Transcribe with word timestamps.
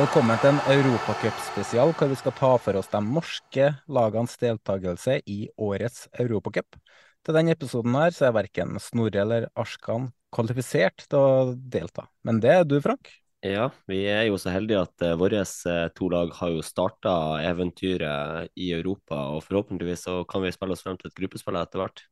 Velkommen 0.00 0.38
til 0.40 0.52
en 0.52 0.60
Europacup-spesial 0.70 1.90
hvor 1.96 2.08
vi 2.12 2.20
skal 2.20 2.32
ta 2.36 2.52
for 2.60 2.76
oss 2.76 2.92
de 2.92 3.00
norske 3.04 3.72
lagenes 3.88 4.36
deltakelse 4.40 5.22
i 5.24 5.42
årets 5.56 6.04
Europacup. 6.20 6.76
Til 7.26 7.36
denne 7.36 7.54
episoden 7.56 7.96
her 7.98 8.14
så 8.16 8.28
er 8.28 8.36
verken 8.36 8.78
Snorre 8.80 9.22
eller 9.24 9.48
Arskan 9.58 10.10
kvalifisert 10.34 11.04
til 11.10 11.18
å 11.18 11.32
delta. 11.54 12.06
Men 12.24 12.38
det 12.42 12.54
er 12.54 12.68
du, 12.68 12.78
Frank. 12.84 13.10
Ja, 13.44 13.70
vi 13.88 14.02
er 14.04 14.26
jo 14.28 14.36
så 14.40 14.52
heldige 14.52 14.82
at 14.84 15.04
uh, 15.04 15.16
våre 15.16 15.40
eh, 15.40 15.84
to 15.96 16.10
lag 16.12 16.32
har 16.36 16.50
jo 16.52 16.64
starta 16.64 17.12
eventyret 17.48 18.50
i 18.52 18.68
Europa, 18.76 19.16
og 19.32 19.46
forhåpentligvis 19.46 20.04
så 20.04 20.18
kan 20.28 20.44
vi 20.44 20.52
spille 20.52 20.76
oss 20.76 20.84
frem 20.84 20.98
til 21.00 21.08
et 21.08 21.16
gruppespill 21.16 21.56
etter 21.56 21.80
hvert. 21.80 22.04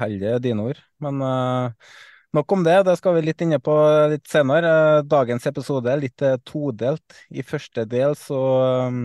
Heldige 0.00 0.36
er 0.36 0.44
dine 0.44 0.64
ord. 0.64 0.80
Men 1.04 1.20
uh, 1.24 1.96
nok 2.36 2.52
om 2.52 2.64
det, 2.64 2.76
det 2.88 2.96
skal 2.98 3.16
vi 3.16 3.24
litt 3.26 3.42
inne 3.44 3.60
på 3.62 3.74
litt 4.12 4.28
senere. 4.30 4.70
Eh, 4.98 5.02
dagens 5.08 5.46
episode 5.50 5.92
er 5.92 6.00
litt 6.02 6.24
eh, 6.24 6.38
todelt. 6.46 7.18
I 7.30 7.44
første 7.46 7.84
del 7.88 8.16
så 8.18 8.40
um, 8.88 9.04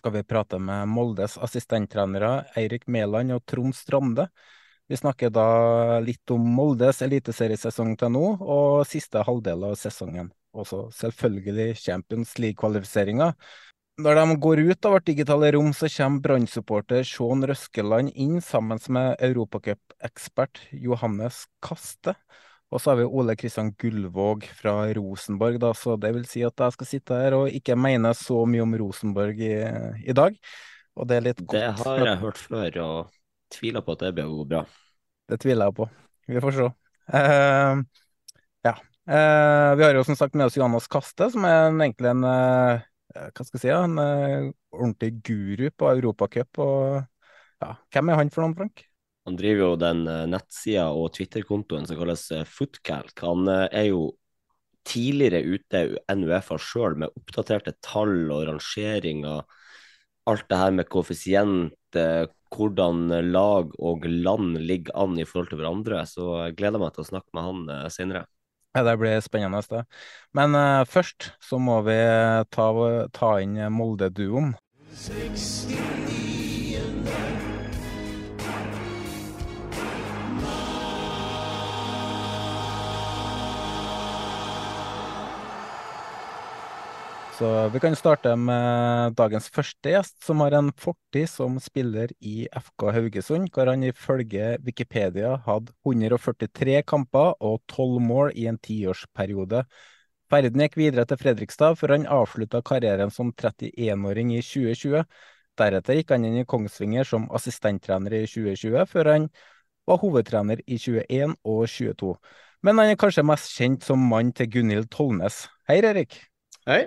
skal 0.00 0.16
vi 0.18 0.24
prate 0.26 0.58
med 0.58 0.90
Moldes 0.90 1.38
assistenttrenere 1.38 2.42
Eirik 2.58 2.88
Mæland 2.90 3.36
og 3.36 3.44
Trond 3.46 3.76
Strande. 3.78 4.28
Vi 4.90 4.98
snakker 4.98 5.30
da 5.32 5.98
litt 6.04 6.30
om 6.34 6.44
Moldes 6.56 7.00
eliteseriesesong 7.04 7.94
til 8.00 8.12
nå, 8.12 8.24
og 8.40 8.86
siste 8.88 9.22
halvdel 9.24 9.68
av 9.70 9.76
sesongen. 9.80 10.32
Også 10.52 10.86
selvfølgelig 10.92 11.76
Champions 11.80 12.34
League-kvalifiseringa. 12.42 13.32
Når 14.02 14.18
de 14.18 14.36
går 14.40 14.62
ut 14.66 14.86
av 14.88 14.94
vårt 14.96 15.06
digitale 15.08 15.50
rom, 15.54 15.70
så 15.76 15.88
kommer 15.92 16.24
Brann-supporter 16.24 17.04
Sean 17.04 17.44
Røskeland 17.48 18.12
inn 18.16 18.40
sammen 18.44 18.80
med 18.92 19.20
europacup-ekspert 19.20 20.64
Johannes 20.72 21.44
Kaste. 21.64 22.16
Og 22.72 22.80
så 22.80 22.92
har 22.92 23.02
vi 23.02 23.04
Ole 23.04 23.36
Kristian 23.36 23.74
Gullvåg 23.76 24.46
fra 24.56 24.74
Rosenborg, 24.96 25.58
da, 25.60 25.74
så 25.76 25.98
det 26.00 26.14
vil 26.16 26.24
si 26.28 26.40
at 26.44 26.56
jeg 26.56 26.76
skal 26.78 26.88
sitte 26.88 27.18
her 27.20 27.36
og 27.36 27.52
ikke 27.52 27.76
mene 27.76 28.14
så 28.16 28.42
mye 28.48 28.64
om 28.64 28.76
Rosenborg 28.80 29.42
i, 29.44 29.56
i 30.08 30.16
dag. 30.16 30.38
Og 30.96 31.08
det 31.08 31.18
er 31.18 31.26
litt 31.28 31.42
godt. 31.44 31.58
Det 31.60 31.84
har 31.84 32.06
jeg 32.06 32.22
hørt 32.24 32.40
før, 32.40 32.80
og 32.86 33.21
tviler 33.52 33.84
på 33.84 33.96
at 33.96 34.06
det 34.16 34.24
å 34.24 34.38
gå 34.40 34.46
bra. 34.54 34.62
Det 35.28 35.38
tviler 35.42 35.70
jeg 35.70 35.76
på. 35.78 35.88
Vi 36.28 36.42
får 36.42 36.56
se. 36.56 36.70
Uh, 37.12 37.82
ja. 38.62 38.74
Uh, 39.02 39.74
vi 39.74 39.84
har 39.84 39.96
jo 39.96 40.04
som 40.06 40.16
sagt 40.18 40.36
med 40.38 40.46
oss 40.46 40.56
Johannes 40.56 40.86
Kaste, 40.90 41.28
som 41.34 41.46
er 41.48 41.68
en, 41.68 41.80
egentlig 41.82 42.12
en 42.12 42.26
uh, 42.26 42.84
hva 43.12 43.44
skal 43.44 43.58
jeg 43.58 43.62
si, 43.66 43.72
en 43.74 43.98
eh, 44.00 44.46
ordentlig 44.72 45.10
guru 45.26 45.66
på 45.76 45.90
Europacup. 45.90 46.60
Ja, 47.60 47.74
hvem 47.92 48.08
er 48.08 48.16
han 48.16 48.30
for 48.32 48.40
noen, 48.40 48.54
Frank? 48.56 48.86
Han 49.28 49.36
driver 49.36 49.66
jo 49.66 49.74
den 49.82 50.00
uh, 50.08 50.22
nettsida 50.30 50.86
og 50.96 51.10
Twitter-kontoen 51.18 51.84
som 51.90 51.98
kalles 51.98 52.24
Footcalc. 52.48 53.12
Han 53.20 53.50
er 53.52 53.90
jo 53.90 54.06
tidligere 54.88 55.44
ute 55.44 55.82
enn 56.08 56.24
Uefa 56.24 56.56
sjøl 56.56 56.96
med 57.04 57.12
oppdaterte 57.20 57.76
tall 57.84 58.32
og 58.32 58.46
rangeringer. 58.48 59.44
Alt 60.32 60.48
det 60.48 60.62
her 60.62 60.72
med 60.78 60.88
koeffisient, 60.88 62.00
hvordan 62.52 63.08
lag 63.32 63.72
og 63.78 64.06
land 64.06 64.58
ligger 64.60 64.94
an 65.04 65.18
i 65.18 65.26
forhold 65.28 65.52
til 65.52 65.62
hverandre. 65.62 66.02
Så 66.08 66.28
jeg 66.46 66.56
gleder 66.60 66.82
meg 66.82 66.94
til 66.94 67.04
å 67.04 67.10
snakke 67.10 67.30
med 67.36 67.48
han 67.48 67.62
uh, 67.70 67.88
senere. 67.92 68.26
Ja, 68.72 68.84
det 68.86 68.96
blir 69.00 69.20
spennende. 69.24 69.60
det. 69.68 69.84
Men 70.32 70.56
uh, 70.56 70.84
først 70.88 71.32
så 71.44 71.60
må 71.60 71.80
vi 71.88 71.98
ta, 72.52 72.68
ta 73.12 73.32
inn 73.44 73.58
Molde-duoen. 73.72 74.54
Så 87.42 87.68
vi 87.68 87.80
kan 87.82 87.96
starte 87.98 88.36
med 88.38 89.16
dagens 89.18 89.48
første 89.50 89.90
gjest, 89.90 90.12
som 90.22 90.38
har 90.44 90.54
en 90.54 90.68
fortid 90.78 91.26
som 91.26 91.56
spiller 91.58 92.12
i 92.22 92.44
FK 92.54 92.84
Haugesund, 92.94 93.48
hvor 93.50 93.66
han 93.66 93.82
ifølge 93.82 94.60
Wikipedia 94.62 95.32
hadde 95.48 95.74
143 95.82 96.76
kamper 96.86 97.34
og 97.42 97.58
12 97.66 97.98
mål 98.04 98.30
i 98.38 98.46
en 98.46 98.60
tiårsperiode. 98.62 99.64
Ferden 100.30 100.62
gikk 100.62 100.78
videre 100.84 101.06
til 101.10 101.18
Fredrikstad, 101.18 101.80
før 101.82 101.96
han 101.96 102.06
avslutta 102.20 102.62
karrieren 102.62 103.10
som 103.10 103.34
31-åring 103.34 104.36
i 104.36 104.38
2020. 104.46 105.02
Deretter 105.58 105.98
gikk 105.98 106.14
han 106.14 106.30
inn 106.30 106.38
i 106.44 106.46
Kongsvinger 106.46 107.10
som 107.10 107.26
assistenttrener 107.34 108.20
i 108.22 108.24
2020, 108.30 108.86
før 108.94 109.14
han 109.16 109.30
var 109.90 110.02
hovedtrener 110.06 110.62
i 110.62 110.78
21 110.78 111.34
og 111.42 111.66
22. 111.66 112.16
Men 112.62 112.78
han 112.78 112.94
er 112.94 113.02
kanskje 113.02 113.26
mest 113.26 113.50
kjent 113.58 113.90
som 113.90 114.10
mann 114.14 114.30
til 114.30 114.46
Gunhild 114.46 114.92
Tollnes. 114.94 115.48
Hei, 115.66 115.82
Erik. 115.82 116.22
Hei. 116.70 116.84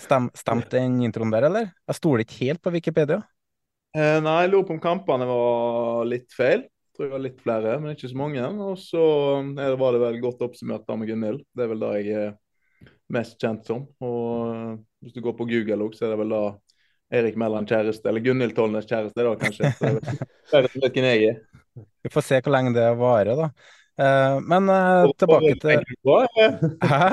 Stem, 0.00 0.30
stemte 0.34 0.78
den 0.78 1.00
introen 1.04 1.32
der, 1.34 1.46
eller? 1.48 1.70
Jeg 1.88 1.98
stoler 1.98 2.24
ikke 2.24 2.40
helt 2.46 2.62
på 2.64 2.72
Wikipedia. 2.74 3.20
Eh, 3.92 4.18
nei, 4.24 4.38
jeg 4.44 4.52
lurer 4.52 4.68
på 4.68 4.76
om 4.76 4.82
kampene 4.82 5.28
var 5.28 6.06
litt 6.08 6.32
feil. 6.32 6.64
Jeg 6.64 6.96
tror 6.96 7.06
det 7.06 7.14
var 7.14 7.24
litt 7.24 7.42
flere, 7.44 7.74
men 7.80 7.94
ikke 7.94 8.10
så 8.10 8.18
mange. 8.20 8.46
Og 8.66 8.80
så 8.80 9.04
eh, 9.42 9.74
var 9.80 9.94
det 9.94 10.02
vel 10.02 10.18
godt 10.24 10.44
oppsummert 10.48 10.88
med 10.96 11.12
Gunhild. 11.12 11.44
Det 11.52 11.64
er 11.64 11.72
vel 11.72 11.84
det 11.84 11.92
jeg 12.00 12.22
er 12.22 12.32
mest 13.12 13.36
kjent 13.40 13.68
som. 13.68 13.84
Og 14.04 14.26
eh, 14.48 14.74
hvis 15.04 15.16
du 15.16 15.22
går 15.24 15.36
på 15.38 15.48
Google 15.50 15.88
også, 15.88 16.02
så 16.02 16.08
er 16.08 16.14
det 16.14 16.20
vel 16.22 16.34
da 16.34 16.42
Erik 17.12 17.36
Mæland 17.36 17.68
kjæreste, 17.68 18.08
eller 18.08 18.24
Gunhild 18.24 18.56
Tollnes 18.56 18.88
kjæreste, 18.88 19.26
da 19.26 19.34
kanskje. 19.36 19.72
Så 19.76 19.90
jeg 20.56 20.68
vet 20.68 20.76
ikke 20.88 21.02
hvem 21.02 21.10
jeg 21.10 21.32
er. 21.34 21.42
Vi 22.02 22.10
får 22.12 22.24
se 22.26 22.40
hvor 22.40 22.54
lenge 22.54 22.72
det 22.76 22.88
varer, 23.00 23.36
da. 23.36 23.50
Eh, 24.00 24.38
men 24.48 24.72
eh, 24.72 25.10
tilbake 25.20 25.54
til 25.60 25.84
Hæ? 26.88 27.10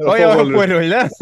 Å 0.00 0.14
ja, 0.16 0.30
forholdet! 0.38 1.12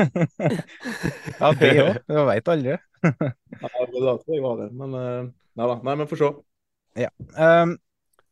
ja, 1.40 1.50
det 1.58 1.72
òg. 1.82 1.98
Du 2.06 2.18
veit 2.28 2.50
aldri. 2.52 2.76
ja, 3.62 3.70
det 3.90 4.02
da 4.04 4.14
tror 4.20 4.36
jeg 4.36 4.44
var 4.44 4.60
det. 4.62 4.68
Men 4.78 4.94
uh, 4.94 5.28
nei 5.58 5.68
da. 5.72 5.76
Nei, 5.88 5.94
men 5.98 6.10
få 6.10 6.18
se. 6.20 6.30
Ja. 6.98 7.10
Um, 7.34 7.74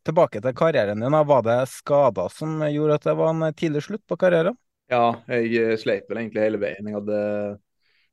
tilbake 0.06 0.42
til 0.42 0.56
karrieren 0.56 1.02
din. 1.02 1.18
Var 1.32 1.46
det 1.46 1.58
skader 1.72 2.30
som 2.32 2.62
gjorde 2.70 3.00
at 3.00 3.08
det 3.08 3.16
var 3.18 3.32
en 3.34 3.46
tidlig 3.58 3.86
slutt 3.88 4.04
på 4.06 4.18
karrieren? 4.20 4.58
Ja, 4.92 5.16
jeg 5.26 5.80
sleit 5.82 6.06
vel 6.06 6.22
egentlig 6.22 6.44
hele 6.44 6.60
veien. 6.62 6.86
Jeg 6.86 6.94
hadde 7.00 7.22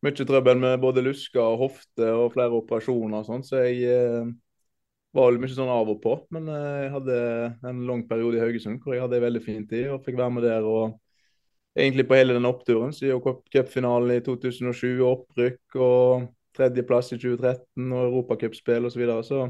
mye 0.03 0.25
trøbbel 0.27 0.57
med 0.59 0.81
både 0.83 1.03
lusker 1.05 1.43
og 1.43 1.67
hofte 1.67 2.09
og 2.17 2.33
flere 2.33 2.57
operasjoner 2.57 3.21
og 3.21 3.29
sånn, 3.29 3.45
så 3.45 3.61
jeg 3.61 3.93
uh, 3.93 4.33
var 5.13 5.29
vel 5.29 5.39
mye 5.43 5.53
sånn 5.53 5.69
av 5.69 5.91
og 5.93 6.01
på. 6.03 6.17
Men 6.33 6.49
uh, 6.49 6.81
jeg 6.81 6.91
hadde 6.97 7.21
en 7.69 7.85
lang 7.87 8.03
periode 8.09 8.41
i 8.41 8.43
Haugesund 8.43 8.81
hvor 8.81 8.97
jeg 8.97 9.05
hadde 9.05 9.21
en 9.21 9.27
veldig 9.27 9.45
fin 9.45 9.63
tid 9.69 9.93
og 9.93 10.01
fikk 10.07 10.17
være 10.17 10.37
med 10.39 10.49
der. 10.49 10.65
og 10.65 10.97
egentlig 11.77 12.07
på 12.07 12.17
hele 12.17 12.35
den 12.37 12.47
oppturen. 12.49 12.93
Siden 12.93 13.21
cupfinalen 13.53 14.15
i 14.15 14.23
2007, 14.25 15.01
opprykk 15.07 15.77
og 15.81 16.29
tredjeplass 16.57 17.13
i 17.13 17.19
2013 17.19 17.91
og 17.91 18.05
europacupspill 18.07 18.85
osv. 18.87 18.93
Så, 18.93 19.01
videre. 19.01 19.23
så 19.23 19.47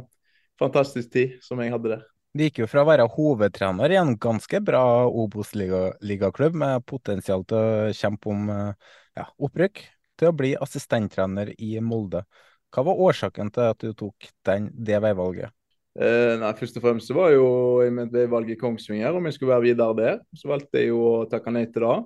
fantastisk 0.59 1.11
tid 1.13 1.37
som 1.43 1.61
jeg 1.61 1.73
hadde 1.73 1.95
der. 1.95 2.05
Det 2.33 2.47
gikk 2.47 2.63
jo 2.63 2.69
fra 2.69 2.81
å 2.81 2.89
være 2.89 3.09
hovedtrener 3.13 3.93
i 3.93 3.97
en 3.99 4.15
ganske 4.17 4.57
bra 4.65 5.05
Obos-ligaklubb 5.05 6.55
med 6.57 6.85
potensial 6.89 7.43
til 7.45 7.59
å 7.59 7.91
kjempe 7.93 8.31
om 8.31 8.47
eh, 8.49 8.95
ja, 9.19 9.27
opprykk, 9.37 9.83
til 10.17 10.31
å 10.31 10.37
bli 10.37 10.55
assistenttrener 10.57 11.51
i 11.61 11.75
Molde. 11.85 12.23
Hva 12.73 12.87
var 12.87 13.03
årsaken 13.05 13.53
til 13.53 13.69
at 13.69 13.85
du 13.85 13.93
tok 13.97 14.31
den, 14.49 14.71
det 14.73 14.97
veivalget? 15.03 15.53
Eh, 15.93 16.33
nei, 16.41 16.51
Først 16.57 16.77
og 16.79 16.83
fremst 16.87 17.09
så 17.11 17.15
var 17.17 17.31
jo 17.35 17.45
jeg 17.83 17.93
med 17.93 18.07
et 18.09 18.15
veivalg 18.23 18.49
i 18.49 18.57
Kongsvinger, 18.59 19.13
om 19.13 19.25
jeg 19.29 19.35
skulle 19.37 19.53
være 19.53 19.67
videre 19.69 19.97
der. 19.99 20.19
Så 20.37 20.49
valgte 20.49 20.81
jeg 20.81 20.89
jo 20.89 21.01
å 21.05 21.25
takke 21.29 21.53
nei 21.53 21.65
til 21.69 21.85
det. 21.85 21.97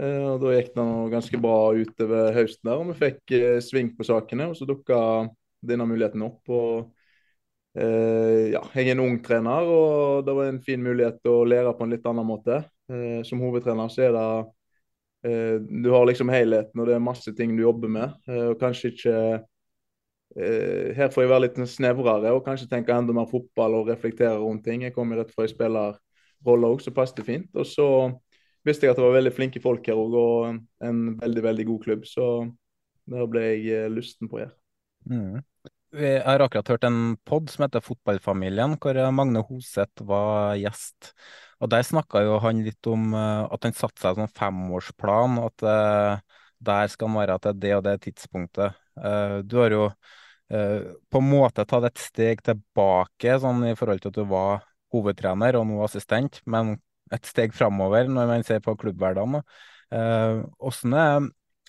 Eh, 0.00 0.24
og 0.30 0.40
Da 0.44 0.54
gikk 0.56 0.72
det 0.76 0.86
ganske 1.14 1.40
bra 1.42 1.58
utover 1.76 2.32
høsten 2.36 2.70
der, 2.70 2.80
og 2.80 2.90
vi 2.92 2.98
fikk 3.00 3.36
eh, 3.36 3.58
sving 3.64 3.92
på 3.96 4.06
sakene. 4.08 4.50
og 4.50 4.56
Så 4.58 4.68
dukka 4.68 5.00
denne 5.62 5.88
muligheten 5.88 6.26
opp. 6.28 6.42
og 6.48 6.90
Eh, 7.78 8.50
ja, 8.50 8.60
jeg 8.74 8.88
er 8.88 8.96
en 8.96 9.02
ung 9.04 9.18
trener, 9.22 9.68
og 9.70 10.24
det 10.26 10.32
var 10.34 10.48
en 10.50 10.58
fin 10.64 10.80
mulighet 10.82 11.22
å 11.30 11.44
lære 11.46 11.70
på 11.78 11.84
en 11.86 11.92
litt 11.94 12.06
annen 12.10 12.26
måte. 12.26 12.56
Eh, 12.90 13.20
som 13.22 13.38
hovedtrener 13.44 13.92
så 13.94 14.08
er 14.08 14.16
det 14.16 14.24
eh, 15.30 15.56
Du 15.60 15.90
har 15.94 16.06
liksom 16.08 16.32
helheten, 16.32 16.80
og 16.80 16.88
det 16.88 16.96
er 16.96 17.04
masse 17.04 17.34
ting 17.36 17.54
du 17.56 17.62
jobber 17.62 17.88
med. 17.88 18.16
og 18.26 18.58
kanskje 18.60 18.90
ikke 18.94 19.16
Her 20.36 21.10
får 21.10 21.24
jeg 21.24 21.30
være 21.32 21.42
litt 21.42 21.56
snevrere 21.66 22.30
og 22.36 22.44
kanskje 22.46 22.68
tenke 22.70 22.94
enda 22.94 23.14
mer 23.16 23.26
fotball 23.30 23.74
og 23.80 23.88
reflektere 23.90 24.38
rundt 24.38 24.62
ting. 24.66 24.84
Jeg 24.86 24.94
kommer 24.94 25.18
rett 25.18 25.32
fra 25.34 25.46
en 25.46 25.50
spillerrolle 25.50 26.70
òg, 26.70 26.82
så 26.84 26.94
passet 26.94 27.18
det 27.18 27.26
fint. 27.26 27.48
Og 27.58 27.66
så 27.66 27.86
visste 28.66 28.86
jeg 28.86 28.94
at 28.94 29.00
det 29.00 29.06
var 29.08 29.16
veldig 29.16 29.34
flinke 29.34 29.62
folk 29.62 29.90
her 29.90 29.98
òg, 29.98 30.14
og 30.14 30.86
en, 30.86 31.00
veldig, 31.18 31.42
veldig 31.48 31.66
god 31.72 31.82
klubb. 31.86 32.06
Så 32.06 32.26
det 33.10 33.26
ble 33.32 33.42
jeg 33.48 33.90
lysten 33.90 34.30
på 34.30 34.38
gjøre. 34.42 34.54
Mm. 35.10 35.40
Vi 35.98 36.10
har 36.22 36.44
akkurat 36.44 36.70
hørt 36.70 36.86
en 36.86 37.00
pod 37.26 37.50
som 37.50 37.64
heter 37.64 37.82
Fotballfamilien, 37.82 38.76
hvor 38.78 39.00
Magne 39.10 39.42
Hoseth 39.48 40.04
var 40.06 40.54
gjest. 40.60 41.10
Og 41.58 41.72
Der 41.72 41.82
snakka 41.84 42.22
jo 42.22 42.38
han 42.40 42.62
litt 42.64 42.86
om 42.88 43.10
uh, 43.16 43.50
at 43.50 43.66
han 43.66 43.74
satte 43.74 43.98
seg 43.98 44.14
en 44.14 44.28
sånn 44.28 44.36
femårsplan. 44.38 45.40
At 45.42 45.66
der 46.60 46.92
skal 46.92 47.10
han 47.10 47.18
være 47.18 47.40
til 47.42 47.58
det 47.64 47.74
og 47.74 47.84
det 47.88 47.96
tidspunktet. 48.06 48.78
Uh, 48.98 49.40
du 49.46 49.60
har 49.62 49.76
jo 49.76 49.84
på 50.50 51.20
en 51.20 51.28
måte 51.30 51.62
tatt 51.62 51.84
et 51.86 52.00
steg 52.02 52.40
tilbake 52.42 53.36
sånn 53.38 53.60
i 53.68 53.76
forhold 53.78 54.00
til 54.02 54.10
at 54.10 54.16
du 54.16 54.24
var 54.26 54.64
hovedtrener 54.90 55.54
og 55.54 55.68
nå 55.68 55.76
assistent, 55.84 56.40
men 56.50 56.72
et 57.14 57.28
steg 57.30 57.54
framover 57.54 58.10
når 58.10 58.26
man 58.26 58.42
ser 58.42 58.58
på 58.64 58.74
klubbhverdagen. 58.80 59.44
Hvordan 59.94 60.96
er 60.98 61.28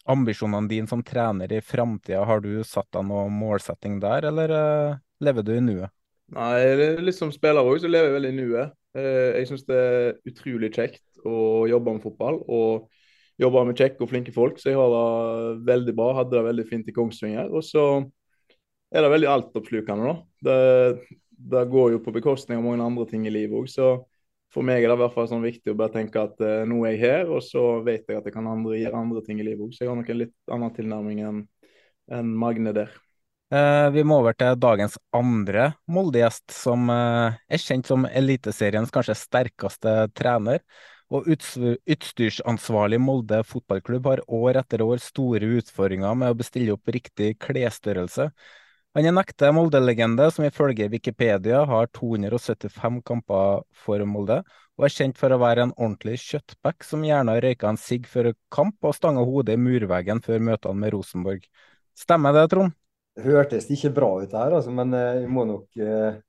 ambisjonene 0.09 0.71
dine 0.71 0.89
som 0.89 1.03
trener 1.05 1.53
i 1.53 1.61
framtida, 1.61 2.23
har 2.25 2.41
du 2.41 2.63
satt 2.65 2.89
deg 2.97 3.05
noen 3.05 3.37
målsetting 3.37 3.99
der, 4.01 4.25
eller 4.31 4.55
lever 5.21 5.45
du 5.45 5.53
i 5.53 5.61
nuet? 5.61 5.93
Nei, 6.33 6.97
litt 7.05 7.19
som 7.19 7.29
spiller 7.29 7.61
òg, 7.61 7.83
så 7.83 7.91
lever 7.91 8.09
jeg 8.09 8.17
veldig 8.17 8.33
i 8.33 8.39
nuet. 8.39 8.73
Jeg 8.97 9.51
syns 9.51 9.67
det 9.69 9.77
er 9.77 10.17
utrolig 10.33 10.73
kjekt 10.73 11.21
å 11.21 11.67
jobbe 11.69 11.99
med 11.99 12.05
fotball. 12.07 12.41
og 12.49 12.89
jobbe 13.41 13.63
med 13.67 13.79
kjekke 13.79 14.03
og 14.05 14.11
flinke 14.11 14.33
folk, 14.35 14.59
så 14.61 14.71
jeg 14.71 14.79
har 14.79 14.93
det 14.93 15.65
veldig 15.67 15.95
bra. 15.97 16.11
Hadde 16.19 16.37
det 16.37 16.45
veldig 16.47 16.67
fint 16.69 16.89
i 16.89 16.95
Kongsvinger. 16.95 17.49
Og 17.49 17.65
så 17.65 17.85
er 18.91 19.05
det 19.05 19.11
veldig 19.13 19.29
altoppslukende, 19.31 20.11
da. 20.11 20.15
Det, 20.47 21.19
det 21.51 21.67
går 21.71 21.95
jo 21.95 22.01
på 22.05 22.13
bekostning 22.15 22.59
av 22.59 22.65
mange 22.67 22.85
andre 22.85 23.07
ting 23.09 23.27
i 23.27 23.33
livet 23.33 23.57
òg, 23.57 23.69
så 23.71 23.91
for 24.51 24.67
meg 24.67 24.83
er 24.83 24.91
det 24.91 24.97
i 24.97 24.99
hvert 24.99 25.13
fall 25.15 25.29
sånn 25.31 25.45
viktig 25.45 25.71
å 25.71 25.77
bare 25.79 25.93
tenke 25.93 26.25
at 26.25 26.41
eh, 26.43 26.65
nå 26.67 26.81
er 26.83 26.97
jeg 26.97 27.01
her, 27.05 27.29
og 27.31 27.39
så 27.45 27.79
vet 27.85 28.03
jeg 28.03 28.19
at 28.19 28.27
jeg 28.27 28.35
kan 28.35 28.49
andre, 28.51 28.75
gjøre 28.81 28.99
andre 28.99 29.23
ting 29.23 29.39
i 29.39 29.45
livet 29.47 29.63
òg. 29.63 29.71
Så 29.75 29.85
jeg 29.85 29.91
har 29.91 29.95
nok 29.99 30.11
en 30.11 30.19
litt 30.25 30.35
annen 30.51 30.75
tilnærming 30.75 31.21
enn 31.23 31.39
en 32.11 32.33
Magne 32.35 32.73
der. 32.75 32.91
Eh, 33.51 33.87
vi 33.95 34.03
må 34.07 34.21
over 34.21 34.35
til 34.35 34.59
dagens 34.59 34.97
andre 35.15 35.71
Molde-gjest, 35.91 36.51
som 36.55 36.91
eh, 36.91 37.39
er 37.51 37.63
kjent 37.63 37.87
som 37.87 38.07
Eliteseriens 38.07 38.91
kanskje 38.91 39.15
sterkeste 39.19 39.95
trener. 40.15 40.63
Og 41.11 41.27
utstyrsansvarlig 41.27 43.01
Molde 43.03 43.41
fotballklubb 43.43 44.07
har 44.07 44.21
år 44.31 44.61
etter 44.61 44.83
år 44.85 45.01
store 45.03 45.49
utfordringer 45.59 46.15
med 46.15 46.31
å 46.31 46.37
bestille 46.39 46.75
opp 46.77 46.87
riktig 46.95 47.33
klesstørrelse. 47.43 48.29
Han 48.95 49.07
er 49.07 49.13
nekte 49.15 49.51
Molde-legende, 49.55 50.25
som 50.31 50.43
ifølge 50.43 50.89
Wikipedia 50.91 51.61
har 51.67 51.87
275 51.95 53.01
kamper 53.07 53.61
for 53.83 54.03
Molde, 54.07 54.41
og 54.79 54.87
er 54.87 54.95
kjent 54.95 55.19
for 55.19 55.31
å 55.31 55.39
være 55.39 55.67
en 55.67 55.75
ordentlig 55.77 56.17
kjøttback 56.23 56.83
som 56.87 57.03
gjerne 57.07 57.35
har 57.35 57.43
røyka 57.45 57.69
en 57.71 57.79
sigg 57.79 58.07
før 58.11 58.31
kamp 58.51 58.87
og 58.87 58.95
stanga 58.95 59.23
hodet 59.27 59.55
i 59.55 59.61
murveggen 59.61 60.23
før 60.23 60.43
møtene 60.43 60.79
med 60.79 60.95
Rosenborg. 60.95 61.47
Stemmer 61.95 62.35
det, 62.35 62.47
Trond? 62.51 62.75
Det 63.15 63.27
hørtes 63.27 63.67
ikke 63.71 63.91
bra 63.95 64.11
ut 64.23 64.35
her, 64.35 64.57
altså, 64.57 64.71
men 64.75 64.95
jeg 64.95 65.23
eh, 65.25 65.31
må 65.31 65.43
nok 65.47 65.79
eh, 65.83 66.19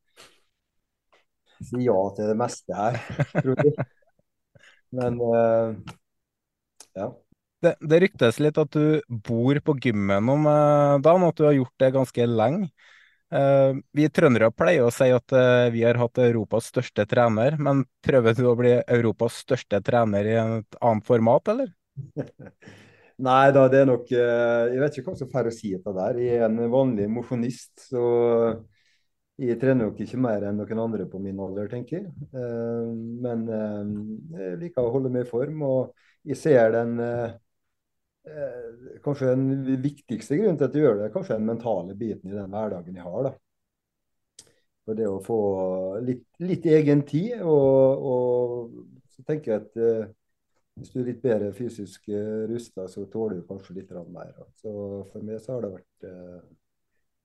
si 1.62 1.82
ja 1.86 1.98
til 2.14 2.30
det 2.30 2.38
meste 2.38 2.78
her, 2.78 2.98
tror 3.38 3.62
jeg. 3.62 3.74
Men 4.92 5.18
eh, 5.20 5.74
ja. 6.98 7.08
Det, 7.62 7.76
det, 7.80 8.00
ryktes 8.02 8.40
litt 8.42 8.58
at 8.58 8.74
du 8.74 9.00
bor 9.06 9.60
på 9.62 9.76
gymmen 9.84 10.28
om 10.32 10.48
uh, 10.50 10.98
dagen, 10.98 11.28
at 11.28 11.38
du 11.38 11.44
har 11.46 11.54
gjort 11.54 11.76
det 11.78 11.92
ganske 11.94 12.26
lenge. 12.26 12.72
Uh, 13.32 13.78
vi 13.96 14.08
trøndere 14.12 14.50
pleier 14.52 14.84
å 14.84 14.92
si 14.92 15.08
at 15.14 15.32
vi 15.72 15.84
har 15.86 15.96
hatt 16.00 16.20
Europas 16.20 16.68
største 16.72 17.06
trener, 17.08 17.56
men 17.56 17.84
prøver 18.04 18.34
du 18.36 18.44
å 18.50 18.56
bli 18.58 18.74
Europas 18.82 19.38
største 19.46 19.80
trener 19.86 20.28
i 20.28 20.34
et 20.40 20.80
annet 20.82 21.06
format, 21.06 21.54
eller? 21.54 21.70
Nei 23.22 23.46
da, 23.54 23.68
det 23.70 23.82
er 23.84 23.86
nok 23.86 24.08
Jeg 24.10 24.78
vet 24.80 24.96
ikke 24.98 25.12
hva 25.12 25.18
som 25.20 25.28
får 25.30 25.46
å 25.46 25.54
si 25.54 25.70
det 25.76 25.92
der. 25.94 26.16
Jeg 26.18 26.40
er 26.40 26.48
en 26.48 26.58
vanlig 26.72 27.06
mosjonist, 27.12 27.76
så 27.92 28.02
jeg 29.42 29.58
trener 29.60 29.88
nok 29.88 30.00
ikke 30.04 30.20
mer 30.22 30.44
enn 30.48 30.58
noen 30.60 30.80
andre 30.82 31.06
på 31.10 31.20
min 31.22 31.40
alder, 31.42 31.68
tenker 31.72 31.98
jeg. 31.98 32.12
Men 33.24 33.46
jeg 33.48 34.58
liker 34.60 34.86
å 34.86 34.92
holde 34.94 35.10
meg 35.12 35.26
i 35.26 35.30
form, 35.30 35.64
og 35.66 36.04
jeg 36.28 36.38
ser 36.38 36.74
den 36.74 36.96
eh, 37.02 38.98
kanskje 39.04 39.34
den 39.34 39.82
viktigste 39.82 40.38
grunnen 40.38 40.58
til 40.58 40.68
at 40.68 40.76
jeg 40.76 40.86
gjør 40.86 40.98
det, 41.00 41.08
er 41.08 41.14
kanskje 41.16 41.38
den 41.38 41.48
mentale 41.48 41.96
biten 41.98 42.30
i 42.30 42.36
den 42.36 42.52
hverdagen 42.52 42.96
jeg 42.98 43.06
har. 43.06 43.28
da. 43.28 43.32
For 44.86 44.98
det 44.98 45.06
å 45.06 45.20
få 45.22 45.38
litt, 46.02 46.26
litt 46.42 46.66
egen 46.66 47.04
tid, 47.06 47.42
og, 47.46 48.08
og, 48.12 49.04
så 49.14 49.22
tenker 49.26 49.52
jeg 49.52 49.62
at 49.62 49.78
eh, 49.78 50.10
hvis 50.80 50.90
du 50.90 51.02
er 51.02 51.10
litt 51.10 51.22
bedre 51.22 51.52
fysisk 51.54 52.08
eh, 52.10 52.42
rusta, 52.50 52.88
så 52.90 53.04
tåler 53.10 53.38
du 53.38 53.46
kanskje 53.46 53.76
litt 53.78 53.92
mer. 54.10 54.32
Så 54.58 54.72
for 55.12 55.22
meg 55.22 55.42
så 55.42 55.56
har 55.56 55.66
det 55.66 55.74
vært 55.76 56.08
eh, 56.08 56.40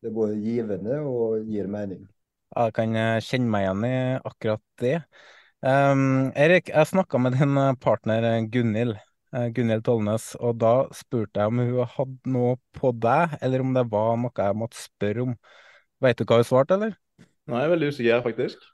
det 0.02 0.12
er 0.12 0.16
både 0.16 0.38
givende 0.42 1.02
og 1.06 1.50
gir 1.50 1.68
mening. 1.72 2.06
Jeg 2.54 2.74
kan 2.78 2.96
eh, 2.96 3.18
kjenne 3.24 3.52
meg 3.52 3.66
igjen 3.66 3.90
i 3.90 3.98
akkurat 4.22 4.64
det. 4.82 4.96
Um, 5.66 6.30
Erik, 6.38 6.70
jeg 6.70 6.90
snakka 6.92 7.20
med 7.20 7.36
din 7.36 7.58
partner 7.82 8.28
Gunhild 8.54 9.00
Eh, 9.36 9.50
Gunhild 9.52 9.84
Tollnes, 9.84 10.32
og 10.40 10.56
da 10.62 10.74
spurte 10.96 11.42
jeg 11.42 11.52
om 11.52 11.60
hun 11.60 11.90
hadde 11.98 12.32
noe 12.32 12.56
på 12.78 12.94
deg, 12.96 13.36
eller 13.44 13.64
om 13.64 13.74
det 13.76 13.84
var 13.92 14.14
noe 14.22 14.32
jeg 14.32 14.58
måtte 14.58 14.80
spørre 14.80 15.26
om. 15.26 15.34
Vet 16.04 16.22
du 16.22 16.24
hva 16.30 16.40
hun 16.40 16.48
svarte, 16.48 16.78
eller? 16.78 16.94
Nei, 17.48 17.60
jeg 17.60 17.68
er 17.68 17.74
veldig 17.74 17.90
usikker, 17.92 18.22
faktisk. 18.24 18.70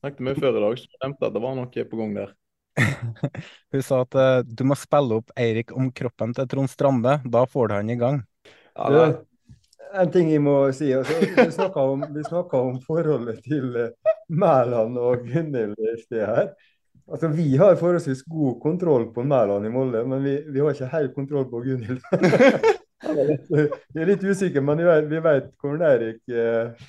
Snakket 0.00 0.24
med 0.24 0.34
henne 0.34 0.42
før 0.42 0.58
i 0.58 0.64
dag, 0.64 0.80
så 0.80 0.88
jeg 0.88 1.02
nevnte 1.04 1.28
at 1.28 1.36
det 1.36 1.44
var 1.44 1.54
noe 1.58 1.86
på 1.92 2.00
gang 2.00 2.16
der. 2.18 2.34
hun 3.74 3.84
sa 3.86 4.00
at 4.02 4.18
uh, 4.18 4.40
du 4.42 4.64
må 4.66 4.74
spille 4.78 5.20
opp 5.20 5.30
Eirik 5.38 5.70
om 5.78 5.92
kroppen 5.94 6.34
til 6.34 6.48
Trond 6.50 6.72
Strande, 6.72 7.20
da 7.22 7.44
får 7.46 7.70
du 7.70 7.76
han 7.76 7.94
i 7.94 7.98
gang. 8.00 8.24
Ja, 8.74 8.90
det 8.90 9.04
en 10.00 10.12
ting 10.12 10.30
jeg 10.32 10.42
må 10.42 10.56
si. 10.76 10.90
Altså, 10.96 11.18
vi 11.22 11.52
snakka 11.54 11.86
om, 11.94 12.04
om, 12.60 12.78
forholdet 12.84 13.42
til 13.46 13.74
uh, 13.76 14.14
Mæland 14.28 14.98
og 14.98 15.26
Gunhild 15.26 15.76
i 15.78 15.96
sted 16.02 16.24
her. 16.24 16.50
Altså, 17.12 17.28
Vi 17.28 17.56
har 17.60 17.76
forholdsvis 17.76 18.24
god 18.30 18.60
kontroll 18.62 19.10
på 19.14 19.22
Mæland 19.22 19.66
i 19.66 19.72
Molde, 19.72 20.04
men 20.08 20.24
vi, 20.24 20.38
vi 20.48 20.60
har 20.60 20.74
ikke 20.74 20.92
helt 20.96 21.14
kontroll 21.14 21.48
på 21.50 21.62
Gunhild. 21.64 22.00
vi 23.94 24.00
er 24.00 24.08
litt 24.08 24.24
usikre, 24.24 24.62
men 24.64 24.80
vi 24.80 24.86
vet, 24.88 25.08
vi 25.10 25.20
vet 25.24 25.50
hvordan 25.60 25.84
Eirik 25.90 26.32
eh, 26.32 26.86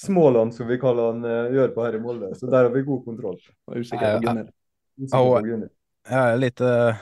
Småland, 0.00 0.54
som 0.56 0.70
vi 0.70 0.78
kaller 0.80 1.12
han, 1.12 1.26
eh, 1.26 1.50
gjør 1.58 1.74
på 1.74 1.84
her 1.84 1.98
i 1.98 2.00
Molde. 2.00 2.32
Så 2.38 2.48
der 2.48 2.64
har 2.64 2.72
vi 2.72 2.86
god 2.86 3.04
kontroll. 3.04 3.36
Usikker 3.74 4.16
på 4.16 4.24
Gunhild. 4.24 5.68
Jeg 6.08 6.32
er 6.32 6.40
litt 6.40 6.62
uh, 6.64 6.96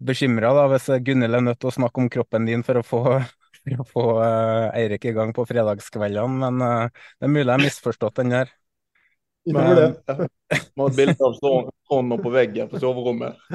bekymra 0.00 0.54
hvis 0.72 0.88
Gunhild 1.04 1.36
er 1.36 1.44
nødt 1.44 1.60
til 1.60 1.68
å 1.68 1.76
snakke 1.76 2.00
om 2.00 2.08
kroppen 2.10 2.48
din 2.48 2.64
for 2.64 2.80
å 2.80 2.86
få, 2.86 3.02
for 3.66 3.82
å 3.82 3.88
få 3.88 4.04
uh, 4.20 4.76
Eirik 4.76 5.08
i 5.10 5.14
gang 5.16 5.32
på 5.36 5.46
fredagskveldene, 5.48 6.38
men 6.44 6.62
uh, 6.62 7.08
det 7.18 7.28
er 7.28 7.32
mulig 7.32 7.46
jeg 7.46 7.54
har 7.54 7.64
misforstått 7.64 8.22
den 8.22 8.34
der. 8.36 8.52
Men, 9.46 9.76
det. 9.78 9.88
Vi 10.10 10.82
har 10.82 10.88
et 10.90 10.96
bilde 10.96 11.22
av 11.22 11.36
Trond 11.38 12.16
på 12.22 12.30
veggen 12.34 12.70
på 12.70 12.80
soverommet. 12.82 13.36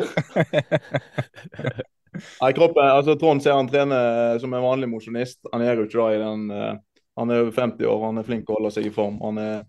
Nei, 2.41 2.51
kroppen, 2.55 2.85
altså 2.85 3.15
Trond 3.19 3.43
ser 3.43 3.57
han 3.57 3.69
trener 3.71 4.39
som 4.39 4.53
en 4.53 4.63
vanlig 4.63 4.87
mosjonist. 4.91 5.41
Han 5.51 5.63
er 5.63 5.79
jo 5.79 5.87
ikke 5.87 5.99
da 5.99 6.07
i 6.11 6.21
den 6.21 6.45
uh, 6.51 6.75
Han 7.19 7.31
er 7.31 7.43
over 7.43 7.55
50 7.55 7.87
år, 7.87 8.05
han 8.05 8.21
er 8.21 8.27
flink 8.27 8.45
til 8.45 8.55
å 8.55 8.59
holde 8.59 8.71
seg 8.75 8.87
i 8.87 8.93
form. 8.95 9.19
Han 9.23 9.39
er 9.41 9.65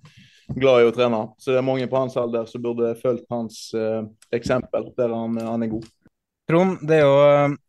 glad 0.55 0.83
i 0.83 0.87
å 0.87 0.95
trene. 0.95 1.25
Så 1.43 1.53
det 1.53 1.59
er 1.61 1.67
mange 1.67 1.89
på 1.91 1.99
hans 1.99 2.17
alder 2.21 2.47
som 2.51 2.63
burde 2.63 2.95
fulgt 3.01 3.27
hans 3.33 3.65
uh, 3.75 4.03
eksempel, 4.35 4.93
der 4.99 5.15
han, 5.15 5.39
han, 5.43 5.67
er 5.67 5.73
god. 5.73 5.89
Trond, 6.53 6.83
det, 6.85 6.99
jo, 7.01 7.13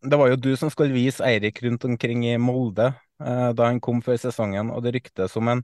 det, 0.03 0.17
var 0.19 0.27
jo 0.27 0.37
du 0.43 0.49
som 0.59 0.67
skulle 0.67 0.91
vise 0.91 1.23
Eirik 1.23 1.61
rundt 1.63 1.85
omkring 1.87 2.25
i 2.27 2.33
Molde. 2.35 2.89
eh, 3.23 3.51
da 3.55 3.67
han 3.69 3.79
kom 3.79 4.01
før 4.03 4.17
sesongen, 4.19 4.73
og 4.75 4.81
det 4.83 4.91
ryktes 4.97 5.37
om 5.39 5.47
en 5.47 5.61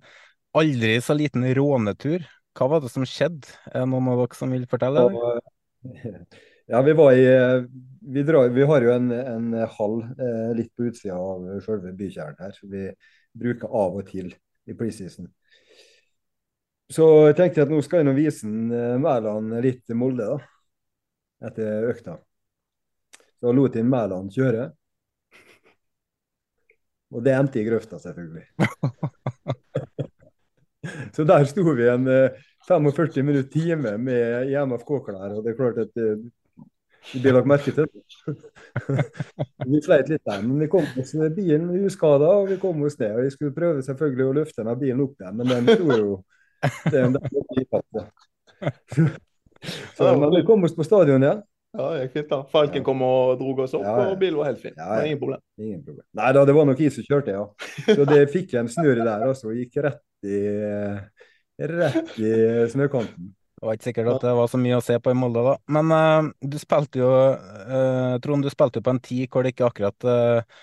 aldri 0.55 0.93
så 1.03 1.17
liten 1.19 1.43
rånetur. 1.57 2.23
Hva 2.55 2.69
var 2.71 2.79
det 2.79 2.91
som 2.93 3.03
skjedde? 3.03 3.49
Er 3.73 3.81
det 3.81 3.89
noen 3.91 4.07
av 4.13 4.21
dere 4.21 4.38
som 4.39 4.53
vil 4.55 4.63
fortelle? 4.71 5.03
Ja, 6.69 6.79
vi 6.85 6.93
i 6.93 7.25
Vi, 8.13 8.23
drar, 8.23 8.53
vi 8.55 8.63
har 8.71 8.88
jo 8.88 8.93
en, 8.93 9.11
en 9.11 9.51
hall 9.75 9.97
eh, 10.15 10.55
litt 10.55 10.71
på 10.77 10.88
utsida 10.88 11.17
av 11.19 11.43
selve 11.65 11.91
bykjernen 11.99 12.39
her, 12.39 12.55
som 12.55 12.71
vi 12.71 12.85
bruker 13.35 13.67
av 13.67 13.99
og 13.99 14.07
til 14.07 14.31
i 14.63 14.77
preseason. 14.79 15.27
Så 16.88 17.09
jeg 17.27 17.35
tenkte 17.41 17.67
at 17.67 17.75
nå 17.75 17.81
skal 17.83 17.99
jeg 17.99 18.07
nå 18.07 18.15
vise 18.15 18.47
eh, 18.47 18.95
Mæland 19.03 19.59
litt 19.65 19.91
i 19.91 19.99
Molde, 19.99 20.31
da. 20.31 20.39
Etter 21.51 21.91
økta. 21.91 22.19
Så 23.39 23.51
lot 23.55 23.75
jeg 23.75 23.88
Mæland 23.88 24.31
kjøre. 24.36 24.69
Og 27.10 27.24
det 27.25 27.34
endte 27.34 27.62
i 27.62 27.65
grøfta, 27.65 27.98
selvfølgelig. 28.00 28.43
så 31.15 31.24
der 31.25 31.43
sto 31.50 31.63
vi 31.74 31.88
en 31.89 32.05
45 32.67 33.24
minutter 33.24 33.50
time 33.50 33.98
med 33.98 34.51
MFK-klær, 34.67 35.34
og 35.38 35.43
det 35.43 35.53
er 35.53 35.58
klart 35.58 35.77
at 35.81 35.96
det, 35.96 36.10
det 37.13 37.22
blir 37.24 37.34
lagt 37.34 37.50
merke 37.50 37.72
til. 37.74 37.88
vi 39.72 39.81
sleit 39.81 40.10
litt 40.12 40.27
der, 40.27 40.41
men 40.46 40.60
vi 40.62 40.67
kom 40.69 40.86
oss 41.01 41.15
bilen 41.36 41.86
uskada, 41.88 42.29
og 42.43 42.50
vi 42.51 42.58
kom 42.62 42.84
oss 42.86 43.00
ned. 43.00 43.15
og 43.15 43.24
Jeg 43.25 43.34
skulle 43.38 43.58
prøve 43.58 43.88
selvfølgelig 43.88 44.25
å 44.27 44.38
løfte 44.41 44.62
denne 44.62 44.81
bilen 44.84 45.03
opp 45.08 45.15
igjen, 45.17 45.36
men 45.39 45.48
den 45.55 45.63
sto 45.79 45.89
jo 45.98 46.12
det 46.91 46.98
er 47.00 47.05
en 47.08 47.15
Så, 49.96 50.03
men 50.19 50.29
vi 50.36 50.48
kom 50.48 50.63
oss 50.63 50.75
på 50.75 50.88
stadion 50.88 51.24
igjen. 51.24 51.41
Ja, 51.41 51.58
det 51.77 52.03
gikk 52.03 52.13
fint. 52.17 52.29
da. 52.31 52.39
Falken 52.49 52.85
kom 52.85 53.01
og 53.05 53.39
dro 53.39 53.53
oss 53.63 53.75
opp, 53.77 53.85
Ja, 53.85 53.95
ja. 54.01 54.05
og 54.09 54.19
bilen 54.21 54.39
var 54.39 54.49
helt 54.49 54.61
fin. 54.61 54.73
Ja, 54.75 54.88
ja. 54.97 55.05
ingen 55.05 55.19
problem. 55.21 55.41
Ingen 55.61 55.83
problem. 55.85 56.05
Nei 56.17 56.29
da, 56.33 56.45
det 56.49 56.55
var 56.57 56.69
nok 56.69 56.79
jeg 56.81 56.93
som 56.95 57.05
kjørte, 57.05 57.35
ja. 57.35 57.43
Så 57.85 58.07
det 58.09 58.21
fikk 58.35 58.55
en 58.57 58.71
snurr 58.71 59.03
der, 59.03 59.27
altså. 59.27 59.53
Gikk 59.53 59.77
rett 59.85 60.01
i, 60.25 60.39
rett 61.69 62.15
i 62.17 62.31
snøkanten. 62.73 63.35
Det 63.59 63.67
var 63.67 63.75
ikke 63.75 63.89
sikkert 63.89 64.09
at 64.13 64.23
det 64.23 64.33
var 64.38 64.47
så 64.47 64.57
mye 64.61 64.77
å 64.79 64.83
se 64.83 64.95
på 65.03 65.11
i 65.11 65.17
Molde, 65.19 65.41
da. 65.43 65.53
Men 65.75 65.91
uh, 65.91 66.29
du 66.39 66.55
spilte 66.61 67.01
jo, 67.01 67.09
uh, 67.11 68.15
Trond, 68.23 68.45
du 68.47 68.51
spilte 68.53 68.79
jo 68.79 68.85
på 68.85 68.93
en 68.95 69.01
tid 69.03 69.25
hvor 69.27 69.43
det 69.43 69.51
ikke 69.51 69.67
akkurat 69.67 70.07
uh, 70.07 70.59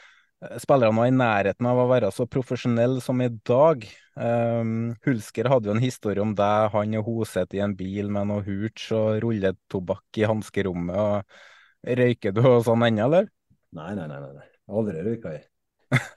spillerne 0.60 0.96
var 0.98 1.08
i 1.08 1.14
nærheten 1.14 1.68
av 1.68 1.80
å 1.80 1.88
være 1.90 2.10
så 2.14 2.26
profesjonelle 2.28 3.00
som 3.04 3.20
i 3.24 3.30
dag. 3.48 3.86
Um, 4.16 4.94
Hulsker 5.06 5.48
hadde 5.50 5.70
jo 5.70 5.76
en 5.76 5.82
historie 5.82 6.22
om 6.22 6.34
deg, 6.36 6.70
han 6.74 6.96
og 7.00 7.08
Hoseth 7.08 7.56
i 7.56 7.62
en 7.64 7.76
bil 7.76 8.10
med 8.12 8.28
noe 8.30 8.44
hooch 8.46 8.90
og 8.96 9.20
rulletobakk 9.24 10.20
i 10.20 10.26
hanskerommet. 10.28 10.96
og 10.96 11.96
Røyker 12.00 12.34
du 12.36 12.42
og 12.44 12.64
sånn 12.66 12.84
ennå, 12.88 13.08
eller? 13.08 13.28
Nei, 13.76 13.92
nei, 13.98 14.06
nei. 14.10 14.20
nei. 14.20 14.48
Aldri 14.66 15.04
røyka 15.04 15.36
jeg. 15.36 15.46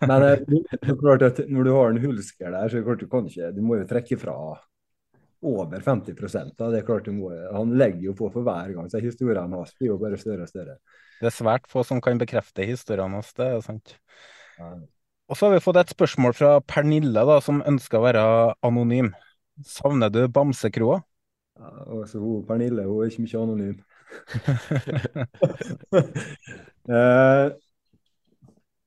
Men 0.09 0.25
eh, 0.25 0.41
det 0.49 0.79
er 0.81 0.97
klart 0.99 1.25
at 1.27 1.43
når 1.47 1.67
du 1.67 1.73
har 1.75 1.91
en 1.93 2.01
hulsker 2.03 2.55
der, 2.55 2.71
så 2.71 2.81
du 2.97 3.07
kan 3.11 3.27
ikke 3.29 3.51
Du 3.55 3.61
må 3.65 3.77
jo 3.77 3.87
trekke 3.89 4.17
fra 4.19 4.35
over 5.41 5.81
50 5.81 6.13
da. 6.57 6.69
Det 6.69 6.81
er 6.81 6.87
klart 6.87 7.05
du 7.07 7.13
må, 7.15 7.31
Han 7.53 7.77
legger 7.79 8.09
jo 8.09 8.13
på 8.17 8.29
for 8.33 8.41
hver 8.43 8.73
gang, 8.75 8.89
så 8.91 8.99
historiene 9.03 9.55
hans 9.55 9.75
blir 9.77 9.93
jo 9.93 9.99
bare 10.01 10.17
større 10.19 10.43
og 10.45 10.51
større. 10.51 10.75
Det 11.19 11.27
er 11.29 11.35
svært 11.35 11.65
få 11.71 11.83
som 11.87 12.01
kan 12.03 12.19
bekrefte 12.19 12.67
historiene 12.67 13.15
hans, 13.19 13.33
det 13.37 13.45
er 13.47 13.61
sant. 13.63 13.87
Ja. 14.59 14.69
Og 15.29 15.37
så 15.37 15.45
har 15.45 15.53
vi 15.53 15.63
fått 15.63 15.77
et 15.77 15.93
spørsmål 15.93 16.33
fra 16.33 16.59
Pernille, 16.65 17.13
da, 17.13 17.39
som 17.43 17.63
ønsker 17.67 17.97
å 17.99 18.05
være 18.07 18.23
anonym. 18.65 19.09
Savner 19.67 20.09
du 20.11 20.27
bamsekroa? 20.31 20.97
Ja, 21.59 21.69
og 21.91 21.99
hun 22.15 22.45
Pernille 22.47 22.87
hun 22.87 23.03
er 23.03 23.07
ikke 23.11 23.25
mye 23.27 23.43
anonym. 23.43 23.77
Eh, 26.89 27.47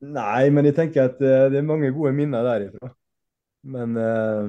nei, 0.02 0.50
men 0.50 0.66
jeg 0.66 0.74
tenker 0.74 1.06
at 1.06 1.20
eh, 1.22 1.44
det 1.52 1.60
er 1.60 1.66
mange 1.66 1.92
gode 1.94 2.10
minner 2.16 2.42
derifra. 2.42 2.88
Men, 3.62 3.94
eh, 3.94 4.48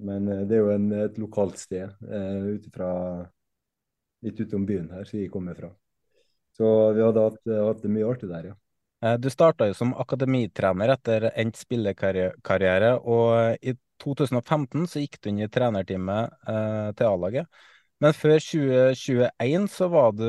men 0.00 0.28
eh, 0.28 0.42
det 0.48 0.56
er 0.56 0.64
jo 0.64 0.72
en, 0.74 0.88
et 1.04 1.20
lokalt 1.20 1.60
sted 1.60 1.92
uh, 2.08 2.48
utifra, 2.56 2.90
litt 4.22 4.40
utom 4.40 4.66
byen 4.66 4.90
her, 4.94 5.04
som 5.08 5.20
jeg 5.20 5.30
kommer 5.32 5.58
fra. 5.58 5.72
Så 6.56 6.66
vi 6.96 7.02
hadde 7.02 7.24
hatt, 7.24 7.40
hatt 7.48 7.80
det 7.82 7.90
mye 7.92 8.08
artig 8.08 8.28
der, 8.30 8.52
ja. 8.52 8.58
Eh, 9.02 9.18
Du 9.18 9.30
starta 9.30 9.66
jo 9.68 9.76
som 9.76 9.94
akademitrener 9.98 10.94
etter 10.94 11.30
endt 11.34 11.58
spillekarriere, 11.60 12.94
og 13.02 13.58
i 13.64 13.74
2015 14.02 14.86
så 14.90 15.02
gikk 15.02 15.18
du 15.22 15.32
inn 15.32 15.42
i 15.44 15.50
trenerteamet 15.50 16.46
eh, 16.50 16.92
til 16.98 17.08
A-laget. 17.08 17.64
Men 18.02 18.14
før 18.18 18.38
2021 18.42 19.68
så 19.70 19.88
var 19.90 20.14
du 20.18 20.28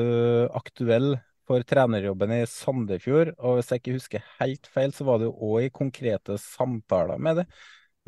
aktuell 0.54 1.16
for 1.44 1.64
trenerjobben 1.66 2.32
i 2.38 2.44
Sandefjord, 2.48 3.34
og 3.36 3.58
hvis 3.58 3.72
jeg 3.72 3.82
ikke 3.82 3.96
husker 3.98 4.28
helt 4.38 4.68
feil, 4.70 4.94
så 4.96 5.04
var 5.06 5.18
du 5.20 5.26
òg 5.28 5.66
i 5.66 5.72
konkrete 5.74 6.38
samtaler 6.40 7.18
med 7.20 7.42
det, 7.42 7.44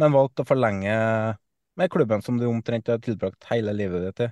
men 0.01 0.15
valgte 0.15 0.45
å 0.45 0.49
forlenge 0.49 0.95
med 1.77 1.93
klubben 1.93 2.25
som 2.25 2.39
du 2.41 2.47
omtrent 2.49 2.89
har 2.93 3.03
tilbrakt 3.05 3.49
hele 3.51 3.75
livet 3.77 4.09
ditt 4.09 4.27
i. 4.27 4.31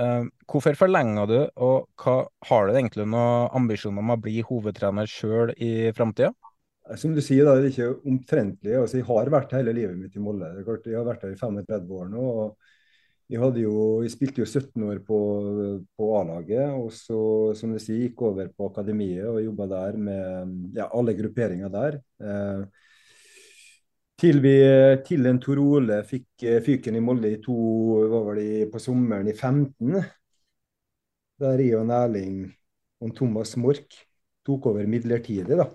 Eh, 0.00 0.24
hvorfor 0.50 0.76
forlenger 0.78 1.30
du, 1.30 1.36
og 1.62 1.90
hva, 2.02 2.16
har 2.48 2.66
du 2.66 2.74
egentlig 2.74 3.06
noen 3.06 3.50
ambisjon 3.54 4.00
om 4.00 4.14
å 4.14 4.20
bli 4.20 4.40
hovedtrener 4.46 5.10
sjøl 5.10 5.54
i 5.54 5.92
framtida? 5.94 6.32
Som 7.00 7.14
du 7.16 7.22
sier, 7.24 7.46
da, 7.46 7.56
det 7.56 7.70
er 7.70 7.72
ikke 7.72 8.10
omtrentlig. 8.10 8.74
Altså, 8.76 8.98
jeg 8.98 9.08
har 9.08 9.30
vært 9.32 9.54
hele 9.56 9.72
livet 9.76 9.96
mitt 9.96 10.16
i 10.18 10.22
Molde. 10.22 10.50
Jeg 10.58 10.98
har 10.98 11.06
vært 11.06 11.24
her 11.24 11.32
i 11.32 11.38
35 11.40 11.94
år 11.96 12.10
nå. 12.12 12.24
og 12.44 12.72
jeg, 13.32 13.40
jo, 13.62 14.02
jeg 14.04 14.12
spilte 14.12 14.42
jo 14.42 14.46
17 14.46 14.84
år 14.84 14.98
på, 15.06 15.18
på 15.96 16.08
A-laget, 16.18 16.74
og 16.76 16.90
så 16.92 17.20
som 17.56 17.72
du 17.72 17.80
sier, 17.80 18.02
gikk 18.04 18.20
over 18.28 18.50
på 18.52 18.68
akademiet 18.68 19.24
og 19.30 19.40
jobba 19.40 19.68
der 19.70 19.96
med 19.96 20.76
ja, 20.76 20.90
alle 20.92 21.14
grupperinger 21.16 21.72
der. 21.72 21.96
Eh, 22.20 22.66
til, 24.20 24.40
vi, 24.44 24.54
til 25.06 25.26
en 25.26 25.40
Tor 25.42 25.60
Ole 25.62 26.00
fikk 26.06 26.44
eh, 26.46 26.60
fyken 26.64 26.98
i 26.98 27.02
Molde 27.02 27.32
i 27.34 27.40
to, 27.42 27.54
var 28.12 28.38
det, 28.38 28.68
på 28.72 28.82
sommeren 28.82 29.30
i 29.30 29.34
15. 29.34 29.98
Der 31.42 31.62
jeg 31.62 31.74
og 31.78 31.90
Erling 31.90 32.44
og 33.02 33.14
Thomas 33.16 33.56
Mork 33.60 33.96
tok 34.46 34.68
over 34.70 34.86
midlertidig, 34.90 35.58
da. 35.58 35.66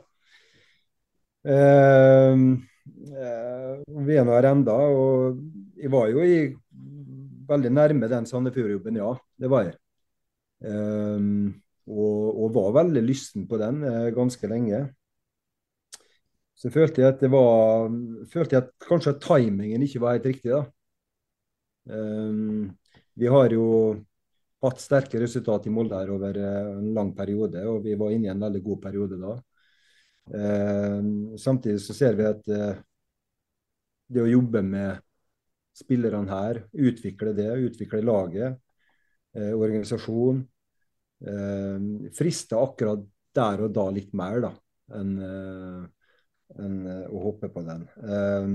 Eh, 1.50 2.36
eh, 3.19 3.75
vi 4.08 4.17
er 4.19 4.27
nå 4.27 4.36
her 4.36 4.50
enda, 4.53 4.75
og 4.75 5.39
jeg 5.79 5.91
var 5.91 6.10
jo 6.13 6.24
i, 6.24 6.39
veldig 7.50 7.72
nærme 7.74 8.10
den 8.12 8.27
Sandefjord-jobben, 8.29 9.01
ja. 9.01 9.13
Det 9.39 9.51
var 9.51 9.67
jeg. 9.67 9.75
Eh, 10.63 11.27
og, 11.89 12.39
og 12.43 12.55
var 12.55 12.77
veldig 12.84 13.03
lysten 13.03 13.48
på 13.50 13.60
den 13.62 13.84
eh, 13.88 14.10
ganske 14.15 14.48
lenge. 14.51 14.86
Så 16.59 16.71
følte 16.73 17.03
jeg 17.03 17.13
at 17.13 17.21
det 17.23 17.29
var 17.31 17.87
følte 18.31 18.57
jeg 18.57 18.65
at 18.65 18.87
kanskje 18.87 19.15
timingen 19.23 19.83
ikke 19.85 20.01
var 20.03 20.17
helt 20.17 20.27
riktig, 20.27 20.51
da. 20.51 20.65
Um, 21.89 22.67
vi 23.19 23.29
har 23.31 23.53
jo 23.55 23.65
hatt 24.63 24.81
sterke 24.83 25.21
resultat 25.21 25.69
i 25.69 25.71
Molde 25.73 25.95
her 25.95 26.11
over 26.11 26.35
eh, 26.35 26.71
en 26.75 26.89
lang 26.95 27.13
periode, 27.15 27.61
og 27.63 27.85
vi 27.85 27.95
var 27.99 28.11
inne 28.11 28.27
i 28.27 28.31
en 28.33 28.43
veldig 28.43 28.61
god 28.65 28.81
periode 28.83 29.19
da. 29.21 29.37
Um, 30.29 31.37
samtidig 31.39 31.79
så 31.81 31.95
ser 31.95 32.17
vi 32.19 32.25
at 32.27 32.49
uh, 32.51 32.81
det 34.11 34.21
å 34.21 34.29
jobbe 34.29 34.61
med 34.67 34.99
spillerne 35.79 36.29
her, 36.29 36.59
utvikle 36.75 37.33
det, 37.37 37.47
utvikle 37.69 38.03
laget, 38.03 38.59
uh, 39.39 39.53
organisasjon, 39.55 40.43
uh, 41.23 41.87
frister 42.19 42.59
akkurat 42.59 43.07
der 43.39 43.63
og 43.63 43.73
da 43.73 43.87
litt 43.95 44.11
mer 44.17 44.43
da, 44.43 44.51
enn 44.99 45.15
enn, 46.57 46.79
eh, 46.87 47.05
å 47.09 47.23
hoppe 47.27 47.49
på 47.53 47.63
den. 47.67 47.85
Eh, 48.03 48.47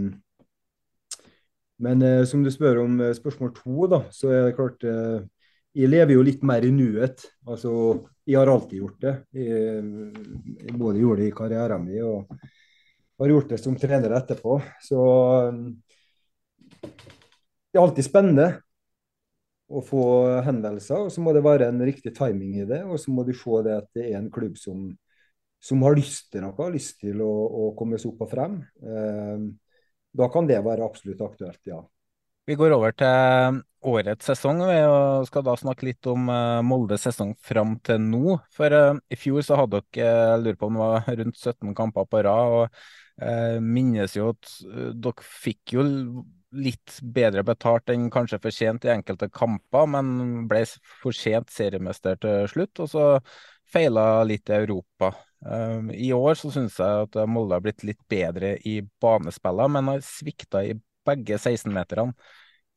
men 1.85 2.03
eh, 2.07 2.25
som 2.29 2.43
du 2.45 2.51
spør 2.55 2.85
om 2.85 2.99
eh, 3.03 3.15
spørsmål 3.17 3.55
to, 3.57 3.87
da, 3.91 4.03
så 4.15 4.33
er 4.33 4.49
det 4.49 4.59
klart 4.59 4.85
jeg 5.75 5.91
lever 5.91 6.15
jo 6.15 6.23
litt 6.23 6.45
mer 6.47 6.63
i 6.63 6.71
nuet. 6.71 7.25
Altså, 7.51 7.71
jeg 8.25 8.39
har 8.39 8.51
alltid 8.51 8.79
gjort 8.79 9.01
det. 9.03 9.15
Jeg, 9.35 9.81
jeg 10.63 10.77
både 10.79 11.01
gjorde 11.03 11.25
det 11.25 11.31
i 11.33 11.35
karrieren 11.35 11.83
min 11.83 12.05
og 12.07 12.37
har 13.19 13.33
gjort 13.33 13.51
det 13.51 13.59
som 13.59 13.75
trener 13.79 14.15
etterpå. 14.15 14.61
Så 14.83 15.01
um, 15.51 15.65
det 16.85 17.79
er 17.79 17.83
alltid 17.83 18.07
spennende 18.07 18.49
å 19.67 19.81
få 19.83 20.05
henvendelser, 20.45 21.07
og 21.07 21.13
så 21.13 21.23
må 21.25 21.33
det 21.35 21.43
være 21.45 21.71
en 21.71 21.81
riktig 21.83 22.13
timing 22.15 22.61
i 22.61 22.67
det. 22.69 22.83
Og 22.87 23.01
så 23.01 23.15
må 23.15 23.25
du 23.27 23.33
se 23.35 23.63
det 23.67 23.79
at 23.81 23.89
det 23.97 24.09
er 24.11 24.19
en 24.21 24.31
klubb 24.35 24.59
som, 24.61 24.91
som 25.65 25.83
har 25.87 25.97
lyst 25.97 26.31
til 26.35 26.45
noe, 26.45 26.71
lyst 26.73 26.99
til 27.01 27.23
å, 27.25 27.33
å 27.33 27.69
komme 27.79 28.01
seg 28.01 28.13
opp 28.13 28.27
og 28.27 28.33
frem. 28.35 28.59
eh, 28.85 29.51
da 30.15 30.29
kan 30.31 30.47
det 30.47 30.61
være 30.63 30.85
absolutt 30.87 31.23
aktuelt, 31.25 31.61
ja. 31.67 31.81
Vi 32.45 32.55
går 32.61 32.75
over 32.77 32.93
til 32.93 33.63
årets 33.89 34.29
sesong 34.29 34.61
vi, 34.69 34.77
skal 35.27 35.45
da 35.47 35.55
snakke 35.57 35.87
litt 35.89 36.07
om 36.13 36.29
uh, 36.29 36.61
Moldes 36.65 37.07
sesong 37.07 37.33
fram 37.41 37.79
til 37.85 38.03
nå. 38.05 38.37
For 38.53 38.69
uh, 38.69 39.01
i 39.09 39.17
fjor 39.17 39.41
så 39.47 39.57
hadde 39.63 39.81
dere 39.97 40.11
jeg 40.11 40.43
lurer 40.43 40.59
på 40.61 40.69
om 40.69 40.77
det 40.77 40.83
var 40.85 41.19
rundt 41.23 41.41
17 41.41 41.75
kamper 41.79 42.07
på 42.13 42.23
rad. 42.29 42.59
og 42.59 43.25
jeg 43.25 43.63
minnes 43.63 44.17
jo 44.17 44.33
at 44.35 44.53
dere 45.01 45.25
fikk 45.25 45.77
jo 45.77 45.85
litt 46.55 46.99
bedre 47.15 47.45
betalt 47.47 47.91
enn 47.95 48.11
kanskje 48.13 48.41
fortjent 48.43 48.85
i 48.87 48.93
enkelte 48.93 49.31
kamper, 49.33 49.89
men 49.91 50.47
ble 50.51 50.65
for 51.01 51.17
sent 51.17 51.53
seriemester 51.55 52.19
til 52.21 52.49
slutt. 52.51 52.83
Og 52.85 52.91
så 52.93 53.07
feila 53.73 54.25
litt 54.29 54.51
i 54.51 54.59
Europa. 54.61 55.15
Um, 55.45 55.91
I 55.93 56.09
år 56.17 56.39
så 56.41 56.51
syns 56.55 56.79
jeg 56.81 57.07
at 57.07 57.19
Molde 57.29 57.59
har 57.59 57.65
blitt 57.65 57.85
litt 57.85 58.01
bedre 58.09 58.55
i 58.65 58.79
banespillene, 59.03 59.73
men 59.77 59.91
har 59.93 60.05
svikta 60.07 60.65
i 60.65 60.73
begge 61.05 61.37
16-meterne. 61.37 62.15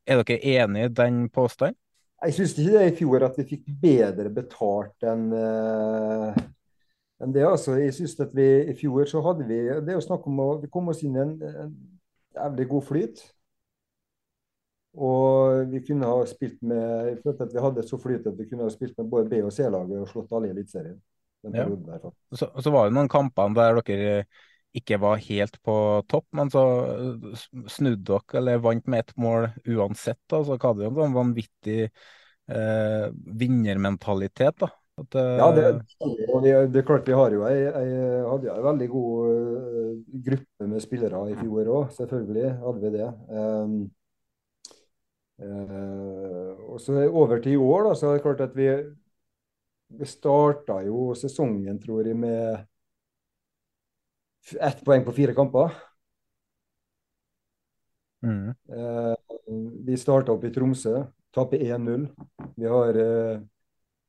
Er 0.08 0.24
dere 0.24 0.40
enig 0.62 0.88
i 0.88 0.96
den 0.96 1.28
påstanden? 1.32 1.80
Jeg 2.26 2.34
syns 2.34 2.56
ikke 2.58 2.74
det 2.74 2.86
i 2.90 2.96
fjor 2.98 3.24
at 3.28 3.36
vi 3.38 3.46
fikk 3.46 3.66
bedre 3.82 4.32
betalt 4.34 5.06
enn 5.06 5.28
uh, 5.32 6.38
en 7.22 7.34
det. 7.34 7.46
altså. 7.46 7.76
Jeg 7.78 7.94
synes 7.94 8.20
at 8.20 8.34
vi 8.34 8.48
I 8.72 8.76
fjor 8.80 9.06
så 9.06 9.22
hadde 9.22 9.46
vi 9.48 9.60
det 9.62 9.94
er 9.94 10.00
jo 10.00 10.06
snakk 10.06 10.26
om 10.28 10.40
å 10.42 10.48
vi 10.62 10.70
kom 10.74 10.90
oss 10.90 11.04
inn 11.06 11.16
i 11.16 11.22
en 11.24 11.36
jævlig 12.36 12.68
god 12.72 12.88
flyt. 12.90 13.22
Og 14.98 15.70
vi 15.70 15.84
kunne 15.86 16.10
ha 16.10 16.26
spilt 16.26 16.58
med 16.66 17.12
Jeg 17.12 17.20
følte 17.24 17.46
at 17.46 17.54
vi 17.54 17.62
hadde 17.62 17.86
så 17.86 18.00
flyt 18.02 18.28
at 18.28 18.38
vi 18.40 18.48
kunne 18.50 18.66
ha 18.66 18.74
spilt 18.74 18.98
med 18.98 19.10
både 19.14 19.30
B- 19.30 19.44
og 19.46 19.54
C-laget 19.54 20.02
og 20.02 20.10
slått 20.10 20.34
alle 20.34 20.50
i 20.50 20.56
Eliteserien. 20.56 20.98
Ja. 21.56 21.68
Så, 22.36 22.50
så 22.52 22.74
var 22.74 22.88
det 22.88 22.98
noen 22.98 23.12
kamper 23.12 23.56
der 23.56 23.82
dere 23.86 24.20
ikke 24.78 25.00
var 25.02 25.22
helt 25.24 25.58
på 25.66 25.76
topp, 26.12 26.28
men 26.38 26.52
så 26.54 26.64
snudde 27.72 28.04
dere 28.06 28.42
eller 28.42 28.62
vant 28.62 28.90
med 28.90 29.06
ett 29.06 29.16
mål 29.18 29.50
uansett. 29.66 30.20
Da. 30.30 30.44
Så 30.44 30.58
hadde 30.58 30.84
det 30.84 30.90
en 30.92 31.00
sånn 31.00 31.16
vanvittig 31.16 31.80
eh, 31.88 33.08
vinnermentalitet. 33.42 34.60
da. 34.60 34.70
At, 34.98 35.16
eh, 35.16 35.38
Ja, 35.38 35.52
det, 35.54 35.64
det, 36.44 36.68
det 36.74 36.86
klart 36.86 37.08
vi 37.08 37.14
har 37.14 37.34
jo 37.34 37.44
jeg, 37.46 37.66
jeg 37.70 38.22
hadde 38.26 38.54
en 38.54 38.64
veldig 38.66 38.88
god 38.90 39.28
uh, 39.30 39.92
gruppe 40.26 40.70
med 40.72 40.82
spillere 40.82 41.20
i 41.30 41.38
fjor 41.38 41.70
òg, 41.70 41.92
selvfølgelig 41.98 42.54
hadde 42.64 42.82
vi 42.82 42.94
det. 42.96 43.10
Um, 43.30 43.76
uh, 45.44 46.54
og 46.74 46.82
så 46.82 47.04
over 47.08 47.44
til 47.44 47.54
i 47.54 47.62
år, 47.62 47.90
da, 47.90 47.94
så 47.94 48.10
er 48.10 48.18
det 48.18 48.26
klart 48.26 48.42
at 48.48 48.58
vi, 48.58 48.72
vi 49.88 50.06
starta 50.10 50.82
jo 50.86 51.12
sesongen, 51.16 51.80
tror 51.82 52.08
jeg, 52.08 52.18
med 52.20 52.66
ett 54.62 54.84
poeng 54.86 55.06
på 55.06 55.16
fire 55.16 55.36
kamper. 55.36 55.76
Mm. 58.24 58.50
Uh, 58.72 59.16
vi 59.86 59.98
starta 59.98 60.34
opp 60.34 60.44
i 60.44 60.52
Tromsø, 60.54 61.06
taper 61.36 61.64
1-0. 61.64 62.08
Vi 62.58 62.68
har 62.72 63.02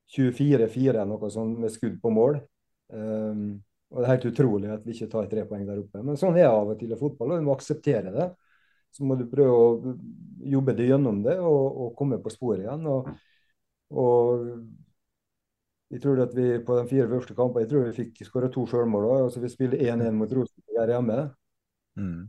24-4 0.08 1.04
noe 1.08 1.30
sånt 1.30 1.58
med 1.61 1.73
skudd 1.73 1.99
på 2.02 2.12
mål. 2.12 2.38
Um, 2.88 3.58
og 3.88 4.02
Det 4.02 4.04
er 4.04 4.12
helt 4.12 4.28
utrolig 4.28 4.70
at 4.73 4.85
vi 4.85 4.94
ikke 4.94 5.11
tar 5.12 5.28
tre 5.30 5.44
poeng 5.49 5.64
der 5.68 5.80
oppe. 5.80 6.02
Men 6.04 6.18
sånn 6.20 6.37
er 6.37 6.50
av 6.50 6.75
og 6.75 6.80
til 6.80 6.92
i 6.92 6.99
fotball, 7.00 7.32
og 7.32 7.40
du 7.40 7.47
må 7.47 7.54
akseptere 7.56 8.12
det. 8.12 8.28
Så 8.92 9.04
må 9.04 9.16
du 9.16 9.26
prøve 9.28 9.54
å 9.54 9.94
jobbe 10.49 10.75
deg 10.76 10.92
gjennom 10.92 11.23
det 11.25 11.37
og, 11.40 11.64
og 11.85 11.97
komme 11.97 12.18
på 12.25 12.32
sporet 12.32 12.64
igjen. 12.64 12.85
Og, 12.88 13.08
og, 13.92 14.44
jeg 15.88 16.02
tror 16.04 16.21
at 16.21 16.35
vi 16.37 16.47
på 16.64 16.76
de 16.76 16.88
fire 16.88 17.09
første 17.09 17.35
kampene 17.37 17.64
jeg 17.64 17.71
tror 17.71 17.87
vi 17.87 17.97
fikk 17.97 18.25
skåra 18.26 18.50
to 18.52 18.66
selvmål. 18.68 19.07
Altså 19.25 19.40
vi 19.40 19.52
spiller 19.52 19.80
1-1 19.95 20.16
mot 20.16 20.33
Rosenborg 20.37 20.83
her 20.83 20.92
hjemme. 20.92 21.21
Mm. 21.99 22.26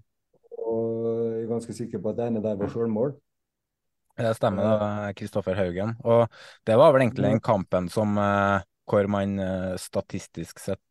Og 0.63 1.08
jeg 1.10 1.42
er 1.44 1.50
ganske 1.50 1.75
sikker 1.75 2.04
på 2.04 2.13
at 2.13 2.20
det 2.20 2.30
ene 2.30 2.44
der 2.44 2.60
var 2.60 2.72
selvmål. 2.72 3.16
Det 4.20 4.36
stemmer, 4.36 4.68
da, 4.68 5.12
Kristoffer 5.16 5.56
Haugen. 5.56 5.94
Og 6.04 6.25
det 6.68 6.75
var 6.80 6.92
vel 6.92 7.06
egentlig 7.06 7.25
den 7.28 7.42
kampen 7.44 7.88
som 7.92 8.18
eh, 8.20 8.63
hvor 8.89 9.08
man 9.12 9.39
eh, 9.39 9.75
statistisk 9.80 10.60
sett 10.60 10.82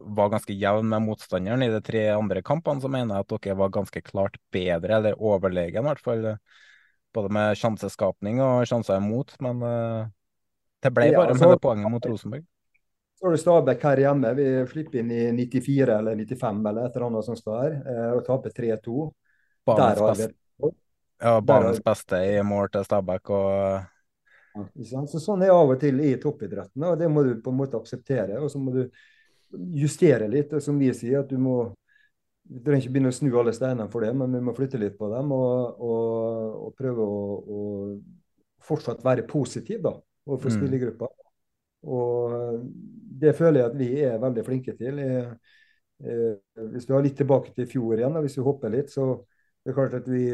var 0.00 0.30
ganske 0.32 0.54
jevn 0.54 0.86
med 0.88 1.02
motstanderen. 1.02 1.64
I 1.64 1.72
de 1.72 1.80
tre 1.84 2.04
andre 2.14 2.44
kampene 2.46 2.84
så 2.84 2.88
mener 2.92 3.16
jeg 3.16 3.26
at 3.26 3.34
dere 3.34 3.58
var 3.58 3.72
ganske 3.74 4.04
klart 4.06 4.38
bedre, 4.54 5.00
eller 5.00 5.18
overlegen 5.18 5.82
i 5.82 5.88
hvert 5.88 6.04
fall. 6.04 6.28
Både 7.14 7.32
med 7.34 7.58
sjanseskapning 7.58 8.38
og 8.44 8.68
sjanser 8.70 9.00
imot, 9.00 9.34
men 9.44 9.64
det 10.84 10.92
ble 10.92 11.08
Ja, 11.08 11.18
bare 11.18 11.32
altså- 11.32 11.48
med 11.48 11.56
det 11.56 11.62
poenget 11.64 11.90
mot 11.90 12.06
Rosenborg. 12.06 12.44
Så 13.14 13.26
har 13.26 13.32
du 13.32 13.38
Stabæk 13.40 13.82
her 13.82 13.96
hjemme. 13.96 14.34
Vi 14.36 14.46
slipper 14.68 14.98
inn 15.00 15.10
i 15.10 15.32
94 15.32 15.98
eller 15.98 16.14
95 16.14 16.66
eller 16.66 16.86
et 16.86 16.96
eller 16.96 17.06
annet 17.06 17.24
som 17.24 17.36
står 17.36 17.62
her, 17.62 17.72
eh, 17.88 18.12
og 18.12 18.24
taper 18.26 18.50
3-2. 18.50 19.12
Barnets 19.64 20.00
Der 20.00 20.06
har 20.06 20.14
vi 20.14 20.34
ja, 21.20 21.40
Der 21.40 21.40
banens 21.40 21.80
beste 21.80 22.16
i 22.16 22.42
mål 22.42 22.68
til 22.70 22.84
Stabæk 22.84 23.30
og 23.30 23.86
Ja. 24.54 25.06
Så 25.06 25.18
sånn 25.18 25.42
er 25.42 25.50
av 25.50 25.68
og 25.68 25.80
til 25.80 25.98
i 25.98 26.14
toppidretten, 26.16 26.84
og 26.84 26.98
det 26.98 27.08
må 27.10 27.24
du 27.24 27.40
på 27.42 27.50
en 27.50 27.56
måte 27.56 27.74
akseptere. 27.74 28.40
Og 28.40 28.48
så 28.50 28.58
må 28.58 28.72
du 28.72 28.90
justere 29.74 30.28
litt, 30.28 30.52
og 30.52 30.62
som 30.62 30.78
vi 30.78 30.92
sier, 30.92 31.20
at 31.20 31.28
du 31.28 31.38
må 31.38 31.74
Du 32.46 32.60
trenger 32.60 32.82
ikke 32.82 32.92
begynne 32.92 33.08
å 33.08 33.14
snu 33.16 33.38
alle 33.40 33.52
steinene 33.56 33.90
for 33.90 34.00
det, 34.04 34.14
men 34.14 34.30
vi 34.30 34.40
må 34.44 34.52
flytte 34.54 34.78
litt 34.78 34.98
på 34.98 35.08
dem 35.08 35.32
og, 35.32 35.80
og, 35.80 36.66
og 36.66 36.74
prøve 36.76 37.00
å, 37.00 37.38
å 37.40 37.62
fortsatt 38.60 39.00
være 39.02 39.24
positiv 39.26 39.80
da, 39.80 39.94
overfor 40.26 40.50
Mm. 40.50 40.56
spillergruppa. 40.58 41.08
Og 41.84 42.64
det 43.20 43.34
føler 43.36 43.60
jeg 43.60 43.70
at 43.70 43.78
vi 43.78 43.90
er 44.02 44.18
veldig 44.22 44.44
flinke 44.46 44.76
til. 44.78 44.98
Jeg, 44.98 45.26
eh, 46.04 46.36
hvis 46.72 46.88
vi 46.88 46.94
har 46.94 47.02
litt 47.04 47.16
tilbake 47.16 47.52
til 47.54 47.64
i 47.64 47.70
fjor 47.70 47.98
igjen, 47.98 48.16
og 48.16 48.24
hvis 48.24 48.38
vi 48.38 48.46
hopper 48.46 48.72
litt, 48.72 48.90
så 48.90 49.24
det 49.64 49.72
er 49.72 49.78
klart 49.78 49.94
at 50.00 50.08
vi, 50.08 50.24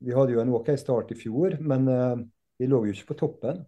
vi 0.00 0.14
hadde 0.16 0.32
jo 0.36 0.40
en 0.42 0.54
OK 0.54 0.70
start 0.78 1.10
i 1.12 1.18
fjor, 1.18 1.58
men 1.60 1.88
eh, 1.88 2.16
vi 2.60 2.66
lå 2.70 2.84
jo 2.86 2.94
ikke 2.94 3.12
på 3.14 3.18
toppen 3.24 3.64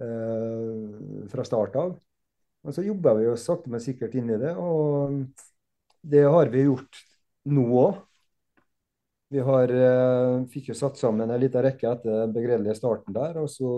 eh, 0.00 1.28
fra 1.32 1.44
start 1.46 1.76
av. 1.76 1.96
Men 2.64 2.74
så 2.74 2.82
jobba 2.82 3.14
vi 3.14 3.28
jo 3.28 3.36
sakte, 3.38 3.70
men 3.70 3.82
sikkert 3.82 4.14
inn 4.18 4.30
i 4.34 4.40
det, 4.42 4.56
og 4.58 5.22
det 6.02 6.24
har 6.26 6.50
vi 6.50 6.66
gjort 6.66 6.98
nå 7.46 7.66
òg. 7.78 8.02
Vi 9.34 9.42
har, 9.42 9.70
eh, 9.74 10.44
fikk 10.50 10.68
jo 10.70 10.76
satt 10.78 10.98
sammen 10.98 11.30
en 11.30 11.40
liten 11.42 11.62
rekke 11.62 11.88
etter 11.90 12.20
den 12.22 12.34
begredelige 12.34 12.76
starten 12.78 13.14
der, 13.14 13.38
og 13.42 13.48
så 13.50 13.70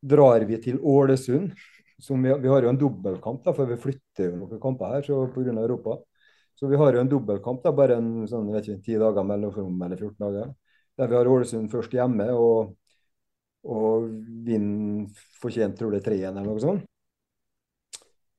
drar 0.00 0.44
vi 0.48 0.58
til 0.62 0.80
Ålesund. 0.82 1.52
Som 2.00 2.22
vi, 2.24 2.32
vi 2.40 2.48
har 2.48 2.64
jo 2.64 2.70
en 2.70 2.78
dobbeltkamp, 2.80 3.42
da, 3.44 3.52
for 3.52 3.68
vi 3.68 3.76
flytter 3.76 4.30
jo 4.30 4.38
noen 4.40 4.60
kamper 4.62 4.94
her 4.94 5.04
pga. 5.04 5.52
Europa. 5.52 5.98
Så 6.56 6.68
vi 6.68 6.78
har 6.80 6.94
jo 6.94 7.00
en 7.00 7.08
dobbeltkamp, 7.08 7.62
da, 7.64 7.72
bare 7.76 7.98
en 8.00 8.26
sånn, 8.28 8.48
jeg 8.48 8.56
vet 8.56 8.68
ikke, 8.68 8.84
10 8.86 9.02
dager 9.04 9.26
mellom 9.28 9.82
eller 9.84 10.00
14 10.00 10.16
dager. 10.24 10.54
Der 10.96 11.08
vi 11.08 11.16
har 11.18 11.28
Ålesund 11.28 11.70
først 11.72 11.92
hjemme 11.96 12.26
og, 12.36 12.72
og 13.68 14.08
vinner 14.46 15.08
fortjent, 15.40 15.76
tror 15.78 15.96
er 15.96 16.04
3-1 16.04 16.32
eller 16.32 16.48
noe 16.48 16.64
sånt. 16.64 16.88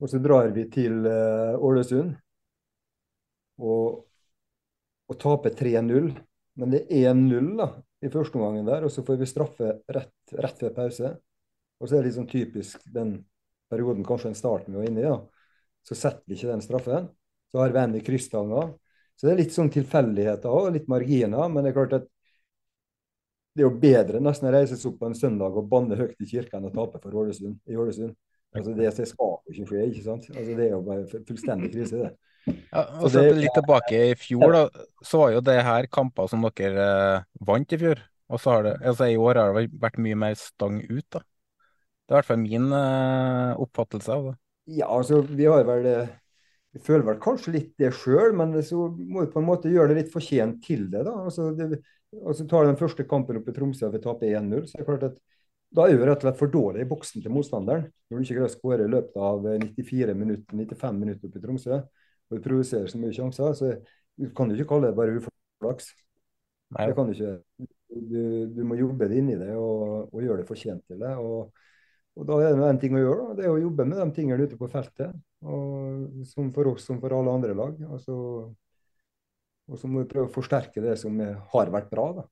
Og 0.02 0.10
så 0.10 0.18
drar 0.18 0.50
vi 0.54 0.66
til 0.70 1.06
eh, 1.06 1.54
Ålesund 1.62 2.16
og, 3.62 4.02
og 5.06 5.18
taper 5.22 5.54
3-0. 5.58 6.10
Men 6.58 6.72
det 6.74 6.84
er 6.90 7.12
1-0 7.14 7.52
da, 7.58 7.68
i 8.02 8.10
første 8.12 8.38
omgang 8.38 8.66
der, 8.66 8.86
og 8.86 8.90
så 8.92 9.04
får 9.06 9.20
vi 9.20 9.30
straffe 9.30 9.76
rett, 9.94 10.34
rett 10.34 10.66
ved 10.66 10.74
pause. 10.76 11.14
Og 11.82 11.88
så 11.90 11.96
er 11.98 12.02
det 12.04 12.10
litt 12.12 12.18
sånn 12.20 12.30
typisk 12.30 12.84
den 12.94 13.16
perioden, 13.72 14.04
kanskje 14.06 14.30
den 14.30 14.38
starten 14.38 14.74
vi 14.76 14.80
var 14.80 14.88
inne 14.90 15.02
i, 15.02 15.08
da. 15.10 15.18
Så 15.82 15.98
setter 15.98 16.22
vi 16.30 16.36
ikke 16.38 16.52
den 16.52 16.62
straffen. 16.62 17.08
Så 17.50 17.58
har 17.58 17.74
vi 17.74 17.80
en 17.82 17.96
i 17.98 18.02
krysstanga. 18.06 18.68
Så 19.18 19.26
det 19.26 19.32
er 19.34 19.40
litt 19.42 19.54
sånn 19.54 19.70
tilfeldigheter 19.72 20.52
og 20.52 20.70
litt 20.76 20.86
marginer. 20.90 21.48
Men 21.50 21.64
det 21.66 21.72
er 21.72 21.78
klart 21.80 21.96
at 21.98 22.06
det 23.52 23.64
er 23.64 23.66
jo 23.66 23.76
bedre 23.82 24.20
nesten 24.24 24.48
å 24.48 24.52
reise 24.54 24.78
seg 24.78 24.92
opp 24.92 25.00
på 25.02 25.08
en 25.10 25.16
søndag 25.18 25.56
og 25.58 25.66
banne 25.68 25.98
høyt 25.98 26.22
i 26.22 26.28
kirka 26.28 26.56
enn 26.56 26.70
å 26.70 26.72
tape 26.72 27.02
for 27.02 27.18
Ålesund, 27.20 27.58
i 27.68 27.76
Ålesund. 27.76 28.14
Altså 28.52 28.72
det, 28.76 28.88
det 28.96 29.08
skal 29.08 29.34
jo 29.34 29.52
ikke 29.52 29.66
skje, 29.68 29.82
ikke 29.90 30.04
sant. 30.06 30.28
Altså 30.32 30.56
det 30.56 30.64
er 30.68 30.72
jo 30.74 30.80
bare 30.86 31.24
fullstendig 31.28 31.72
krise, 31.74 32.06
det. 32.06 32.12
Ja, 32.72 32.82
og 33.00 33.10
så 33.10 33.20
det- 33.20 33.36
litt 33.42 33.54
tilbake 33.56 34.00
i 34.12 34.14
fjor, 34.18 34.56
da, 34.56 34.86
så 35.04 35.20
var 35.20 35.34
jo 35.34 35.42
det 35.44 35.58
her 35.64 35.86
kamper 35.92 36.28
som 36.32 36.44
dere 36.48 36.86
eh, 37.18 37.28
vant 37.48 37.72
i 37.76 37.80
fjor. 37.80 38.00
Og 38.32 38.40
så 38.40 38.54
har 38.56 38.64
det, 38.64 38.74
altså 38.88 39.10
i 39.12 39.18
år 39.20 39.40
har 39.40 39.52
det 39.52 39.68
vært 39.80 40.00
mye 40.00 40.16
mer 40.16 40.34
stang 40.40 40.80
ut, 40.88 41.06
da. 41.12 41.20
Det 42.12 42.18
er 42.18 42.18
i 42.18 42.20
hvert 42.20 42.28
fall 42.28 42.42
min 42.42 42.66
uh, 42.68 43.60
oppfattelse 43.64 44.12
av 44.12 44.26
det. 44.26 44.32
Ja, 44.76 44.90
altså 44.92 45.22
vi 45.24 45.46
har 45.48 45.64
vel 45.64 45.86
Vi 46.72 46.80
føler 46.84 47.06
vel 47.06 47.20
kanskje 47.20 47.54
litt 47.54 47.70
det 47.80 47.88
sjøl, 47.96 48.34
men 48.36 48.52
så 48.64 48.90
må 48.92 49.24
vi 49.24 49.30
på 49.32 49.40
en 49.40 49.48
måte 49.48 49.72
gjøre 49.72 49.92
det 49.92 50.02
litt 50.02 50.12
fortjent 50.12 50.60
til 50.64 50.90
det, 50.92 51.06
da. 51.08 51.14
Altså, 51.24 51.50
det, 51.56 51.80
altså 52.20 52.44
tar 52.48 52.68
den 52.68 52.76
første 52.80 53.06
kampen 53.08 53.40
oppe 53.40 53.52
i 53.52 53.56
Tromsø 53.56 53.88
og 53.88 53.96
vi 53.96 54.02
taper 54.04 54.36
1-0, 54.42 54.68
så 54.68 54.76
er 54.76 54.82
det 54.82 54.88
klart 54.90 55.08
at 55.08 55.18
da 55.72 55.88
er 55.88 55.96
vi 55.96 56.04
rett 56.04 56.20
og 56.20 56.26
slett 56.26 56.40
for 56.40 56.52
dårlig 56.52 56.84
i 56.84 56.88
boksen 56.88 57.24
til 57.24 57.32
motstanderen. 57.32 57.88
Når 58.08 58.18
du 58.20 58.26
ikke 58.26 58.36
greier 58.36 58.50
å 58.50 58.52
skåre 58.52 58.84
i 58.84 58.92
løpet 58.92 59.16
av 59.24 59.48
94 59.48 60.16
minutter, 60.20 60.56
95 60.56 61.00
minutter 61.00 61.28
oppe 61.30 61.40
i 61.40 61.44
Tromsø, 61.46 61.78
og 61.80 62.36
du 62.36 62.44
provoserer 62.44 62.92
så 62.92 63.00
mye 63.00 63.16
sjanser, 63.16 63.56
så 63.56 63.72
du 64.20 64.28
kan 64.36 64.52
du 64.52 64.56
ikke 64.56 64.68
kalle 64.74 64.90
det 64.90 64.98
bare 64.98 65.16
uflaks. 65.16 65.88
Det 66.76 66.92
kan 66.96 67.08
du 67.08 67.16
ikke. 67.16 67.34
Du, 67.92 68.20
du 68.52 68.62
må 68.68 68.76
jobbe 68.76 69.08
deg 69.08 69.20
inn 69.20 69.32
i 69.32 69.40
det 69.40 69.52
og, 69.56 70.12
og 70.12 70.24
gjøre 70.24 70.42
det 70.42 70.48
fortjent 70.48 70.84
til 70.88 71.00
det. 71.00 71.12
Og, 71.20 71.52
og 72.18 72.28
da 72.28 72.38
er 72.44 72.58
det 72.58 72.68
en 72.68 72.80
ting 72.80 72.96
å 72.98 73.00
gjøre, 73.00 73.28
da. 73.28 73.36
det 73.38 73.46
er 73.46 73.54
å 73.54 73.62
jobbe 73.62 73.86
med 73.88 74.00
de 74.00 74.08
tingene 74.16 74.44
ute 74.48 74.58
på 74.60 74.68
feltet. 74.72 75.14
Og, 75.42 76.22
som 76.28 76.52
for 76.54 76.74
oss 76.74 76.84
som 76.86 77.00
for 77.02 77.14
alle 77.16 77.32
andre 77.32 77.56
lag. 77.56 77.78
Altså, 77.88 78.14
og 79.70 79.80
så 79.80 79.88
må 79.88 80.02
vi 80.02 80.10
prøve 80.10 80.28
å 80.28 80.34
forsterke 80.34 80.84
det 80.84 80.98
som 81.00 81.16
har 81.18 81.72
vært 81.72 81.90
bra. 81.90 82.06
da. 82.20 82.26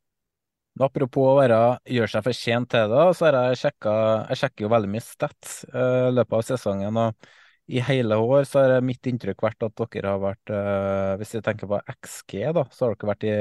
Apropos 0.85 1.33
å 1.33 1.37
være, 1.41 1.59
gjøre 1.97 2.13
seg 2.13 2.25
fortjent 2.29 2.71
til 2.73 2.93
det, 2.93 3.05
så 3.19 3.27
har 3.27 3.39
jeg 3.41 3.61
sjekka 3.65 3.93
Jeg 4.31 4.41
sjekker 4.43 4.65
jo 4.65 4.73
veldig 4.73 4.91
mye 4.93 5.05
stats 5.05 5.63
i 5.69 5.87
i 6.11 6.13
løpet 6.15 6.37
av 6.39 6.47
sesongen. 6.53 7.01
og 7.01 7.31
i 7.71 7.81
hele 7.87 8.17
år 8.19 8.45
så 8.49 8.65
har 8.65 8.83
mitt 8.83 9.07
inntrykk 9.07 9.45
vært 9.45 9.63
at 9.63 9.83
dere 9.95 10.15
har 10.15 10.23
vært, 10.23 10.51
eh, 10.51 11.13
hvis 11.21 11.37
vi 11.37 11.43
tenker 11.47 11.71
på 11.71 11.79
XG, 11.93 12.33
da, 12.57 12.65
så 12.75 12.89
har 12.89 12.97
dere 12.97 13.11
vært 13.13 13.27
i, 13.29 13.35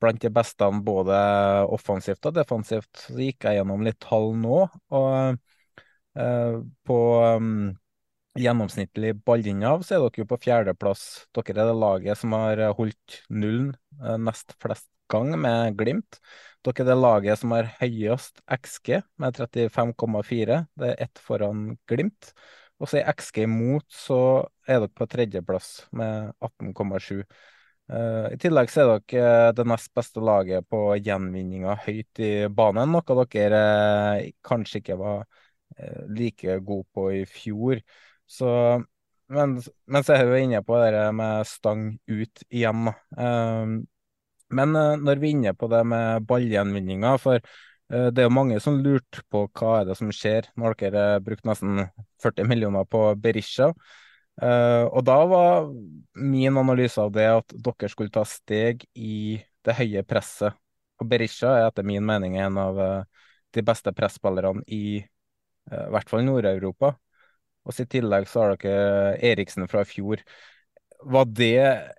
blant 0.00 0.22
de 0.22 0.30
beste 0.32 0.68
både 0.86 1.18
offensivt 1.74 2.30
og 2.30 2.36
defensivt. 2.38 2.88
Så 3.02 3.18
gikk 3.20 3.44
jeg 3.44 3.58
gjennom 3.58 3.84
litt 3.84 3.98
tall 4.00 4.32
nå, 4.40 4.62
og 4.94 5.08
eh, 5.18 5.57
på 6.18 6.98
um, 7.38 7.76
gjennomsnittlig 8.38 9.14
ballinnehav, 9.26 9.82
så 9.82 9.96
er 9.96 10.04
dere 10.04 10.22
jo 10.22 10.28
på 10.28 10.38
fjerdeplass. 10.42 11.04
Dere 11.36 11.54
er 11.54 11.70
det 11.70 11.78
laget 11.78 12.20
som 12.20 12.36
har 12.36 12.62
holdt 12.78 13.18
nullen 13.30 13.72
eh, 14.02 14.16
nest 14.20 14.54
flest 14.62 14.88
gang 15.10 15.32
med 15.40 15.76
Glimt. 15.78 16.20
Dere 16.66 16.84
er 16.84 16.90
det 16.90 16.98
laget 16.98 17.40
som 17.40 17.54
har 17.56 17.70
høyest 17.80 18.42
XG 18.58 19.00
med 19.20 19.38
35,4. 19.40 20.62
Det 20.78 20.92
er 20.92 21.04
ett 21.06 21.22
foran 21.22 21.70
Glimt. 21.88 22.32
Og 22.78 22.90
så 22.90 23.00
i 23.00 23.06
XG 23.10 23.42
imot 23.48 23.86
så 23.90 24.18
er 24.68 24.84
dere 24.84 24.94
på 24.94 25.08
tredjeplass 25.10 25.88
med 25.98 26.34
18,7. 26.44 27.24
Uh, 27.88 28.28
I 28.28 28.36
tillegg 28.36 28.68
så 28.68 28.82
er 28.82 28.90
dere 28.92 29.28
eh, 29.48 29.50
det 29.56 29.64
nest 29.64 29.90
beste 29.96 30.20
laget 30.20 30.66
på 30.68 30.92
gjenvinninga 31.00 31.78
høyt 31.86 32.20
i 32.20 32.32
banen, 32.52 32.92
noe 32.92 33.24
dere 33.32 33.62
kanskje 34.44 34.82
ikke 34.82 34.98
var 35.00 35.22
like 36.08 36.58
god 36.64 36.86
på 36.94 37.08
i 37.12 37.24
fjor. 37.28 37.80
Så, 38.28 38.48
men, 39.28 39.56
men, 39.86 40.04
så 40.04 40.16
er 40.16 40.28
vi 40.28 40.42
inne 40.46 40.62
på 40.66 40.78
det 40.82 41.06
med 41.16 41.46
stang 41.48 41.90
ut 42.06 42.44
igjen. 42.48 42.90
men 44.48 44.76
når 45.04 45.20
vi 45.20 45.30
er 45.30 45.36
inne 45.36 45.54
på 45.56 45.68
det 45.68 45.84
med 45.86 46.26
ballgjenvinninga, 46.28 47.16
for 47.20 47.40
det 47.88 48.20
er 48.20 48.26
jo 48.26 48.34
mange 48.36 48.58
som 48.60 48.82
lurte 48.84 49.22
på 49.32 49.46
hva 49.56 49.78
er 49.78 49.88
det 49.88 49.96
som 49.96 50.10
skjer 50.12 50.50
når 50.60 50.76
dere 50.80 51.04
har 51.14 51.22
brukt 51.24 51.46
nesten 51.48 51.86
40 52.20 52.48
millioner 52.48 52.84
på 52.84 53.00
Berisha. 53.16 53.70
Og 54.38 55.00
da 55.08 55.16
var 55.30 55.70
min 56.20 56.60
analyse 56.60 57.00
av 57.00 57.14
det 57.16 57.28
at 57.32 57.54
dere 57.56 57.88
skulle 57.88 58.12
ta 58.12 58.26
steg 58.28 58.84
i 58.92 59.38
det 59.64 59.76
høye 59.80 60.04
presset. 60.04 60.56
Og 61.00 61.08
Berisha 61.08 61.54
er 61.56 61.68
etter 61.70 61.86
min 61.86 62.04
mening 62.04 62.36
en 62.42 62.60
av 62.60 62.82
de 63.54 63.64
beste 63.64 63.92
presspillerne 63.96 64.64
i 64.68 65.00
uh, 65.72 65.88
hvert 65.94 66.10
fall 66.10 66.24
Nord-Europa. 66.26 66.94
Og 67.68 67.80
I 67.82 67.88
tillegg 67.90 68.28
så 68.30 68.44
har 68.44 68.54
dere 68.56 69.16
Eriksen 69.30 69.68
fra 69.68 69.82
i 69.84 69.88
fjor. 69.88 70.22
Var 70.98 71.26
det 71.30 71.58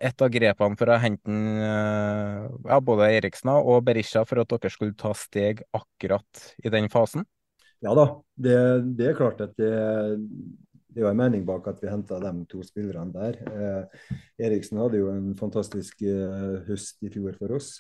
et 0.10 0.24
av 0.26 0.32
grepene 0.34 0.76
for 0.80 0.92
å 0.92 0.98
hente 1.00 1.32
ja, 1.32 2.80
både 2.84 3.12
Eriksen 3.16 3.52
og 3.54 3.84
Berisha 3.88 4.26
for 4.28 4.42
at 4.42 4.50
dere 4.52 4.74
skulle 4.74 4.98
ta 4.98 5.14
steg 5.16 5.62
akkurat 5.78 6.50
i 6.66 6.74
den 6.74 6.90
fasen? 6.92 7.24
Ja 7.86 7.94
da, 7.96 8.10
det, 8.36 8.58
det 9.00 9.12
er 9.12 9.16
klart 9.16 9.40
at 9.46 9.54
det, 9.56 9.72
det 10.96 11.06
var 11.06 11.14
en 11.14 11.22
mening 11.22 11.46
bak 11.48 11.68
at 11.70 11.80
vi 11.84 11.92
henta 11.92 12.18
de 12.20 12.32
to 12.50 12.64
spillerne 12.66 13.14
der. 13.14 13.38
Eh, 13.48 14.10
Eriksen 14.48 14.82
hadde 14.82 15.00
jo 15.00 15.12
en 15.14 15.36
fantastisk 15.38 16.02
eh, 16.02 16.58
høst 16.68 17.00
i 17.06 17.12
fjor 17.14 17.38
for 17.38 17.56
oss. 17.56 17.78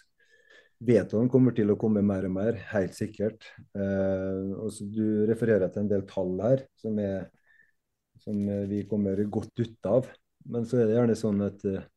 Vetoen 0.79 1.27
kommer 1.31 1.55
til 1.55 1.73
å 1.73 1.77
komme 1.79 2.03
mer 2.05 2.25
og 2.29 2.33
mer, 2.37 2.57
helt 2.71 2.95
sikkert. 2.95 3.43
Eh, 3.75 4.55
også 4.63 4.87
du 4.87 5.25
refererer 5.27 5.71
til 5.73 5.83
en 5.83 5.91
del 5.91 6.05
tall 6.07 6.33
her 6.39 6.63
som, 6.79 6.99
er, 7.03 7.27
som 8.23 8.39
vi 8.69 8.85
kommer 8.87 9.19
godt 9.27 9.59
ut 9.59 9.89
av. 9.91 10.07
Men 10.49 10.67
så 10.67 10.79
er 10.79 10.87
det 10.87 10.95
gjerne 10.95 11.17
sånn 11.19 11.43
at 11.49 11.65
eh, 11.67 11.87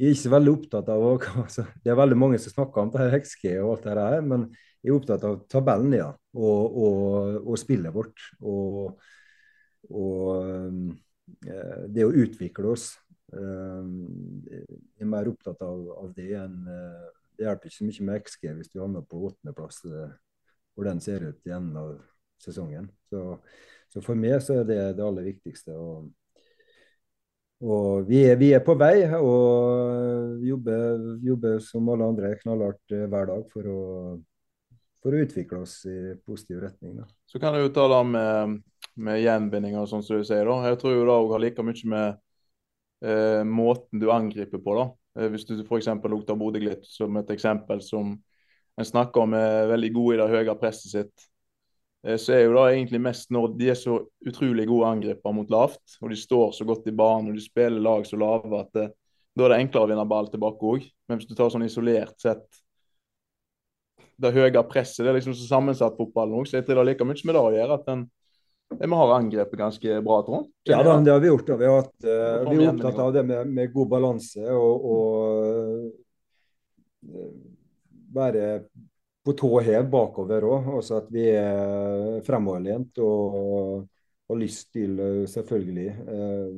jeg 0.00 0.06
er 0.08 0.14
ikke 0.14 0.24
så 0.24 0.34
veldig 0.36 0.52
opptatt 0.54 0.90
av 0.94 1.06
altså, 1.44 1.66
Det 1.82 1.90
er 1.92 1.98
veldig 1.98 2.18
mange 2.18 2.38
som 2.40 2.54
snakker 2.54 2.84
om 2.84 2.92
det 2.94 3.02
her 3.02 3.16
XG 3.18 3.48
og 3.60 3.72
alt 3.74 3.88
det 3.88 3.96
her, 3.98 4.20
men 4.24 4.46
jeg 4.80 4.92
er 4.92 4.96
opptatt 4.96 5.26
av 5.28 5.40
tabellen 5.50 5.96
ja, 5.98 6.12
og, 6.32 6.78
og, 6.84 7.40
og 7.42 7.58
spillet 7.60 7.92
vårt. 7.92 8.30
og 8.40 9.00
og 9.88 10.90
eh, 11.46 11.86
det 11.88 12.04
å 12.04 12.12
utvikle 12.12 12.74
oss. 12.74 12.92
Eh, 13.32 13.88
jeg 14.50 15.04
er 15.04 15.10
mer 15.10 15.30
opptatt 15.30 15.62
av, 15.64 15.86
av 16.04 16.12
det 16.16 16.30
enn 16.38 16.68
eh, 16.68 17.08
Det 17.40 17.46
hjelper 17.46 17.70
ikke 17.70 17.78
så 17.78 17.88
mye 17.88 18.06
med 18.06 18.22
XG 18.28 18.46
hvis 18.58 18.70
du 18.70 18.80
havner 18.82 19.04
på 19.08 19.24
åttendeplass, 19.30 19.82
hvor 20.76 20.88
den 20.88 21.00
ser 21.00 21.24
ut 21.24 21.48
i 21.48 21.54
enden 21.56 21.78
av 21.80 21.94
sesongen. 22.40 22.90
Så, 23.08 23.22
så, 23.88 24.02
for 24.04 24.18
meg 24.18 24.42
så 24.44 24.60
er 24.60 24.66
det 24.68 24.80
det 24.98 25.04
aller 25.06 25.30
viktigste. 25.30 25.72
Og, 25.72 26.10
og 27.64 28.08
vi, 28.08 28.22
er, 28.28 28.36
vi, 28.40 28.52
er, 28.56 28.60
på 28.64 28.76
vei 28.80 29.06
og 29.16 30.44
jobber, 30.44 31.06
jobber 31.24 31.62
som 31.64 31.88
alle 31.92 32.12
andre 32.12 32.34
knallhardt 32.42 32.96
hver 33.00 33.32
dag 33.32 33.48
for 33.52 33.72
å, 33.72 33.80
for 35.00 35.16
å 35.16 35.24
utvikle 35.24 35.64
oss 35.64 35.80
i 35.88 35.98
positiv 36.20 36.60
retning. 36.66 37.00
Da. 37.00 37.08
Så 37.24 37.40
kan 37.40 37.56
du 37.56 37.64
jo 37.64 37.72
ta 37.72 37.88
det 37.88 38.04
med 38.12 38.60
med 39.00 39.88
sånn 39.88 40.02
som 40.02 40.18
du 40.18 40.24
sier. 40.24 40.44
da. 40.44 40.68
Jeg 40.68 40.78
tror 40.80 41.06
det 41.06 41.32
har 41.32 41.40
like 41.40 41.62
mye 41.62 41.90
med 41.92 42.18
eh, 43.04 43.44
måten 43.44 44.00
du 44.00 44.10
angriper 44.10 44.58
på. 44.58 44.74
da. 44.76 44.86
Eh, 45.18 45.28
hvis 45.30 45.46
du 45.48 45.56
f.eks. 45.64 45.88
tar 45.88 46.38
Bodø-Glimt 46.38 46.86
som 46.86 47.18
et 47.20 47.34
eksempel 47.34 47.82
som 47.84 48.14
en 48.78 48.86
snakker 48.86 49.26
om 49.26 49.34
er 49.36 49.68
veldig 49.72 49.90
god 49.96 50.14
i 50.14 50.20
det 50.20 50.30
høye 50.30 50.56
presset 50.60 50.94
sitt, 50.94 51.26
eh, 52.06 52.16
så 52.20 52.36
er 52.36 52.44
jo 52.44 52.54
det 52.56 52.66
egentlig 52.70 53.02
mest 53.02 53.34
når 53.34 53.56
de 53.58 53.70
er 53.72 53.78
så 53.78 53.98
utrolig 54.26 54.68
gode 54.70 54.94
angriper 54.94 55.36
mot 55.36 55.50
lavt, 55.52 55.98
og 56.00 56.12
de 56.12 56.18
står 56.18 56.54
så 56.56 56.66
godt 56.68 56.88
i 56.88 56.96
banen 56.96 57.32
og 57.32 57.38
de 57.38 57.44
spiller 57.44 57.82
lag 57.82 58.06
så 58.08 58.20
lave 58.20 58.62
at 58.62 58.72
det, 58.76 58.88
eh, 58.90 58.96
da 59.38 59.46
er 59.46 59.52
det 59.54 59.60
enklere 59.62 59.86
å 59.86 59.88
vinne 59.92 60.04
ball 60.10 60.26
tilbake 60.26 60.66
òg. 60.66 60.86
Men 61.08 61.20
hvis 61.20 61.28
du 61.30 61.36
tar 61.38 61.52
sånn 61.52 61.62
isolert 61.62 62.16
sett 62.20 62.42
det 64.20 64.32
høye 64.34 64.62
presset, 64.68 65.04
det 65.04 65.12
er 65.12 65.16
liksom 65.20 65.36
så 65.38 65.46
sammensatt 65.46 65.94
fotballen 65.96 66.34
òg, 66.40 66.48
så 66.50 66.58
jeg 66.58 66.66
tror 66.66 66.80
det 66.80 66.82
har 66.82 66.88
like 66.90 67.06
mye 67.06 67.28
med 67.28 67.36
det 67.38 67.44
å 67.44 67.52
gjøre. 67.54 67.76
at 67.78 67.86
den 67.86 68.02
vi 68.78 68.86
har 68.86 69.14
angrepet 69.14 69.58
ganske 69.58 70.00
bra, 70.02 70.20
tror 70.22 70.36
jeg. 70.36 70.46
Ja, 70.70 70.82
det 71.00 71.10
har 71.10 71.20
vi 71.20 71.26
gjort. 71.32 71.46
Da. 71.46 71.56
Vi, 71.56 71.66
har 71.66 71.80
hatt, 71.82 71.96
uh, 72.04 72.50
vi 72.50 72.64
er 72.64 72.70
opptatt 72.70 73.00
av 73.02 73.12
det 73.16 73.24
med, 73.26 73.50
med 73.50 73.72
god 73.74 73.88
balanse 73.90 74.44
og, 74.54 74.84
og 74.94 75.90
uh, 77.10 77.32
være 78.14 78.46
på 79.26 79.34
tå 79.36 79.50
hev 79.66 79.90
bakover 79.90 80.46
òg. 80.48 80.70
Også 80.78 81.00
at 81.00 81.10
vi 81.12 81.26
er 81.34 82.20
fremoverlent 82.26 83.02
og 83.02 83.88
har 84.30 84.38
lyst 84.38 84.70
til, 84.72 84.94
eh, 85.02 85.26
selvfølgelig, 85.26 85.88
uh, 86.06 86.50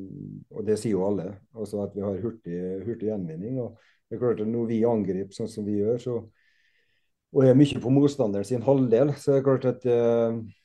og 0.52 0.66
det 0.66 0.76
sier 0.78 0.92
jo 0.92 1.06
alle, 1.08 1.30
også 1.56 1.80
at 1.86 1.94
vi 1.96 2.04
har 2.04 2.20
hurtig, 2.20 2.58
hurtig 2.84 3.08
gjenvinning. 3.08 3.60
og 3.64 3.78
det 4.08 4.18
er 4.18 4.20
klart 4.20 4.40
at 4.44 4.48
Når 4.52 4.66
vi 4.68 4.84
angriper 4.84 5.32
sånn 5.32 5.48
som 5.48 5.64
vi 5.64 5.78
gjør, 5.80 5.98
så, 5.98 6.18
og 7.32 7.46
er 7.48 7.56
mye 7.56 7.80
på 7.80 7.90
motstanderen 7.90 8.44
sin 8.44 8.62
halvdel, 8.66 9.14
så 9.16 9.32
er 9.32 9.40
det 9.40 9.46
klart 9.46 9.64
at 9.64 9.86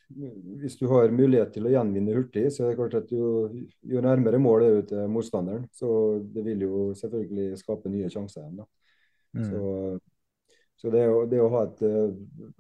hvis 0.08 0.78
du 0.80 0.86
har 0.88 1.12
mulighet 1.12 1.52
til 1.56 1.68
å 1.68 1.72
gjenvinne 1.72 2.16
hurtig, 2.16 2.46
så 2.54 2.64
er 2.64 2.72
det 2.72 2.80
klart 2.80 2.96
at 3.02 3.10
jo, 3.12 3.50
jo 3.84 4.04
nærmere 4.04 4.40
mål 4.40 4.64
er 4.64 4.78
du 4.78 4.92
til 4.92 5.10
motstanderen. 5.12 5.66
Så 5.76 5.90
det 6.34 6.44
vil 6.46 6.64
jo 6.64 6.84
selvfølgelig 6.98 7.60
skape 7.60 7.92
nye 7.92 8.12
sjanser 8.12 8.46
igjen. 8.46 8.62
Mm. 9.36 9.50
Så, 9.50 9.74
så 10.80 10.94
det, 10.94 11.04
å, 11.12 11.26
det, 11.30 11.42
å, 11.44 11.50
ha 11.54 11.66
et, 11.68 11.84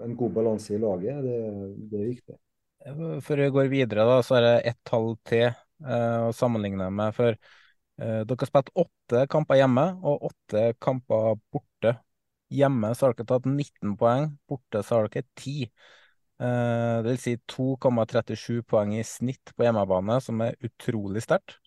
en 0.03 0.17
god 0.19 0.35
balanse 0.35 0.75
i 0.75 0.81
laget, 0.81 1.21
det, 1.23 1.37
det, 1.87 2.01
er 2.01 2.09
viktig. 2.11 2.39
Før 3.23 3.43
vi 3.45 3.53
går 3.55 3.71
videre, 3.71 4.07
da, 4.07 4.19
så 4.25 4.39
er 4.39 4.47
det 4.47 4.55
ett 4.73 4.81
tall 4.87 5.13
til 5.27 5.47
uh, 5.47 6.27
å 6.27 6.33
sammenligne 6.35 6.89
med. 6.93 7.15
For 7.15 7.37
uh, 7.37 8.21
dere 8.27 8.41
har 8.43 8.51
spilt 8.51 8.73
åtte 8.83 9.23
kamper 9.31 9.61
hjemme 9.61 9.87
og 10.03 10.27
åtte 10.33 10.73
kamper 10.83 11.39
borte. 11.47 11.95
Hjemme 12.53 12.91
så 12.95 13.07
har 13.07 13.15
dere 13.15 13.31
tatt 13.31 13.47
19 13.47 13.95
poeng, 13.99 14.33
borte 14.47 14.83
så 14.83 14.99
har 14.99 15.07
dere 15.07 15.27
10. 15.39 15.71
Uh, 16.37 17.01
det 17.01 17.15
vil 17.15 17.21
si 17.21 17.33
2,37 17.49 18.61
poeng 18.69 18.93
i 18.93 19.03
snitt 19.05 19.53
på 19.57 19.65
hjemmebane, 19.65 20.19
som 20.21 20.41
er 20.45 20.57
utrolig 20.65 21.23
sterkt. 21.25 21.57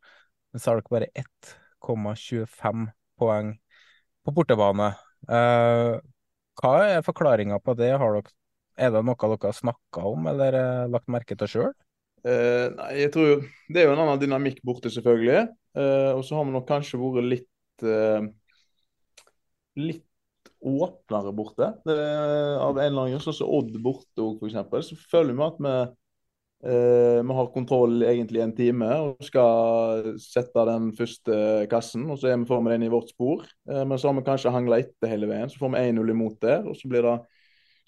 Men 0.50 0.62
så 0.62 0.70
har 0.70 0.80
dere 0.80 0.94
bare 0.94 1.11
1,25 1.18 2.87
poeng 3.18 3.54
på 4.26 4.35
bortebane. 4.37 4.92
Uh, 5.26 5.98
hva 6.61 6.74
er 6.87 7.06
forklaringa 7.06 7.59
på 7.64 7.74
det? 7.78 7.90
Dere, 7.98 8.22
er 8.80 8.92
det 8.94 9.04
noe 9.04 9.18
dere 9.18 9.48
har 9.50 9.56
snakka 9.59 10.04
om 10.11 10.28
eller 10.30 10.59
uh, 10.59 10.90
lagt 10.92 11.11
merke 11.11 11.38
til 11.38 11.50
sjøl? 11.50 11.72
Uh, 12.20 12.68
nei, 12.76 12.90
jeg 13.00 13.14
tror 13.14 13.46
Det 13.72 13.80
er 13.80 13.88
jo 13.88 13.94
en 13.94 14.04
annen 14.04 14.20
dynamikk 14.22 14.61
borte, 14.66 14.92
selvfølgelig. 14.92 15.48
og 16.18 16.22
så 16.26 16.35
har 16.37 16.44
vi 16.46 16.52
nok 16.52 16.66
kanskje 16.68 16.98
vært 16.98 17.28
litt 17.30 17.46
litt 19.78 20.10
åpnere 20.61 21.33
borte. 21.37 21.73
Det, 21.87 21.96
av 22.61 22.79
en 22.79 22.85
eller 22.85 23.01
annen 23.01 23.14
grunn, 23.14 23.25
sånn 23.25 23.38
som 23.40 23.51
Odd 23.57 23.75
borte 23.83 24.25
òg, 24.25 24.44
f.eks. 24.44 24.90
Så 24.90 24.99
føler 25.11 25.37
vi 25.37 25.46
at 25.46 25.61
vi, 25.64 25.75
eh, 26.68 27.18
vi 27.25 27.37
har 27.38 27.51
kontroll 27.55 28.05
egentlig 28.07 28.44
en 28.44 28.55
time 28.57 28.90
og 29.07 29.25
skal 29.25 30.12
sette 30.20 30.66
den 30.68 30.90
første 30.96 31.40
kassen. 31.73 32.09
og 32.11 32.20
Så 32.20 32.31
er 32.31 32.40
vi 32.40 32.49
får 32.51 32.64
vi 32.66 32.75
den 32.75 32.88
i 32.88 32.92
vårt 32.92 33.12
spor. 33.14 33.44
Eh, 33.70 33.85
men 33.85 33.99
så 33.99 34.11
har 34.11 34.18
vi 34.20 34.27
kanskje 34.29 34.55
hangla 34.55 34.83
etter 34.85 35.12
hele 35.12 35.31
veien. 35.31 35.53
Så 35.53 35.62
får 35.62 35.75
vi 35.77 35.85
1-0 35.88 36.16
imot 36.16 36.40
der, 36.44 36.66
og 36.68 36.77
så 36.77 36.90
blir 36.92 37.09
det 37.09 37.18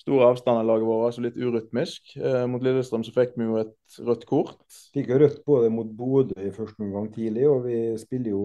store 0.02 0.28
avstander 0.32 0.66
laget 0.66 0.86
vårt, 0.88 1.04
altså 1.08 1.22
litt 1.22 1.38
urytmisk. 1.38 2.14
Eh, 2.18 2.44
mot 2.50 2.62
Lillestrøm 2.64 3.04
så 3.06 3.14
fikk 3.14 3.36
vi 3.38 3.46
jo 3.46 3.58
et 3.60 3.98
rødt 4.02 4.24
kort. 4.26 4.64
Fikk 4.94 5.12
jo 5.12 5.20
rødt 5.22 5.38
både 5.46 5.70
mot 5.74 5.90
Bodø 5.98 6.34
i 6.42 6.54
første 6.54 6.82
omgang 6.82 7.06
tidlig, 7.14 7.46
og 7.50 7.68
vi 7.68 7.78
spiller 8.00 8.34
jo 8.34 8.42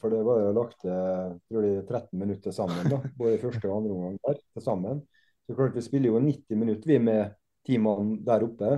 For 0.00 0.14
det 0.14 0.22
var 0.26 0.44
jo 0.44 0.52
lagt 0.54 0.78
til 0.84 1.82
13 1.88 2.20
minutter 2.20 2.54
sammen, 2.54 2.86
da, 2.92 3.00
både 3.18 3.34
i 3.38 3.42
første 3.42 3.70
og 3.70 3.80
andre 3.80 3.96
omgang 3.96 4.20
der 4.28 4.38
til 4.38 4.64
sammen. 4.64 5.02
Så 5.44 5.56
klart 5.58 5.74
Vi 5.76 5.82
spiller 5.84 6.12
jo 6.12 6.22
90 6.22 6.62
minutter 6.62 6.94
vi 6.94 7.02
med 7.02 7.34
ti 7.66 7.78
mann 7.78 8.16
der 8.24 8.46
oppe. 8.46 8.72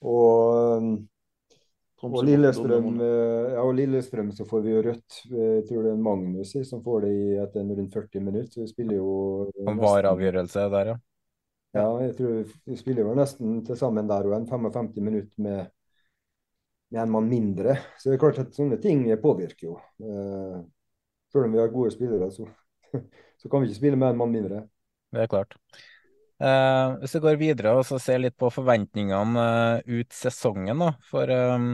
Og 0.00 1.06
og 2.00 2.22
Lillestrøm, 2.24 2.94
eh, 3.04 3.50
ja, 3.52 3.60
og 3.60 3.74
Lillestrøm 3.76 4.30
så 4.32 4.46
får 4.48 4.62
vi 4.64 4.70
jo 4.72 4.82
rødt. 4.86 5.18
Jeg 5.28 5.64
tror 5.68 5.82
det 5.84 5.90
er 5.92 6.00
Magnus 6.00 6.54
som 6.64 6.80
får 6.80 7.04
det 7.04 7.10
i 7.12 7.26
etter 7.42 7.66
rundt 7.68 7.92
40 7.92 8.22
minutter. 8.24 8.52
Så 8.54 8.62
vi 8.64 8.70
spiller 8.70 8.96
jo 8.96 9.10
Han 9.66 9.82
Vareavgjørelse 9.82 10.64
der, 10.72 10.94
ja? 10.94 10.96
Ja, 11.76 11.86
jeg 12.02 12.16
tror 12.18 12.38
vi 12.66 12.76
spiller 12.78 13.06
jo 13.06 13.14
nesten 13.14 13.60
til 13.66 13.78
sammen 13.78 14.08
der 14.10 14.26
og 14.26 14.34
en 14.34 14.48
55 14.50 14.96
minutter 14.98 15.44
med 15.44 15.68
med 16.90 17.02
en 17.02 17.10
mann 17.10 17.28
mindre. 17.28 17.76
Så 17.98 18.10
det 18.10 18.16
er 18.16 18.22
klart 18.24 18.40
at 18.42 18.56
sånne 18.56 18.78
ting 18.82 19.04
påvirker 19.22 19.68
jo. 19.68 19.76
Eh, 20.02 20.58
selv 21.30 21.46
om 21.46 21.54
vi 21.54 21.62
har 21.62 21.70
gode 21.70 21.92
spillere, 21.94 22.30
så, 22.34 22.48
så 23.40 23.50
kan 23.50 23.62
vi 23.62 23.70
ikke 23.70 23.78
spille 23.78 24.00
med 24.00 24.12
en 24.12 24.20
mann 24.20 24.34
mindre. 24.34 24.64
Det 25.14 25.24
er 25.24 25.30
klart. 25.30 25.54
Eh, 26.40 26.96
hvis 27.02 27.14
vi 27.16 27.22
går 27.26 27.38
videre 27.40 27.76
og 27.78 27.86
ser 27.86 28.22
litt 28.22 28.36
på 28.40 28.50
forventningene 28.50 29.46
uh, 29.46 29.86
ut 29.86 30.10
sesongen, 30.16 30.82
da. 30.82 30.90
For 31.10 31.30
um, 31.30 31.72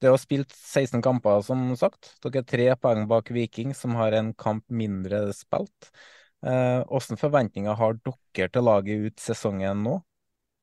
det 0.00 0.10
har 0.10 0.18
spilt 0.18 0.54
16 0.56 1.04
kamper, 1.04 1.44
som 1.46 1.68
sagt. 1.78 2.16
Dere 2.24 2.42
er 2.42 2.48
tre 2.48 2.70
poeng 2.80 3.06
bak 3.10 3.30
Viking, 3.36 3.76
som 3.76 3.94
har 4.00 4.16
en 4.16 4.32
kamp 4.34 4.64
mindre 4.72 5.28
spilt. 5.36 5.92
Hvilke 6.40 7.16
uh, 7.16 7.20
forventninger 7.20 7.76
har 7.76 7.98
dere 8.00 8.48
til 8.48 8.64
laget 8.64 9.06
ut 9.06 9.20
sesongen 9.20 9.82
nå? 9.84 9.98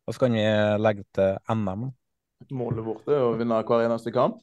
Og 0.08 0.16
så 0.16 0.24
kan 0.24 0.38
vi 0.38 0.46
legge 0.80 1.04
til 1.14 1.36
NM. 1.52 1.90
Målet 2.56 2.86
vårt 2.86 3.10
er 3.12 3.26
å 3.26 3.34
vinne 3.38 3.60
hver 3.68 3.84
eneste 3.86 4.14
kamp. 4.16 4.40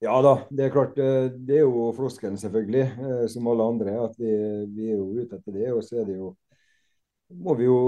Ja 0.00 0.14
da, 0.22 0.34
det 0.54 0.68
er 0.68 0.74
klart. 0.74 0.94
Det 0.94 1.56
er 1.56 1.64
jo 1.64 1.88
floskelen, 1.96 2.38
selvfølgelig, 2.38 2.84
som 3.32 3.48
alle 3.50 3.66
andre. 3.66 3.96
At 4.04 4.14
vi, 4.20 4.30
vi, 4.76 4.92
er 4.92 5.00
jo 5.00 5.08
ute 5.18 5.40
etter 5.40 5.56
det. 5.56 5.72
Og 5.74 5.82
så 5.82 6.02
er 6.02 6.06
det 6.06 6.20
jo 6.20 6.36
Må 7.28 7.58
vi 7.58 7.66
jo 7.66 7.80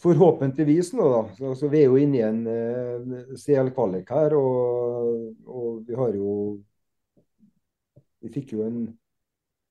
forhåpentligvis 0.00 0.92
nå, 0.92 1.06
da. 1.12 1.22
Så, 1.36 1.54
så 1.54 1.68
vi 1.72 1.82
er 1.82 1.92
jo 1.92 2.00
inne 2.00 2.18
i 2.18 2.24
en 2.26 2.42
uh, 2.48 3.34
CL-kvalik 3.38 4.10
her. 4.14 4.36
Og, 4.38 5.34
og, 5.46 5.82
vi 5.86 5.98
har 5.98 6.16
jo 6.18 6.34
Vi 8.24 8.30
fikk 8.32 8.54
jo 8.54 8.62
en, 8.64 8.84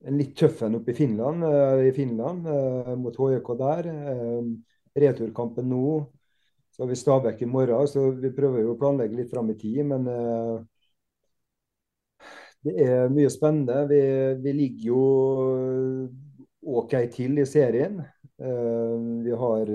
en 0.04 0.20
litt 0.20 0.36
tøff 0.38 0.63
en 0.66 0.78
oppe 0.80 0.92
i 0.92 0.98
Finland, 0.98 1.46
uh, 1.48 1.80
i 1.84 1.94
Finland 1.96 2.48
uh, 2.48 2.94
mot 3.00 3.16
HJK 3.16 3.56
der. 3.60 3.89
returkampen 4.94 5.70
nå 5.70 5.88
så 6.74 6.84
har 6.84 6.89
vi 6.89 6.96
Stabæk 6.98 7.42
i 7.42 7.46
morgen, 7.50 7.88
så 7.88 8.12
vi 8.18 8.32
prøver 8.34 8.63
jo 8.63 8.74
å 8.74 8.78
planlegge 8.78 9.18
litt 9.18 9.30
fram 9.30 9.50
i 9.54 9.56
tid. 9.58 9.84
Men 9.86 10.08
det 12.66 12.74
er 12.82 13.12
mye 13.13 13.30
spennende. 13.30 13.84
Vi, 13.92 14.00
vi, 14.42 14.54
ligger 14.58 14.88
jo 14.88 15.04
OK 16.80 16.96
til 17.13 17.38
i 17.38 17.46
serien. 17.46 18.02
Vi 18.38 19.38
har 19.44 19.70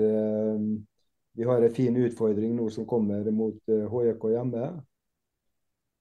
vi 1.39 1.47
har 1.47 1.63
en 1.63 1.75
fin 1.79 2.01
utfordring 2.03 2.51
nå 2.57 2.67
som 2.75 2.87
kommer 2.87 3.31
mot 3.31 3.71
HJK 3.95 4.27
hjemme. 4.35 4.67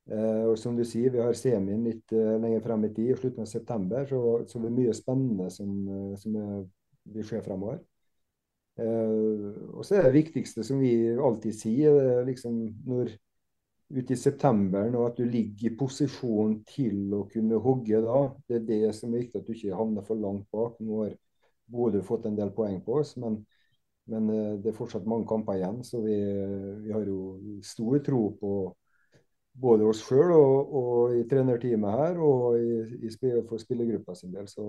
Og 0.09 0.55
som 0.57 0.77
du 0.77 0.85
sier, 0.89 1.13
Vi 1.13 1.21
har 1.21 1.35
semien 1.37 1.83
litt 1.85 2.13
lenger 2.15 2.63
frem 2.65 2.87
i 2.89 2.93
tid, 2.95 3.11
i 3.13 3.17
slutten 3.19 3.45
av 3.45 3.51
september. 3.51 4.07
Så, 4.09 4.21
så 4.49 4.63
det 4.63 4.71
er 4.71 4.77
mye 4.79 4.95
spennende 4.97 5.51
som, 5.53 5.75
som 6.17 6.39
vil 7.13 7.27
skje 7.29 7.43
fremover. 7.45 7.83
Og 8.79 9.83
så 9.85 9.99
er 9.99 10.07
det 10.07 10.15
viktigste, 10.15 10.65
som 10.65 10.81
vi 10.81 10.95
alltid 11.13 11.57
sier, 11.59 12.23
liksom 12.25 12.61
når 12.89 13.13
ute 13.89 14.13
i 14.13 14.17
september, 14.21 14.89
nå, 14.93 15.05
at 15.09 15.17
du 15.17 15.25
ligger 15.25 15.71
i 15.71 15.77
posisjon 15.77 16.59
til 16.69 17.15
å 17.17 17.23
kunne 17.31 17.61
hogge 17.65 18.01
da, 18.05 18.19
det 18.49 18.59
er 18.59 18.67
det 18.69 18.97
som 18.97 19.15
er 19.15 19.25
viktig, 19.25 19.41
at 19.41 19.49
du 19.49 19.55
ikke 19.55 19.79
havner 19.79 20.05
for 20.05 20.21
langt 20.21 20.45
bak. 20.53 20.77
Nå 20.85 21.05
har 21.05 21.15
Bodø 21.69 22.03
fått 22.05 22.27
en 22.29 22.37
del 22.37 22.53
poeng 22.57 22.79
på 22.85 22.99
oss, 23.01 23.15
men, 23.21 23.39
men 24.13 24.29
det 24.61 24.71
er 24.71 24.77
fortsatt 24.77 25.09
mange 25.09 25.29
kamper 25.29 25.57
igjen. 25.57 25.81
Så 25.85 26.03
vi, 26.05 26.19
vi 26.85 26.93
har 26.93 27.09
jo 27.09 27.61
stor 27.65 27.99
tro 28.05 28.23
på 28.41 28.53
både 29.59 29.87
oss 29.91 30.05
sjøl 30.07 30.33
og, 30.35 30.75
og, 30.81 31.15
i 31.19 31.25
trenerteamet 31.31 32.03
her, 32.03 32.21
og 32.23 32.59
i, 32.59 32.83
i, 33.09 33.13
for 33.49 33.59
spillergruppa 33.59 34.15
sin 34.19 34.35
del. 34.35 34.47
Så, 34.51 34.67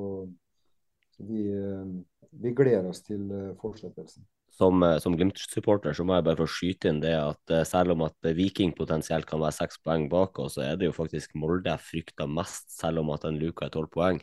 så 1.16 1.28
vi 1.30 1.46
uh, 1.54 2.00
vi 2.32 2.52
gleder 2.56 2.90
oss 2.90 3.02
til 3.06 3.30
eh, 3.34 3.54
fortsettelsen. 3.60 4.26
Som, 4.54 4.84
eh, 4.84 4.98
som 5.02 5.16
Glimt-supporter 5.18 5.96
så 5.96 6.06
må 6.06 6.18
jeg 6.18 6.26
bare 6.28 6.42
få 6.42 6.48
skyte 6.50 6.92
inn 6.92 7.02
det 7.04 7.16
at 7.18 7.54
eh, 7.54 7.66
selv 7.68 7.96
om 7.96 8.06
at 8.06 8.30
Viking 8.38 8.74
potensielt 8.78 9.28
kan 9.30 9.42
være 9.42 9.58
seks 9.62 9.82
poeng 9.86 10.08
bak 10.12 10.40
oss, 10.42 10.58
så 10.58 10.66
er 10.68 10.80
det 10.80 10.90
jo 10.90 10.96
faktisk 10.96 11.36
Molde 11.40 11.72
jeg 11.72 11.86
frykter 11.86 12.30
mest, 12.30 12.70
selv 12.76 13.04
om 13.04 13.14
at 13.16 13.26
den 13.26 13.40
luka 13.42 13.68
er 13.68 13.74
tolv 13.74 13.92
poeng. 13.94 14.22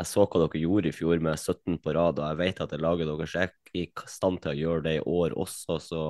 Jeg 0.00 0.08
så 0.08 0.24
hva 0.24 0.46
dere 0.46 0.62
gjorde 0.62 0.88
i 0.88 0.96
fjor 0.96 1.20
med 1.20 1.36
17 1.36 1.80
på 1.84 1.92
rad, 1.92 2.20
og 2.20 2.30
jeg 2.30 2.40
vet 2.40 2.62
at 2.64 2.70
det 2.72 2.80
laget 2.80 3.10
deres 3.10 3.34
er 3.36 3.50
i 3.76 3.86
stand 4.08 4.40
til 4.40 4.54
å 4.54 4.60
gjøre 4.60 4.84
det 4.86 4.94
i 5.00 5.04
år 5.04 5.36
også. 5.36 5.76
så 5.84 6.04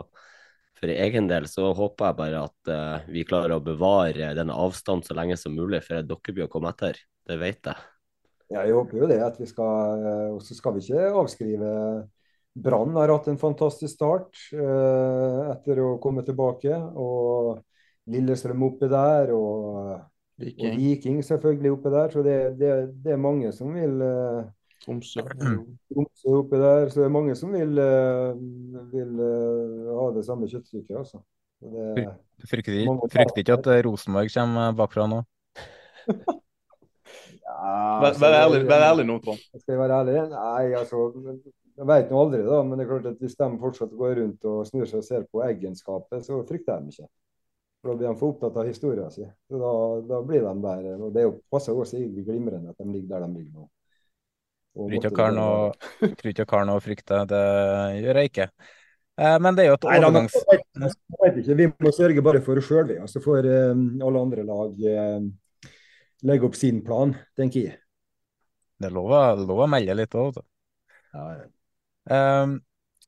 for 0.80 0.88
egen 0.88 1.28
del 1.28 1.46
så 1.50 1.70
håper 1.76 2.08
jeg 2.08 2.18
bare 2.18 2.44
at 2.48 2.70
uh, 2.72 3.08
vi 3.12 3.26
klarer 3.28 3.58
å 3.58 3.64
bevare 3.64 4.32
denne 4.36 4.56
avstanden 4.56 5.04
så 5.04 5.16
lenge 5.18 5.36
som 5.36 5.52
mulig, 5.52 5.82
for 5.84 6.00
dere 6.00 6.34
blir 6.34 6.46
å 6.46 6.52
komme 6.52 6.72
etter. 6.72 6.96
Det 7.28 7.36
vet 7.40 7.68
jeg. 7.68 7.88
Ja, 8.50 8.64
jeg 8.64 8.74
håper 8.74 9.02
jo 9.02 9.08
det. 9.10 9.20
at 9.22 9.36
vi 9.38 9.46
skal, 9.46 10.00
eh, 10.02 10.30
Og 10.34 10.40
så 10.42 10.56
skal 10.56 10.74
vi 10.74 10.82
ikke 10.82 11.12
avskrive 11.20 11.74
Brann 12.60 12.96
har 12.96 13.12
hatt 13.12 13.28
en 13.30 13.38
fantastisk 13.38 13.94
start 13.94 14.34
uh, 14.58 15.52
etter 15.52 15.78
å 15.84 15.98
komme 16.02 16.24
tilbake. 16.26 16.74
Og 16.98 17.60
Lillestrøm 18.10 18.64
oppi 18.66 18.88
der. 18.90 19.30
Og 19.36 20.00
Viking, 20.40 20.72
og 20.72 20.80
Viking 20.80 21.20
selvfølgelig 21.22 21.76
oppi 21.76 21.92
der. 21.94 22.10
Så 22.10 22.24
det, 22.26 22.38
det, 22.58 22.72
det 23.04 23.14
er 23.14 23.22
mange 23.22 23.52
som 23.54 23.70
vil 23.76 24.02
uh, 24.02 24.48
Tromsø. 24.84 25.24
Tromsø 25.24 26.36
oppi 26.40 26.60
der. 26.62 26.88
Så 26.88 27.02
det 27.02 27.08
er 27.08 27.14
mange 27.18 27.36
som 27.38 27.52
vil, 27.54 27.78
uh, 27.78 28.90
vil 28.92 29.24
ha 29.94 30.10
det 30.16 30.26
samme 30.28 30.48
kjøttstykket. 30.50 30.96
altså. 30.96 31.22
Det, 31.60 32.06
frykter, 32.48 32.86
frykter 33.12 33.42
ikke 33.42 33.58
at 33.58 33.66
Rosenborg 33.84 34.30
kommer 34.32 34.76
bakfra 34.78 35.10
nå? 35.12 35.24
Ja, 37.60 38.00
vær, 38.00 38.14
vær, 38.20 38.34
ærlig, 38.38 38.60
vær 38.68 38.84
ærlig 38.86 39.06
nå, 39.08 39.16
Trond. 39.24 39.40
Skal 39.60 39.74
jeg 39.74 39.80
være 39.80 39.96
ærlig? 40.00 40.14
Nei, 40.32 40.74
altså 40.78 41.00
Jeg 41.80 41.88
vet 41.88 42.12
nå 42.12 42.20
aldri, 42.22 42.42
da. 42.46 42.60
Men 42.66 42.78
det 42.78 42.84
er 42.84 42.90
klart 42.92 43.08
at 43.10 43.24
hvis 43.24 43.36
de 43.40 43.48
fortsatt 43.64 43.96
går 44.02 44.14
rundt 44.20 44.46
og 44.48 44.62
snur 44.68 44.86
seg 44.88 45.02
og 45.02 45.06
ser 45.06 45.26
på 45.32 45.42
egenskapet, 45.44 46.24
så 46.26 46.40
frykter 46.48 46.72
jeg 46.72 46.84
dem 46.84 46.94
ikke. 46.94 47.10
For 47.80 47.90
Da 47.90 47.96
blir 47.96 48.08
de 48.08 48.20
for 48.20 48.34
opptatt 48.34 48.56
av 48.60 48.68
historien 48.68 49.12
sin. 49.12 49.28
Så 49.48 49.60
da, 49.60 49.74
da, 50.08 50.22
blir 50.28 50.44
de 50.44 50.54
der. 50.64 50.88
og 50.96 51.12
Det 51.16 51.24
er 51.24 51.36
passer 51.52 51.76
også 51.76 51.98
egentlig 51.98 52.26
glimrende 52.28 52.72
at 52.72 52.80
de 52.80 52.92
ligger 52.92 53.14
der 53.16 53.26
de 53.26 53.38
ligger 53.38 53.60
nå. 53.60 53.68
Tror 54.76 54.92
ikke 54.94 55.10
jeg 55.10 56.50
har 56.52 56.68
noe 56.68 56.78
å 56.78 56.84
frykte. 56.84 57.24
Det 57.30 57.42
gjør 58.00 58.20
jeg 58.20 58.30
ikke. 58.30 58.46
Eh, 59.20 59.36
men 59.42 59.56
det 59.56 59.64
er 59.64 59.72
jo 59.72 59.76
et 59.76 59.86
overgangs... 59.90 60.36
Nei, 60.80 60.90
vet 61.24 61.40
ikke. 61.42 61.58
Vi 61.58 61.68
må 61.74 61.92
sørge 61.94 62.24
bare 62.24 62.42
for 62.44 62.60
oss 62.60 62.70
sjøl, 62.70 62.86
vi. 62.88 62.98
Så 63.10 63.22
får 63.24 63.48
eh, 63.50 63.84
alle 64.06 64.22
andre 64.22 64.46
lag. 64.46 64.78
eh, 64.86 65.70
legge 66.30 66.48
opp 66.48 66.56
sin 66.58 66.80
plan, 66.86 67.14
tenker 67.36 67.66
jeg. 67.66 67.76
Det 68.80 68.88
er 68.88 68.96
lov, 68.96 69.12
lov 69.44 69.66
å 69.66 69.68
melde 69.68 69.96
litt 69.98 70.16
òg, 70.16 70.38
vet 70.38 70.46
ja. 71.10 71.24
um, 72.46 72.54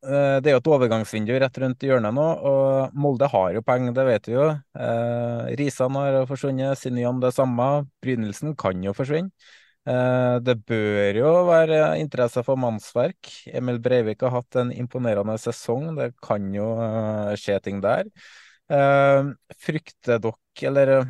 det 0.03 0.51
er 0.51 0.57
jo 0.57 0.61
et 0.61 0.69
overgangsvindu 0.75 1.31
rett 1.39 1.59
rundt 1.63 1.85
hjørnet 1.87 2.13
nå, 2.17 2.25
og 2.51 2.97
Molde 2.99 3.29
har 3.31 3.53
jo 3.55 3.63
penger, 3.65 3.95
det 3.97 4.05
vet 4.09 4.29
vi 4.29 4.35
jo. 4.35 4.49
Eh, 4.75 5.53
Risan 5.61 5.97
har 5.97 6.19
forsvunnet, 6.29 6.77
Sinjan 6.81 7.23
det 7.23 7.31
samme. 7.37 7.69
Brynildsen 8.05 8.57
kan 8.59 8.83
jo 8.85 8.93
forsvinne. 8.97 9.31
Uh, 9.83 10.39
det 10.45 10.61
bør 10.69 11.17
jo 11.19 11.31
være 11.49 11.81
interesse 12.03 12.45
for 12.47 12.61
mannsverk. 12.61 13.33
Emil 13.51 13.81
Breivik 13.83 14.23
har 14.23 14.37
hatt 14.37 14.61
en 14.63 14.71
imponerende 14.75 15.35
sesong, 15.43 15.91
det 15.99 16.13
kan 16.23 16.53
jo 16.55 16.75
uh, 16.79 17.33
skje 17.39 17.59
ting 17.65 17.83
der. 17.85 18.09
frykter 19.61 20.21
dere, 20.23 20.39
eller 20.65 21.03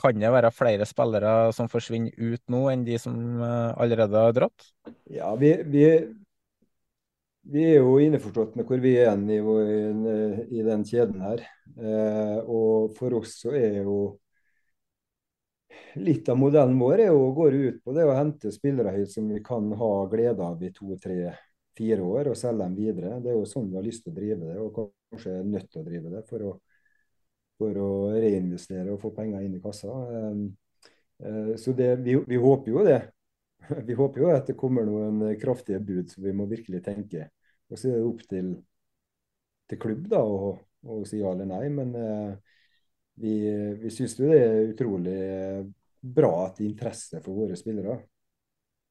kan 0.00 0.20
det 0.20 0.32
være 0.32 0.52
flere 0.54 0.86
spillere 0.88 1.52
som 1.56 1.68
forsvinner 1.70 2.14
ut 2.16 2.42
nå, 2.52 2.64
enn 2.72 2.86
de 2.86 2.96
som 3.00 3.16
eh, 3.44 3.70
allerede 3.80 4.24
har 4.24 4.34
dratt? 4.36 4.70
Ja, 5.12 5.34
vi, 5.40 5.52
vi, 5.68 5.84
vi 7.52 7.66
er 7.68 7.80
jo 7.82 7.98
innforstått 8.00 8.56
med 8.56 8.68
hvor 8.68 8.80
vi 8.80 8.96
er 9.02 9.20
i, 9.34 9.40
i, 9.40 10.64
den 10.64 10.86
kjeden 10.88 11.20
her. 11.24 11.44
Eh, 11.76 12.38
og 12.46 12.96
for 12.96 13.20
oss 13.20 13.36
så 13.42 13.54
er 13.56 13.82
jo 13.82 14.00
litt 16.00 16.28
av 16.28 16.38
modellen 16.38 16.78
vår 16.80 17.04
er 17.06 17.12
jo, 17.12 17.28
går 17.36 17.56
ut 17.58 17.78
på 17.84 17.94
det 17.96 18.06
å 18.08 18.16
hente 18.16 18.52
spillere 18.54 18.96
hit 18.96 19.12
som 19.12 19.28
vi 19.30 19.42
kan 19.44 19.70
ha 19.80 19.92
glede 20.10 20.44
av 20.44 20.62
i 20.64 20.72
to, 20.74 20.96
tre, 21.02 21.32
fire 21.78 22.02
år, 22.04 22.32
og 22.32 22.38
selge 22.38 22.66
dem 22.66 22.74
videre. 22.76 23.20
Det 23.22 23.32
er 23.32 23.38
jo 23.38 23.46
sånn 23.48 23.70
vi 23.70 23.78
har 23.78 23.86
lyst 23.86 24.04
til 24.04 24.12
å 24.12 24.18
drive 24.18 24.40
det, 24.42 24.58
og 24.60 24.74
kanskje 25.12 25.38
er 25.38 25.48
nødt 25.48 25.70
til 25.70 25.82
å 25.82 25.86
drive 25.86 26.12
det 26.16 26.26
for 26.28 26.48
å 26.50 26.58
for 27.60 27.76
å 27.76 27.90
reinvestere 28.16 28.94
og 28.94 29.02
få 29.02 29.12
penger 29.16 29.44
inn 29.44 29.58
i 29.58 29.62
kassa. 29.62 29.92
Ehm, 30.16 30.44
eh, 31.24 31.54
så 31.60 31.74
det, 31.76 31.92
vi, 32.04 32.16
vi, 32.28 32.40
håper 32.40 32.72
jo 32.72 32.84
det. 32.86 33.00
Vi 33.86 33.94
håper 33.94 34.22
jo 34.22 34.30
at 34.32 34.48
det 34.48 34.56
kommer 34.58 34.86
noen 34.88 35.36
kraftige 35.38 35.78
bud 35.84 36.08
som 36.10 36.24
vi 36.24 36.32
må 36.34 36.46
virkelig 36.48 36.80
tenke. 36.82 37.26
Og 37.68 37.78
så 37.78 37.90
er 37.90 37.98
det 37.98 38.06
opp 38.08 38.22
til, 38.30 38.46
til 39.68 39.78
klubb 39.82 40.06
da, 40.10 40.22
å, 40.24 40.54
å, 40.80 40.96
si 41.06 41.20
ja 41.20 41.34
eller 41.34 41.46
nei. 41.50 41.66
Men 41.70 41.92
uh, 41.92 42.56
vi, 43.20 43.34
vi 43.82 43.92
syns 43.92 44.16
jo 44.18 44.30
det 44.30 44.40
er 44.40 44.72
utrolig 44.72 45.18
bra 46.00 46.32
at 46.46 46.58
det 46.58 46.64
er 46.64 46.70
interesse 46.70 47.20
for 47.24 47.44
våre 47.44 47.58
spillere. 47.58 47.98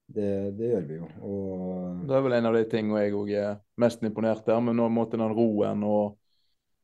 Det, 0.09 0.51
det, 0.57 0.71
gjør 0.71 0.85
vi 0.87 0.95
jo. 0.97 1.07
Og... 1.21 2.05
Det 2.09 2.15
er 2.17 2.23
vel 2.25 2.35
en 2.39 2.49
av 2.49 2.55
de 2.57 2.63
tingene 2.69 3.03
jeg 3.03 3.13
òg 3.17 3.31
er 3.37 3.59
mest 3.81 4.05
imponert 4.05 4.47
av. 4.49 4.63
Men 4.65 4.79
nå 4.79 4.87
måtte 4.93 5.19
den 5.19 5.35
roen 5.37 5.83
og 5.85 6.15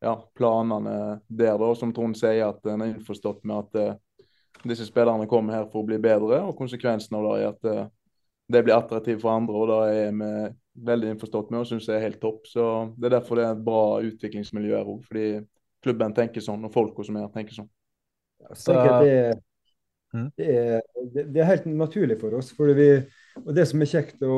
ja, 0.03 0.13
planene 0.37 1.21
der, 1.27 1.55
da, 1.61 1.71
som 1.77 1.93
Trond 1.95 2.17
sier, 2.19 2.51
at 2.51 2.69
en 2.69 2.85
er 2.85 2.93
innforstått 2.93 3.41
med 3.49 3.63
at 3.63 3.79
uh, 3.81 4.27
disse 4.65 4.85
spillerne 4.85 5.25
kommer 5.29 5.57
her 5.57 5.65
for 5.71 5.81
å 5.81 5.89
bli 5.89 5.97
bedre. 6.01 6.43
og 6.45 6.57
Konsekvensen 6.59 7.17
av 7.17 7.25
det 7.25 7.33
er 7.39 7.49
at 7.49 7.69
uh, 7.71 7.87
det 8.53 8.61
blir 8.61 8.77
attraktivt 8.77 9.23
for 9.23 9.33
andre, 9.33 9.57
og 9.57 9.71
det 9.71 10.03
er 10.03 10.13
vi 10.13 10.31
veldig 10.85 11.13
innforstått 11.13 11.49
med 11.49 11.63
og 11.63 11.69
syns 11.69 11.87
er 11.89 12.03
helt 12.03 12.21
topp. 12.21 12.45
så 12.45 12.93
Det 12.93 13.09
er 13.09 13.17
derfor 13.17 13.39
det 13.39 13.47
er 13.47 13.55
et 13.55 13.65
bra 13.65 13.85
utviklingsmiljø 14.05 14.77
her 14.77 14.91
òg. 14.91 15.05
Klubben 15.85 16.15
tenker 16.17 16.43
sånn, 16.43 16.65
og 16.65 16.73
folka 16.73 17.05
som 17.05 17.17
er 17.19 17.27
her, 17.27 17.33
tenker 17.33 17.61
sånn. 17.61 17.69
Så 18.57 18.75
det, 18.75 19.35
Mm. 20.15 20.29
det, 20.37 20.45
er, 20.47 20.81
det, 21.11 21.23
det 21.33 21.41
er 21.43 21.49
helt 21.49 21.65
naturlig 21.67 22.15
for 22.21 22.37
oss. 22.37 22.51
For 22.55 22.71
vi, 22.77 22.89
og 23.41 23.51
det 23.55 23.65
som 23.67 23.81
er 23.83 23.89
kjekt 23.91 24.21
å, 24.23 24.35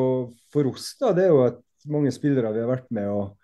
for 0.54 0.70
oss, 0.72 0.94
da, 1.02 1.12
det 1.16 1.28
er 1.28 1.34
jo 1.36 1.44
at 1.46 1.60
mange 1.92 2.14
spillere 2.16 2.54
vi 2.56 2.64
har 2.64 2.72
vært 2.72 2.88
med 2.98 3.12
og 3.14 3.36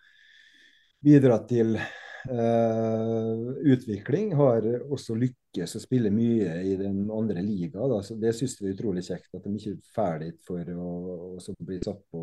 bidratt 1.04 1.50
til 1.52 1.78
Uh, 2.24 3.50
utvikling, 3.68 4.30
har 4.40 4.64
også 4.96 5.12
lykkes 5.20 5.74
å 5.76 5.82
spille 5.84 6.08
mye 6.08 6.54
i 6.64 6.78
den 6.80 7.02
andre 7.12 7.42
liga. 7.44 7.84
Da. 7.92 7.98
Så 8.00 8.16
det 8.16 8.32
syns 8.38 8.54
vi 8.62 8.70
er 8.70 8.78
utrolig 8.78 9.04
kjekt. 9.04 9.28
At 9.36 9.44
de 9.44 9.52
ikke 9.58 9.74
er 9.74 9.90
ferdig 9.92 10.30
for 10.48 10.72
å, 10.72 10.94
å 11.36 11.56
bli 11.68 11.82
satt 11.84 12.00
på 12.16 12.22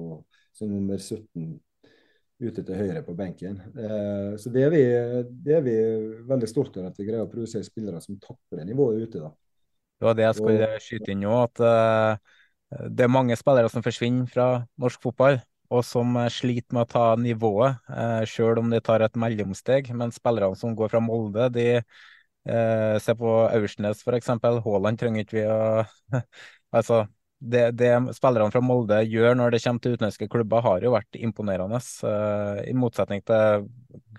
som 0.57 0.73
nummer 0.73 0.97
17 0.97 1.53
ute 2.41 2.65
til 2.65 2.79
høyre 2.79 3.03
på 3.05 3.15
benken. 3.19 3.61
Eh, 3.77 4.33
så 4.41 4.53
det 4.53 4.65
er, 4.67 4.73
vi, 4.73 4.83
det 5.45 5.57
er 5.59 5.65
vi 5.67 5.77
veldig 6.29 6.49
stolte 6.49 6.81
over, 6.81 6.91
at 6.91 7.01
vi 7.01 7.07
greier 7.09 7.27
å 7.27 7.31
produsere 7.31 7.67
spillere 7.67 8.01
som 8.05 8.19
takler 8.23 8.67
nivået 8.69 9.07
ute. 9.07 9.23
da. 9.23 9.33
Det 10.01 10.09
var 10.09 10.17
det 10.17 10.25
jeg 10.25 10.39
skulle 10.39 10.69
skyte 10.81 11.13
inn 11.13 11.25
nå, 11.27 11.35
at 11.45 11.63
eh, 11.69 12.37
det 12.89 13.05
er 13.05 13.13
mange 13.13 13.37
spillere 13.37 13.69
som 13.73 13.85
forsvinner 13.85 14.29
fra 14.31 14.51
norsk 14.81 15.03
fotball, 15.05 15.41
og 15.71 15.85
som 15.87 16.17
eh, 16.19 16.31
sliter 16.33 16.77
med 16.77 16.87
å 16.87 16.91
ta 16.91 17.05
nivået, 17.21 17.83
eh, 17.93 18.23
selv 18.31 18.63
om 18.63 18.73
de 18.73 18.81
tar 18.85 19.05
et 19.05 19.19
mellomsteg. 19.21 19.93
Men 19.97 20.15
spillerne 20.15 20.59
som 20.59 20.75
går 20.79 20.93
fra 20.93 21.03
Molde, 21.05 21.51
de 21.55 21.67
eh, 21.79 22.97
ser 23.03 23.19
på 23.21 23.35
Aursnes, 23.49 24.03
f.eks. 24.03 24.33
Haaland 24.65 25.01
trenger 25.01 25.27
ikke 25.27 25.41
vi 25.41 25.47
å 25.51 25.61
Altså, 26.71 27.01
det, 27.41 27.71
det 27.81 27.93
spillerne 28.17 28.53
fra 28.53 28.61
Molde 28.65 29.01
gjør 29.09 29.37
når 29.39 29.55
det 29.55 29.63
kommer 29.65 29.83
til 29.83 29.95
utenlandske 29.97 30.29
klubber, 30.31 30.65
har 30.65 30.85
jo 30.85 30.93
vært 30.93 31.17
imponerende. 31.17 31.81
Uh, 32.05 32.61
I 32.69 32.75
motsetning 32.77 33.25
til 33.27 33.71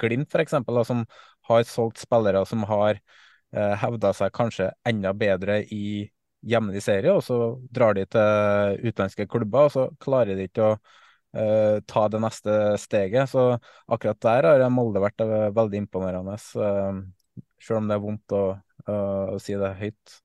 Glimt, 0.02 0.34
f.eks., 0.34 0.58
som 0.88 1.04
har 1.50 1.68
solgt 1.70 2.02
spillere 2.02 2.42
som 2.50 2.66
har 2.70 2.98
uh, 2.98 3.76
hevda 3.84 4.14
seg 4.18 4.34
kanskje 4.34 4.72
enda 4.90 5.14
bedre 5.14 5.62
i 5.70 6.10
hjemlig 6.42 6.82
serie, 6.82 7.14
og 7.14 7.22
så 7.22 7.38
drar 7.70 7.94
de 7.94 8.08
til 8.10 8.82
utenlandske 8.88 9.30
klubber, 9.30 9.70
og 9.70 9.76
så 9.76 9.88
klarer 10.02 10.34
de 10.40 10.50
ikke 10.50 10.72
å 10.72 10.74
uh, 10.74 11.78
ta 11.86 12.08
det 12.10 12.26
neste 12.26 12.60
steget. 12.82 13.30
Så 13.30 13.52
akkurat 13.86 14.22
der 14.26 14.50
har 14.56 14.70
Molde 14.74 15.04
vært 15.04 15.22
veldig 15.54 15.86
imponerende, 15.86 16.40
selv 16.42 17.78
om 17.78 17.86
det 17.86 18.00
er 18.00 18.02
vondt 18.02 18.34
å, 18.34 18.46
å 18.90 19.38
si 19.42 19.54
det 19.54 19.76
høyt. 19.78 20.22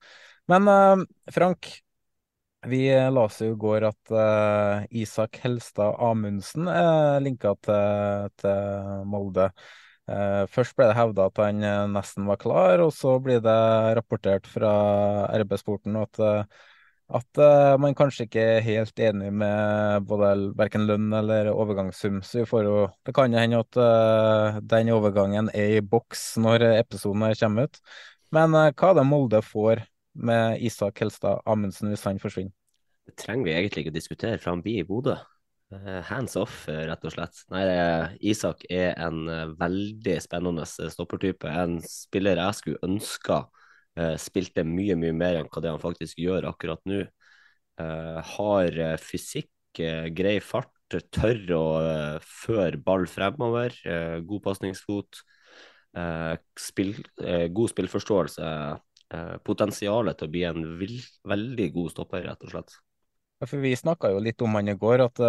Men 0.48 1.04
Frank, 1.34 1.68
vi 2.68 2.82
leste 3.14 3.48
jo 3.48 3.56
i 3.56 3.58
går 3.62 3.86
at 3.88 4.14
Isak 4.90 5.40
Helstad 5.42 5.98
Amundsen 6.02 6.68
er 6.70 7.18
linka 7.24 7.54
til, 7.64 8.30
til 8.42 9.02
Molde. 9.10 9.50
Først 10.52 10.76
ble 10.78 10.86
det 10.90 10.98
hevda 10.98 11.26
at 11.30 11.40
han 11.42 11.64
nesten 11.90 12.28
var 12.30 12.38
klar, 12.38 12.82
og 12.84 12.92
så 12.94 13.16
blir 13.22 13.40
det 13.42 13.58
rapportert 13.98 14.46
fra 14.50 14.72
RB-sporten 15.42 15.98
at 15.98 16.20
at 17.06 17.38
uh, 17.38 17.76
man 17.78 17.94
kanskje 17.94 18.26
ikke 18.26 18.42
er 18.42 18.64
helt 18.66 18.98
enig 18.98 19.28
med 19.30 20.06
både 20.10 20.30
verken 20.58 20.86
lønn 20.88 21.12
eller 21.14 21.52
overgangssum. 21.52 22.18
Så 22.22 22.40
vi 22.40 22.46
får 22.50 22.64
jo, 22.66 22.78
det 23.06 23.14
kan 23.14 23.34
hende 23.36 23.62
at 23.62 23.78
uh, 23.78 24.58
den 24.58 24.90
overgangen 24.94 25.50
er 25.54 25.76
i 25.78 25.84
boks 25.84 26.32
når 26.42 26.66
episoden 26.72 27.28
kommer 27.38 27.70
ut. 27.70 27.78
Men 28.34 28.56
uh, 28.58 28.72
hva 28.72 28.90
er 28.90 28.98
det 28.98 29.06
Molde 29.06 29.42
får 29.46 29.84
med 30.16 30.62
Isak 30.64 31.02
Helstad 31.04 31.42
Amundsen 31.46 31.92
hvis 31.92 32.04
han 32.08 32.20
forsvinner? 32.22 32.54
Det 33.06 33.14
trenger 33.20 33.46
vi 33.46 33.54
egentlig 33.54 33.84
ikke 33.84 33.92
å 33.94 33.98
diskutere, 34.00 34.38
for 34.42 34.54
han 34.54 34.62
blir 34.64 34.80
i 34.82 34.86
Bodø. 34.86 35.14
Hands 36.06 36.36
off, 36.38 36.64
rett 36.70 37.04
og 37.06 37.12
slett. 37.14 37.40
Nei, 37.50 37.64
Isak 38.30 38.62
er 38.70 38.94
en 39.02 39.26
veldig 39.58 40.16
spennende 40.22 40.66
stoppertype. 40.66 41.50
En 41.50 41.80
spiller 41.82 42.38
jeg 42.38 42.58
skulle 42.60 42.86
ønska 42.86 43.44
spilte 44.20 44.60
mye, 44.68 44.92
mye 45.00 45.14
mer 45.16 45.38
enn 45.40 45.48
hva 45.48 45.62
det 45.64 45.72
han 45.72 45.82
faktisk 45.82 46.18
gjør 46.20 46.50
akkurat 46.50 46.82
nå. 46.86 47.00
Har 48.36 48.80
fysikk, 49.02 49.50
grei 49.76 50.36
fart, 50.44 50.70
tør 51.12 51.40
å 51.56 51.64
føre 52.22 52.78
ball 52.78 53.08
fremover. 53.10 53.74
god 54.22 54.42
pasningsfot. 54.44 55.22
Spill, 56.60 56.94
god 57.56 57.72
spillforståelse. 57.72 58.50
Potensialet 59.46 60.18
til 60.18 60.28
å 60.28 60.32
bli 60.32 60.42
en 60.48 60.64
vill, 60.80 60.96
veldig 61.28 61.66
god 61.74 61.94
stopper, 61.94 62.24
rett 62.26 62.46
og 62.46 62.52
slett. 62.52 62.76
Ja, 63.40 63.46
for 63.46 63.62
Vi 63.62 63.74
snakka 63.76 64.10
jo 64.14 64.22
litt 64.24 64.42
om 64.42 64.56
han 64.56 64.72
i 64.72 64.76
går, 64.78 65.04
at 65.04 65.20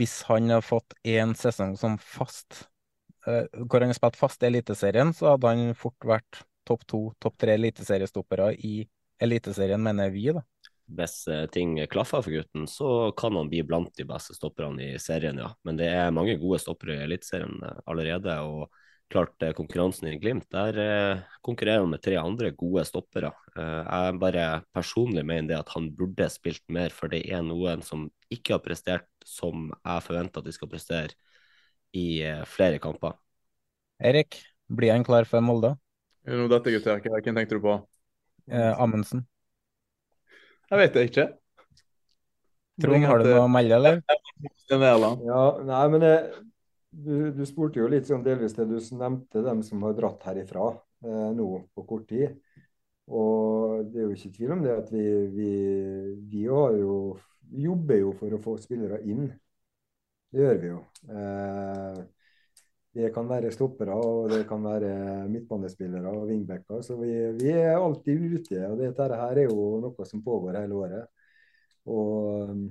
hvis 0.00 0.22
han 0.30 0.50
har 0.50 0.64
fått 0.64 0.96
én 1.06 1.34
sesong 1.38 1.76
som 1.78 1.98
fast, 2.00 2.64
hvor 3.24 3.84
han 3.84 3.92
har 3.92 3.98
spilt 3.98 4.18
fast 4.18 4.42
i 4.42 4.48
Eliteserien, 4.48 5.12
så 5.14 5.34
hadde 5.34 5.52
han 5.52 5.76
fort 5.78 6.08
vært 6.08 6.42
topp 6.66 6.86
to, 6.88 7.00
topp 7.22 7.36
tre 7.40 7.54
eliteseriestoppere 7.58 8.54
i 8.56 8.78
Eliteserien, 9.22 9.82
mener 9.84 10.10
vi, 10.10 10.30
da. 10.34 10.42
Hvis 10.84 11.22
ting 11.54 11.78
klaffer 11.88 12.24
for 12.24 12.34
gutten, 12.34 12.66
så 12.68 13.12
kan 13.16 13.36
han 13.38 13.48
bli 13.52 13.62
blant 13.64 13.94
de 13.96 14.04
beste 14.08 14.34
stopperne 14.36 14.90
i 14.90 14.98
serien, 15.00 15.38
ja. 15.40 15.52
Men 15.64 15.78
det 15.80 15.88
er 15.92 16.12
mange 16.16 16.34
gode 16.40 16.58
stoppere 16.60 16.98
i 16.98 17.04
Eliteserien 17.06 17.60
allerede. 17.86 18.40
og 18.44 18.72
klart 19.14 19.44
konkurransen 19.56 20.10
i 20.10 20.18
Glimt, 20.18 20.46
der 20.52 21.24
konkurrerer 21.46 21.84
han 21.84 21.92
med 21.94 22.02
tre 22.02 22.18
andre 22.20 22.50
gode 22.58 22.82
stoppere. 22.88 23.30
Jeg 23.54 24.18
bare 24.18 24.46
personlig 24.74 25.22
mener 25.24 25.52
det 25.52 25.60
at 25.60 25.70
han 25.76 25.86
burde 25.94 26.26
spilt 26.32 26.64
mer, 26.74 26.90
for 26.94 27.12
det 27.12 27.22
er 27.30 27.44
noen 27.46 27.84
som 27.86 28.08
ikke 28.34 28.56
har 28.56 28.64
prestert 28.64 29.06
som 29.24 29.70
jeg 29.70 30.04
forventer 30.04 30.42
at 30.42 30.48
de 30.48 30.56
skal 30.56 30.70
prestere 30.72 31.14
i 31.94 32.20
flere 32.50 32.82
kamper. 32.82 33.14
Erik, 34.02 34.40
blir 34.66 34.92
han 34.92 35.06
klar 35.06 35.26
for 35.28 35.44
Molde? 35.44 35.74
Nå 36.24 36.48
dette, 36.48 36.72
gutter. 36.72 37.00
Hvem 37.04 37.36
tenkte 37.36 37.58
du 37.58 37.62
på? 37.62 37.78
Eh, 38.50 38.72
Amundsen. 38.80 39.26
Jeg 40.70 40.80
vet 40.80 40.96
det 40.96 41.04
ikke. 41.10 41.26
Trond, 42.82 43.06
har 43.06 43.20
du 43.22 43.28
noe 43.28 43.44
å 43.44 43.50
melde, 43.52 43.78
eller? 43.78 44.02
Ja, 44.74 45.42
nei, 45.62 45.82
men 45.92 46.02
jeg, 46.02 46.40
du, 46.94 47.30
du, 47.34 47.44
spurte 47.48 47.80
jo 47.80 47.90
litt 47.90 48.08
sånn 48.08 48.24
delvis 48.24 48.56
det 48.56 48.66
du 48.70 48.76
nevnte, 48.98 49.42
dem 49.44 49.62
som 49.66 49.82
har 49.86 49.96
dratt 49.98 50.24
herifra 50.28 50.70
eh, 51.04 51.30
nå 51.36 51.48
på 51.74 51.86
kort 51.88 52.08
tid. 52.10 52.38
Og 53.12 53.84
det 53.92 54.00
er 54.00 54.06
jo 54.06 54.16
ikke 54.16 54.34
tvil 54.38 54.54
om 54.56 54.62
det 54.64 54.74
at 54.78 54.92
vi, 54.92 55.04
vi, 55.34 55.52
vi 56.30 56.44
jo, 56.46 56.60
jobber 57.66 58.00
jo 58.00 58.12
for 58.18 58.32
å 58.32 58.42
få 58.42 58.56
spillere 58.62 59.02
inn. 59.04 59.26
Det 60.32 60.42
gjør 60.42 60.60
vi 60.62 60.70
jo. 60.70 60.78
Eh, 61.10 62.04
det 62.94 63.10
kan 63.14 63.26
være 63.26 63.50
stoppere 63.50 63.94
og 63.98 64.28
det 64.30 64.44
kan 64.46 64.62
være 64.62 65.26
midtbanespillere 65.26 66.12
og 66.14 66.28
wingbacker. 66.30 66.82
Så 66.86 66.96
vi, 67.00 67.10
vi, 67.40 67.50
er 67.50 67.74
alltid 67.74 68.22
ute. 68.38 68.60
og 68.68 68.78
Dette 68.78 69.08
her 69.10 69.42
er 69.42 69.48
jo 69.48 69.80
noe 69.82 70.06
som 70.06 70.22
pågår 70.22 70.60
hele 70.60 70.78
året. 70.78 71.08
Og 71.90 72.50
um, 72.50 72.68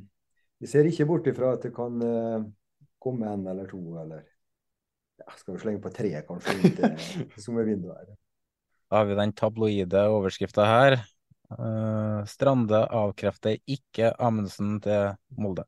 vi 0.64 0.70
ser 0.72 0.88
ikke 0.88 1.08
bort 1.10 1.28
ifra 1.28 1.52
at 1.58 1.68
det 1.68 1.74
kan 1.76 2.00
uh, 2.00 2.46
komme 3.04 3.30
en 3.30 3.48
eller 3.52 3.70
to, 3.70 3.82
eller 4.02 4.24
ja, 5.20 5.28
skal 5.38 5.56
vi 5.56 5.63
slenge 5.63 5.84
på 5.84 5.92
tre 5.94 6.13
kanskje 6.28 6.56
ut 6.63 6.84
sommervinduet. 7.46 7.98
her. 8.00 8.20
Da 8.89 9.02
har 9.02 9.10
vi 9.10 9.18
den 9.18 9.34
tabloide 9.38 10.08
overskrifta 10.13 10.66
her. 10.70 11.00
Uh, 11.54 12.24
Strande 12.30 12.80
avkrefter 12.94 13.60
ikke 13.70 14.13
Amundsen 14.22 14.80
til 14.84 15.13
Molde. 15.38 15.66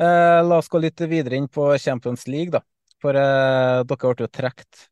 Uh, 0.00 0.40
la 0.44 0.58
oss 0.58 0.70
gå 0.72 0.80
litt 0.82 1.00
videre 1.08 1.38
inn 1.38 1.48
på 1.52 1.66
Champions 1.80 2.26
League, 2.30 2.52
da. 2.54 2.62
For 3.04 3.16
uh, 3.16 3.82
dere 3.84 3.98
ble 4.00 4.26
jo 4.26 4.30
trukket 4.32 4.86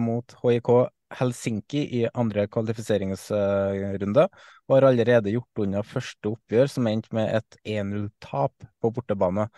mot 0.00 0.32
HIK 0.40 0.70
Helsinki 1.18 1.82
i 1.98 2.04
andre 2.12 2.46
kvalifiseringsrunde, 2.52 4.26
og 4.68 4.74
har 4.74 4.86
allerede 4.90 5.32
gjort 5.32 5.62
unna 5.64 5.82
første 5.84 6.32
oppgjør, 6.34 6.68
som 6.72 6.88
endte 6.90 7.14
med 7.16 7.32
et 7.38 7.58
1-0-tap 7.64 8.68
på 8.80 8.92
bortebane. 8.96 9.48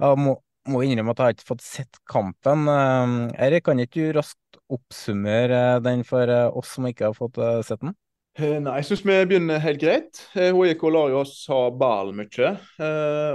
Jeg 0.00 0.20
må, 0.20 0.36
må, 0.70 0.82
innrømme 0.84 1.14
at 1.14 1.20
jeg 1.20 1.26
har 1.26 1.36
ikke 1.36 1.50
fått 1.52 1.64
sett 1.66 2.00
kampen. 2.08 2.66
Eh, 2.70 3.14
Erik, 3.46 3.66
kan 3.68 3.80
ikke 3.82 4.08
du 4.08 4.18
raskt 4.18 4.60
oppsummere 4.72 5.78
den 5.84 6.02
for 6.06 6.28
eh, 6.32 6.50
oss 6.50 6.74
som 6.76 6.88
ikke 6.88 7.10
har 7.10 7.16
fått 7.16 7.40
eh, 7.42 7.62
sett 7.66 7.82
den? 7.84 7.96
Nei, 8.36 8.74
jeg 8.82 8.90
syns 8.90 9.02
vi 9.08 9.14
begynner 9.30 9.62
helt 9.64 9.80
greit. 9.80 10.18
HIK 10.34 10.82
lar 10.92 11.08
jo 11.08 11.22
oss 11.22 11.38
ha 11.48 11.60
ballen 11.72 12.18
mye. 12.20 12.50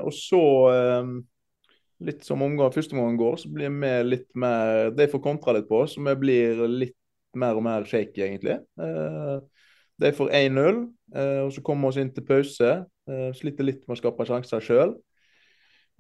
og 0.05 0.11
så 0.13 0.41
litt 2.05 2.25
som 2.25 2.41
omgang, 2.45 2.73
første 2.73 2.95
omgang 2.95 3.17
går, 3.19 3.39
så 3.41 3.51
blir 3.53 3.73
vi 3.73 3.91
litt 4.07 4.29
mer 4.37 4.91
De 4.97 5.07
får 5.09 5.23
kontra 5.23 5.55
litt 5.57 5.69
på, 5.69 5.83
oss, 5.85 5.95
så 5.95 6.05
vi 6.05 6.15
blir 6.21 6.61
litt 6.69 6.97
mer 7.37 7.57
og 7.57 7.65
mer 7.65 7.85
shaky, 7.87 8.25
egentlig. 8.25 8.57
Eh, 8.81 9.37
de 10.01 10.11
får 10.17 10.33
1-0, 10.41 10.81
eh, 11.15 11.39
og 11.45 11.53
så 11.55 11.63
kommer 11.65 11.87
vi 11.87 11.93
oss 11.93 12.01
inn 12.01 12.11
til 12.15 12.25
pause. 12.27 12.73
Eh, 13.09 13.29
sliter 13.37 13.67
litt 13.67 13.85
med 13.85 13.95
å 13.95 14.01
skape 14.01 14.27
sjanser 14.27 14.63
sjøl. 14.65 14.95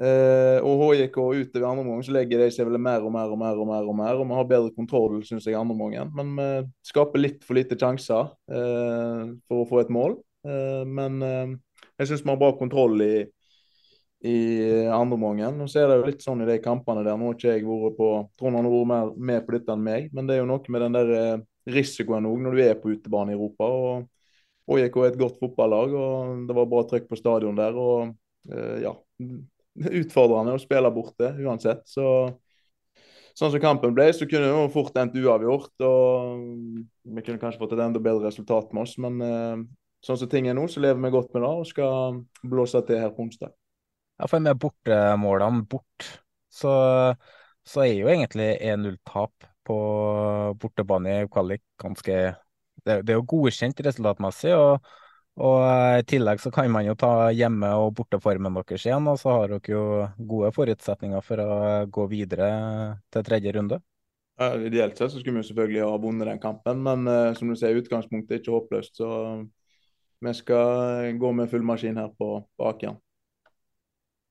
Og 0.01 0.79
HJK 0.81 1.17
utover 1.19 1.65
andre 1.67 1.83
omgang 1.83 1.99
så 2.01 2.13
legger 2.15 2.39
de 2.41 2.47
seg 2.53 2.65
vel 2.65 2.79
mer 2.81 3.03
og 3.05 3.11
mer 3.13 3.29
og 3.29 3.37
mer. 3.37 3.59
Og 3.61 3.67
mer 3.69 3.89
og 3.91 3.97
mer, 3.99 4.15
og 4.17 4.25
vi 4.25 4.37
har 4.39 4.47
bedre 4.49 4.71
kontroll 4.73 5.19
synes 5.27 5.45
jeg, 5.45 5.57
andre 5.59 5.75
omgang. 5.75 6.09
Men 6.17 6.31
vi 6.39 6.89
skaper 6.89 7.21
litt 7.21 7.45
for 7.45 7.59
lite 7.59 7.77
sjanser 7.77 8.31
for 8.49 9.61
å 9.61 9.67
få 9.69 9.83
et 9.83 9.93
mål. 9.93 10.17
Men 10.89 11.21
jeg 11.21 12.09
syns 12.09 12.25
vi 12.25 12.33
har 12.33 12.41
bra 12.41 12.49
kontroll 12.57 12.97
i 13.05 13.13
i 14.21 14.87
andre 14.87 15.15
omgangen. 15.15 15.67
Så 15.67 15.81
er 15.81 15.89
det 15.89 15.97
jo 15.99 16.07
litt 16.09 16.23
sånn 16.23 16.43
i 16.43 16.49
de 16.49 16.57
kampene 16.61 17.03
der. 17.05 17.17
Nå 17.17 17.31
har 17.31 17.37
ikke 17.37 17.55
jeg 17.55 17.65
vært 17.65 17.97
på 17.97 18.09
Trond 18.39 18.57
har 18.57 18.67
vært 18.69 18.91
mer 18.91 19.13
med 19.17 19.45
på 19.47 19.55
dette 19.55 19.73
enn 19.73 19.85
meg, 19.85 20.09
men 20.13 20.29
det 20.29 20.35
er 20.35 20.43
jo 20.43 20.49
noe 20.51 20.73
med 20.73 20.85
den 20.85 20.97
der 20.97 21.13
eh, 21.17 21.45
risikoen 21.73 22.29
òg 22.29 22.43
når 22.43 22.57
du 22.57 22.63
er 22.65 22.75
på 22.81 22.93
utebane 22.93 23.33
i 23.33 23.37
Europa. 23.37 23.65
og 23.65 24.09
HJK 24.71 24.99
er 25.01 25.09
et 25.09 25.19
godt 25.19 25.39
fotballag, 25.41 25.95
og 25.97 26.45
det 26.47 26.55
var 26.55 26.69
bra 26.69 26.83
trykk 26.87 27.09
på 27.09 27.17
stadion 27.17 27.57
der. 27.57 27.75
og 27.75 28.13
eh, 28.53 28.77
ja, 28.85 28.93
Utfordrende 29.79 30.55
å 30.57 30.61
spille 30.61 30.91
borte 30.93 31.33
uansett. 31.39 31.85
så 31.87 32.07
Sånn 33.37 33.53
som 33.53 33.61
kampen 33.63 33.93
ble, 33.95 34.09
så 34.11 34.27
kunne 34.27 34.49
det 34.51 34.71
fort 34.73 34.97
endt 34.99 35.15
uavgjort. 35.15 35.71
og 35.87 36.41
Vi 37.15 37.23
kunne 37.23 37.39
kanskje 37.39 37.61
fått 37.61 37.75
et 37.77 37.83
enda 37.83 38.01
bedre 38.03 38.27
resultat 38.27 38.73
med 38.75 38.83
oss, 38.83 38.97
men 39.01 39.21
eh, 39.23 39.61
sånn 40.03 40.19
som 40.19 40.29
ting 40.31 40.49
er 40.51 40.57
nå, 40.57 40.65
så 40.67 40.83
lever 40.83 40.99
vi 40.99 41.13
godt 41.13 41.31
med 41.33 41.45
det 41.45 41.51
og 41.61 41.69
skal 41.69 42.19
blåse 42.43 42.81
til 42.87 42.99
her 42.99 43.13
på 43.15 43.25
onsdag. 43.25 43.53
Ja, 44.19 44.27
for 44.27 44.43
med 44.43 44.59
bortemålene 44.61 45.63
bort, 45.71 46.09
så, 46.51 46.73
så 47.65 47.85
er 47.85 47.95
jo 47.95 48.11
egentlig 48.11 48.51
1-0-tap 48.59 49.47
på 49.65 49.77
bortebane 50.59 51.21
i 51.21 51.29
kvalik 51.31 51.63
ganske 51.81 52.17
det, 52.81 52.95
det, 53.05 53.13
er 53.13 53.19
jo 53.19 53.27
godkjent 53.29 53.81
resultatmessig. 53.85 54.53
og, 54.57 54.91
og 55.41 55.61
I 55.99 56.03
tillegg 56.05 56.41
så 56.43 56.51
kan 56.53 56.69
man 56.71 56.85
jo 56.85 56.93
ta 56.99 57.31
hjemme- 57.33 57.71
og 57.81 57.95
borteformen 57.97 58.53
deres 58.59 58.85
igjen, 58.85 59.07
og 59.09 59.17
så 59.17 59.33
har 59.33 59.55
dere 59.55 59.73
jo 59.73 59.85
gode 60.17 60.51
forutsetninger 60.53 61.23
for 61.25 61.41
å 61.41 61.55
gå 61.89 62.05
videre 62.11 62.49
til 63.13 63.25
tredje 63.25 63.55
runde. 63.57 63.81
Ja, 64.41 64.53
ideelt 64.57 64.97
sett 64.97 65.13
så 65.13 65.19
skulle 65.21 65.41
vi 65.41 65.47
selvfølgelig 65.49 65.83
ha 65.85 65.97
vunnet 66.01 66.29
den 66.29 66.41
kampen, 66.41 66.81
men 66.85 67.09
uh, 67.09 67.33
som 67.37 67.49
du 67.49 67.57
ser, 67.57 67.77
utgangspunktet 67.77 68.37
er 68.37 68.41
ikke 68.41 68.55
håpløst. 68.55 69.01
Så 69.01 69.09
vi 70.21 70.33
skal 70.37 71.17
gå 71.21 71.31
med 71.37 71.49
full 71.51 71.65
maskin 71.65 71.97
her 71.97 72.09
på, 72.17 72.33
på 72.57 72.69
Aker. 72.69 72.97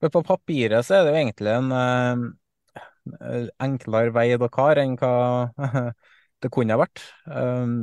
På 0.01 0.23
papiret 0.25 0.87
så 0.87 0.97
er 0.97 1.05
det 1.05 1.13
jo 1.13 1.21
egentlig 1.21 1.55
en 1.55 1.71
uh, 1.75 3.47
enklere 3.61 4.13
vei 4.15 4.29
dere 4.33 4.51
har 4.57 4.81
enn 4.81 4.97
hva 4.99 5.13
det 6.41 6.51
kunne 6.53 6.75
ha 6.75 6.81
vært. 6.81 7.03
Um, 7.27 7.81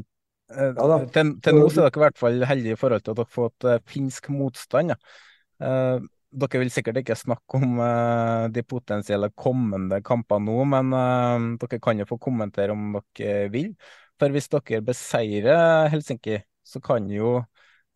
ja, 0.48 0.98
til, 1.12 1.34
til, 1.44 1.58
nå 1.58 1.66
så 1.68 1.82
er 1.82 1.90
dere 1.90 2.00
i 2.00 2.04
hvert 2.06 2.20
fall 2.20 2.44
heldige 2.48 2.76
i 2.76 2.80
forhold 2.80 3.02
til 3.04 3.12
at 3.12 3.18
dere 3.18 3.28
har 3.28 3.34
fått 3.34 3.66
uh, 3.68 3.80
finsk 3.88 4.30
motstand. 4.32 4.94
Ja. 4.94 4.96
Uh, 5.60 6.06
dere 6.38 6.62
vil 6.62 6.72
sikkert 6.72 7.00
ikke 7.00 7.16
snakke 7.18 7.60
om 7.60 7.78
uh, 7.80 8.48
de 8.52 8.64
potensielle 8.64 9.30
kommende 9.36 10.00
kampene 10.04 10.48
nå, 10.48 10.58
men 10.72 11.56
dere 11.60 11.80
kan 11.84 12.00
jo 12.00 12.08
få 12.08 12.20
kommentere 12.28 12.76
om 12.76 12.96
dere 13.18 13.48
vil. 13.52 13.72
For 14.18 14.34
hvis 14.34 14.50
dere 14.52 14.82
beseirer 14.84 15.88
Helsinki, 15.92 16.40
så 16.66 16.82
kan 16.84 17.08
jo 17.12 17.40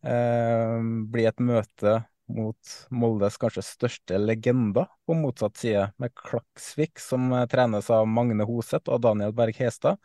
bli 0.03 1.23
et 1.23 1.37
møte 1.39 1.93
mot 2.35 2.71
Moldes 2.91 3.37
kanskje 3.39 3.61
største 3.63 4.17
legender 4.19 4.89
på 5.07 5.15
motsatt 5.15 5.61
side, 5.61 5.85
med 5.95 6.11
Klaksvik, 6.19 6.99
som 6.99 7.29
trenes 7.51 7.87
av 7.87 8.09
Magne 8.11 8.43
Hoseth 8.49 8.91
og 8.91 8.99
Daniel 9.05 9.31
Berg 9.37 9.55
Hestad 9.61 10.01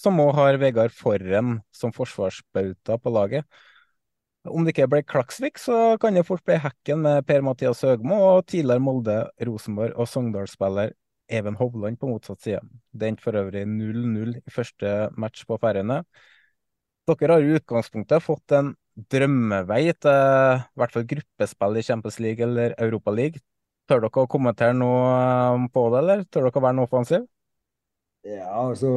som 0.00 0.20
òg 0.22 0.32
har 0.38 0.58
Vegard 0.60 0.94
Forren 0.96 1.58
som 1.76 1.92
forsvarsbauta 1.92 2.96
på 3.00 3.12
laget. 3.12 3.44
Om 4.48 4.64
det 4.64 4.72
ikke 4.72 4.88
ble 4.88 5.02
Klaksvik, 5.04 5.60
så 5.60 5.98
kan 6.00 6.16
det 6.16 6.24
fort 6.24 6.44
bli 6.48 6.56
Hekken 6.56 7.02
med 7.04 7.26
Per-Mathias 7.28 7.82
Høgmo 7.84 8.16
og 8.30 8.46
tidligere 8.48 8.80
Molde, 8.80 9.16
Rosenborg 9.44 9.98
og 10.00 10.08
Sogndal-spiller 10.08 10.94
Even 11.30 11.58
Hovland 11.60 12.00
på 12.00 12.08
motsatt 12.08 12.40
side. 12.42 12.62
Det 12.96 13.10
endte 13.10 13.22
for 13.22 13.36
øvrig 13.36 13.66
0-0 13.68 14.38
i 14.40 14.54
første 14.54 15.10
match 15.20 15.44
på 15.46 15.60
Færøyene. 15.60 16.00
Dere 17.10 17.36
har 17.36 17.44
i 17.44 17.58
utgangspunktet 17.58 18.24
fått 18.24 18.54
en 18.56 18.72
drømmevei 19.12 19.82
til 19.98 20.10
i 20.10 20.80
hvert 20.80 20.96
fall 20.96 21.06
gruppespill 21.12 21.78
i 21.78 21.84
Champions 21.84 22.18
League 22.24 22.46
eller 22.46 22.74
Europa 22.78 23.12
League. 23.14 23.44
Tør 23.90 24.06
dere 24.06 24.24
å 24.24 24.30
kommentere 24.30 24.74
noe 24.76 25.68
på 25.74 25.84
det, 25.92 26.00
eller 26.00 26.24
tør 26.30 26.48
dere 26.48 26.62
å 26.62 26.64
være 26.64 26.78
noe 26.78 26.88
offensiv? 26.88 27.28
Ja, 28.24 28.48
altså 28.64 28.90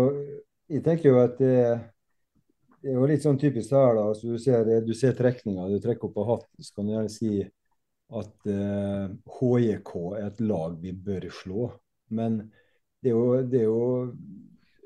jeg 0.74 0.84
tenker 0.86 1.10
jo 1.12 1.20
at 1.22 1.36
det, 1.40 1.58
det 2.82 2.92
er 2.92 2.98
jo 2.98 3.10
litt 3.10 3.26
sånn 3.26 3.40
typisk 3.42 3.76
her, 3.76 3.94
da. 3.98 4.08
Altså, 4.12 4.34
du, 4.34 4.40
ser, 4.42 4.70
du 4.86 4.94
ser 4.98 5.14
trekninga, 5.18 5.70
du 5.70 5.80
trekker 5.84 6.10
opp 6.10 6.18
av 6.24 6.32
hatten, 6.32 6.66
så 6.66 6.76
kan 6.76 6.90
du 6.90 6.96
gjerne 6.96 7.14
si 7.14 7.34
at 8.14 8.50
eh, 8.52 9.06
HJK 9.38 9.94
er 10.18 10.28
et 10.28 10.42
lag 10.44 10.76
vi 10.82 10.94
bør 11.06 11.30
slå. 11.34 11.70
Men 12.14 12.42
det 13.04 13.12
er 13.12 13.16
jo, 13.16 13.40
det 13.50 13.62
er 13.62 13.70
jo, 13.70 13.86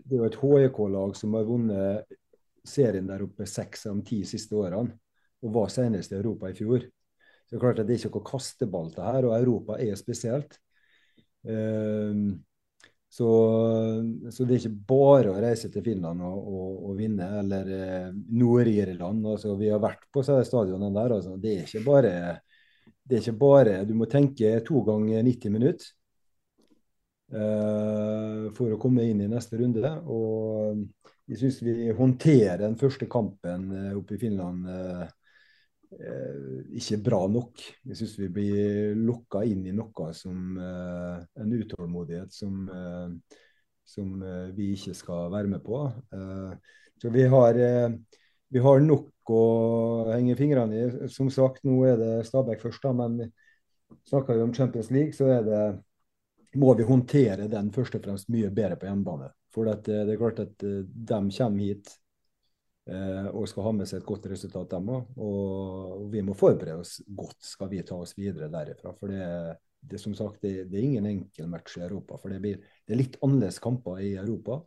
det 0.04 0.16
er 0.16 0.22
jo 0.22 0.30
et 0.30 0.40
HJK-lag 0.42 1.18
som 1.20 1.36
har 1.38 1.48
vunnet 1.48 2.18
serien 2.68 3.08
der 3.08 3.24
oppe 3.24 3.48
seks 3.48 3.88
av 3.88 3.98
de 4.00 4.06
ti 4.08 4.22
siste 4.28 4.56
årene, 4.58 4.96
og 5.44 5.54
var 5.56 5.72
senest 5.72 6.14
i 6.14 6.20
Europa 6.20 6.52
i 6.52 6.58
fjor. 6.58 6.86
Så 7.48 7.56
det 7.56 7.60
er 7.60 7.64
klart 7.64 7.80
at 7.80 7.88
det 7.88 7.96
er 7.96 8.02
ikke 8.02 8.20
noe 8.20 8.28
kasteball 8.28 8.90
til 8.94 9.06
her, 9.08 9.28
og 9.28 9.36
Europa 9.38 9.78
er 9.80 10.00
spesielt. 10.00 10.58
Um, 11.48 12.42
så, 13.10 13.28
så, 14.30 14.44
det 14.44 14.58
er 14.58 14.60
ikke 14.60 14.88
bare 14.90 15.32
å 15.32 15.42
reise 15.42 15.70
til 15.72 15.84
Finland 15.86 16.22
og, 16.28 16.40
og, 16.52 16.72
og 16.90 16.98
vinne, 17.00 17.28
eller 17.42 17.70
eh, 17.74 18.10
Nord-Irland. 18.36 19.24
Altså, 19.32 19.56
vi 19.60 19.72
har 19.72 19.82
vært 19.84 20.04
på 20.14 20.24
stadionene 20.26 20.92
der. 20.96 21.16
Altså. 21.16 21.38
Det, 21.42 21.56
er 21.64 21.86
bare, 21.86 22.12
det 23.08 23.18
er 23.18 23.24
ikke 23.24 23.40
bare 23.40 23.78
Du 23.88 23.96
må 23.98 24.10
tenke 24.12 24.58
to 24.68 24.84
ganger 24.88 25.24
90 25.24 25.56
minutter 25.56 25.88
eh, 27.32 28.44
for 28.58 28.76
å 28.76 28.82
komme 28.82 29.08
inn 29.08 29.24
i 29.24 29.32
neste 29.32 29.60
runde. 29.62 29.94
Og 30.12 30.84
jeg 31.28 31.42
syns 31.42 31.62
vi 31.64 31.88
håndterer 31.96 32.66
den 32.66 32.78
første 32.80 33.08
kampen 33.12 33.72
eh, 33.72 33.94
oppe 33.98 34.20
i 34.20 34.22
Finland 34.28 34.68
Eh, 34.68 35.08
ikke 35.96 37.00
bra 37.04 37.20
nok. 37.32 37.62
Jeg 37.88 38.00
syns 38.00 38.16
vi 38.20 38.30
blir 38.34 38.96
lokka 39.00 39.44
inn 39.48 39.66
i 39.68 39.76
noe 39.76 40.12
som 40.16 40.58
eh, 40.60 41.20
en 41.42 41.54
utålmodighet 41.54 42.34
som, 42.34 42.68
eh, 42.68 43.38
som 43.88 44.16
vi 44.56 44.74
ikke 44.76 44.96
skal 44.98 45.32
være 45.32 45.48
med 45.48 45.64
på. 45.64 45.80
så 47.00 47.10
vi 47.14 47.24
har, 47.24 47.58
vi 48.50 48.60
har 48.60 48.80
nok 48.84 49.32
å 49.32 49.44
henge 50.10 50.36
fingrene 50.36 50.76
i. 50.76 51.08
Som 51.08 51.30
sagt, 51.32 51.64
nå 51.64 51.78
er 51.88 51.96
det 52.02 52.26
Stabæk 52.28 52.66
først, 52.66 52.84
da, 52.84 52.92
men 52.92 53.32
snakker 54.10 54.36
vi 54.36 54.44
om 54.44 54.54
Champions 54.54 54.92
League, 54.92 55.16
så 55.16 55.30
er 55.38 55.48
det, 55.48 55.62
må 56.60 56.74
vi 56.76 56.84
håndtere 56.84 57.48
den 57.48 57.72
først 57.72 57.96
og 57.96 58.04
fremst 58.04 58.28
mye 58.34 58.52
bedre 58.52 58.76
på 58.76 58.90
hjemmebane. 58.90 59.32
For 59.56 59.72
det 59.86 60.02
er 60.04 60.20
klart 60.20 60.44
at 60.44 60.60
de 60.60 60.92
kommer 61.08 61.64
hit 61.64 61.88
Eh, 61.88 62.07
og 62.88 63.48
skal 63.52 63.66
ha 63.66 63.72
med 63.76 63.90
seg 63.90 64.00
et 64.00 64.08
godt 64.08 64.30
resultat, 64.32 64.70
dem 64.72 64.92
òg. 64.96 65.10
Og 65.20 66.06
vi 66.14 66.22
må 66.24 66.36
forberede 66.40 66.80
oss 66.80 66.98
godt, 67.04 67.40
skal 67.44 67.72
vi 67.74 67.82
ta 67.84 67.98
oss 68.00 68.14
videre 68.16 68.48
derifra. 68.54 68.94
For 68.96 69.12
det, 69.12 69.58
det 69.80 70.00
som 70.02 70.16
sagt, 70.16 70.42
det, 70.42 70.68
det, 70.72 70.80
er 70.80 70.88
ingen 70.88 71.08
enkel 71.10 71.50
match 71.52 71.78
i 71.78 71.86
Europa. 71.86 72.18
For 72.22 72.34
det, 72.34 72.42
blir, 72.44 72.60
det 72.88 72.96
er 72.96 73.02
litt 73.02 73.18
annerledes 73.24 73.60
kamper 73.64 74.02
i 74.04 74.14
Europa. 74.20 74.62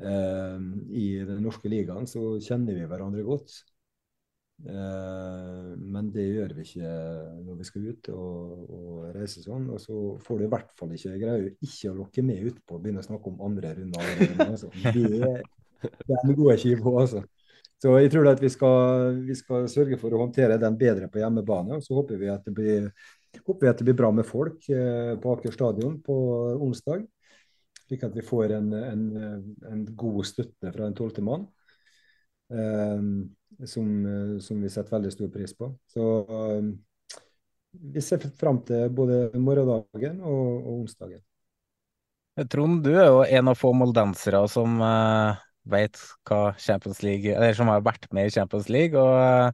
Eh, 0.00 0.58
I 1.02 1.06
den 1.28 1.44
norske 1.44 1.70
ligaen 1.72 2.08
så 2.10 2.36
kjenner 2.42 2.78
vi 2.78 2.88
hverandre 2.88 3.24
godt. 3.26 3.62
Eh, 4.62 5.70
men 5.74 6.10
det 6.14 6.28
gjør 6.28 6.52
vi 6.54 6.66
ikke 6.68 6.90
når 7.42 7.56
vi 7.58 7.66
skal 7.66 7.88
ut 7.88 8.12
og, 8.14 8.68
og 8.78 9.08
reise 9.16 9.44
sånn. 9.44 9.66
Og 9.74 9.82
så 9.82 9.98
får 10.22 10.38
du 10.38 10.46
i 10.46 10.52
hvert 10.52 10.76
fall 10.78 10.94
ikke 10.96 11.18
greie 11.22 11.56
ikke 11.58 11.92
å 11.92 11.98
lokke 12.04 12.26
med 12.26 12.52
utpå 12.52 12.78
og 12.78 12.84
begynne 12.84 13.02
å 13.02 13.08
snakke 13.08 13.32
om 13.32 13.42
andre 13.48 13.74
runder. 13.80 14.14
Altså. 14.48 14.72
Det, 14.92 15.34
det 16.26 16.36
går 16.38 16.52
jeg 16.52 16.76
ikke 16.76 16.90
òg, 16.90 16.98
altså. 17.04 17.22
Så 17.82 17.96
jeg 17.98 18.12
tror 18.12 18.28
at 18.30 18.42
vi 18.42 18.50
skal, 18.52 19.16
vi 19.26 19.34
skal, 19.34 19.64
sørge 19.70 19.98
for 19.98 20.14
å 20.14 20.20
håndtere 20.20 20.60
den 20.60 20.76
bedre 20.78 21.08
på 21.10 21.18
hjemmebane. 21.18 21.78
og 21.78 21.82
Så 21.82 21.96
håper 21.96 22.20
vi 22.20 22.28
at 22.30 22.44
det 22.46 22.54
blir, 22.54 22.86
at 23.34 23.80
det 23.80 23.86
blir 23.88 23.98
bra 23.98 24.12
med 24.14 24.28
folk 24.28 24.68
eh, 24.70 25.16
på 25.18 25.32
Aker 25.34 25.56
stadion 25.56 25.96
på 26.04 26.14
onsdag. 26.62 27.02
Slik 27.82 28.06
at 28.06 28.14
vi 28.14 28.22
får 28.22 28.54
en, 28.60 28.70
en, 28.78 29.02
en 29.72 29.82
god 29.98 30.22
støtte 30.30 30.70
fra 30.70 30.84
den 30.86 30.94
tolvte 30.94 31.26
mann. 31.26 31.48
Um, 32.52 33.32
som, 33.64 33.88
som, 34.44 34.58
vi 34.60 34.70
setter 34.70 34.92
veldig 34.92 35.12
stor 35.14 35.28
pris 35.32 35.54
på. 35.56 35.70
Så 35.88 36.06
um, 36.28 36.72
vi 37.72 38.00
ser 38.00 38.22
fram 38.38 38.60
til 38.66 38.90
både 38.92 39.30
morgendagen 39.40 40.20
og, 40.20 40.48
og 40.60 40.72
onsdagen. 40.82 41.22
Trond, 42.48 42.80
du 42.84 42.94
er 42.96 43.08
jo 43.10 43.22
en 43.24 43.50
av 43.52 43.58
få 43.60 43.72
moldensere 43.76 44.40
som 44.48 44.78
eh, 44.80 45.40
vet 45.64 45.98
hva 46.28 46.52
Champions 46.58 47.02
League 47.04 47.30
Eller 47.32 47.54
som 47.54 47.70
har 47.70 47.84
vært 47.84 48.08
med 48.12 48.28
i 48.28 48.34
Champions 48.34 48.68
League. 48.72 48.98
og 48.98 49.52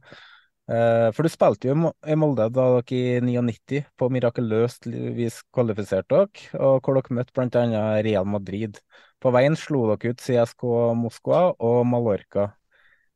uh, 0.71 1.09
For 1.15 1.25
du 1.25 1.31
spilte 1.31 1.69
jo 1.69 1.91
i 2.05 2.17
Molde 2.19 2.49
da 2.49 2.67
dere 2.79 2.97
i 2.97 3.19
99 3.25 3.83
på 3.99 4.09
mirakuløst 4.13 4.89
vis 4.89 5.41
kvalifiserte 5.55 6.15
dere, 6.15 6.47
og 6.59 6.81
hvor 6.83 6.99
dere 6.99 7.19
møtte 7.19 7.35
bl.a. 7.35 8.01
Real 8.05 8.27
Madrid. 8.27 8.81
På 9.19 9.33
veien 9.35 9.57
slo 9.59 9.85
dere 9.91 10.13
ut 10.13 10.23
CSK 10.23 10.69
Moskva 10.99 11.49
og 11.57 11.83
Mallorca. 11.89 12.51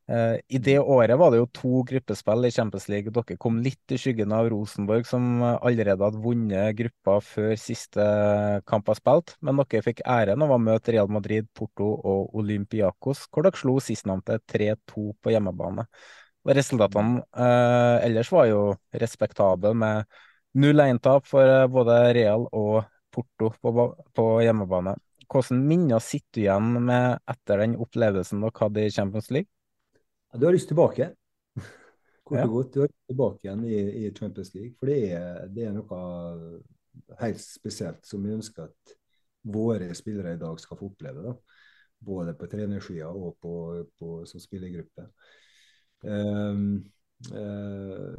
Uh, 0.04 0.36
I 0.52 0.58
det 0.60 0.76
året 0.78 1.16
var 1.16 1.30
det 1.32 1.38
jo 1.38 1.46
to 1.56 1.82
gruppespill 1.88 2.44
i 2.44 2.52
Champions 2.52 2.88
League. 2.92 3.12
Dere 3.14 3.38
kom 3.40 3.60
litt 3.64 3.94
i 3.94 3.98
skyggen 4.00 4.34
av 4.36 4.50
Rosenborg, 4.52 5.06
som 5.08 5.40
allerede 5.44 6.04
hadde 6.04 6.20
vunnet 6.24 6.76
gruppa 6.76 7.20
før 7.24 7.54
siste 7.60 8.04
kamp 8.68 8.90
var 8.90 8.98
spilt. 9.00 9.36
Men 9.40 9.62
dere 9.62 9.84
fikk 9.86 10.04
æren 10.04 10.44
av 10.44 10.52
å 10.52 10.60
møte 10.60 10.92
Real 10.92 11.08
Madrid, 11.08 11.48
Porto 11.56 11.88
og 11.96 12.36
Olympiakos, 12.36 13.24
hvor 13.32 13.48
dere 13.48 13.60
slo 13.60 13.78
sistnevnte 13.80 14.42
3-2 14.52 15.08
på 15.24 15.32
hjemmebane. 15.32 15.86
Og 16.44 16.52
resultatene 16.58 17.22
eh, 17.40 18.04
ellers 18.04 18.30
var 18.32 18.48
jo 18.50 18.60
respektable, 19.00 19.72
med 19.80 20.04
null 20.60 20.84
1-tap 20.84 21.24
for 21.26 21.70
både 21.72 21.96
Real 22.16 22.44
og 22.52 22.84
Porto 23.14 23.54
på, 23.62 23.88
på 24.12 24.28
hjemmebane. 24.44 24.98
Hvilke 25.24 25.56
minner 25.56 26.02
sitter 26.04 26.36
du 26.36 26.44
igjen 26.44 26.70
med 26.84 27.16
etter 27.30 27.64
den 27.64 27.78
opplevelsen 27.80 28.44
dere 28.44 28.60
hadde 28.60 28.84
i 28.84 28.92
Champions 28.92 29.32
League? 29.32 29.53
Du 30.34 30.46
har 30.46 30.52
lyst 30.52 30.68
tilbake. 30.68 31.10
Kort 32.24 32.38
Ja. 32.38 32.44
og 32.46 32.52
godt, 32.52 32.74
du 32.74 32.80
har 32.80 32.88
lyst 32.88 33.10
tilbake 33.12 33.44
igjen 33.44 33.64
i, 33.64 33.80
i 34.06 34.14
Champions 34.14 34.54
League. 34.54 34.74
For 34.78 34.90
det 34.90 35.00
er, 35.12 35.46
det 35.54 35.68
er 35.68 35.74
noe 35.76 35.98
helt 37.20 37.42
spesielt 37.42 38.06
som 38.06 38.24
vi 38.24 38.34
ønsker 38.34 38.66
at 38.66 38.94
våre 39.54 39.90
spillere 39.94 40.34
i 40.34 40.40
dag 40.40 40.60
skal 40.60 40.80
få 40.80 40.88
oppleve. 40.90 41.22
da. 41.22 41.34
Både 42.04 42.34
på 42.38 42.48
trenersida 42.50 43.10
og 43.12 43.36
på, 43.40 43.54
på, 43.98 44.16
som 44.28 44.42
spillergruppe. 44.42 45.06
Um, 46.04 46.82
uh, 47.32 48.16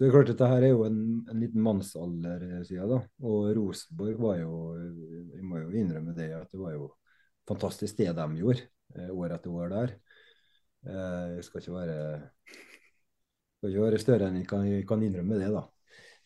så 0.00 0.04
det 0.04 0.08
er 0.08 0.14
klart 0.14 0.30
at 0.32 0.38
dette 0.38 0.46
er 0.56 0.70
jo 0.72 0.84
en, 0.86 1.00
en 1.28 1.40
liten 1.40 1.60
mannsalder 1.60 2.44
siden, 2.64 2.88
da. 2.88 3.02
Og 3.20 3.50
Rosenborg 3.56 4.20
var 4.20 4.38
jo 4.40 4.52
Vi 5.34 5.42
må 5.44 5.60
jo 5.60 5.74
innrømme 5.76 6.14
det 6.16 6.30
at 6.32 6.48
det 6.48 6.60
var 6.60 6.72
jo 6.72 6.86
fantastisk 7.48 7.98
det 7.98 8.14
de 8.16 8.26
gjorde 8.38 8.64
eh, 8.96 9.10
år 9.12 9.34
etter 9.36 9.52
år 9.52 9.74
der. 9.74 9.92
Eh, 10.86 11.26
jeg 11.36 11.44
skal 11.44 11.60
ikke 11.60 11.76
være 11.76 11.98
skal 13.60 13.74
ikke 13.74 13.84
være 13.84 14.00
større 14.00 14.30
enn 14.30 14.40
jeg 14.40 14.48
kan, 14.48 14.64
jeg 14.64 14.86
kan 14.88 15.02
innrømme 15.04 15.36
det, 15.36 15.50
da. 15.52 15.66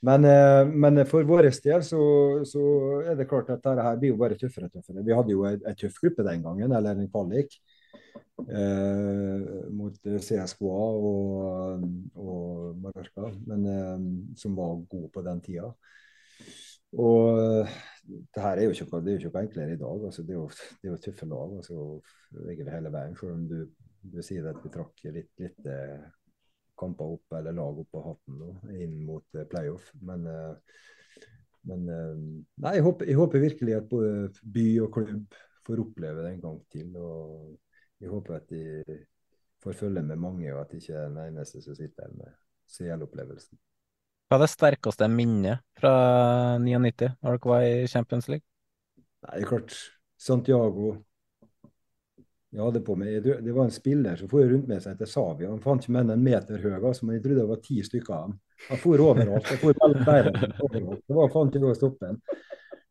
Men, 0.04 0.26
eh, 0.28 0.68
men 0.68 1.00
for 1.08 1.26
vår 1.26 1.48
del 1.64 1.82
så, 1.86 2.02
så 2.46 2.64
er 3.08 3.16
det 3.18 3.28
klart 3.30 3.50
at 3.50 3.62
dette 3.64 3.86
her 3.86 3.96
blir 4.00 4.12
jo 4.12 4.20
bare 4.20 4.36
tøffere 4.38 4.68
og 4.68 4.74
tøffere. 4.76 5.04
Vi 5.06 5.16
hadde 5.16 5.32
jo 5.32 5.46
en 5.48 5.78
tøff 5.80 5.96
gruppe 6.02 6.26
den 6.26 6.44
gangen, 6.44 6.74
eller 6.76 7.00
en 7.00 7.08
kvalik, 7.10 7.56
eh, 8.44 9.46
mot 9.74 9.96
CSKA 10.28 10.84
og, 11.08 11.88
og 12.20 12.76
Mallorca, 12.84 13.32
men, 13.48 13.66
eh, 13.72 14.06
som 14.38 14.54
var 14.60 14.76
god 14.92 15.08
på 15.14 15.24
den 15.26 15.42
tida. 15.48 15.72
Og 16.94 17.66
det 18.06 18.42
her 18.42 18.60
er 18.60 18.68
jo 18.68 18.74
ikke, 18.76 19.00
det 19.02 19.14
er 19.14 19.24
jo 19.24 19.30
ikke 19.32 19.40
enklere 19.48 19.72
i 19.74 19.80
dag. 19.80 20.04
Altså, 20.06 20.22
det, 20.22 20.36
er 20.36 20.38
jo, 20.38 20.50
det 20.82 20.90
er 20.90 20.92
jo 20.92 21.00
tøffe 21.02 21.26
lag 21.26 21.56
altså, 21.56 21.78
hele 22.44 22.92
veien. 22.92 23.16
Selv 23.18 23.32
om 23.32 23.48
du, 23.50 23.64
du 24.12 24.20
sier 24.24 24.46
at 24.50 24.60
vi 24.62 24.72
trakk 24.72 25.04
litt, 25.14 25.32
litt 25.40 25.70
eh, 25.70 26.04
kamper 26.78 27.16
opp 27.16 27.36
eller 27.38 27.56
lag 27.56 27.80
opp 27.80 27.90
på 27.94 28.02
hatten 28.04 28.38
nå, 28.40 28.50
inn 28.74 29.00
mot 29.06 29.38
eh, 29.38 29.46
playoff. 29.50 29.90
Men, 30.04 30.26
eh, 30.28 30.78
men 31.70 31.86
nei, 31.88 32.74
jeg 32.76 32.84
håper, 32.84 33.08
jeg 33.08 33.16
håper 33.16 33.44
virkelig 33.46 33.76
at 33.78 33.88
både 33.88 34.14
by 34.56 34.66
og 34.84 34.90
klubb 34.98 35.36
får 35.64 35.80
oppleve 35.80 36.24
det 36.24 36.32
en 36.34 36.42
gang 36.42 36.58
til. 36.74 36.90
Og 37.00 38.02
jeg 38.04 38.12
håper 38.12 38.36
at 38.36 38.50
de 38.52 38.98
får 39.64 39.78
følge 39.78 40.02
med 40.04 40.20
mange, 40.20 40.50
og 40.52 40.60
at 40.60 40.74
de 40.74 40.82
ikke 40.82 40.98
er 40.98 41.08
den 41.08 41.22
eneste 41.22 41.62
som 41.64 41.78
sitter 41.78 42.04
her 42.04 42.18
med 42.18 42.34
CL-opplevelsen. 42.74 43.56
Hva 44.28 44.36
er 44.36 44.44
det 44.44 44.52
sterkeste 44.52 45.08
minnet 45.12 45.64
fra 45.78 45.94
99, 46.60 47.14
når 47.22 47.38
dere 47.38 47.50
var 47.54 47.64
i 47.64 47.88
Champions 47.88 48.28
League? 48.28 48.44
Nei, 49.24 49.40
klart. 49.48 49.72
Santiago 50.20 50.94
jeg 52.54 52.62
hadde 52.62 52.80
på 52.86 52.94
meg, 52.94 53.16
Det 53.24 53.52
var 53.52 53.64
en 53.64 53.74
spiller 53.74 54.16
som 54.16 54.30
for 54.30 54.46
rundt 54.46 54.68
med 54.70 54.82
seg 54.82 54.98
til 54.98 55.08
Savia. 55.10 55.50
Han 55.50 55.62
fant 55.62 55.82
ikke 55.82 55.96
menn 55.96 56.12
en 56.14 56.22
meter 56.22 56.60
høy, 56.62 56.76
altså, 56.76 57.06
men 57.06 57.16
jeg 57.16 57.24
trodde 57.24 57.40
det 57.40 57.50
var 57.50 57.62
ti 57.64 57.80
stykker 57.82 58.14
av 58.14 58.28
dem. 58.28 58.36
Han 58.68 58.80
for 58.82 59.02
overalt. 59.02 59.48
Han 59.50 59.60
for 59.62 59.80
mellom 59.80 60.04
beina. 60.06 60.32
Det 60.94 61.16
var 61.18 61.32
fant 61.34 61.58
ikke 61.58 61.72
å 61.72 61.78
stoppe 61.78 62.12
ham. 62.12 62.20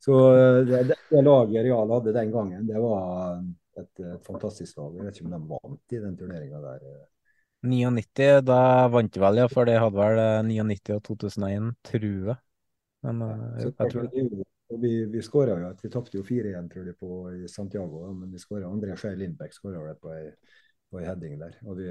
Så 0.03 0.20
det, 0.68 0.82
det, 0.89 0.97
det 1.07 1.24
laget 1.24 1.64
Real 1.64 1.93
hadde 1.95 2.16
den 2.18 2.32
gangen, 2.34 2.66
det 2.68 2.82
var 2.84 3.38
et, 3.80 3.91
et 4.03 4.28
fantastisk 4.28 4.82
lag. 4.82 4.97
Jeg 4.99 5.07
vet 5.07 5.20
ikke 5.22 5.30
om 5.30 5.36
de 5.38 5.41
vant 5.53 5.95
i 5.95 6.01
den 6.03 6.18
turneringa 6.20 6.59
der. 6.66 6.82
99, 7.64 8.41
da 8.43 8.59
vant 8.91 9.14
de 9.16 9.22
vel, 9.24 9.39
ja, 9.39 9.47
for 9.47 9.70
de 9.70 9.78
hadde 9.80 9.95
vel 9.95 10.20
eh, 10.20 10.41
99 10.49 10.97
og 10.97 11.05
2001, 11.07 11.72
tror 11.88 12.09
jeg. 12.34 12.41
Men 13.07 13.24
jeg, 13.24 13.72
jeg 13.72 13.95
tror 13.95 14.11
det. 14.11 14.43
Og 14.74 14.82
vi, 14.82 14.91
vi 15.11 15.21
skåra 15.26 15.55
jo 15.59 15.69
at 15.69 15.82
vi 15.84 15.91
tapte 15.93 16.17
jo 16.17 16.26
4-1 16.26 16.69
tror 16.71 16.89
jeg, 16.89 16.97
på 16.99 17.21
i 17.38 17.47
Santiago, 17.51 18.05
men 18.13 18.32
vi 18.34 18.41
skåra 18.41 18.69
André 18.71 18.97
Skei 18.99 19.15
Lindbekk 19.19 19.55
skåra 19.55 19.84
det 19.88 19.97
på 20.01 20.13
ei, 20.15 20.28
på 20.89 21.01
ei 21.01 21.07
heading 21.07 21.38
der. 21.41 21.57
Og 21.67 21.78
vi, 21.80 21.89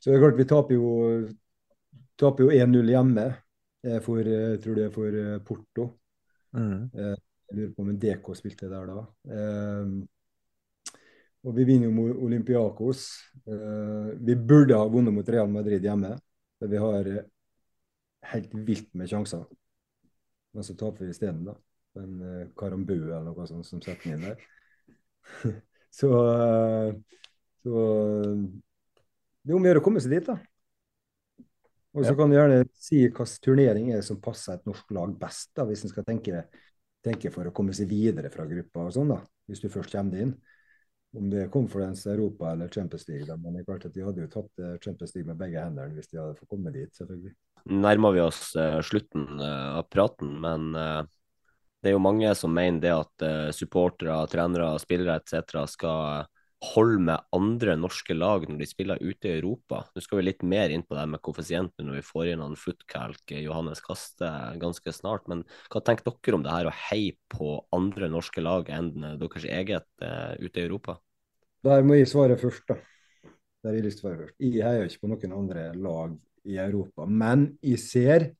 så 0.00 0.10
det 0.10 0.16
er 0.16 0.24
klart 0.24 0.40
vi 0.40 0.48
taper 0.50 0.78
jo, 0.78 0.90
taper 2.18 2.46
jo 2.46 2.66
1-0 2.66 2.92
hjemme 2.92 3.26
eh, 3.30 4.00
for, 4.04 4.20
jeg 4.26 4.60
tror 4.64 4.78
det 4.78 4.88
er 4.88 4.92
for 4.94 5.20
eh, 5.22 5.38
Porto. 5.46 5.88
Mm. 6.56 6.90
Eh, 6.94 7.16
Jeg 7.46 7.56
lurer 7.60 7.74
på 7.76 7.82
om 7.84 7.90
en 7.92 7.98
DK 8.02 8.28
spilte 8.34 8.68
der 8.70 8.88
da. 8.90 9.02
Eh, 9.30 9.90
og 11.46 11.54
vi 11.54 11.66
vinner 11.68 11.86
jo 11.86 11.94
mot 11.94 12.24
Olympiakos. 12.26 13.06
Eh, 13.46 14.08
vi 14.26 14.34
burde 14.34 14.74
ha 14.74 14.88
vunnet 14.90 15.14
mot 15.14 15.28
Real 15.30 15.50
Madrid 15.52 15.84
hjemme, 15.86 16.16
for 16.58 16.72
vi 16.72 16.80
har 16.82 17.12
eh, 17.12 17.28
helt 18.32 18.56
vilt 18.66 18.90
med 18.98 19.12
sjanser. 19.12 19.44
Men 20.56 20.66
så 20.66 20.74
taper 20.74 21.04
vi 21.04 21.14
isteden, 21.14 21.44
da. 21.46 21.54
En 22.02 22.20
eh, 22.22 22.48
Karambu 22.58 22.96
eller 22.96 23.24
noe 23.28 23.46
sånt 23.48 23.68
som 23.68 23.82
setter 23.82 24.10
den 24.10 24.18
inn 24.18 24.28
der. 24.28 24.44
så, 26.00 26.12
eh, 26.32 26.90
så 27.64 27.86
det 29.46 29.54
er 29.54 29.58
om 29.60 29.66
å 29.66 29.70
gjøre 29.70 29.82
å 29.82 29.86
komme 29.86 30.02
seg 30.02 30.16
dit, 30.16 30.26
da. 30.26 30.34
Og 31.96 32.04
så 32.04 32.12
kan 32.18 32.28
du 32.28 32.36
gjerne 32.36 32.64
si 32.76 32.98
hvilken 33.06 33.28
turnering 33.44 33.92
er 33.92 34.02
det 34.02 34.08
som 34.08 34.18
passer 34.20 34.58
et 34.58 34.66
norsk 34.68 34.90
lag 34.92 35.14
best, 35.16 35.52
da, 35.56 35.64
hvis 35.68 35.86
en 35.86 35.92
skal 35.92 36.04
tenke, 36.04 36.42
tenke 37.04 37.30
for 37.32 37.48
å 37.48 37.54
komme 37.56 37.72
seg 37.76 37.88
videre 37.88 38.28
fra 38.34 38.44
gruppa 38.50 38.88
og 38.88 38.92
sånn, 38.96 39.14
da. 39.14 39.22
Hvis 39.46 39.62
du 39.62 39.70
først 39.70 39.94
kommer 39.94 40.26
inn. 40.26 40.34
Om 41.16 41.30
det 41.32 41.44
er 41.44 41.52
Conference 41.52 42.10
Europa 42.10 42.50
eller 42.50 42.68
Champions 42.74 43.06
League, 43.08 43.24
da. 43.28 43.38
Men 43.40 43.54
det 43.54 43.62
er 43.62 43.68
klart 43.70 43.86
at 43.88 43.94
de 43.94 44.04
hadde 44.04 44.24
jo 44.24 44.32
tatt 44.34 44.60
eh, 44.60 44.74
Champions 44.82 45.14
League 45.14 45.30
med 45.30 45.38
begge 45.40 45.62
hendene 45.62 45.94
hvis 45.96 46.10
de 46.10 46.18
hadde 46.20 46.36
fått 46.36 46.50
komme 46.50 46.72
dit, 46.74 46.90
selvfølgelig. 46.98 47.32
nærmer 47.86 48.12
vi 48.18 48.24
oss 48.26 48.40
uh, 48.58 48.82
slutten 48.84 49.40
uh, 49.40 49.78
av 49.78 49.86
praten, 49.90 50.34
men 50.42 50.74
eh, 50.76 51.00
det 51.86 51.92
er 51.92 51.94
jo 51.94 52.02
mange 52.02 52.32
som 52.34 52.50
mener 52.50 52.82
det 52.82 52.90
at 52.90 53.22
eh, 53.22 53.52
supportere, 53.54 54.18
trenere, 54.32 54.72
spillere 54.82 55.20
etc. 55.20 55.62
skal 55.70 56.26
holde 56.64 56.98
med 57.04 57.22
andre 57.36 57.76
norske 57.78 58.14
lag 58.16 58.46
når 58.48 58.58
de 58.58 58.66
spiller 58.66 59.02
ute 59.02 59.28
i 59.28 59.36
Europa. 59.36 59.84
Nå 59.94 60.02
skal 60.02 60.18
vi 60.18 60.24
litt 60.26 60.42
mer 60.42 60.72
inn 60.72 60.82
på 60.86 60.96
det 60.96 61.04
med 61.12 61.22
koeffisienten 61.22 61.86
når 61.86 62.00
vi 62.00 62.06
får 62.08 62.32
inn 62.32 62.42
han 62.42 62.56
Footcalc, 62.58 63.22
Johannes 63.44 63.82
Kaste 63.84 64.30
ganske 64.58 64.94
snart. 64.96 65.28
Men 65.30 65.44
hva 65.70 65.82
tenker 65.84 66.08
dere 66.08 66.38
om 66.40 66.46
det 66.46 66.54
her 66.56 66.70
å 66.70 66.76
heie 66.88 67.14
på 67.32 67.58
andre 67.76 68.10
norske 68.10 68.42
lag 68.42 68.70
enn 68.72 68.90
eh, 69.04 69.18
deres 69.20 69.46
eget 69.46 69.88
eh, 70.02 70.32
ute 70.42 70.62
i 70.62 70.66
Europa? 70.66 70.98
Der 71.66 71.86
må 71.86 72.00
jeg 72.00 72.10
svare 72.10 72.38
først, 72.40 72.66
da. 72.70 72.80
Der 73.62 73.70
har 73.70 73.78
jeg 73.78 73.86
lyst 73.86 74.02
til 74.02 74.08
å 74.08 74.10
svare 74.10 74.24
først. 74.24 74.40
Jeg 74.42 74.66
heier 74.66 74.90
ikke 74.90 75.04
på 75.04 75.12
noen 75.12 75.38
andre 75.38 75.68
lag 75.78 76.18
i 76.46 76.58
Europa, 76.62 77.06
men 77.06 77.52
jeg 77.62 77.82
ser 77.82 78.30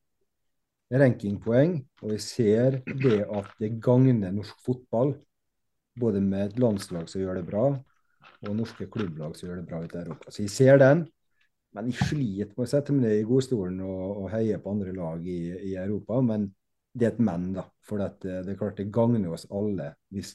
rankingpoeng, 0.92 1.80
og 2.02 2.12
vi 2.14 2.18
ser 2.22 2.80
det 2.86 3.20
at 3.24 3.50
det 3.60 3.76
gagner 3.82 4.34
norsk 4.34 4.60
fotball, 4.64 5.16
både 5.98 6.20
med 6.20 6.50
et 6.50 6.58
landslag 6.60 7.08
som 7.10 7.22
gjør 7.22 7.40
det 7.40 7.46
bra, 7.48 7.66
og 8.46 8.56
norske 8.56 8.86
klubblag 8.92 9.36
som 9.36 9.48
gjør 9.48 9.62
det 9.62 9.68
bra 9.68 9.82
ute 9.82 9.98
i 9.98 10.02
Europa. 10.04 10.30
Så 10.30 10.44
jeg 10.44 10.54
ser 10.54 10.80
den, 10.82 11.06
men 11.76 11.90
jeg 11.90 12.08
sliter 12.12 12.54
med 12.54 12.64
å 12.64 12.70
sette 12.70 12.94
meg 12.94 13.08
ned 13.08 13.18
i 13.20 13.26
godstolen 13.28 13.80
og, 13.84 14.04
og 14.22 14.30
heie 14.32 14.60
på 14.62 14.72
andre 14.72 14.94
lag 14.96 15.26
i, 15.28 15.40
i 15.72 15.74
Europa. 15.80 16.20
Men 16.24 16.48
det 16.96 17.08
er 17.08 17.14
et 17.14 17.22
men, 17.24 17.50
da. 17.56 17.66
For 17.84 18.00
eh, 18.00 18.14
det 18.22 18.54
er 18.54 18.60
klart 18.60 18.80
det 18.80 18.88
gagner 18.94 19.34
oss 19.36 19.48
alle 19.52 19.92
hvis 20.14 20.34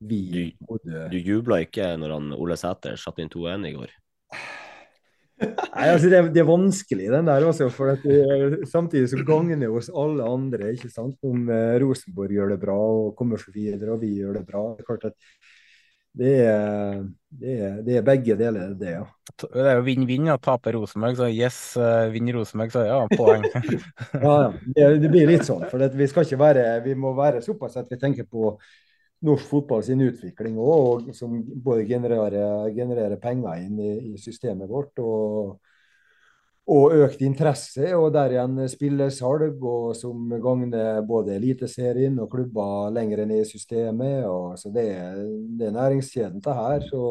vi 0.00 0.52
både 0.64 1.08
Du 1.12 1.18
jubla 1.18 1.58
ikke 1.60 1.90
når 2.00 2.14
han 2.14 2.30
Ole 2.32 2.56
Sæter 2.56 2.96
satte 2.96 3.24
inn 3.24 3.32
2-1 3.32 3.66
i 3.68 3.74
går? 3.76 3.96
Nei, 5.40 5.86
altså 5.88 6.10
det, 6.12 6.20
det 6.34 6.42
er 6.42 6.48
vanskelig, 6.48 7.06
den 7.12 7.28
der 7.30 7.46
også. 7.48 7.70
For 7.72 7.94
det, 8.02 8.66
samtidig 8.68 9.08
så 9.12 9.22
gagner 9.26 9.60
det 9.62 9.70
oss 9.72 9.88
alle 9.92 10.26
andre. 10.28 10.74
ikke 10.74 10.90
sant? 10.92 11.16
Om 11.24 11.48
eh, 11.54 11.78
Rosenborg 11.80 12.34
gjør 12.36 12.52
det 12.54 12.60
bra 12.62 12.76
og 12.76 13.14
kommer 13.18 13.40
seg 13.40 13.56
videre, 13.56 13.94
og 13.94 14.04
vi 14.04 14.18
gjør 14.20 14.40
det 14.40 14.44
bra. 14.48 14.66
Det 14.76 14.84
er 14.84 14.90
klart 14.90 15.08
at 15.12 15.16
det 16.20 16.34
er, 16.42 17.02
det 17.38 17.52
er, 17.54 17.74
det 17.86 17.96
er 18.00 18.06
begge 18.06 18.34
deler, 18.34 18.72
det, 18.74 18.96
ja. 18.96 19.04
Det 19.40 19.62
er 19.62 19.76
jo 19.78 19.84
vinn-vinn. 19.86 20.26
ja. 20.26 20.36
Taper 20.42 20.74
Rosenborg, 20.74 21.16
så 21.20 21.30
yes. 21.30 21.60
eh, 21.78 22.10
Vinner 22.12 22.40
Rosenborg, 22.40 22.74
så 22.74 22.84
ja, 22.88 23.00
poeng. 23.14 23.46
Ja, 24.26 24.36
ja. 24.74 24.90
Det, 24.98 25.08
blir 25.08 25.30
litt 25.30 25.46
sånn. 25.46 25.64
For 25.70 25.86
vi 25.96 26.08
skal 26.10 26.26
ikke 26.26 26.40
være 26.40 26.64
Vi 26.84 26.96
må 26.98 27.14
være 27.16 27.42
såpass 27.44 27.78
at 27.80 27.88
vi 27.92 27.98
tenker 28.00 28.26
på 28.28 28.56
norsk 29.26 29.46
fotball 29.50 29.82
sin 29.84 30.00
utvikling 30.04 30.56
òg, 30.60 31.10
som 31.16 31.34
både 31.64 31.84
genererer, 31.88 32.70
genererer 32.76 33.20
penger 33.20 33.66
inn 33.66 33.78
i, 33.80 33.90
i 34.14 34.20
systemet 34.20 34.70
vårt. 34.70 34.98
og 35.04 35.58
og 36.70 36.92
økt 37.02 37.22
interesse, 37.26 37.88
og 37.98 38.12
der 38.14 38.34
igjen 38.36 38.60
spillesalg, 38.70 39.56
og 39.66 39.96
som 39.98 40.28
gagner 40.42 41.00
både 41.06 41.34
Eliteserien 41.34 42.18
og 42.22 42.30
klubber 42.30 42.92
lenger 42.94 43.24
ned 43.26 43.42
i 43.42 43.48
systemet. 43.48 44.24
Og, 44.28 44.54
så 44.60 44.70
det, 44.70 44.84
er- 44.94 45.66
er 45.66 45.74
næringskjeden 45.74 46.42
til 46.44 46.52
her. 46.60 46.86
Så, 46.86 47.02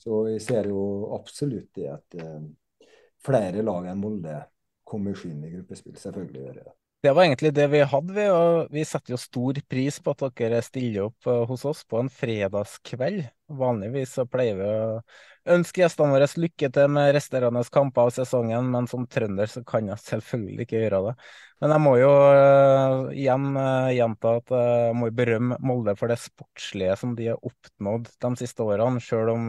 så 0.00 0.22
jeg 0.30 0.40
ser 0.46 0.70
jo 0.72 0.86
absolutt 1.18 1.68
det 1.76 1.90
at 1.98 2.16
eh, 2.22 2.88
flere 3.26 3.62
lag 3.66 3.90
enn 3.92 4.00
Molde 4.00 4.40
kommer 4.86 5.26
inn 5.28 5.44
i 5.44 5.52
gruppespill. 5.52 5.98
Selvfølgelig 6.00 6.46
gjør 6.46 6.58
det 6.60 6.66
det. 6.70 6.76
Det 7.06 7.12
var 7.14 7.22
egentlig 7.22 7.52
det 7.54 7.68
vi 7.70 7.80
hadde, 7.86 8.14
vi, 8.16 8.22
og 8.34 8.72
vi 8.74 8.82
setter 8.82 9.12
jo 9.14 9.18
stor 9.20 9.58
pris 9.70 10.00
på 10.02 10.10
at 10.10 10.22
dere 10.40 10.58
stiller 10.64 11.04
opp 11.04 11.28
eh, 11.30 11.42
hos 11.46 11.62
oss 11.70 11.84
på 11.86 12.00
en 12.00 12.08
fredagskveld. 12.10 13.20
Vanligvis 13.60 14.16
så 14.16 14.24
pleier 14.26 14.58
vi 14.58 14.66
å 14.66 14.96
ønske 15.54 15.84
gjestene 15.84 16.16
våre 16.16 16.26
lykke 16.42 16.70
til 16.74 16.90
med 16.90 17.12
resterende 17.14 17.62
kamper 17.70 18.08
av 18.08 18.10
sesongen, 18.16 18.72
men 18.72 18.90
som 18.90 19.06
trønder 19.06 19.46
så 19.52 19.62
kan 19.68 19.86
jeg 19.92 20.02
selvfølgelig 20.02 20.66
ikke 20.66 20.80
gjøre 20.80 21.00
det. 21.04 21.14
Men 21.62 21.76
jeg 21.76 21.84
må 21.84 21.92
jo 22.00 22.10
uh, 22.10 23.14
igjen 23.14 23.46
uh, 23.54 23.94
gjenta 23.94 24.34
at 24.40 24.50
uh, 24.56 24.64
jeg 24.88 24.98
må 24.98 25.12
berømme 25.20 25.60
Molde 25.62 25.94
for 26.00 26.10
det 26.10 26.18
sportslige 26.24 26.98
som 26.98 27.14
de 27.14 27.30
har 27.30 27.46
oppnådd 27.46 28.10
de 28.26 28.32
siste 28.42 28.66
årene, 28.66 28.98
selv 28.98 29.36
om 29.36 29.46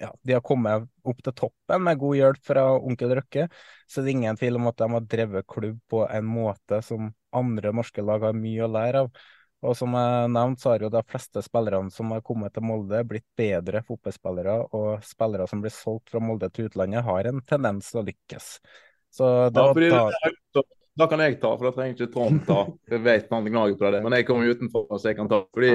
ja, 0.00 0.10
de 0.22 0.36
har 0.36 0.44
kommet 0.44 0.86
opp 1.04 1.18
til 1.24 1.34
toppen 1.36 1.84
med 1.84 1.98
god 2.00 2.16
hjelp 2.16 2.46
fra 2.46 2.64
onkel 2.78 3.12
Røkke. 3.18 3.48
Så 3.86 4.00
det 4.00 4.12
er 4.12 4.16
ingen 4.18 4.38
tvil 4.40 4.56
om 4.56 4.70
at 4.70 4.78
de 4.80 4.88
har 4.94 5.10
drevet 5.16 5.48
klubb 5.50 5.76
på 5.90 6.06
en 6.08 6.26
måte 6.28 6.80
som 6.86 7.12
andre 7.36 7.74
norske 7.76 8.02
lag 8.04 8.24
har 8.24 8.36
mye 8.36 8.64
å 8.64 8.70
lære 8.70 9.04
av. 9.04 9.12
Og 9.60 9.76
som 9.76 9.92
jeg 9.92 10.28
nevnte, 10.32 10.62
så 10.62 10.70
har 10.72 10.84
jo 10.86 10.88
de 10.92 11.02
fleste 11.04 11.42
spillerne 11.44 11.92
som 11.92 12.14
har 12.14 12.22
kommet 12.24 12.54
til 12.56 12.64
Molde, 12.64 13.02
blitt 13.04 13.26
bedre 13.36 13.82
fotballspillere, 13.84 14.54
og 14.76 15.04
spillere 15.04 15.44
som 15.50 15.60
blir 15.60 15.74
solgt 15.74 16.14
fra 16.14 16.22
Molde 16.24 16.48
til 16.48 16.70
utlandet, 16.70 17.04
har 17.04 17.28
en 17.28 17.42
tendens 17.44 17.90
til 17.92 18.00
å 18.00 18.06
lykkes. 18.06 18.48
Så 19.12 19.28
da, 19.52 19.66
ja, 19.84 20.06
da, 20.56 20.64
da 21.02 21.08
kan 21.10 21.20
jeg 21.26 21.36
ta, 21.42 21.52
for 21.58 21.68
da 21.68 21.74
trenger 21.76 21.98
ikke 21.98 22.12
Trond 22.14 22.40
ta. 22.48 22.62
Jeg 22.88 23.04
vet 23.04 23.28
han 23.34 23.52
gnager 23.52 23.76
på 23.76 23.92
det, 23.92 24.00
men 24.06 24.16
jeg 24.16 24.28
kommer 24.30 24.48
utenfor 24.54 24.88
så 24.96 25.10
jeg 25.10 25.20
kan 25.20 25.28
ta. 25.28 25.42
Fordi 25.52 25.74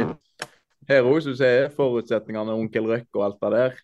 her 0.90 1.10
òg, 1.12 1.20
som 1.22 1.36
du 1.36 1.40
sier, 1.44 1.70
forutsetningene, 1.78 2.58
onkel 2.58 2.90
Røkke 2.90 3.20
og 3.20 3.28
alt 3.28 3.38
det 3.44 3.54
der, 3.54 3.84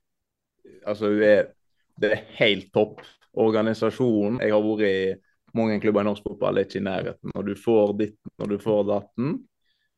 altså 0.86 1.12
det 1.16 2.12
er 2.12 2.24
helt 2.40 2.72
topp. 2.74 3.02
Organisasjonen 3.40 4.42
Jeg 4.44 4.52
har 4.52 4.64
vært 4.66 4.88
i 4.88 4.96
mange 5.56 5.80
klubber 5.84 6.04
i 6.04 6.08
norsk 6.08 6.26
fotball, 6.26 6.58
er 6.58 6.68
ikke 6.68 6.80
i 6.80 6.88
nærheten. 6.88 7.32
Når 7.36 7.48
du 7.48 7.54
får 7.60 7.96
ditt, 8.00 8.20
når 8.40 8.54
du 8.54 8.58
får 8.64 8.84
datten 8.88 9.40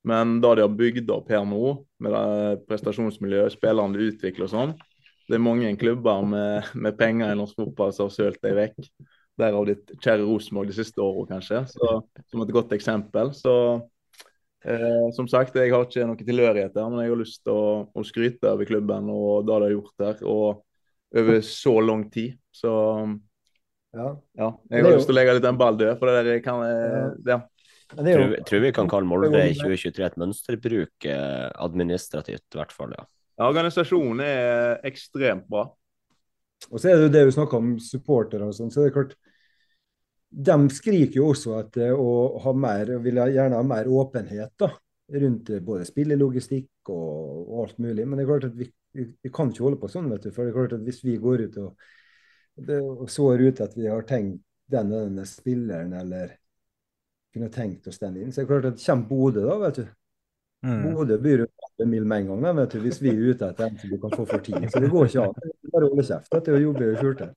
men 0.03 0.41
da 0.41 0.51
de 0.55 0.65
har 0.65 0.75
bygd 0.75 1.11
opp 1.15 1.31
her 1.31 1.45
nå, 1.47 1.75
med 2.03 2.15
det 2.15 2.63
prestasjonsmiljøet, 2.67 3.55
spillerne 3.55 3.95
de 3.95 4.09
utvikler 4.11 4.49
og 4.49 4.51
sånn 4.51 4.73
Det 5.29 5.37
er 5.37 5.43
mange 5.43 5.69
klubber 5.79 6.25
med, 6.27 6.73
med 6.75 6.97
penger 6.99 7.31
i 7.31 7.37
norsk 7.39 7.61
fotball 7.61 7.93
som 7.95 8.09
har 8.09 8.15
sølt 8.15 8.41
deg 8.43 8.57
vekk. 8.57 8.89
Derav 9.39 9.63
ditt 9.69 9.93
kjære 10.03 10.25
Rosenborg 10.27 10.69
de 10.69 10.75
siste 10.75 10.99
årene, 11.01 11.29
kanskje. 11.31 11.63
Så, 11.71 11.93
som 12.29 12.43
et 12.43 12.51
godt 12.53 12.75
eksempel. 12.75 13.31
Så 13.33 13.53
eh, 14.65 15.07
som 15.15 15.27
sagt, 15.29 15.55
jeg 15.57 15.73
har 15.73 15.85
ikke 15.85 16.07
noe 16.07 16.19
tilhørighet 16.19 16.75
der, 16.75 16.89
men 16.91 17.03
jeg 17.03 17.13
har 17.13 17.21
lyst 17.21 17.41
til 17.43 17.53
å, 17.53 17.65
å, 17.91 18.05
skryte 18.07 18.51
over 18.51 18.69
klubben 18.69 19.09
og 19.13 19.47
det 19.47 19.53
de 19.53 19.67
har 19.67 19.75
gjort 19.75 20.05
her. 20.07 20.23
Og 20.27 20.63
over 21.13 21.41
så 21.45 21.75
lang 21.85 22.07
tid. 22.13 22.37
Så 22.53 22.71
ja. 23.93 24.07
ja 24.39 24.49
jeg 24.71 24.85
har 24.85 24.95
lyst 24.95 25.09
til 25.09 25.13
å 25.13 25.17
legge 25.19 25.35
litt 25.37 25.49
en 25.49 25.59
ball 25.59 25.77
død, 25.77 25.95
for 25.99 26.09
det 26.09 26.23
der 26.25 26.45
kan 26.45 26.63
ja. 26.65 27.09
ja. 27.35 27.41
Jo... 27.93 28.17
Tror, 28.17 28.31
tror, 28.49 28.63
vi 28.63 28.71
kan 28.73 28.89
kalle 28.89 29.05
Molde 29.05 29.43
i 29.45 29.53
2023 29.53 30.05
et 30.07 30.15
mønsterbruk 30.17 31.05
eh, 31.05 31.49
administrativt, 31.61 32.47
i 32.55 32.57
hvert 32.57 32.73
fall. 32.73 32.95
ja. 32.97 33.05
ja 33.37 33.49
organisasjonen 33.51 34.23
er 34.25 34.87
ekstremt 34.89 35.45
bra. 35.51 35.67
Og 36.71 36.79
så 36.79 36.89
er 36.89 36.97
det 36.97 37.09
jo 37.09 37.13
det 37.13 37.25
vi 37.27 37.35
snakker 37.35 37.59
om 37.59 37.75
supportere 37.83 38.47
og 38.47 38.55
sånn, 38.57 38.71
så 38.73 38.81
det 38.81 38.89
er 38.89 38.95
klart 38.95 39.13
De 40.33 40.55
skriker 40.73 41.19
jo 41.19 41.27
også 41.29 41.57
etter 41.59 41.93
å 41.93 42.39
ha 42.41 42.53
mer, 42.57 42.95
vil 43.03 43.19
gjerne 43.21 43.59
ha 43.59 43.65
mer 43.67 43.89
åpenhet 43.91 44.53
da, 44.57 44.71
rundt 45.13 45.51
både 45.65 45.85
spillelogistikk 45.85 46.89
og, 46.89 47.43
og 47.43 47.59
alt 47.65 47.83
mulig. 47.83 48.07
Men 48.07 48.17
det 48.17 48.25
er 48.25 48.31
klart 48.31 48.47
at 48.49 48.55
vi, 48.57 48.69
vi, 48.97 49.33
kan 49.33 49.51
ikke 49.51 49.67
holde 49.67 49.81
på 49.81 49.91
sånn, 49.93 50.09
vet 50.09 50.25
du. 50.25 50.31
For 50.33 50.45
det 50.45 50.53
er 50.53 50.57
klart 50.57 50.77
at 50.79 50.87
hvis 50.87 51.03
vi 51.05 51.19
går 51.21 51.45
ut 51.45 51.59
og, 51.61 51.91
det, 52.65 52.79
og 52.81 53.09
sår 53.13 53.45
ut 53.45 53.61
at 53.65 53.77
vi 53.77 53.89
har 53.89 54.07
tenkt 54.09 54.41
den 54.73 54.93
og 54.93 55.05
denne 55.09 55.25
spilleren 55.29 55.93
eller 55.99 56.33
kunne 57.33 57.49
tenkt 57.53 57.87
oss 57.89 57.99
den 58.01 58.17
inn. 58.21 58.31
Så 58.31 58.41
det 58.41 58.47
er 58.47 58.51
klart 58.53 58.69
at 58.71 58.85
kommer 58.85 59.09
Bodø, 59.09 59.45
da, 59.45 59.57
vet 59.67 59.81
du. 59.81 59.85
Mm. 60.63 60.83
Bodø 60.95 61.17
byr 61.21 61.43
jo 61.43 61.47
en 61.83 61.89
mil 61.89 62.05
med 62.05 62.23
en 62.23 62.31
gang, 62.31 62.45
da, 62.45 62.53
vet 62.61 62.75
du, 62.75 62.79
hvis 62.85 63.01
vi 63.03 63.11
er 63.11 63.21
ute 63.33 63.49
etter 63.49 63.67
en 63.67 63.79
som 63.81 63.91
du 63.91 63.97
kan 64.01 64.13
få 64.13 64.25
for 64.29 64.45
tid. 64.45 64.65
Så 64.71 64.81
det 64.81 64.91
går 64.93 65.09
ikke 65.09 65.27
an. 65.27 65.51
Bare 65.73 65.89
holde 65.89 66.05
kjeft 66.07 66.33
Dette 66.33 66.53
er 66.53 66.59
å 66.59 66.63
jobbe 66.67 66.89
i 66.89 66.97
skjulte. 67.01 67.29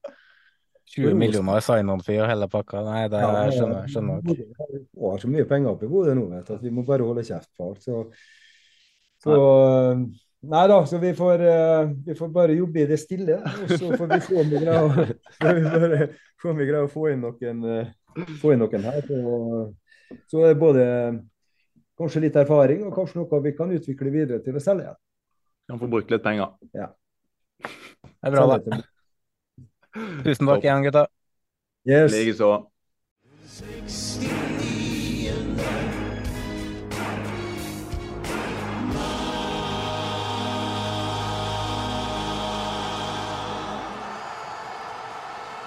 20 0.94 1.16
millioner 1.18 1.64
sign-on-fee 1.64 2.20
og 2.22 2.28
hele 2.30 2.46
pakka. 2.50 2.82
Nei, 2.86 3.00
det 3.10 3.22
ja, 3.22 3.32
skjønner 3.50 3.88
jeg 3.90 4.04
nok. 4.06 4.28
Vi 4.30 5.08
har 5.10 5.22
så 5.22 5.30
mye 5.30 5.46
penger 5.50 5.72
oppi 5.72 5.88
Bodø 5.90 6.14
nå 6.14 6.28
vet 6.30 6.52
at 6.54 6.62
vi 6.62 6.70
må 6.74 6.84
bare 6.86 7.06
holde 7.06 7.24
kjeft 7.26 7.50
på 7.58 7.70
alt. 7.70 7.82
Så, 7.82 8.04
så 9.24 9.36
Nei 10.46 10.66
da, 10.70 10.76
så 10.86 11.00
vi 11.02 11.10
får, 11.16 11.42
uh, 11.42 11.88
vi 12.06 12.14
får, 12.14 12.28
bare 12.30 12.54
jobbe 12.54 12.82
i 12.82 12.86
det 12.86 12.98
stille. 13.02 13.40
Og 13.40 13.72
så 13.72 13.96
får 13.98 14.10
vi 14.12 14.18
se 14.22 14.36
om 14.38 14.50
vi 14.52 14.60
greier 16.68 16.84
å 16.84 16.90
få 16.94 17.08
inn 17.10 17.24
noen, 17.24 17.64
uh, 17.66 18.28
få 18.38 18.52
inn 18.54 18.62
noen 18.62 18.86
her. 18.86 19.00
Så, 19.08 19.16
så 20.30 20.44
er 20.44 20.52
det 20.52 20.60
både 20.60 20.84
kanskje 21.98 22.22
litt 22.28 22.38
erfaring 22.38 22.84
og 22.86 22.94
kanskje 22.94 23.22
noe 23.22 23.42
vi 23.42 23.56
kan 23.56 23.72
utvikle 23.74 24.12
videre 24.14 24.44
til 24.44 24.54
å 24.54 24.62
selge 24.62 24.86
igjen. 24.86 25.00
Kan 25.72 25.82
få 25.82 25.90
brukt 25.90 26.12
litt 26.14 26.22
penger. 26.22 26.54
Ja. 26.76 26.92
Det 27.64 28.28
er 28.28 28.36
bra, 28.36 28.60
da. 28.60 28.84
Tusen 30.24 30.48
takk 30.50 30.64
igjen, 30.64 30.86
gutta. 30.86 31.06
Yes. 31.86 32.12
Likeså. 32.12 32.66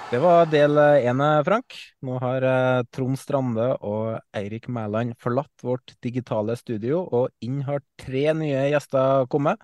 Det 0.10 0.18
var 0.18 0.48
del 0.50 0.74
én, 0.82 1.20
Frank. 1.46 1.76
Nå 2.02 2.16
har 2.18 2.42
eh, 2.42 2.80
Trond 2.90 3.20
Strande 3.22 3.68
og 3.86 4.16
Eirik 4.34 4.66
Mæland 4.66 5.14
forlatt 5.22 5.62
vårt 5.62 5.94
digitale 6.02 6.56
studio, 6.58 7.04
og 7.06 7.30
inn 7.46 7.60
har 7.68 7.84
tre 8.02 8.24
nye 8.34 8.64
gjester 8.72 9.28
kommet. 9.30 9.62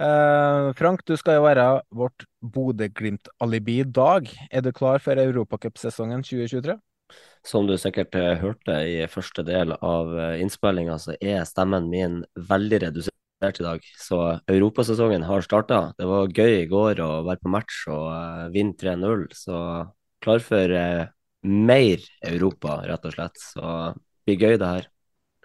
Eh, 0.00 0.72
Frank, 0.78 1.02
du 1.04 1.12
skal 1.20 1.36
jo 1.36 1.44
være 1.44 1.64
vårt 1.92 2.24
Bodø-Glimt-alibi 2.40 3.80
i 3.82 3.88
dag. 3.88 4.30
Er 4.48 4.64
du 4.64 4.72
klar 4.72 5.02
for 5.04 5.20
europacupsesongen 5.20 6.22
2023? 6.24 6.76
Som 7.44 7.66
du 7.68 7.74
sikkert 7.80 8.16
eh, 8.16 8.38
hørte 8.40 8.78
i 8.88 8.96
første 9.12 9.44
del 9.44 9.74
av 9.76 10.14
eh, 10.16 10.38
innspillinga, 10.40 10.96
så 11.00 11.16
er 11.20 11.44
stemmen 11.48 11.90
min 11.92 12.20
veldig 12.48 12.80
redusert 12.86 13.60
i 13.60 13.66
dag. 13.66 13.84
Så 14.00 14.20
europasesongen 14.48 15.26
har 15.28 15.44
starta. 15.44 15.82
Det 15.98 16.08
var 16.08 16.32
gøy 16.32 16.62
i 16.62 16.68
går 16.70 17.02
å 17.04 17.10
være 17.28 17.44
på 17.44 17.52
match 17.52 17.82
og 17.92 18.06
uh, 18.12 18.48
vinne 18.52 18.76
3-0. 18.80 19.26
Så 19.36 19.60
klar 20.20 20.44
for 20.44 20.76
uh, 20.76 21.08
mer 21.48 22.04
Europa, 22.28 22.82
rett 22.88 23.08
og 23.08 23.16
slett. 23.16 23.40
Så 23.40 23.64
det 23.64 24.28
blir 24.28 24.44
gøy, 24.44 24.58
det 24.60 24.72
her. 24.76 24.90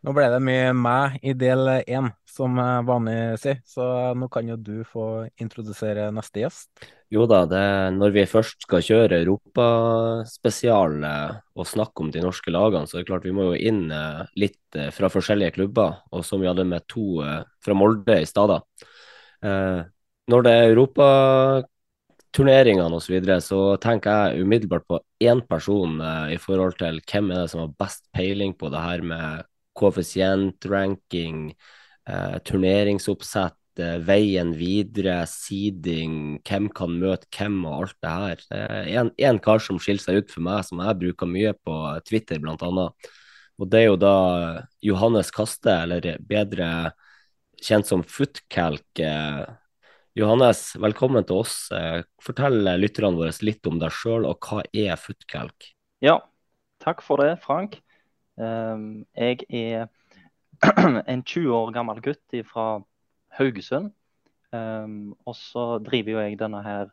Nå 0.05 0.13
ble 0.13 0.27
det 0.29 0.41
mye 0.45 0.73
meg 0.77 1.15
i 1.25 1.33
del 1.33 1.79
én, 1.81 2.11
som 2.29 2.59
vanlig 2.85 3.39
sier, 3.41 3.63
så 3.65 3.87
nå 4.13 4.27
kan 4.29 4.51
jo 4.51 4.59
du 4.59 4.83
få 4.85 5.25
introdusere 5.41 6.11
neste 6.13 6.43
gjest. 6.43 6.85
Jo 7.13 7.27
da, 7.29 7.43
det, 7.45 7.59
når 7.95 8.13
vi 8.15 8.23
først 8.27 8.63
skal 8.65 8.81
kjøre 8.83 9.19
europaspesial 9.21 11.03
eh, 11.05 11.35
og 11.55 11.67
snakke 11.69 12.01
om 12.03 12.11
de 12.11 12.21
norske 12.23 12.51
lagene, 12.53 12.87
så 12.89 12.97
er 12.97 13.01
det 13.03 13.09
klart 13.11 13.25
vi 13.27 13.35
må 13.35 13.43
jo 13.51 13.57
inn 13.57 13.91
eh, 13.93 14.21
litt 14.41 14.75
eh, 14.77 14.91
fra 14.93 15.09
forskjellige 15.13 15.51
klubber, 15.59 15.91
og 16.09 16.25
som 16.25 16.41
vi 16.41 16.47
hadde 16.49 16.65
med 16.67 16.81
to 16.91 17.05
fra 17.65 17.73
Molde 17.77 18.21
i 18.21 18.25
stad. 18.29 18.49
Når 19.45 20.39
det 20.45 20.51
er 20.51 20.69
europaturneringene 20.73 22.95
osv., 22.97 23.05
så, 23.05 23.13
videre, 23.13 23.41
så 23.41 23.77
tenker 23.81 24.09
jeg 24.11 24.41
umiddelbart 24.45 24.85
på 24.89 24.99
én 25.21 25.41
person 25.45 26.01
i 26.33 26.37
forhold 26.41 26.73
til 26.81 27.01
hvem 27.05 27.31
er 27.31 27.35
det 27.43 27.51
som 27.53 27.61
har 27.63 27.77
best 27.79 28.03
peiling 28.13 28.53
på 28.57 28.69
det 28.73 28.81
her 28.81 29.01
med 29.05 29.43
koeffisient, 29.75 30.65
ranking, 30.71 31.49
turneringsoppsett 32.45 33.57
Eh, 33.75 33.97
veien 34.07 34.53
videre, 34.55 35.17
seeding, 35.27 36.37
hvem 36.47 36.69
kan 36.71 36.93
møte 36.95 37.27
hvem 37.35 37.57
og 37.67 37.81
alt 37.81 37.97
det 38.05 38.13
her. 38.13 38.43
En, 39.01 39.09
en 39.19 39.39
kar 39.43 39.59
som 39.63 39.79
skiller 39.81 40.03
seg 40.03 40.21
ut 40.21 40.31
for 40.31 40.45
meg, 40.45 40.63
som 40.63 40.79
jeg 40.79 40.99
bruker 41.01 41.27
mye 41.27 41.51
på 41.59 41.75
Twitter 42.07 42.39
bl.a. 42.39 42.85
Og 43.55 43.71
det 43.71 43.81
er 43.81 43.89
jo 43.89 43.99
da 43.99 44.15
Johannes 44.83 45.31
Kaste, 45.35 45.73
eller 45.83 46.07
bedre 46.23 46.69
kjent 47.63 47.87
som 47.89 48.03
Footcalc. 48.03 49.03
Johannes, 50.15 50.63
velkommen 50.79 51.27
til 51.27 51.43
oss. 51.43 51.57
Fortell 52.23 52.61
lytterne 52.79 53.19
våre 53.19 53.35
litt 53.43 53.67
om 53.67 53.79
deg 53.81 53.91
sjøl, 53.95 54.27
og 54.29 54.39
hva 54.39 54.63
er 54.71 54.95
Footcalk? 54.99 55.71
Ja, 56.03 56.21
takk 56.83 57.03
for 57.03 57.19
det, 57.23 57.33
Frank. 57.43 57.81
Ehm, 58.35 59.05
jeg 59.15 59.45
er 59.49 59.87
en 61.11 61.23
20 61.23 61.53
år 61.55 61.71
gammel 61.75 62.01
gutt 62.03 62.39
fra 62.47 62.81
Haugesund. 63.37 63.93
Um, 64.55 65.15
og 65.27 65.35
så 65.35 65.79
driver 65.83 66.13
jo 66.13 66.21
jeg 66.21 66.37
denne 66.39 66.61
her 66.63 66.87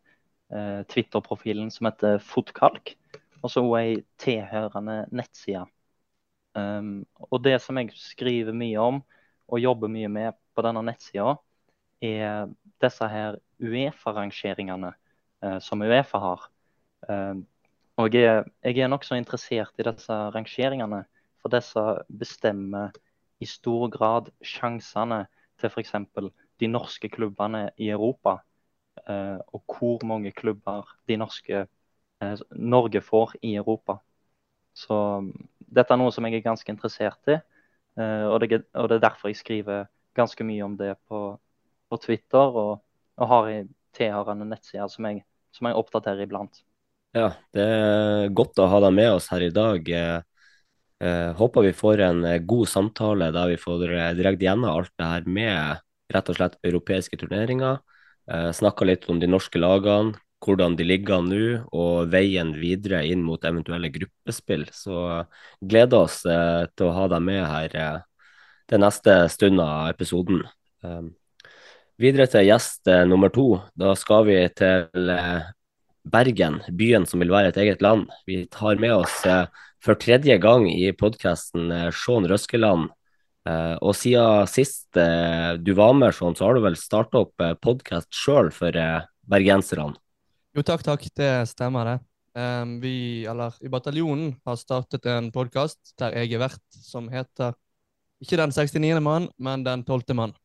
uh, 0.50 0.82
Twitter-profilen 0.90 1.70
som 1.70 1.86
heter 1.86 2.18
Fotkalk. 2.22 2.94
Og 3.42 3.50
så 3.50 3.62
ei 3.78 4.02
tilhørende 4.22 5.04
nettside. 5.14 5.66
Um, 6.54 7.04
og 7.30 7.42
det 7.44 7.56
som 7.62 7.78
jeg 7.78 7.94
skriver 7.96 8.54
mye 8.56 8.80
om 8.80 9.00
og 9.52 9.60
jobber 9.60 9.90
mye 9.92 10.08
med 10.08 10.36
på 10.56 10.64
denne 10.64 10.82
nettsida, 10.86 11.36
er 12.02 12.50
disse 12.82 13.06
her 13.08 13.38
Uefa-rangeringene 13.62 14.90
uh, 14.90 15.58
som 15.62 15.82
Uefa 15.82 16.18
har. 16.22 16.48
Og 18.00 18.14
jeg 18.14 18.24
er, 18.24 18.44
jeg 18.64 18.78
er 18.78 18.88
nokså 18.88 19.16
interessert 19.18 19.78
i 19.78 19.84
disse 19.84 20.14
rangeringene, 20.34 21.02
for 21.42 21.52
disse 21.52 21.82
bestemmer 22.08 22.92
i 23.42 23.48
stor 23.48 23.90
grad 23.90 24.30
sjansene 24.46 25.24
til 25.60 25.70
f.eks. 25.70 25.94
de 26.60 26.70
norske 26.70 27.10
klubbene 27.10 27.70
i 27.76 27.90
Europa. 27.90 28.38
eh, 29.08 29.38
og 29.52 29.62
hvor 29.66 30.02
mange 30.04 30.30
klubber 30.36 30.84
de 31.08 31.16
norske 31.16 31.64
eh, 31.64 32.34
Norge 32.50 33.00
får 33.00 33.32
i 33.42 33.54
Europa. 33.56 33.96
Så 34.74 34.94
mm, 35.20 35.32
dette 35.58 35.94
er 35.94 35.98
noe 35.98 36.12
som 36.12 36.26
jeg 36.28 36.36
er 36.38 36.44
ganske 36.44 36.70
interessert 36.70 37.32
i, 37.32 37.38
eh, 37.98 38.26
og 38.28 38.40
det, 38.40 38.64
og, 38.74 38.90
det, 38.90 38.98
er 38.98 39.06
derfor 39.08 39.32
jeg 39.32 39.40
skriver 39.40 39.88
ganske 40.14 40.44
mye 40.44 40.64
om 40.64 40.76
det 40.76 40.92
på, 41.08 41.22
på 41.88 42.00
Twitter, 42.04 42.52
og, 42.52 42.82
og 43.16 43.28
har 43.32 43.48
tilhørende 43.96 44.46
nettside 44.48 44.90
som 44.92 45.08
jeg, 45.08 45.24
som 45.56 45.70
jeg 45.70 45.80
oppdaterer 45.80 46.26
iblant. 46.26 46.62
Ja, 47.16 47.32
det 47.56 47.64
er 47.64 48.28
godt 48.32 48.60
å 48.60 48.68
ha 48.68 48.84
deg 48.86 48.94
med 48.96 49.16
oss 49.16 49.32
her 49.32 49.44
i 49.44 49.52
dag. 49.52 49.88
Eh, 51.02 51.08
eh 51.08 51.32
håper 51.34 51.62
vi 51.62 51.72
får 51.72 52.00
en 52.00 52.46
god 52.46 52.68
samtale 52.68 53.30
der 53.34 53.48
vi 53.48 53.56
får 53.60 53.86
direkte 54.16 54.46
gjennom 54.46 54.70
alt 54.70 54.92
det 54.98 55.08
her 55.10 55.24
med 55.26 55.82
rett 56.12 56.28
og 56.30 56.38
slett 56.38 56.60
europeiske 56.62 57.18
turneringer. 57.18 57.80
Eh, 58.30 58.50
Snakka 58.52 58.86
litt 58.86 59.08
om 59.10 59.20
de 59.20 59.26
norske 59.30 59.58
lagene, 59.58 60.14
hvordan 60.42 60.76
de 60.78 60.86
ligger 60.86 61.22
nå, 61.24 61.42
og 61.74 62.10
veien 62.12 62.52
videre 62.58 63.02
inn 63.08 63.22
mot 63.26 63.42
eventuelle 63.44 63.90
gruppespill. 63.94 64.66
Så 64.74 64.98
eh, 65.18 65.42
gleder 65.60 66.06
oss 66.06 66.22
eh, 66.26 66.66
til 66.76 66.90
å 66.90 66.96
ha 66.96 67.08
deg 67.12 67.24
med 67.26 67.42
her 67.46 67.76
eh, 67.78 67.98
den 68.72 68.84
neste 68.84 69.16
stund 69.32 69.62
av 69.62 69.90
episoden. 69.92 70.44
Eh, 70.84 71.02
videre 72.02 72.28
til 72.30 72.48
gjest 72.50 72.90
eh, 72.90 73.04
nummer 73.08 73.32
to. 73.34 73.48
Da 73.78 73.94
skal 73.98 74.26
vi 74.30 74.38
til 74.56 75.12
Bergen, 76.02 76.58
byen 76.74 77.04
som 77.06 77.22
vil 77.22 77.30
være 77.30 77.52
et 77.52 77.60
eget 77.62 77.82
land. 77.84 78.08
Vi 78.26 78.42
tar 78.50 78.80
med 78.82 78.96
oss 78.96 79.20
for 79.82 79.98
tredje 79.98 80.38
gang 80.38 80.68
i 80.70 80.92
podkasten 80.94 81.90
Sean 81.90 82.28
Røskeland 82.30 82.90
Uh, 83.42 83.74
og 83.82 83.96
siden 83.98 84.46
sist 84.46 84.94
uh, 84.94 85.58
du 85.58 85.72
var 85.74 85.96
med, 85.98 86.14
Sean, 86.14 86.36
så 86.38 86.46
har 86.46 86.54
du 86.54 86.62
vel 86.62 86.78
starta 86.78 87.24
opp 87.24 87.42
uh, 87.42 87.56
podkast 87.58 88.14
sjøl 88.14 88.52
for 88.54 88.76
uh, 88.78 89.02
bergenserne? 89.26 89.96
Jo, 90.54 90.62
takk, 90.62 90.84
takk. 90.86 91.08
Det 91.16 91.30
stemmer, 91.50 91.88
det. 91.90 91.96
Um, 92.38 92.76
vi, 92.80 92.94
eller 93.28 93.56
i 93.64 93.70
bataljonen, 93.72 94.36
har 94.46 94.60
startet 94.60 95.08
en 95.10 95.32
podkast 95.34 95.94
der 95.98 96.14
jeg 96.20 96.36
er 96.36 96.44
vert, 96.44 96.62
som 96.70 97.10
heter 97.12 97.56
ikke 98.22 98.38
Den 98.38 98.54
69. 98.54 99.02
mann, 99.02 99.26
men 99.42 99.66
Den 99.66 99.82
12. 99.82 100.14
mann. 100.14 100.36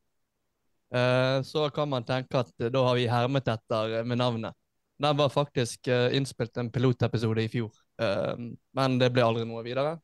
Uh, 0.90 1.44
så 1.46 1.68
kan 1.76 1.92
man 1.92 2.08
tenke 2.08 2.42
at 2.42 2.50
da 2.58 2.82
har 2.88 2.98
vi 2.98 3.06
hermet 3.12 3.52
etter 3.54 4.02
med 4.08 4.18
navnet. 4.18 4.58
Den 4.98 5.20
var 5.20 5.30
faktisk 5.30 5.86
innspilt 5.86 6.58
en 6.58 6.72
pilotepisode 6.74 7.44
i 7.44 7.52
fjor, 7.54 7.70
men 7.98 8.98
det 9.02 9.08
ble 9.10 9.24
aldri 9.26 9.45
noe 9.50 9.64
videre. 9.66 9.95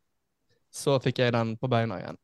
Så 0.74 0.96
fikk 1.04 1.20
jeg 1.22 1.36
den 1.36 1.54
på 1.62 1.70
beina 1.70 2.00
igjen 2.02 2.18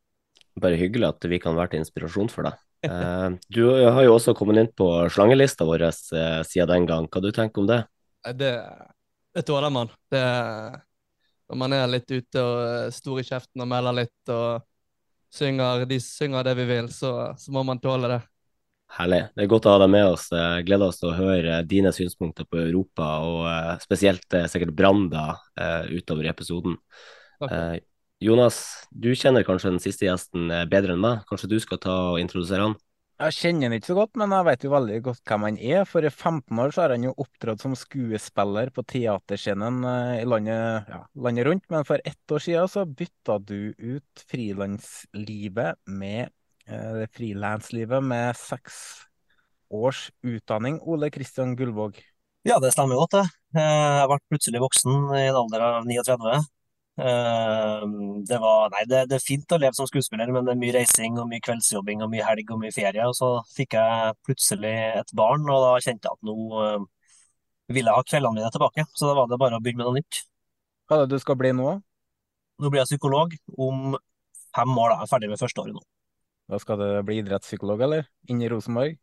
bare 0.59 0.79
hyggelig 0.79 1.09
at 1.09 1.27
vi 1.31 1.39
kan 1.41 1.57
være 1.57 1.73
til 1.73 1.83
inspirasjon 1.83 2.29
for 2.31 2.47
deg. 2.47 2.59
Uh, 2.85 3.35
du 3.55 3.63
har 3.69 4.03
jo 4.05 4.15
også 4.15 4.35
kommet 4.37 4.61
inn 4.61 4.71
på 4.75 4.87
slangelista 5.11 5.67
vår 5.67 5.89
uh, 5.89 6.41
siden 6.47 6.71
den 6.73 6.87
gang. 6.89 7.09
Hva 7.11 7.23
du 7.23 7.31
tenker 7.35 7.63
om 7.63 7.69
det? 7.69 7.81
Det, 8.35 8.53
det 9.35 9.45
tåler 9.47 9.73
man. 9.73 9.91
Det, 10.11 10.23
når 11.49 11.61
man 11.63 11.75
er 11.77 11.87
litt 11.89 12.09
ute 12.11 12.41
og 12.43 12.57
eh, 12.61 12.89
stor 12.93 13.21
i 13.21 13.23
kjeften 13.25 13.63
og 13.63 13.69
melder 13.71 13.95
litt 14.03 14.31
og 14.33 14.65
synger, 15.33 15.85
de 15.89 15.97
synger 16.03 16.45
det 16.45 16.53
vi 16.59 16.65
vil, 16.69 16.89
så, 16.93 17.31
så 17.39 17.53
må 17.55 17.63
man 17.65 17.79
tåle 17.81 18.11
det. 18.11 18.19
Herlig. 18.97 19.21
Det 19.35 19.43
er 19.45 19.51
godt 19.51 19.67
å 19.69 19.75
ha 19.75 19.83
deg 19.83 19.91
med 19.93 20.07
oss. 20.15 20.25
Gleder 20.65 20.89
oss 20.89 20.97
til 21.01 21.11
å 21.11 21.17
høre 21.17 21.59
dine 21.69 21.91
synspunkter 21.93 22.47
på 22.49 22.57
Europa, 22.63 23.11
og 23.21 23.83
spesielt 23.83 24.25
sikkert 24.49 24.73
Branda 24.75 25.27
utover 25.93 26.25
i 26.25 26.31
episoden. 26.33 26.79
Takk. 27.39 27.85
Jonas, 28.19 28.83
du 28.91 29.13
kjenner 29.15 29.45
kanskje 29.47 29.71
den 29.71 29.79
siste 29.79 30.03
gjesten 30.03 30.51
eh, 30.51 30.67
bedre 30.67 30.97
enn 30.97 31.03
meg. 31.03 31.21
Kanskje 31.29 31.47
du 31.53 31.59
skal 31.63 31.79
ta 31.79 31.95
og 32.11 32.19
introdusere 32.19 32.65
han? 32.67 32.73
Jeg 33.19 33.35
kjenner 33.35 33.67
han 33.67 33.75
ikke 33.77 33.89
så 33.89 33.95
godt, 33.95 34.17
men 34.19 34.33
jeg 34.35 34.47
vet 34.47 34.63
jo 34.63 34.71
veldig 34.73 34.97
godt 35.05 35.21
hvem 35.27 35.45
han 35.47 35.59
er. 35.59 35.85
For 35.87 36.03
i 36.03 36.11
15 36.11 36.59
år 36.63 36.73
så 36.75 36.83
har 36.83 36.93
han 36.95 37.05
jo 37.07 37.13
opptrådt 37.23 37.63
som 37.63 37.77
skuespiller 37.79 38.71
på 38.75 38.83
teaterscenen 38.91 39.79
eh, 39.87 40.11
i 40.19 40.27
landet, 40.27 40.91
ja, 40.91 40.99
landet, 41.27 41.47
rundt. 41.47 41.65
Men 41.71 41.87
for 41.87 42.03
ett 42.03 42.35
år 42.35 42.43
siden 42.43 42.73
så 42.75 42.83
bytta 42.83 43.39
du 43.39 43.71
ut 43.71 44.25
frilanslivet 44.27 45.79
med 45.87 46.35
eh, 46.69 47.03
frilanslivet 47.15 48.03
med 48.05 48.37
seks 48.37 48.77
års 49.69 50.09
utdanning. 50.25 50.79
Ole 50.81 51.09
Kristian 51.13 51.55
Gullvåg. 51.57 51.99
Ja, 52.47 52.59
det 52.63 52.71
stemmer 52.73 53.01
godt, 53.01 53.17
det. 53.17 53.25
Eh, 53.59 53.97
jeg 53.99 54.07
ble 54.11 54.19
plutselig 54.31 54.63
voksen 54.63 55.11
i 55.17 55.25
en 55.27 55.41
alder 55.41 55.65
av 55.65 55.89
39. 55.89 56.39
Ehm, 56.99 58.23
det, 58.27 58.37
var, 58.43 58.69
nei, 58.73 58.83
det, 58.89 59.05
det, 59.07 59.19
er 59.19 59.23
fint 59.23 59.55
å 59.55 59.59
leve 59.59 59.77
som 59.77 59.87
skuespiller, 59.87 60.31
men 60.35 60.47
det 60.47 60.53
er 60.53 60.59
mye 60.59 60.75
reising 60.75 61.19
og 61.19 61.29
mye 61.29 61.43
kveldsjobbing 61.45 62.03
og 62.03 62.11
mye 62.11 62.25
helg 62.27 62.53
og 62.55 62.61
mye 62.63 62.75
ferie. 62.75 63.05
Og 63.07 63.15
så 63.17 63.33
fikk 63.53 63.77
jeg 63.79 64.15
plutselig 64.27 64.73
et 65.01 65.13
barn, 65.15 65.45
og 65.47 65.63
da 65.65 65.75
kjente 65.83 66.09
jeg 66.09 66.17
at 66.17 66.27
nå 66.27 66.39
ville 67.69 67.91
jeg 67.91 68.01
ha 68.01 68.07
kveldene 68.07 68.39
mine 68.39 68.51
tilbake. 68.53 68.85
Så 68.97 69.07
da 69.09 69.15
var 69.19 69.29
det 69.29 69.39
bare 69.41 69.59
å 69.59 69.63
begynne 69.63 69.83
med 69.83 69.91
noe 69.91 70.01
nytt. 70.01 70.23
Hva 70.89 70.97
er 70.97 71.05
det 71.05 71.15
du 71.17 71.21
skal 71.21 71.37
bli 71.39 71.53
nå? 71.55 71.77
Nå 72.59 72.71
blir 72.71 72.81
jeg 72.81 72.95
psykolog 72.95 73.35
om 73.55 73.95
fem 74.55 74.77
år. 74.81 74.89
da, 74.89 74.99
Jeg 74.99 75.05
er 75.05 75.13
ferdig 75.13 75.29
med 75.31 75.41
første 75.41 75.63
året 75.63 75.77
nå. 75.77 75.83
Da 76.49 76.59
skal 76.61 76.81
du 76.81 76.87
bli 77.05 77.19
idrettspsykolog, 77.21 77.85
eller? 77.85 78.09
Inn 78.29 78.41
i 78.41 78.49
Rosenborg? 78.49 78.97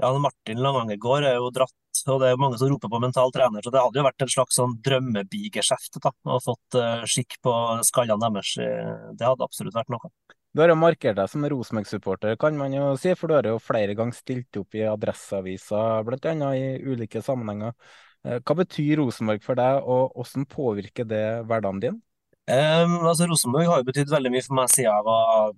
Ja, 0.00 0.10
Martin 0.18 0.60
Langangegård 0.60 1.24
er 1.24 1.38
jo 1.38 1.48
dratt 1.54 1.74
og 2.10 2.20
det 2.20 2.28
er 2.28 2.34
jo 2.34 2.40
mange 2.42 2.58
som 2.60 2.68
roper 2.68 2.90
på 2.92 3.00
mental 3.00 3.32
trener. 3.32 3.64
Så 3.64 3.72
det 3.72 3.80
hadde 3.80 4.00
jo 4.00 4.04
vært 4.04 4.24
en 4.24 4.32
slags 4.32 4.58
sånn 4.58 4.76
drømmebigeskjeft 4.84 6.00
da, 6.04 6.12
og 6.28 6.42
fått 6.44 6.78
uh, 6.78 7.04
skikk 7.08 7.38
på 7.44 7.52
skallene 7.86 8.30
deres. 8.34 8.54
Eh, 8.60 9.12
det 9.16 9.28
hadde 9.28 9.46
absolutt 9.46 9.76
vært 9.76 9.92
noe. 9.94 10.10
Du 10.54 10.62
har 10.62 10.70
jo 10.70 10.78
markert 10.78 11.16
deg 11.18 11.30
som 11.30 11.46
Rosenborg-supporter, 11.50 12.36
kan 12.38 12.58
man 12.58 12.74
jo 12.76 12.92
si, 13.00 13.14
for 13.18 13.30
du 13.30 13.38
har 13.38 13.48
jo 13.48 13.62
flere 13.62 13.96
ganger 13.98 14.14
stilt 14.14 14.58
opp 14.60 14.76
i 14.76 14.84
Adresseavisa, 14.86 15.80
bl.a. 16.06 16.50
i 16.54 16.66
ulike 16.84 17.22
sammenhenger. 17.24 17.74
Eh, 18.26 18.38
hva 18.38 18.58
betyr 18.60 19.00
Rosenborg 19.00 19.42
for 19.46 19.58
deg, 19.58 19.80
og 19.82 20.14
hvordan 20.18 20.46
påvirker 20.50 21.08
det 21.08 21.24
hverdagen 21.48 21.82
din? 21.82 21.98
Um, 22.44 22.98
altså 23.08 23.24
Rosenborg 23.30 23.70
har 23.70 23.80
jo 23.80 23.88
betydd 23.88 24.10
veldig 24.12 24.34
mye 24.34 24.44
for 24.44 24.58
meg 24.58 24.68
siden 24.68 24.90
jeg 24.90 25.04
var 25.06 25.54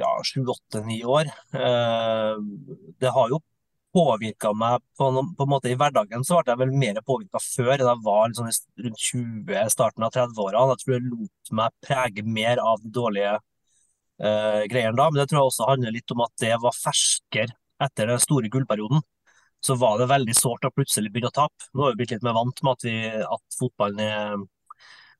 ja, 0.00 0.12
sju, 0.26 0.42
åtte, 0.52 0.82
ni 0.86 1.02
år. 1.04 1.30
Uh, 1.54 2.40
det 3.00 3.12
har 3.14 3.32
jo 3.32 3.40
påvirka 3.96 4.52
meg 4.52 4.82
på, 4.98 5.08
på, 5.08 5.44
en 5.46 5.50
måte 5.50 5.70
i 5.72 5.76
hverdagen, 5.78 6.24
så 6.26 6.42
ble 6.42 6.52
jeg 6.52 6.60
vel 6.60 6.72
mer 6.76 7.00
påvirka 7.06 7.40
før. 7.42 7.74
Da 7.80 7.92
jeg 7.94 8.04
var 8.04 8.30
liksom 8.30 8.50
rundt 8.84 9.04
20, 9.08 9.60
starten 9.72 10.06
av 10.06 10.14
30-åra. 10.16 10.64
Jeg 10.72 10.82
tror 10.82 10.96
jeg 10.96 11.06
lot 11.10 11.52
meg 11.60 11.76
prege 11.86 12.24
mer 12.38 12.60
av 12.62 12.82
de 12.82 12.92
dårlige 12.92 13.36
uh, 13.38 14.62
greiene 14.70 14.96
da. 14.98 15.08
Men 15.10 15.22
det 15.22 15.28
tror 15.30 15.40
jeg 15.40 15.52
også 15.52 15.70
handler 15.70 15.96
litt 15.96 16.16
om 16.16 16.24
at 16.26 16.34
det 16.42 16.56
var 16.62 16.76
ferskere 16.76 17.56
etter 17.86 18.12
den 18.12 18.22
store 18.22 18.50
gullperioden. 18.52 19.04
Så 19.64 19.74
var 19.80 19.96
det 19.98 20.10
veldig 20.10 20.36
sårt 20.36 20.66
å 20.68 20.74
plutselig 20.74 21.10
begynne 21.12 21.32
å 21.32 21.38
tape. 21.38 21.70
Nå 21.72 21.86
har 21.86 21.94
vi 21.94 22.02
blitt 22.02 22.12
litt 22.14 22.26
mer 22.26 22.36
vant 22.36 22.62
med 22.62 22.76
at, 22.76 22.84
vi, 22.86 22.98
at 23.24 23.58
fotballen 23.58 24.02
er, 24.04 24.36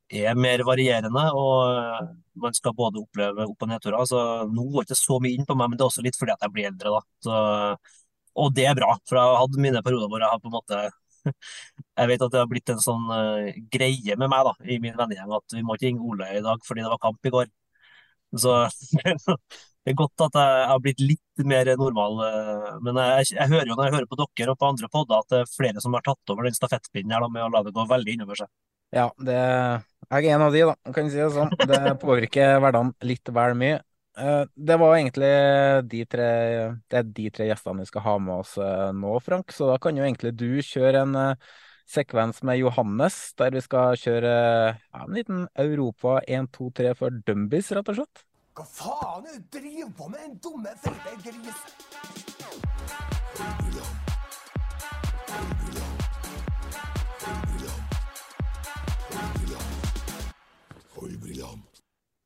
er 0.09 0.39
mer 0.39 0.63
varierende, 0.67 1.25
og 1.35 2.11
man 2.43 2.55
skal 2.55 2.75
både 2.77 3.01
oppleve 3.03 3.47
opp- 3.47 3.63
og 3.65 3.71
nedturer. 3.71 4.07
Så 4.07 4.21
nå 4.51 4.67
går 4.71 4.85
det 4.85 4.95
ikke 4.95 5.01
så 5.03 5.19
mye 5.23 5.35
inn 5.35 5.47
på 5.49 5.57
meg, 5.59 5.71
men 5.71 5.79
det 5.79 5.87
er 5.87 5.91
også 5.91 6.05
litt 6.07 6.19
fordi 6.19 6.35
at 6.35 6.45
jeg 6.47 6.55
blir 6.55 6.69
eldre. 6.71 7.01
Så 7.25 7.41
og 8.37 8.55
det 8.57 8.67
er 8.69 8.77
bra, 8.77 8.95
for 9.09 9.19
jeg 9.19 9.29
har 9.31 9.39
hatt 9.41 9.61
mine 9.65 9.83
perioder 9.85 10.11
hvor 10.13 10.23
jeg 10.23 10.33
har 10.33 10.41
på 10.43 10.51
en 10.51 10.57
måte 10.59 10.81
Jeg 11.99 12.11
vet 12.11 12.25
at 12.27 12.33
det 12.35 12.41
har 12.43 12.51
blitt 12.51 12.73
en 12.73 12.83
sånn 12.83 13.07
uh, 13.11 13.49
greie 13.73 14.17
med 14.21 14.31
meg 14.31 14.45
da, 14.47 14.53
i 14.69 14.77
min 14.83 14.97
vennegjeng 14.99 15.33
at 15.39 15.57
vi 15.57 15.63
må 15.67 15.77
ikke 15.77 15.89
ringe 15.89 16.05
Ole 16.07 16.29
i 16.37 16.43
dag 16.45 16.61
fordi 16.67 16.85
det 16.85 16.93
var 16.93 17.01
kamp 17.03 17.27
i 17.27 17.33
går. 17.35 17.49
Så 18.37 18.53
det 19.03 19.93
er 19.93 19.99
godt 19.99 20.27
at 20.29 20.39
jeg 20.39 20.69
har 20.71 20.83
blitt 20.85 21.03
litt 21.03 21.47
mer 21.49 21.73
normal. 21.81 22.21
Uh, 22.21 22.71
men 22.85 23.01
jeg, 23.01 23.33
jeg, 23.33 23.51
hører 23.55 23.73
jo 23.73 23.79
når 23.79 23.89
jeg 23.89 23.97
hører 23.97 24.11
på 24.13 24.21
dere 24.23 24.55
og 24.55 24.61
på 24.61 24.71
andre 24.71 24.93
podder 24.93 25.25
at 25.25 25.33
det 25.33 25.43
er 25.43 25.53
flere 25.57 25.83
som 25.83 25.97
har 25.97 26.07
tatt 26.07 26.35
over 26.35 26.47
den 26.47 26.59
stafettpinnen 26.59 27.17
her 27.17 27.25
da, 27.25 27.33
med 27.33 27.49
å 27.49 27.53
la 27.57 27.65
det 27.67 27.75
gå 27.75 27.89
veldig 27.91 28.19
innover 28.19 28.45
seg. 28.45 28.53
Ja, 28.95 29.11
det, 29.18 29.37
jeg 30.07 30.28
er 30.28 30.37
en 30.37 30.45
av 30.47 30.55
de, 30.55 30.62
da, 30.68 30.76
kan 30.95 31.09
jeg 31.09 31.16
si 31.16 31.20
det 31.22 31.34
sånn. 31.34 31.53
Det 31.66 31.97
påvirker 32.05 32.61
hverdagen 32.62 32.95
litt 33.07 33.34
vel 33.34 33.57
mye. 33.59 33.80
Eh, 34.16 34.45
det 34.55 34.76
var 34.80 34.97
egentlig 34.97 35.32
de 35.91 36.05
tre, 36.09 36.28
det 36.89 37.01
er 37.01 37.09
de 37.18 37.26
tre 37.34 37.49
gjestene 37.51 37.84
vi 37.84 37.91
skal 37.91 38.05
ha 38.07 38.14
med 38.22 38.34
oss 38.39 38.57
eh, 38.62 38.91
nå, 38.97 39.16
Frank. 39.24 39.53
Så 39.53 39.68
da 39.72 39.76
kan 39.82 39.99
jo 39.99 40.07
egentlig 40.07 40.32
du 40.39 40.62
kjøre 40.64 41.03
en 41.05 41.18
uh, 41.18 41.34
sekvens 41.87 42.43
med 42.47 42.61
Johannes, 42.62 43.34
der 43.39 43.51
vi 43.55 43.61
skal 43.64 43.99
kjøre 44.01 44.32
ja, 44.78 45.03
en 45.03 45.14
liten 45.14 45.45
Europa 45.59 46.20
1, 46.24 46.49
2, 46.57 46.70
3 46.80 46.95
for 46.99 47.11
Dumbies, 47.26 47.72
rett 47.76 47.93
og 47.93 48.01
slett. 48.01 48.24
Hva 48.57 48.64
faen 48.64 49.26
er 49.28 49.37
det 49.37 49.43
du 49.45 49.59
driver 49.59 49.91
på 49.99 50.09
med, 50.09 50.20
den 50.24 50.39
dumme, 50.41 50.72
feite 50.80 51.12
gris? 51.26 51.61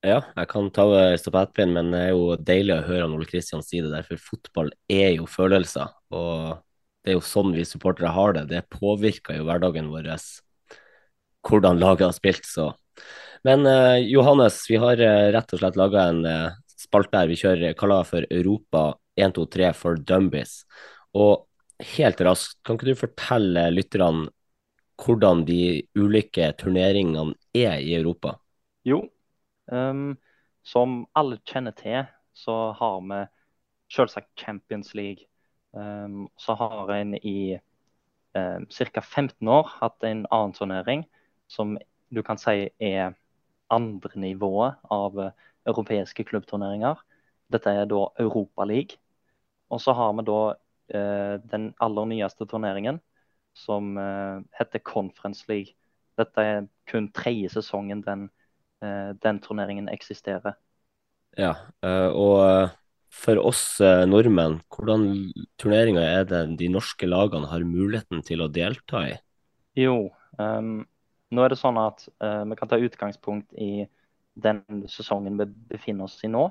Ja, 0.00 0.22
jeg 0.32 0.48
kan 0.48 0.70
ta 0.72 0.86
stafettpinnen, 1.20 1.74
men 1.76 1.92
det 1.92 2.00
er 2.06 2.12
jo 2.14 2.36
deilig 2.40 2.76
å 2.78 2.84
høre 2.86 3.08
Ole 3.12 3.26
Kristian 3.28 3.64
si 3.64 3.82
det 3.84 3.90
der, 3.92 4.06
for 4.06 4.22
fotball 4.30 4.70
er 4.88 5.18
jo 5.18 5.26
følelser. 5.28 5.90
Og 6.16 6.56
det 7.04 7.12
er 7.12 7.18
jo 7.18 7.24
sånn 7.24 7.52
vi 7.52 7.66
supportere 7.68 8.12
har 8.14 8.32
det. 8.36 8.46
Det 8.48 8.62
påvirker 8.72 9.36
jo 9.36 9.44
hverdagen 9.48 9.90
vår 9.92 10.08
hvordan 11.48 11.80
laget 11.80 12.08
har 12.08 12.16
spilt, 12.16 12.48
så. 12.48 12.70
Men 13.44 13.64
uh, 13.66 13.96
Johannes, 14.00 14.62
vi 14.68 14.80
har 14.80 15.00
uh, 15.00 15.28
rett 15.32 15.54
og 15.54 15.62
slett 15.62 15.78
laga 15.80 16.08
en 16.10 16.24
uh, 16.28 16.56
spalte 16.80 17.20
her 17.20 17.30
vi 17.30 17.38
kjører 17.40 17.76
kaller 17.78 18.08
for 18.08 18.26
Europa 18.28 18.82
1, 19.20 19.36
2, 19.36 19.46
3 19.56 19.70
for 19.76 20.00
Dumbies. 20.00 20.60
Og 21.16 21.46
helt 21.96 22.20
raskt, 22.24 22.58
kan 22.64 22.76
ikke 22.76 22.90
du 22.90 23.00
fortelle 23.00 23.70
lytterne 23.72 24.28
hvordan 25.00 25.46
de 25.48 25.80
ulike 25.96 26.50
turneringene 26.60 27.32
er 27.56 27.80
i 27.80 27.96
Europa? 27.96 28.36
Jo, 28.85 29.03
um, 29.72 30.14
som 30.62 31.05
alle 31.16 31.41
kjenner 31.45 31.74
til, 31.76 32.07
så 32.33 32.72
har 32.78 33.01
vi 33.05 33.18
selvsagt 33.93 34.31
Champions 34.41 34.95
League. 34.95 35.26
Um, 35.72 36.28
så 36.37 36.55
har 36.55 36.93
en 36.95 37.14
i 37.14 37.59
um, 38.35 38.66
ca. 38.66 39.01
15 39.01 39.49
år 39.49 39.68
hatt 39.81 40.05
en 40.05 40.24
annen 40.31 40.57
turnering 40.57 41.05
som 41.51 41.76
du 42.11 42.22
kan 42.22 42.39
si 42.39 42.70
er 42.81 43.14
andre 43.70 44.11
nivået 44.18 44.81
av 44.91 45.18
uh, 45.18 45.31
europeiske 45.68 46.24
klubbturneringer. 46.24 46.97
Dette 47.53 47.70
er 47.70 47.87
da 47.91 48.07
Europa 48.18 48.64
League. 48.64 48.99
Og 49.70 49.81
så 49.81 49.93
har 49.93 50.12
vi 50.16 50.26
da 50.26 50.41
uh, 50.55 51.37
den 51.53 51.74
aller 51.81 52.11
nyeste 52.11 52.47
turneringen 52.47 53.01
som 53.55 53.97
uh, 53.99 54.41
heter 54.59 54.78
Conference 54.78 55.45
League. 55.49 55.76
Dette 56.18 56.43
er 56.43 56.66
kun 56.91 57.11
tredje 57.12 57.51
sesongen 57.55 58.03
den, 58.07 58.28
den 58.81 59.39
turneringen 59.45 59.91
eksisterer. 59.93 60.55
Ja, 61.37 61.51
og 61.85 62.70
for 63.12 63.41
oss 63.45 63.62
nordmenn, 64.09 64.57
hvordan 64.72 65.05
turneringer 65.61 66.07
er 66.07 66.24
det 66.31 66.41
de 66.62 66.70
norske 66.72 67.07
lagene 67.07 67.51
har 67.51 67.66
muligheten 67.66 68.24
til 68.24 68.41
å 68.41 68.49
delta 68.49 69.03
i? 69.11 69.18
Jo, 69.78 70.11
um, 70.39 70.81
nå 71.31 71.45
er 71.45 71.53
det 71.53 71.61
sånn 71.61 71.78
at 71.78 72.07
uh, 72.22 72.43
vi 72.49 72.59
kan 72.59 72.70
ta 72.70 72.78
utgangspunkt 72.81 73.55
i 73.55 73.87
den 74.41 74.85
sesongen 74.91 75.39
vi 75.39 75.47
befinner 75.74 76.09
oss 76.09 76.18
i 76.26 76.31
nå. 76.31 76.49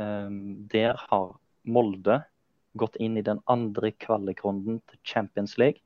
Um, 0.00 0.66
der 0.72 0.96
har 1.10 1.34
Molde 1.68 2.22
gått 2.80 2.96
inn 3.02 3.18
i 3.18 3.26
den 3.26 3.42
andre 3.50 3.90
kvalikrunden 3.92 4.80
til 4.88 5.00
Champions 5.04 5.58
League. 5.60 5.82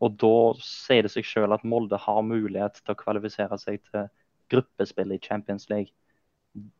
Og 0.00 0.16
da 0.20 0.54
sier 0.62 1.04
det 1.04 1.12
seg 1.12 1.26
selv 1.28 1.58
at 1.58 1.66
Molde 1.68 1.98
har 2.00 2.22
mulighet 2.24 2.80
til 2.80 2.94
å 2.94 2.98
kvalifisere 2.98 3.58
seg 3.60 3.82
til 3.90 4.08
gruppespill 4.54 5.12
i 5.14 5.20
Champions 5.22 5.68
League. 5.72 5.92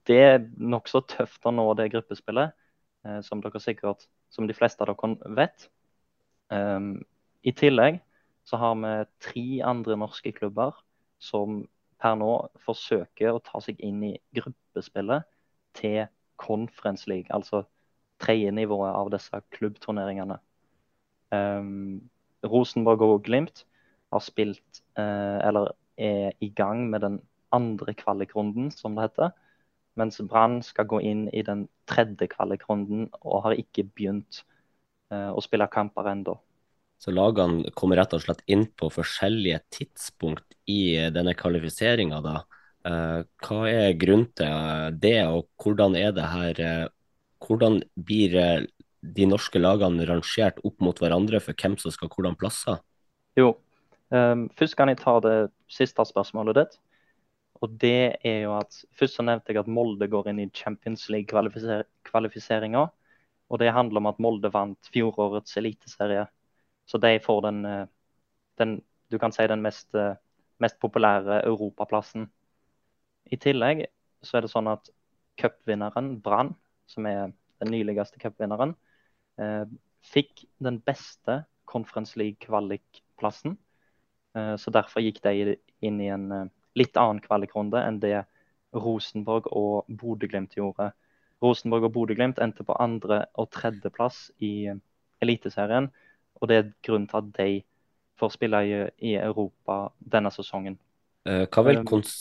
Det 0.07 0.21
er 0.23 0.47
nokså 0.57 1.03
tøft 1.11 1.47
å 1.47 1.53
nå 1.55 1.67
det 1.79 1.91
gruppespillet, 1.95 2.55
uh, 3.07 3.21
som 3.27 3.43
dere 3.43 3.63
sikkert, 3.63 4.07
som 4.31 4.49
de 4.49 4.57
fleste 4.57 4.83
av 4.85 4.95
dere 4.95 5.35
vet. 5.37 5.69
Um, 6.55 6.97
I 7.43 7.53
tillegg 7.53 8.01
så 8.45 8.61
har 8.61 8.75
vi 8.81 8.95
tre 9.25 9.47
andre 9.65 9.97
norske 9.99 10.33
klubber 10.37 10.77
som 11.23 11.65
per 12.03 12.17
nå 12.21 12.33
forsøker 12.67 13.33
å 13.33 13.43
ta 13.45 13.61
seg 13.65 13.81
inn 13.85 14.03
i 14.05 14.15
gruppespillet 14.37 15.25
til 15.79 16.05
Conference 16.41 17.09
League, 17.09 17.31
altså 17.33 17.65
tredje 18.23 18.53
nivået 18.55 18.93
av 18.95 19.11
disse 19.15 19.41
klubbturneringene. 19.57 20.37
Um, 21.35 22.03
Rosenborg 22.45 23.03
og 23.03 23.23
Glimt 23.27 23.65
har 24.13 24.23
spilt, 24.23 24.83
uh, 24.99 25.41
eller 25.47 25.73
er 25.97 26.35
i 26.45 26.51
gang 26.51 26.89
med 26.91 27.07
den 27.07 27.21
andre 27.55 27.95
kvalikrunden, 27.97 28.71
som 28.75 28.99
det 28.99 29.09
heter. 29.09 29.35
Mens 29.99 30.19
Brann 30.27 30.59
skal 30.67 30.89
gå 30.91 30.99
inn 31.07 31.29
i 31.31 31.45
den 31.47 31.69
tredje 31.91 32.27
kvalikrunden 32.33 33.09
og 33.23 33.45
har 33.47 33.55
ikke 33.55 33.87
begynt 33.87 34.43
eh, 35.15 35.31
å 35.31 35.43
spille 35.45 35.71
kamper 35.71 36.11
ennå. 36.11 36.35
Så 36.99 37.13
lagene 37.15 37.71
kommer 37.77 38.01
rett 38.01 38.15
og 38.17 38.23
slett 38.25 38.43
inn 38.51 38.67
på 38.79 38.89
forskjellige 38.93 39.61
tidspunkt 39.75 40.57
i 40.71 40.97
denne 41.15 41.35
kvalifiseringa, 41.39 42.21
da. 42.25 42.43
Eh, 42.85 43.21
hva 43.45 43.61
er 43.71 43.97
grunnen 43.97 44.29
til 44.37 44.97
det, 45.01 45.19
og 45.25 45.49
hvordan 45.61 45.97
er 45.97 46.13
det 46.17 46.29
her 46.35 46.61
eh, 46.61 46.91
Hvordan 47.45 47.83
blir 47.93 48.33
eh, 48.41 48.63
de 49.05 49.27
norske 49.29 49.61
lagene 49.61 50.07
rangert 50.09 50.63
opp 50.65 50.81
mot 50.81 50.97
hverandre 50.97 51.41
for 51.45 51.57
hvem 51.61 51.75
som 51.81 51.93
skal 51.93 52.09
hvordan 52.09 52.37
plasser? 52.41 52.79
Jo, 53.37 53.51
um, 54.09 54.47
først 54.57 54.79
kan 54.79 54.89
jeg 54.89 55.03
ta 55.03 55.19
det 55.21 55.35
siste 55.69 56.07
spørsmålet 56.09 56.57
ditt. 56.57 56.79
Og 57.65 57.75
det 57.81 58.21
er 58.27 58.41
jo 58.45 58.55
at 58.59 58.77
Først 58.93 59.19
så 59.19 59.25
nevnte 59.25 59.53
jeg 59.55 59.63
at 59.63 59.71
Molde 59.71 60.09
går 60.11 60.29
inn 60.31 60.43
i 60.45 60.51
Champions 60.53 61.09
League-kvalifiseringa. 61.13 62.85
Og 63.51 63.61
det 63.61 63.73
handler 63.73 64.03
om 64.03 64.11
at 64.11 64.21
Molde 64.23 64.51
vant 64.53 64.91
fjorårets 64.93 65.57
eliteserie 65.61 66.27
så 66.87 66.99
de 66.99 67.21
får 67.21 67.41
den, 67.43 67.65
eh, 67.65 67.87
den 68.59 68.83
du 69.11 69.19
kan 69.19 69.33
si 69.33 69.47
den 69.47 69.63
mest, 69.63 69.95
eh, 69.95 70.17
mest 70.61 70.79
populære 70.81 71.43
europaplassen. 71.45 72.29
I 73.33 73.37
tillegg 73.37 73.87
så 74.23 74.37
er 74.37 74.41
det 74.43 74.51
sånn 74.51 74.69
at 74.69 74.91
cupvinneren 75.41 76.21
Brann, 76.23 76.55
som 76.87 77.07
er 77.07 77.33
den 77.61 77.73
nyligste 77.73 78.21
cupvinneren, 78.21 78.77
eh, 79.39 79.65
fikk 80.03 80.45
den 80.61 80.81
beste 80.81 81.45
Conference 81.67 82.19
League-kvalikplassen. 82.19 83.57
Eh, 84.35 84.57
så 84.57 84.71
derfor 84.71 85.01
gikk 85.01 85.23
de 85.23 85.57
inn 85.81 86.01
i 86.01 86.09
en 86.09 86.33
eh, 86.33 86.49
litt 86.79 86.97
annen 86.99 87.23
kvalikrunde 87.25 87.81
enn 87.83 88.01
det 88.03 88.25
Rosenborg 88.75 89.47
og 89.55 89.87
Bodø-Glimt 89.89 90.57
gjorde. 90.57 90.91
Rosenborg 91.43 91.89
og 91.89 91.95
Bodø-Glimt 91.95 92.41
endte 92.43 92.67
på 92.67 92.77
andre- 92.81 93.27
og 93.39 93.51
tredjeplass 93.55 94.31
i 94.43 94.67
eh, 94.73 94.81
Eliteserien. 95.23 95.91
Og 96.41 96.51
det 96.51 96.57
er 96.57 96.73
grunnen 96.85 97.09
til 97.09 97.21
at 97.21 97.31
de 97.39 97.51
får 98.19 98.35
spille 98.35 98.61
i, 98.67 98.79
i 99.11 99.15
Europa 99.19 99.89
denne 99.99 100.31
sesongen. 100.35 100.79
Uh, 101.29 101.45
hva 101.49 101.65
vil 101.67 101.83
um, 101.83 101.87
kons... 101.89 102.17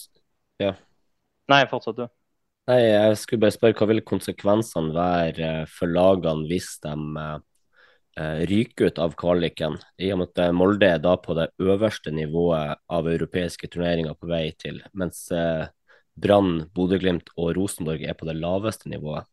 Ja. 0.62 0.76
Nei, 1.52 1.64
fortsett 1.70 1.98
du. 1.98 2.06
Nei, 2.70 2.80
jeg 2.86 3.18
skulle 3.20 3.44
bare 3.44 3.56
spørre 3.56 3.76
hva 3.76 3.90
vil 3.90 4.04
konsekvensene 4.08 4.94
være 4.96 5.50
eh, 5.64 5.66
for 5.68 5.92
lagene 5.92 6.48
hvis 6.48 6.78
de 6.86 6.94
uh, 6.94 7.42
ryker 8.16 8.92
ut 8.92 9.00
av 9.02 9.16
kvaliken, 9.18 9.80
i 9.98 10.12
og 10.14 10.20
med 10.22 10.38
at 10.38 10.54
Molde 10.54 10.86
er 10.96 11.00
da 11.02 11.16
på 11.18 11.34
det 11.34 11.48
øverste 11.58 12.12
nivået 12.14 12.78
av 12.94 13.08
europeiske 13.10 13.70
turneringer 13.74 14.14
på 14.14 14.30
vei 14.30 14.52
til, 14.62 14.78
mens 14.94 15.24
uh, 15.34 15.66
Brann, 16.14 16.68
Bodø-Glimt 16.76 17.32
og 17.38 17.56
Rosenborg 17.58 18.04
er 18.06 18.14
på 18.18 18.28
det 18.30 18.36
laveste 18.38 18.90
nivået? 18.92 19.26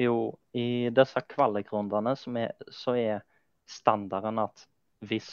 Jo, 0.00 0.36
i 0.56 0.90
disse 0.92 1.20
kvalikrundene 1.28 2.12
så 2.16 2.94
er 2.96 3.22
standarden 3.68 4.40
at 4.42 4.66
hvis 5.04 5.30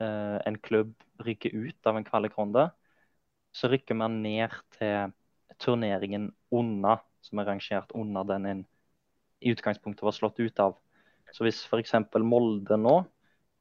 eh, 0.00 0.36
en 0.46 0.58
klubb 0.60 0.92
rykker 1.24 1.54
ut 1.54 1.88
av 1.88 1.98
en 1.98 2.06
kvalikrunde, 2.06 2.66
så 3.52 3.70
rykker 3.72 3.96
man 3.98 4.20
ned 4.24 4.52
til 4.76 5.12
turneringen 5.60 6.30
unna, 6.54 6.98
som 7.24 7.40
er 7.40 7.50
rangert 7.50 7.92
under 7.96 8.28
den 8.28 8.46
en 8.46 8.62
i 9.40 9.54
utgangspunktet 9.54 10.04
var 10.04 10.12
slått 10.12 10.40
ut 10.40 10.60
av. 10.60 10.74
Så 11.32 11.46
hvis 11.46 11.62
f.eks. 11.66 11.94
Molde 12.24 12.78
nå 12.80 12.96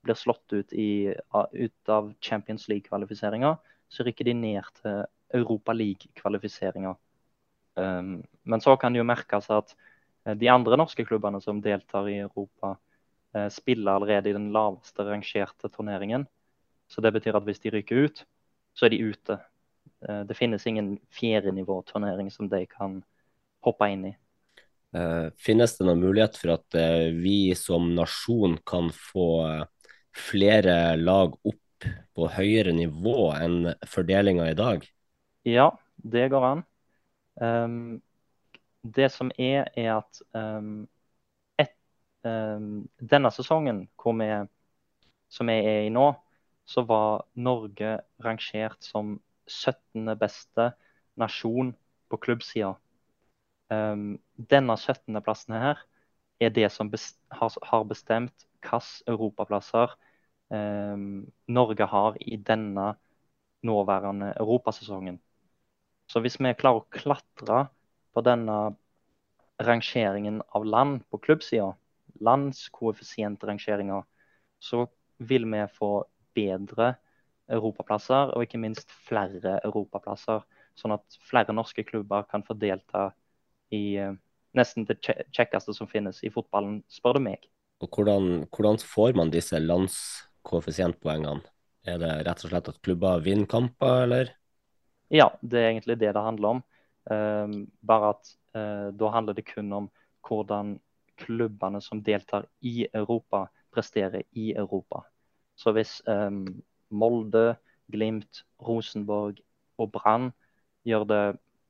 blir 0.05 0.17
slått 0.17 0.53
ut, 0.55 0.73
i, 0.73 1.11
ut 1.11 1.91
av 1.91 2.13
Champions 2.23 2.67
League-kvalifiseringa, 2.71 3.53
så 3.89 4.05
rykker 4.05 4.29
de 4.29 4.35
ned 4.37 4.73
til 4.79 5.03
Europa 5.35 5.75
League-kvalifiseringa. 5.75 6.95
Um, 7.79 8.19
men 8.43 8.63
så 8.63 8.75
kan 8.79 8.93
det 8.93 9.01
jo 9.01 9.07
merkes 9.07 9.49
at 9.53 9.75
eh, 10.25 10.35
de 10.39 10.49
andre 10.51 10.77
norske 10.79 11.05
klubbene 11.07 11.41
som 11.43 11.61
deltar 11.63 12.07
i 12.11 12.17
Europa, 12.23 12.77
Eh, 13.33 13.49
spiller 13.49 13.91
allerede 13.91 14.29
i 14.29 14.33
den 14.33 14.51
laveste 14.51 15.03
rangerte 15.05 15.69
turneringen. 15.69 16.25
Så 16.87 17.01
det 17.01 17.13
betyr 17.13 17.37
at 17.37 17.43
hvis 17.45 17.59
de 17.59 17.69
ryker 17.69 18.05
ut, 18.05 18.25
så 18.73 18.85
er 18.85 18.89
de 18.89 19.03
ute. 19.03 19.37
Eh, 20.01 20.23
det 20.25 20.37
finnes 20.37 20.65
ingen 20.67 20.97
fjerdenivåturnering 21.13 22.31
som 22.31 22.49
de 22.49 22.65
kan 22.65 23.03
hoppe 23.61 23.89
inn 23.91 24.05
i. 24.05 24.15
Uh, 24.95 25.29
finnes 25.37 25.75
det 25.77 25.85
noen 25.85 26.01
mulighet 26.01 26.37
for 26.39 26.55
at 26.55 26.77
uh, 26.77 27.09
vi 27.13 27.53
som 27.57 27.91
nasjon 27.93 28.57
kan 28.67 28.89
få 28.95 29.27
uh, 29.45 29.91
flere 30.17 30.97
lag 30.97 31.35
opp 31.45 31.89
på 32.17 32.29
høyere 32.33 32.73
nivå 32.75 33.29
enn 33.37 33.73
fordelinga 33.87 34.49
i 34.49 34.57
dag? 34.57 34.87
Ja, 35.47 35.69
det 35.95 36.27
går 36.33 36.47
an. 36.47 36.63
Um, 37.39 37.99
det 38.83 39.11
som 39.13 39.29
er, 39.37 39.69
er 39.77 39.99
at 39.99 40.23
um, 40.35 40.87
Ehm, 42.27 42.87
denne 42.99 43.31
sesongen 43.31 43.85
vi, 44.19 44.29
som 45.29 45.47
vi 45.47 45.53
er 45.53 45.85
i 45.85 45.93
nå, 45.93 46.11
så 46.67 46.83
var 46.85 47.25
Norge 47.33 47.99
rangert 48.23 48.83
som 48.83 49.17
17. 49.47 50.15
beste 50.19 50.71
nasjon 51.17 51.73
på 52.09 52.17
klubbsida. 52.17 52.75
Um, 53.69 54.17
denne 54.49 54.75
17.-plassen 54.77 55.53
her 55.53 55.81
er 56.41 56.53
det 56.53 56.71
som 56.73 56.89
har, 56.89 57.83
bestemt 57.85 58.45
hvilke 58.63 58.79
europaplasser 59.07 59.93
um, 60.49 61.27
Norge 61.47 61.85
har 61.85 62.17
i 62.19 62.37
denne 62.37 62.93
nåværende 63.63 64.33
europasesongen. 64.39 65.19
Så 66.09 66.21
hvis 66.23 66.39
vi 66.41 66.53
klarer 66.57 66.81
å 66.81 66.89
klatre 66.89 67.67
på 68.15 68.23
denne 68.25 68.57
rangeringen 69.61 70.41
av 70.55 70.65
land 70.65 71.03
på 71.11 71.19
klubbsida, 71.21 71.73
landskoeffisientrangeringa, 72.19 74.01
så 74.59 74.87
vil 75.19 75.45
vi 75.51 75.61
få 75.75 75.91
bedre 76.35 76.95
europaplasser, 77.49 78.33
og 78.33 78.45
ikke 78.45 78.61
minst 78.61 78.91
flere 79.07 79.59
europaplasser. 79.65 80.41
Sånn 80.79 80.95
at 80.95 81.19
flere 81.27 81.53
norske 81.55 81.83
klubber 81.83 82.25
kan 82.29 82.43
få 82.47 82.55
delta 82.57 83.09
i 83.75 83.99
uh, 84.01 84.15
nesten 84.57 84.87
det 84.89 84.99
kjekkeste 85.03 85.75
som 85.77 85.89
finnes 85.89 86.21
i 86.25 86.31
fotballen, 86.33 86.81
spør 86.91 87.19
du 87.19 87.25
meg. 87.29 87.45
Og 87.79 87.93
hvordan, 87.95 88.43
hvordan 88.51 88.81
får 88.83 89.15
man 89.15 89.31
disse 89.31 89.59
landskoeffisientpoengene? 89.61 91.45
Er 91.87 92.01
det 92.01 92.11
rett 92.27 92.43
og 92.43 92.51
slett 92.51 92.67
at 92.71 92.81
klubber 92.83 93.21
vinner 93.23 93.47
kamper, 93.49 94.03
eller? 94.03 94.33
Ja, 95.09 95.29
det 95.41 95.61
er 95.61 95.71
egentlig 95.71 95.97
det 96.01 96.11
det 96.13 96.25
handler 96.25 96.57
om. 96.57 96.59
Um, 97.09 97.55
bare 97.81 98.11
at 98.13 98.33
uh, 98.57 98.89
da 98.93 99.13
handler 99.15 99.37
det 99.37 99.47
kun 99.47 99.71
om 99.73 99.87
hvordan 100.27 100.75
klubbene 101.19 101.81
som 101.81 102.03
deltar 102.03 102.45
i 102.61 102.83
Europa, 102.93 103.47
presterer 103.73 104.23
i 104.37 104.51
Europa. 104.57 105.03
Så 105.59 105.73
hvis 105.75 105.99
um, 106.07 106.45
Molde, 106.89 107.57
Glimt, 107.91 108.43
Rosenborg 108.61 109.39
og 109.79 109.91
Brann 109.91 110.29
gjør 110.87 111.07
det 111.09 111.23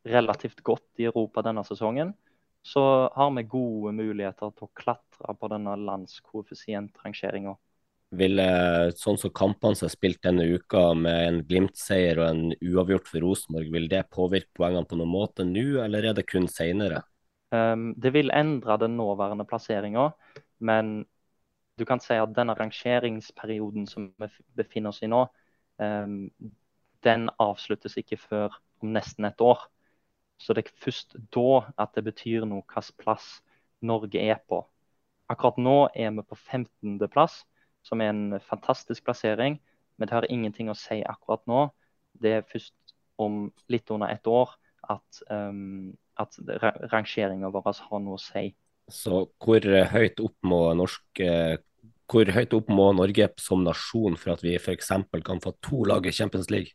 relativt 0.07 0.61
godt 0.63 1.01
i 1.01 1.07
Europa 1.09 1.43
denne 1.45 1.63
sesongen, 1.67 2.13
så 2.61 2.81
har 3.15 3.31
vi 3.35 3.47
gode 3.49 3.93
muligheter 3.95 4.51
til 4.51 4.67
å 4.67 4.75
klatre 4.75 5.35
på 5.39 5.49
denne 5.51 5.75
landskoeffisientrangeringa. 5.87 7.55
Vil 8.19 8.41
sånn 8.97 9.19
som 9.21 9.31
kampene 9.37 9.77
som 9.77 9.85
er 9.85 9.93
spilt 9.93 10.23
denne 10.25 10.47
uka, 10.49 10.81
med 10.97 11.19
en 11.27 11.39
Glimt-seier 11.45 12.19
og 12.19 12.25
en 12.25 12.43
uavgjort 12.57 13.09
for 13.11 13.21
Rosenborg, 13.21 13.69
vil 13.75 13.85
det 13.91 14.07
påvirke 14.09 14.49
poengene 14.57 14.89
på 14.89 14.97
noen 14.97 15.13
måte 15.13 15.45
nå, 15.45 15.67
eller 15.83 16.09
er 16.09 16.17
det 16.17 16.25
kun 16.29 16.49
senere? 16.49 17.03
Um, 17.53 17.93
det 17.97 18.11
vil 18.13 18.33
endre 18.33 18.77
den 18.81 18.97
nåværende 18.97 19.45
plasseringa, 19.49 20.09
men 20.65 21.03
du 21.79 21.85
kan 21.87 22.01
si 22.03 22.17
at 22.19 22.33
denne 22.35 22.57
rangeringsperioden 22.57 23.85
som 23.89 24.09
vi 24.19 24.29
befinner 24.57 24.91
oss 24.91 25.03
i 25.05 25.09
nå, 25.09 25.23
um, 25.77 26.17
den 27.05 27.29
avsluttes 27.39 27.95
ikke 28.01 28.19
før 28.19 28.57
om 28.83 28.91
nesten 28.97 29.29
et 29.29 29.41
år. 29.41 29.63
Så 30.39 30.55
det 30.55 30.65
er 30.65 30.83
først 30.85 31.15
da 31.35 31.61
at 31.81 31.95
det 31.97 32.05
betyr 32.07 32.47
noe 32.47 32.63
hvilken 32.63 32.97
plass 33.01 33.39
Norge 33.85 34.19
er 34.19 34.39
på. 34.47 34.63
Akkurat 35.29 35.59
nå 35.61 35.77
er 35.93 36.11
vi 36.15 36.25
på 36.25 36.35
15.-plass, 36.35 37.43
som 37.85 38.01
er 38.01 38.11
en 38.13 38.39
fantastisk 38.43 39.05
plassering. 39.05 39.59
Men 39.97 40.07
det 40.07 40.15
har 40.15 40.27
ingenting 40.31 40.71
å 40.71 40.77
si 40.77 41.01
akkurat 41.03 41.43
nå. 41.47 41.67
Det 42.19 42.33
er 42.39 42.47
først 42.47 42.95
om 43.19 43.49
litt 43.71 43.91
under 43.91 44.11
et 44.11 44.27
år 44.27 44.55
at, 44.89 45.21
um, 45.29 45.91
at 46.19 46.35
rangeringa 46.91 47.51
vår 47.51 47.71
har 47.89 48.03
noe 48.03 48.17
å 48.17 48.23
si. 48.23 48.49
Så 48.89 49.27
hvor 49.43 49.65
høyt 49.91 50.23
opp 50.23 50.35
må 50.49 50.61
norsk 50.73 51.21
hvor 52.09 52.31
høyt 52.33 52.55
opp 52.57 52.71
må 52.73 52.89
Norge 52.97 53.27
som 53.37 53.61
nasjon 53.61 54.17
for 54.17 54.33
at 54.33 54.41
vi 54.41 54.55
f.eks. 54.57 54.91
kan 55.25 55.41
få 55.43 55.53
to 55.61 55.83
lag 55.85 56.07
i 56.09 56.13
Champions 56.15 56.49
League? 56.49 56.73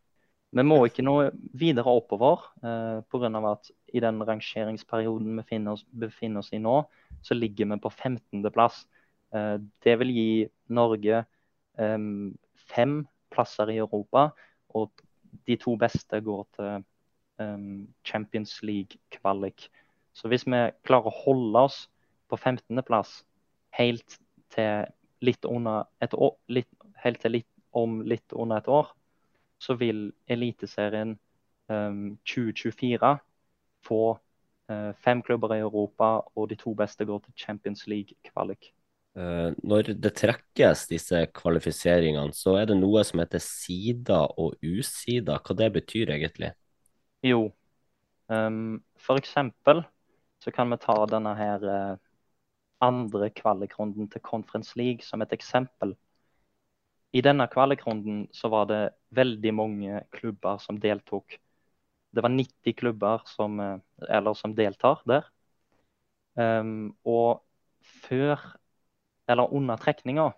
Vi 0.55 0.63
må 0.63 0.77
ikke 0.87 1.03
nå 1.03 1.17
videre 1.59 1.91
oppover 1.91 2.45
eh, 2.63 3.01
pga. 3.11 3.31
at 3.51 3.71
i 3.95 4.01
den 4.03 4.23
rangeringsperioden 4.23 5.41
vi 5.41 5.59
oss, 5.71 5.85
befinner 5.91 6.45
oss 6.45 6.53
i 6.53 6.61
nå, 6.63 6.83
så 7.23 7.35
ligger 7.35 7.73
vi 7.73 7.81
på 7.83 7.91
15.-plass. 7.91 8.85
Eh, 9.35 9.57
det 9.83 9.99
vil 9.99 10.13
gi 10.15 10.31
Norge 10.69 11.25
eh, 11.79 11.99
fem 12.71 12.97
plasser 13.35 13.71
i 13.75 13.81
Europa, 13.83 14.29
og 14.75 14.91
de 15.47 15.57
to 15.59 15.75
beste 15.77 16.21
går 16.23 16.47
til 16.57 16.85
eh, 17.43 17.69
Champions 18.07 18.61
League-kvalik. 18.63 19.69
Så 20.15 20.31
hvis 20.31 20.47
vi 20.47 20.61
klarer 20.87 21.11
å 21.11 21.23
holde 21.25 21.67
oss 21.67 21.85
på 22.31 22.39
15.-plass 22.39 23.25
helt 23.75 24.21
til 24.55 24.87
litt 25.25 25.47
under 25.49 25.89
et 26.05 26.15
år, 26.15 26.37
litt, 26.47 26.71
helt 27.03 27.23
til 27.25 27.41
litt, 27.41 27.51
om 27.75 28.05
litt 28.07 28.31
under 28.39 28.63
et 28.63 28.71
år, 28.71 28.93
så 29.65 29.77
vil 29.81 30.11
Eliteserien 30.29 31.17
um, 31.73 32.17
2024 32.29 33.17
få 33.85 34.03
uh, 34.71 34.93
fem 35.05 35.23
klubber 35.23 35.55
i 35.57 35.63
Europa, 35.65 36.19
og 36.37 36.51
de 36.51 36.59
to 36.61 36.75
beste 36.77 37.05
går 37.09 37.23
til 37.25 37.37
Champions 37.47 37.87
League-kvalik. 37.87 38.73
Uh, 39.15 39.55
når 39.63 39.95
det 40.03 40.15
trekkes 40.19 40.89
disse 40.91 41.27
kvalifiseringene, 41.35 42.35
så 42.35 42.59
er 42.61 42.71
det 42.71 42.79
noe 42.81 43.05
som 43.07 43.23
heter 43.23 43.43
sider 43.43 44.33
og 44.41 44.57
usider. 44.63 45.39
Hva 45.39 45.57
det 45.59 45.71
betyr 45.79 46.13
egentlig? 46.17 46.53
Jo, 47.25 47.47
um, 48.29 48.83
for 49.01 49.21
eksempel 49.21 49.85
så 50.45 50.53
kan 50.53 50.69
vi 50.69 50.77
ta 50.83 50.97
denne 51.09 51.33
her 51.39 51.63
uh, 51.65 52.01
andre 52.85 53.31
kvalikrunden 53.33 54.11
til 54.13 54.21
Conference 54.21 54.77
League 54.77 55.07
som 55.07 55.23
et 55.23 55.33
eksempel. 55.33 55.95
I 57.15 57.23
denne 57.23 57.47
kvalikrunden 57.47 58.27
så 58.35 58.51
var 58.51 58.67
det 58.67 58.83
veldig 59.15 59.53
mange 59.55 60.01
klubber 60.15 60.59
som 60.59 60.81
deltok. 60.83 61.37
Det 62.15 62.23
var 62.23 62.33
90 62.33 62.75
klubber 62.79 63.23
som, 63.31 63.61
eller 64.09 64.35
som 64.35 64.55
deltar 64.55 65.03
der. 65.07 65.29
Um, 66.35 66.97
og 67.07 67.45
før, 68.03 68.41
eller 69.31 69.55
under 69.55 69.79
trekninga, 69.79 70.33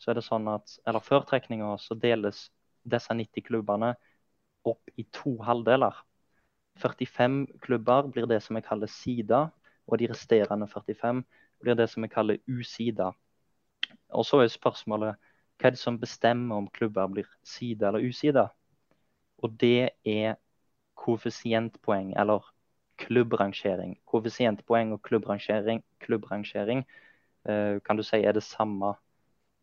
så 0.00 0.10
er 0.10 0.18
det 0.18 0.24
sånn 0.24 0.48
at 0.48 0.78
Eller 0.88 1.04
før 1.04 1.24
trekninga 1.28 1.74
så 1.80 1.96
deles 2.00 2.46
disse 2.84 3.12
90 3.12 3.44
klubbene 3.44 3.92
opp 4.64 4.96
i 4.96 5.04
to 5.12 5.36
halvdeler. 5.44 5.94
45 6.80 7.46
klubber 7.64 8.08
blir 8.12 8.26
det 8.28 8.42
som 8.44 8.56
vi 8.56 8.64
kaller 8.64 8.90
sida, 8.92 9.46
og 9.86 10.00
de 10.00 10.08
resterende 10.10 10.68
45 10.68 11.22
blir 11.60 11.76
det 11.76 11.88
som 11.92 12.04
vi 12.04 12.12
kaller 12.12 12.40
usida. 12.48 13.12
Og 14.12 14.24
så 14.26 14.40
er 14.42 14.52
spørsmålet 14.52 15.16
hva 15.56 15.68
er 15.68 15.76
det 15.76 15.80
som 15.80 15.98
bestemmer 16.00 16.58
om 16.60 16.68
klubber 16.68 17.08
blir 17.08 17.28
sida 17.44 17.88
eller 17.88 18.04
usida? 18.04 18.48
Og 19.42 19.56
det 19.60 19.90
er 20.04 20.36
koeffisientpoeng, 20.96 22.14
eller 22.16 22.44
klubbrangering. 23.00 23.96
Koeffisientpoeng 24.08 24.92
og 24.92 25.02
klubbrangering, 25.02 25.82
klubbrangering 26.00 26.84
uh, 27.48 27.80
kan 27.84 27.96
du 27.96 28.04
si 28.04 28.22
er 28.24 28.32
det 28.32 28.44
samme. 28.44 28.94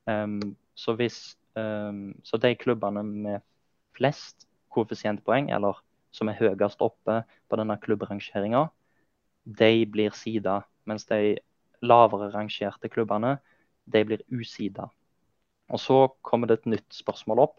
Um, 0.06 0.56
så, 0.76 0.96
hvis, 0.98 1.38
um, 1.56 2.14
så 2.24 2.38
de 2.38 2.56
klubbene 2.56 3.04
med 3.04 3.40
flest 3.98 4.48
koeffisientpoeng, 4.74 5.52
eller 5.54 5.82
som 6.14 6.30
er 6.30 6.38
høyest 6.38 6.82
oppe 6.82 7.24
på 7.50 7.58
denne 7.58 7.78
klubbrangeringa, 7.82 8.68
de 9.46 9.86
blir 9.90 10.14
sida. 10.18 10.62
Mens 10.86 11.06
de 11.10 11.38
lavere 11.82 12.32
rangerte 12.34 12.90
klubbene, 12.90 13.38
de 13.86 14.04
blir 14.06 14.22
usida. 14.32 14.90
Og 15.74 15.82
så 15.82 15.98
kommer 16.22 16.50
det 16.50 16.60
et 16.62 16.72
nytt 16.76 16.94
spørsmål 16.94 17.42
opp. 17.48 17.58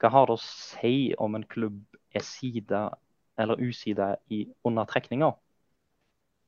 Hva 0.00 0.10
har 0.12 0.28
det 0.28 0.36
å 0.36 0.42
si 0.44 1.14
om 1.22 1.38
en 1.38 1.46
klubb 1.48 1.80
er 2.12 2.24
sida 2.24 2.90
eller 3.40 3.60
usida 3.60 4.14
i 4.32 4.44
undertrekninga? 4.66 5.30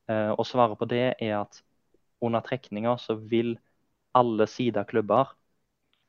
Eh, 0.09 0.33
og 0.35 0.45
svaret 0.49 0.79
på 0.81 0.89
det 0.89 1.07
er 1.17 1.35
at 1.41 1.63
under 2.25 2.45
trekninga 2.45 2.97
så 3.01 3.17
vil 3.17 3.57
alle 4.17 4.47
sida 4.51 4.85
klubber 4.89 5.33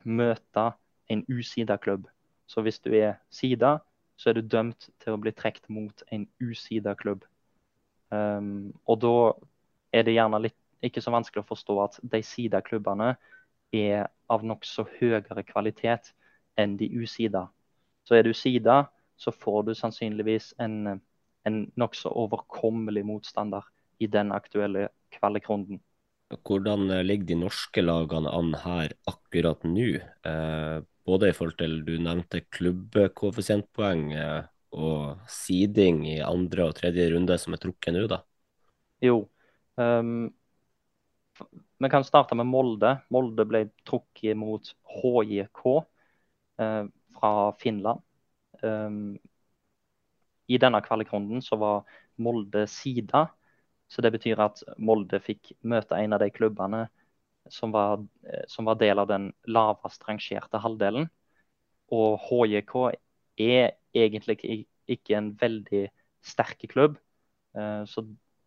møte 0.04 0.72
en 1.12 1.24
usida 1.30 1.78
klubb. 1.78 2.08
Så 2.48 2.64
hvis 2.66 2.80
du 2.80 2.92
er 2.96 3.20
sida, 3.30 3.78
så 4.20 4.30
er 4.30 4.40
du 4.40 4.48
dømt 4.52 4.90
til 5.00 5.16
å 5.16 5.22
bli 5.22 5.32
trukket 5.36 5.70
mot 5.72 6.04
en 6.12 6.26
usida 6.44 6.96
klubb. 7.00 7.24
Um, 8.10 8.74
og 8.90 9.00
da 9.04 9.16
er 9.96 10.06
det 10.08 10.16
gjerne 10.16 10.42
litt 10.44 10.58
ikke 10.84 11.04
så 11.04 11.12
vanskelig 11.14 11.44
å 11.44 11.50
forstå 11.50 11.76
at 11.84 12.00
de 12.02 12.22
sida 12.26 12.62
klubbene 12.66 13.14
er 13.76 14.08
av 14.30 14.46
nokså 14.46 14.86
høyere 15.00 15.44
kvalitet 15.48 16.14
enn 16.60 16.78
de 16.80 16.90
usida. 17.02 17.48
Så 18.08 18.18
er 18.18 18.26
du 18.28 18.34
sida, 18.34 18.84
så 19.20 19.34
får 19.36 19.70
du 19.70 19.74
sannsynligvis 19.78 20.54
en, 20.64 21.00
en 21.46 21.60
nokså 21.80 22.12
overkommelig 22.24 23.04
motstander 23.08 23.66
i 24.00 24.08
den 24.08 24.32
aktuelle 24.36 24.90
kvalikrunden. 25.16 25.82
Hvordan 26.46 26.92
ligger 27.08 27.32
de 27.32 27.40
norske 27.42 27.82
lagene 27.82 28.30
an 28.30 28.54
her 28.62 28.94
akkurat 29.10 29.64
nå? 29.66 29.90
Eh, 29.98 30.78
både 31.10 31.32
i 31.32 31.36
forhold 31.36 31.58
til 31.58 31.80
du 31.88 31.96
nevnte 31.98 32.44
klubbkoeffisientpoeng 32.54 34.12
eh, 34.14 34.44
og 34.78 35.24
siding 35.32 36.04
i 36.06 36.20
andre 36.22 36.70
og 36.70 36.76
tredje 36.78 37.08
runde 37.16 37.38
som 37.42 37.56
er 37.56 37.64
trukket 37.64 37.96
nå, 37.96 38.06
da? 38.12 38.22
Jo, 39.02 39.24
um, 39.80 40.30
vi 41.80 41.90
kan 41.90 42.04
starte 42.04 42.36
med 42.36 42.48
Molde. 42.50 42.98
Molde 43.10 43.46
ble 43.48 43.64
trukket 43.88 44.38
mot 44.38 44.72
HJK 45.00 45.66
eh, 46.60 46.86
fra 47.16 47.34
Finland. 47.60 48.02
Um, 48.62 49.18
I 50.48 50.60
denne 50.60 50.82
kvalikrunden 50.84 51.44
så 51.46 51.56
var 51.62 52.00
Molde 52.20 52.66
sida. 52.68 53.28
Så 53.88 54.04
det 54.04 54.12
betyr 54.18 54.42
at 54.44 54.64
Molde 54.78 55.22
fikk 55.24 55.54
møte 55.64 55.98
en 55.98 56.14
av 56.14 56.22
de 56.22 56.30
klubbene 56.36 56.84
som 57.50 57.72
var, 57.72 58.04
eh, 58.28 58.44
som 58.48 58.68
var 58.68 58.76
del 58.76 59.00
av 59.00 59.08
den 59.08 59.32
lavest 59.48 60.04
rangerte 60.08 60.60
halvdelen. 60.62 61.08
Og 61.96 62.20
HJK 62.28 62.76
er 63.40 63.72
egentlig 63.96 64.66
ikke 64.90 65.16
en 65.18 65.32
veldig 65.40 65.88
sterk 66.22 66.68
klubb. 66.70 67.00
Eh, 67.56 67.86
så 67.88 68.04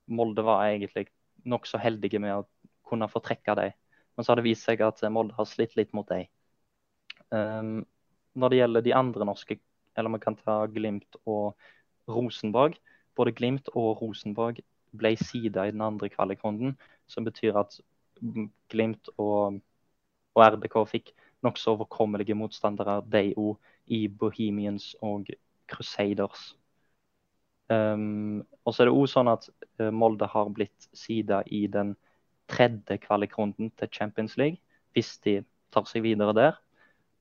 Molde 0.06 0.44
var 0.44 0.66
egentlig 0.68 1.08
nokså 1.48 1.80
heldige 1.82 2.20
med 2.22 2.36
å 2.36 2.46
kunne 2.92 3.10
få 3.10 3.24
trekke 3.24 3.56
dem. 3.58 3.74
Men 4.16 4.24
så 4.24 4.32
har 4.32 4.40
det 4.40 4.46
vist 4.46 4.68
seg 4.68 4.82
at 4.84 5.00
Molde 5.10 5.36
har 5.38 5.48
slitt 5.48 5.76
litt 5.78 5.92
mot 5.96 6.08
dem. 6.08 6.28
Um, 7.32 7.80
når 8.36 8.52
det 8.52 8.58
gjelder 8.58 8.84
de 8.84 8.94
andre 8.96 9.28
norske, 9.28 9.58
eller 9.96 10.12
vi 10.14 10.20
kan 10.22 10.36
ta 10.36 10.66
Glimt 10.72 11.16
og 11.24 11.56
Rosenborg. 12.08 12.76
Både 13.16 13.32
Glimt 13.36 13.68
og 13.74 14.00
Rosenborg 14.02 14.62
ble 14.96 15.14
sida 15.20 15.66
i 15.66 15.72
den 15.72 15.84
andre 15.84 16.08
kvalikrunden, 16.12 16.76
som 17.08 17.24
betyr 17.24 17.56
at 17.60 17.78
Glimt 18.72 19.08
og, 19.18 19.60
og 20.36 20.44
RBK 20.46 20.78
fikk 20.88 21.12
nokså 21.42 21.74
overkommelige 21.74 22.36
motstandere, 22.38 23.00
de 23.12 23.32
òg, 23.36 23.56
i 23.86 24.06
Bohemians 24.08 24.92
og 25.02 25.26
Crusaders. 25.68 26.52
Um, 27.72 28.44
og 28.64 28.74
så 28.74 28.82
er 28.82 28.88
det 28.88 28.94
òg 28.94 29.08
sånn 29.10 29.30
at 29.32 29.48
uh, 29.80 29.90
Molde 29.90 30.28
har 30.28 30.50
blitt 30.54 30.88
sida 30.96 31.40
i 31.50 31.64
den 31.72 31.96
tredje 32.52 32.98
kvalikrunden 33.02 33.72
til 33.78 33.90
Champions 33.92 34.36
League. 34.40 34.60
Hvis 34.92 35.16
de 35.24 35.40
tar 35.72 35.88
seg 35.88 36.04
videre 36.04 36.34
der, 36.36 36.58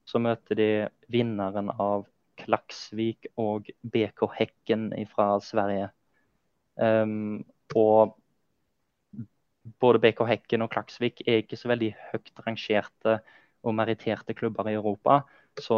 så 0.05 0.19
møter 0.19 0.57
de 0.59 0.69
vinneren 1.11 1.71
av 1.79 2.07
Klaksvik 2.41 3.29
og 3.39 3.69
BK 3.93 4.25
Hekken 4.38 4.89
fra 5.11 5.36
Sverige. 5.43 5.91
Um, 6.75 7.43
og 7.77 8.17
både 9.82 10.01
BK 10.01 10.23
Hekken 10.27 10.65
og 10.65 10.71
Klaksvik 10.73 11.21
er 11.27 11.43
ikke 11.43 11.59
så 11.59 11.69
veldig 11.71 11.91
høyt 12.11 12.32
rangerte 12.45 13.19
og 13.61 13.75
meritterte 13.77 14.36
klubber 14.38 14.71
i 14.71 14.75
Europa. 14.77 15.21
Så 15.59 15.77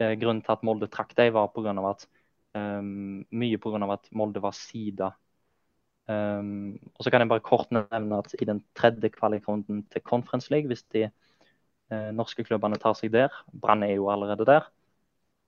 eh, 0.00 0.14
grunnen 0.20 0.42
til 0.44 0.56
at 0.56 0.64
Molde 0.66 0.90
trakk 0.92 1.16
dem, 1.16 1.32
var 1.36 1.48
på 1.54 1.64
grunn 1.64 1.80
av 1.80 1.94
at 1.94 2.06
um, 2.58 3.24
mye 3.30 3.60
pga. 3.62 3.80
at 3.94 4.10
Molde 4.12 4.42
var 4.44 4.56
sida. 4.56 5.14
Um, 6.06 6.78
og 6.94 7.04
så 7.04 7.10
kan 7.10 7.20
jeg 7.20 7.28
bare 7.28 7.42
kort 7.42 7.72
nevne 7.74 8.20
at 8.22 8.34
i 8.38 8.46
den 8.46 8.60
tredje 8.78 9.10
kvalikrunden 9.10 9.82
til 9.90 10.02
Conference 10.06 10.52
League, 10.52 10.70
hvis 10.70 10.84
de 10.94 11.08
eh, 11.08 12.10
norske 12.14 12.44
klubbene 12.46 12.78
tar 12.78 12.94
seg 12.94 13.10
der, 13.14 13.34
Brann 13.50 13.82
er 13.82 13.96
jo 13.96 14.10
allerede 14.12 14.46
der, 14.46 14.68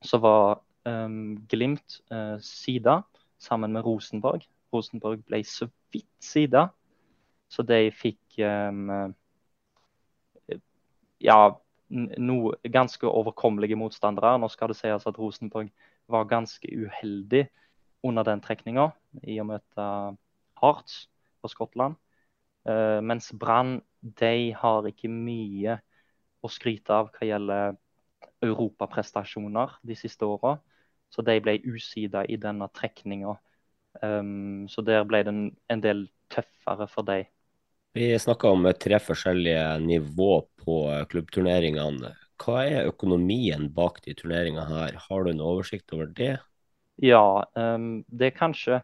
så 0.03 0.19
var 0.19 0.61
um, 0.87 1.39
Glimt 1.51 2.01
eh, 2.11 2.37
sida 2.43 3.01
sammen 3.39 3.73
med 3.73 3.87
Rosenborg. 3.87 4.43
Rosenborg 4.75 5.23
ble 5.27 5.45
så 5.47 5.71
vidt 5.93 6.11
sida, 6.21 6.69
så 7.49 7.63
de 7.63 7.89
fikk 7.95 8.41
um, 8.43 9.15
ja, 11.23 11.39
no, 11.89 12.53
ganske 12.63 13.09
overkommelige 13.09 13.79
motstandere. 13.79 14.37
Nå 14.39 14.51
skal 14.53 14.73
det 14.73 14.79
sies 14.79 15.07
at 15.07 15.19
Rosenborg 15.19 15.71
var 16.09 16.29
ganske 16.29 16.69
uheldig 16.69 17.47
under 18.05 18.27
den 18.27 18.43
trekninga 18.43 18.91
i 19.23 19.39
å 19.41 19.47
møte 19.49 19.87
Hearts 20.61 21.07
på 21.43 21.51
Skottland. 21.53 21.99
Uh, 22.69 23.01
mens 23.05 23.31
Brann 23.33 23.79
de 24.01 24.53
har 24.55 24.87
ikke 24.89 25.11
mye 25.11 25.79
å 26.45 26.51
skryte 26.53 26.95
av 26.95 27.11
hva 27.15 27.27
gjelder 27.27 27.79
europaprestasjoner 28.45 29.79
de 29.87 29.97
siste 29.99 30.27
åra. 30.27 30.59
Så 31.09 31.25
de 31.25 31.39
ble 31.41 31.57
usida 31.65 32.25
i 32.29 32.37
denne 32.41 32.69
trekninga. 32.77 33.35
Um, 34.03 34.69
så 34.71 34.85
der 34.85 35.07
ble 35.09 35.23
det 35.25 35.35
en 35.73 35.83
del 35.83 36.07
tøffere 36.31 36.87
for 36.91 37.07
de. 37.09 37.23
Vi 37.97 38.13
snakka 38.21 38.53
om 38.53 38.69
tre 38.79 38.99
forskjellige 39.01 39.65
nivå 39.83 40.33
på 40.61 40.83
klubbturneringene. 41.11 42.13
Hva 42.39 42.61
er 42.69 42.91
økonomien 42.93 43.67
bak 43.75 44.03
de 44.05 44.15
turneringene 44.15 44.67
her? 44.69 44.99
Har 45.09 45.25
du 45.25 45.33
en 45.33 45.43
oversikt 45.43 45.91
over 45.97 46.13
det? 46.15 46.37
Ja, 47.03 47.43
um, 47.57 48.05
det 48.07 48.31
er 48.31 48.37
kanskje 48.37 48.83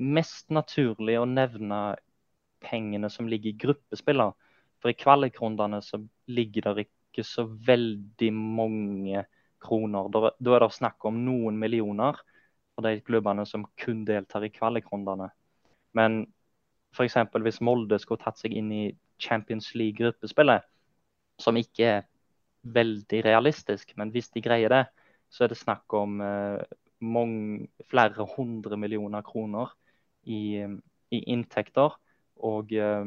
mest 0.00 0.48
naturlig 0.50 1.18
å 1.20 1.28
nevne 1.28 1.80
pengene 2.64 3.10
som 3.12 3.28
ligger 3.28 3.52
i 3.52 3.60
gruppespillene. 3.60 4.36
For 4.80 4.92
i 4.92 4.96
kvalikrundene 4.96 5.82
så 5.84 6.00
ligger 6.32 6.70
det 6.70 6.86
ikke 6.86 7.24
så 7.26 7.44
veldig 7.44 8.30
mange 8.32 9.24
kroner. 9.60 10.08
Da 10.12 10.54
er 10.56 10.64
det 10.64 10.72
snakk 10.72 11.04
om 11.08 11.20
noen 11.26 11.58
millioner 11.60 12.16
for 12.74 12.86
de 12.86 13.02
klubbene 13.04 13.44
som 13.48 13.66
kun 13.80 14.06
deltar 14.08 14.46
i 14.46 14.52
kvalikrundene. 14.54 15.28
Men 15.96 16.22
F.eks. 16.96 17.18
hvis 17.44 17.60
Molde 17.62 18.00
skulle 18.02 18.22
tatt 18.22 18.40
seg 18.40 18.54
inn 18.56 18.70
i 18.72 18.84
Champions 19.20 19.68
League-gruppespillet, 19.76 20.64
som 21.40 21.58
ikke 21.60 21.90
er 21.98 22.06
veldig 22.62 23.20
realistisk, 23.24 23.92
men 23.96 24.10
hvis 24.14 24.30
de 24.34 24.42
greier 24.44 24.72
det, 24.72 24.84
så 25.30 25.44
er 25.44 25.52
det 25.52 25.60
snakk 25.60 25.92
om 25.94 26.18
eh, 26.24 26.64
mange, 27.04 27.68
flere 27.88 28.26
hundre 28.36 28.76
millioner 28.80 29.22
kroner 29.24 29.70
i, 30.22 30.60
i 31.10 31.22
inntekter. 31.32 31.96
Og 32.40 32.72
eh, 32.72 33.06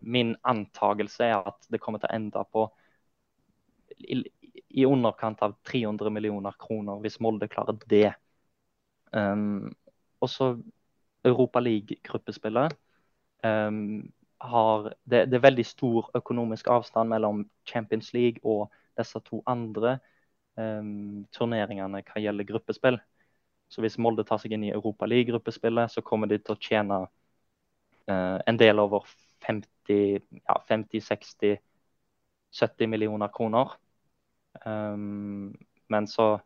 min 0.00 0.34
antakelse 0.48 1.24
er 1.24 1.48
at 1.52 1.66
det 1.70 1.80
kommer 1.82 2.00
til 2.02 2.10
å 2.10 2.16
ende 2.16 2.44
på 2.52 2.66
i, 4.00 4.22
i 4.80 4.86
underkant 4.86 5.42
av 5.44 5.56
300 5.68 6.12
millioner 6.14 6.56
kroner, 6.58 7.00
hvis 7.02 7.20
Molde 7.20 7.48
klarer 7.50 7.78
det. 7.90 8.12
Um, 9.12 9.72
og 10.20 10.30
så 10.30 10.54
Europa 11.26 11.60
League-gruppespillet 11.60 12.76
um, 13.44 14.06
har 14.40 14.92
det, 15.04 15.26
det, 15.28 15.36
er 15.36 15.44
veldig 15.44 15.66
stor 15.66 16.10
økonomisk 16.16 16.70
avstand 16.72 17.10
mellom 17.12 17.42
Champions 17.68 18.12
League 18.14 18.40
og 18.44 18.70
disse 18.98 19.20
to 19.26 19.42
andre 19.50 19.98
um, 20.56 21.26
turneringene 21.34 22.04
hva 22.06 22.22
gjelder 22.22 22.48
gruppespill. 22.48 23.00
Så 23.70 23.84
hvis 23.84 23.98
Molde 24.02 24.26
tar 24.26 24.40
seg 24.42 24.52
inn 24.56 24.66
i 24.66 24.74
Europa 24.74 25.06
League-gruppespillet, 25.06 25.92
så 25.92 26.02
kommer 26.02 26.30
de 26.30 26.40
til 26.42 26.56
å 26.56 26.60
tjene 26.60 27.00
uh, 27.06 28.38
en 28.50 28.58
del 28.58 28.82
over 28.82 29.06
50, 29.46 30.18
ja, 30.42 30.56
50 30.68 31.04
60 31.06 31.60
70 32.50 32.86
millioner 32.90 33.28
kroner. 33.28 33.70
Um, 34.66 35.54
men 35.88 36.06
så 36.10 36.40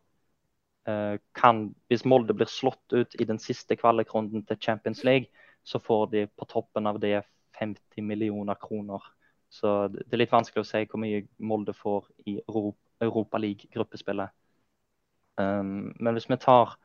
uh, 0.89 1.17
kan 1.33 1.73
Hvis 1.87 2.05
Molde 2.05 2.33
blir 2.33 2.49
slått 2.49 2.93
ut 2.93 3.15
i 3.19 3.25
den 3.25 3.39
siste 3.41 3.75
kvalikrunden 3.75 4.45
til 4.45 4.61
Champions 4.61 5.03
League, 5.03 5.27
så 5.63 5.79
får 5.79 6.05
de 6.11 6.27
på 6.27 6.45
toppen 6.45 6.87
av 6.87 6.99
det 6.99 7.23
50 7.59 8.01
millioner 8.01 8.55
kroner. 8.61 9.01
Så 9.49 9.87
det 9.87 10.13
er 10.13 10.21
litt 10.21 10.33
vanskelig 10.33 10.61
å 10.61 10.67
si 10.67 10.83
hvor 10.85 11.01
mye 11.01 11.25
Molde 11.39 11.73
får 11.73 12.09
i 12.29 12.39
Europa 13.01 13.37
League-gruppespillet. 13.41 14.29
Um, 15.37 15.95
men 15.99 16.13
hvis 16.13 16.29
vi 16.29 16.37
tar 16.37 16.77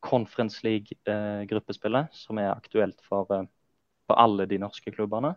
Conference 0.00 0.62
League-gruppespillet, 0.66 2.10
uh, 2.10 2.14
som 2.14 2.38
er 2.38 2.52
aktuelt 2.52 3.00
for, 3.06 3.30
uh, 3.32 3.46
for, 4.06 4.18
alle 4.18 4.46
de 4.46 4.58
norske 4.62 4.92
klubbene, 4.94 5.34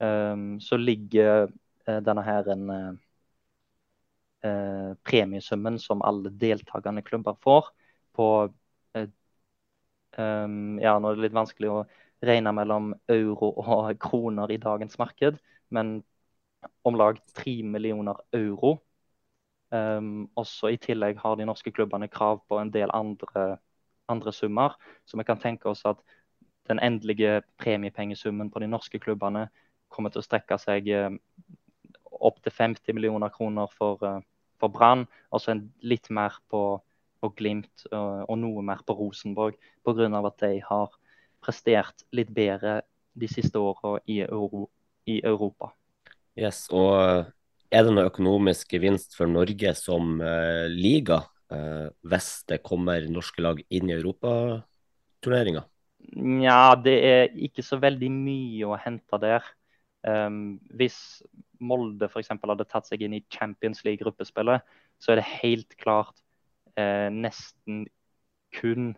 um, 0.00 0.60
så 0.60 0.78
ligger 0.80 1.50
uh, 1.88 2.00
denne 2.00 2.24
her 2.26 2.52
en 2.54 2.98
premiesummen 5.04 5.74
som 5.76 6.00
alle 6.00 6.30
deltakende 6.32 7.02
klubber 7.04 7.34
får, 7.44 7.66
på 8.16 8.28
Um, 10.18 10.78
ja, 10.82 10.96
nå 10.98 11.10
er 11.10 11.18
det 11.18 11.28
litt 11.28 11.36
vanskelig 11.36 11.70
å 11.70 11.80
regne 12.26 12.52
mellom 12.54 12.92
euro 13.12 13.52
og 13.62 13.90
kroner 14.06 14.50
i 14.50 14.60
dagens 14.60 14.98
marked, 15.00 15.38
men 15.70 16.00
om 16.84 16.96
lag 16.98 17.20
3 17.38 17.60
millioner 17.64 18.18
euro. 18.36 18.78
Um, 19.70 20.26
også 20.40 20.72
I 20.74 20.80
tillegg 20.82 21.20
har 21.22 21.36
de 21.38 21.46
norske 21.46 21.70
klubbene 21.70 22.08
krav 22.10 22.42
på 22.50 22.58
en 22.58 22.72
del 22.74 22.90
andre, 22.94 23.60
andre 24.10 24.32
summer. 24.34 24.76
Så 25.06 25.18
vi 25.20 25.26
kan 25.28 25.40
tenke 25.40 25.70
oss 25.70 25.84
at 25.88 26.02
den 26.70 26.82
endelige 26.82 27.40
premiepengesummen 27.58 28.50
på 28.50 28.62
de 28.62 28.68
norske 28.70 29.00
klubbene 29.02 29.48
kommer 29.90 30.12
til 30.12 30.22
å 30.22 30.26
strekke 30.26 30.58
seg 30.60 30.90
uh, 30.94 31.10
opp 32.20 32.38
til 32.44 32.54
50 32.54 32.94
millioner 32.94 33.32
kroner 33.34 33.72
for, 33.74 34.02
uh, 34.06 34.20
for 34.60 34.70
Brann, 34.70 35.06
og 35.34 35.42
så 35.42 35.56
litt 35.82 36.10
mer 36.14 36.36
på 36.50 36.80
på 37.20 37.30
Glimt 37.36 37.86
og, 37.92 38.24
og 38.28 38.38
noe 38.40 38.64
mer 38.64 38.82
på 38.86 38.96
Rosenborg 38.96 39.58
pga. 39.84 40.08
at 40.08 40.38
de 40.42 40.60
har 40.64 40.96
prestert 41.40 42.06
litt 42.16 42.32
bedre 42.32 42.80
de 43.12 43.28
siste 43.28 43.58
åra 43.58 43.98
i, 44.06 44.20
Euro, 44.22 44.68
i, 45.06 45.20
Europa. 45.24 45.72
Yes, 46.38 46.68
og 46.70 47.26
Er 47.70 47.84
det 47.86 47.92
noe 47.94 48.08
økonomisk 48.08 48.72
gevinst 48.74 49.14
for 49.14 49.30
Norge 49.30 49.74
som 49.78 50.16
uh, 50.18 50.66
liga 50.66 51.20
hvis 51.50 52.30
det 52.50 52.60
kommer 52.62 53.06
norske 53.10 53.42
lag 53.42 53.60
inn 53.68 53.90
i 53.90 53.96
europaturneringa? 53.96 55.64
Nja, 56.16 56.76
det 56.80 56.96
er 57.04 57.34
ikke 57.46 57.64
så 57.66 57.78
veldig 57.82 58.10
mye 58.14 58.68
å 58.70 58.78
hente 58.80 59.20
der. 59.22 59.44
Um, 60.06 60.60
hvis 60.78 60.96
Molde 61.60 62.08
f.eks. 62.08 62.32
hadde 62.32 62.66
tatt 62.70 62.88
seg 62.88 63.02
inn 63.04 63.18
i 63.18 63.24
Champions 63.28 63.82
League-gruppespillet, 63.84 64.64
så 65.00 65.12
er 65.12 65.20
det 65.20 65.28
helt 65.42 65.76
klart 65.80 66.16
eh, 66.78 67.08
nesten 67.12 67.84
kun 68.56 68.94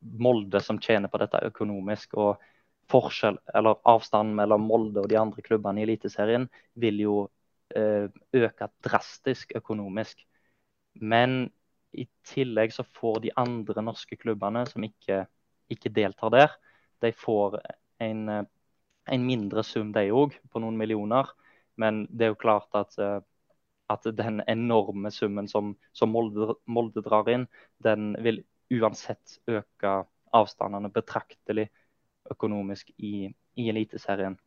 Molde 0.00 0.60
som 0.62 0.78
tjener 0.78 1.10
på 1.10 1.20
dette 1.22 1.40
økonomisk. 1.48 2.18
og 2.20 2.42
forskjell, 2.90 3.38
eller 3.56 3.80
Avstanden 3.88 4.36
mellom 4.36 4.66
Molde 4.68 5.00
og 5.02 5.08
de 5.08 5.16
andre 5.16 5.42
klubbene 5.44 5.80
i 5.80 5.86
Eliteserien 5.86 6.46
vil 6.80 7.00
jo 7.00 7.16
eh, 7.76 8.10
øke 8.36 8.68
drastisk 8.84 9.54
økonomisk. 9.56 10.20
Men 11.00 11.50
i 11.94 12.06
tillegg 12.26 12.74
så 12.74 12.84
får 12.96 13.20
de 13.24 13.32
andre 13.38 13.82
norske 13.86 14.18
klubbene 14.18 14.64
som 14.66 14.84
ikke, 14.86 15.24
ikke 15.70 15.92
deltar 15.94 16.32
der, 16.34 16.56
de 17.02 17.12
får 17.14 17.58
en, 18.02 18.28
en 18.30 19.26
mindre 19.26 19.62
sum, 19.66 19.92
de 19.94 20.08
òg, 20.14 20.34
på 20.50 20.62
noen 20.62 20.78
millioner. 20.78 21.30
Men 21.78 22.04
det 22.10 22.26
er 22.26 22.34
jo 22.34 22.40
klart 22.40 22.74
at 22.78 22.98
uh, 23.02 23.18
at 23.92 24.06
den 24.16 24.42
enorme 24.48 25.10
summen 25.10 25.48
som, 25.48 25.74
som 25.92 26.12
Molde, 26.12 26.54
Molde, 26.66 27.02
drar 27.04 27.28
inn, 27.30 27.46
den 27.84 28.14
vil 28.24 28.42
uansett 28.72 29.38
øke 29.50 29.94
avstandene 30.34 30.90
betraktelig 30.92 31.68
økonomisk 32.32 32.90
i, 32.96 33.28
i 33.60 33.68
Eliteserien. 33.70 34.38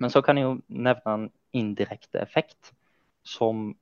Men 0.00 0.10
så 0.10 0.22
kan 0.24 0.38
jeg 0.38 0.48
jo 0.48 0.56
nevne 0.68 1.14
en 1.14 1.28
indirekte 1.56 2.20
effekt 2.22 2.72
som, 3.22 3.70
eh, 3.70 3.76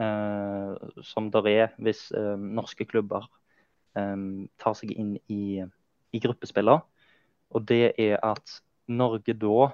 som 0.00 1.30
det 1.30 1.44
er 1.52 1.74
hvis 1.78 2.08
eh, 2.16 2.34
norske 2.36 2.86
klubber 2.88 3.28
eh, 3.96 4.16
tar 4.58 4.74
seg 4.74 4.90
inn 4.90 5.14
i, 5.30 5.62
i 6.10 6.20
gruppespiller. 6.22 6.82
Og 7.54 7.66
det 7.68 7.94
er 8.00 8.18
at 8.24 8.60
Norge 8.90 9.36
da 9.38 9.70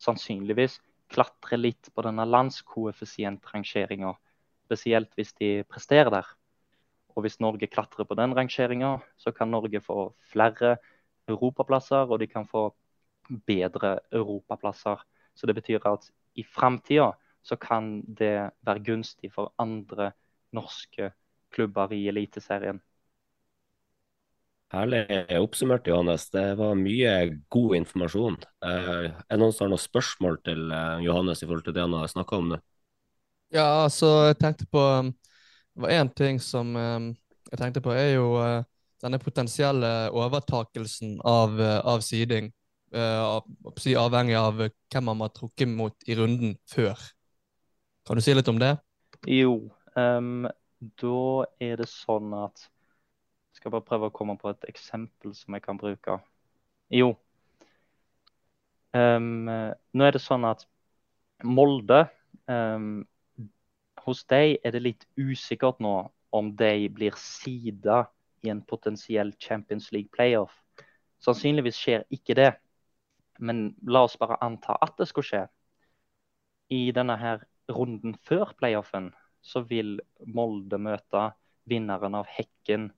sannsynligvis 0.00 0.78
klatrer 1.12 1.60
litt 1.60 1.90
på 1.94 2.04
denne 2.04 2.24
landskoeffisientrangeringa. 2.28 4.14
Spesielt 4.68 5.12
hvis 5.16 5.34
de 5.40 5.62
presterer 5.68 6.10
der. 6.12 6.26
Og 7.16 7.24
hvis 7.24 7.40
Norge 7.42 7.66
klatrer 7.66 8.06
på 8.06 8.16
den 8.18 8.34
rangeringa, 8.36 8.98
så 9.18 9.32
kan 9.34 9.50
Norge 9.50 9.80
få 9.82 10.12
flere 10.30 10.76
europaplasser, 11.28 12.06
og 12.08 12.20
de 12.20 12.28
kan 12.30 12.46
få 12.46 12.70
bedre 13.48 13.98
europaplasser. 14.12 15.02
Så 15.34 15.46
det 15.46 15.56
betyr 15.58 15.84
at 15.88 16.06
i 16.38 16.44
framtida 16.46 17.12
så 17.42 17.56
kan 17.60 18.02
det 18.02 18.50
være 18.66 18.84
gunstig 18.84 19.32
for 19.32 19.52
andre 19.58 20.12
norske 20.52 21.12
klubber 21.54 21.92
i 21.96 22.06
Eliteserien. 22.08 22.80
Herlig 24.68 25.06
oppsummert, 25.40 25.86
Johannes. 25.88 26.26
Det 26.28 26.44
var 26.58 26.74
mye 26.76 27.12
god 27.48 27.76
informasjon. 27.78 28.34
Eh, 28.68 28.90
er 29.08 29.30
det 29.30 29.38
noen 29.40 29.54
som 29.56 29.64
har 29.64 29.70
noen 29.72 29.80
spørsmål 29.80 30.36
til 30.44 30.66
eh, 30.68 31.04
Johannes 31.06 31.40
i 31.40 31.46
forhold 31.46 31.64
til 31.64 31.76
det 31.76 31.86
han 31.86 31.96
har 31.96 32.10
snakka 32.12 32.36
om 32.36 32.50
nå? 32.52 32.58
Ja, 33.54 33.86
altså, 33.86 34.10
jeg 34.28 34.36
tenkte 34.42 34.66
på 34.68 34.82
um, 35.00 35.14
Det 35.72 35.86
var 35.86 35.94
én 35.94 36.10
ting 36.12 36.40
som 36.42 36.76
um, 36.76 37.06
jeg 37.48 37.62
tenkte 37.62 37.80
på, 37.80 37.94
er 37.96 38.18
jo 38.18 38.34
uh, 38.36 38.60
denne 39.00 39.20
potensielle 39.22 39.92
overtakelsen 40.12 41.16
av, 41.24 41.56
av 41.86 42.02
siding. 42.04 42.50
Avhengig 42.92 44.34
av 44.36 44.58
hvem 44.58 45.06
man 45.06 45.22
har 45.22 45.30
trukket 45.32 45.70
mot 45.70 46.08
i 46.08 46.16
runden 46.18 46.56
før. 46.68 46.98
Kan 48.08 48.16
du 48.16 48.22
si 48.24 48.32
litt 48.32 48.48
om 48.48 48.56
det? 48.56 48.70
Jo, 49.28 49.58
um, 49.92 50.46
da 50.96 51.24
er 51.60 51.74
det 51.76 51.88
sånn 51.90 52.30
at 52.32 52.62
jeg 52.64 53.58
skal 53.58 53.74
bare 53.74 53.84
prøve 53.84 54.08
å 54.08 54.14
komme 54.16 54.38
på 54.40 54.48
et 54.48 54.62
eksempel 54.70 55.34
som 55.36 55.52
jeg 55.52 55.64
kan 55.66 55.76
bruke. 55.76 56.14
Jo. 56.88 57.10
Um, 58.96 59.44
nå 59.44 60.06
er 60.06 60.16
det 60.16 60.22
sånn 60.24 60.46
at 60.48 60.64
Molde 61.44 62.06
um, 62.48 63.04
Hos 64.06 64.22
dem 64.32 64.56
er 64.64 64.72
det 64.72 64.80
litt 64.86 65.04
usikkert 65.20 65.76
nå 65.84 65.92
om 66.32 66.48
de 66.56 66.88
blir 66.88 67.18
sida 67.20 68.06
i 68.40 68.48
en 68.48 68.64
potensiell 68.64 69.34
Champions 69.36 69.90
League 69.92 70.08
playoff. 70.16 70.56
Sannsynligvis 71.20 71.76
skjer 71.76 72.08
ikke 72.08 72.38
det. 72.40 72.54
Men 73.36 73.74
la 73.84 74.06
oss 74.08 74.16
bare 74.16 74.40
anta 74.40 74.80
at 74.80 74.96
det 74.96 75.10
skulle 75.12 75.28
skje. 75.28 75.44
I 76.72 76.88
denne 76.96 77.20
her 77.20 77.44
runden 77.68 78.16
før 78.26 78.54
playoffen 78.58 79.12
så 79.44 79.62
vil 79.68 79.98
Molde 80.26 80.78
møte 80.82 81.28
vinneren 81.68 82.16
av 82.18 82.28
Hekken 82.32 82.88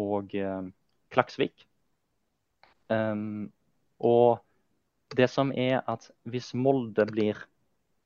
og 0.00 0.34
eh, 0.38 0.66
Klaksvik. 1.14 1.66
Um, 2.90 3.52
og 3.98 4.42
det 5.16 5.28
som 5.32 5.52
er 5.56 5.80
at 5.90 6.10
hvis 6.28 6.52
Molde 6.54 7.06
blir 7.08 7.38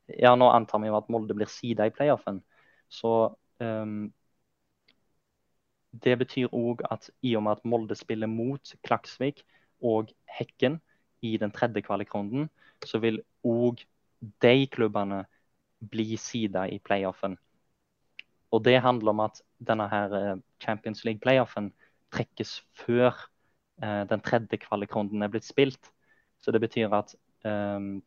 Ja, 0.09 0.32
nå 0.40 0.47
antar 0.48 0.80
vi 0.80 0.89
at 0.94 1.09
Molde 1.12 1.35
blir 1.36 1.51
sida 1.52 1.85
i 1.85 1.93
playoffen. 1.93 2.39
Så 2.89 3.35
um, 3.60 4.06
det 5.93 6.14
betyr 6.22 6.48
òg 6.56 6.80
at 6.89 7.10
i 7.20 7.35
og 7.36 7.44
med 7.44 7.59
at 7.59 7.66
Molde 7.68 7.97
spiller 7.98 8.30
mot 8.30 8.72
Klaksvik 8.86 9.43
og 9.85 10.14
Hekken 10.39 10.78
i 11.20 11.36
den 11.36 11.52
tredje 11.52 11.82
kvalikrunden, 11.85 12.48
så 12.86 13.02
vil 13.02 13.20
òg 13.44 13.85
de 14.40 14.66
klubbene 14.72 15.26
bli 15.78 16.16
sida 16.16 16.66
i 16.68 16.78
playoffen. 16.78 17.36
Og 18.52 18.64
det 18.64 18.80
handler 18.80 19.12
om 19.12 19.20
at 19.26 19.42
denne 19.60 19.88
her 19.90 20.14
eh, 20.16 20.36
Champions 20.62 21.05
League-playoffen 21.05 21.72
trekkes 22.14 22.62
før 22.80 23.12
eh, 23.82 24.05
den 24.09 24.22
tredje 24.24 24.60
kvalikrunden 24.62 25.22
er 25.22 25.32
blitt 25.32 25.46
spilt. 25.46 25.90
Så 26.40 26.55
det 26.55 26.62
betyr 26.62 26.94
at 26.94 27.14
um, 27.44 27.98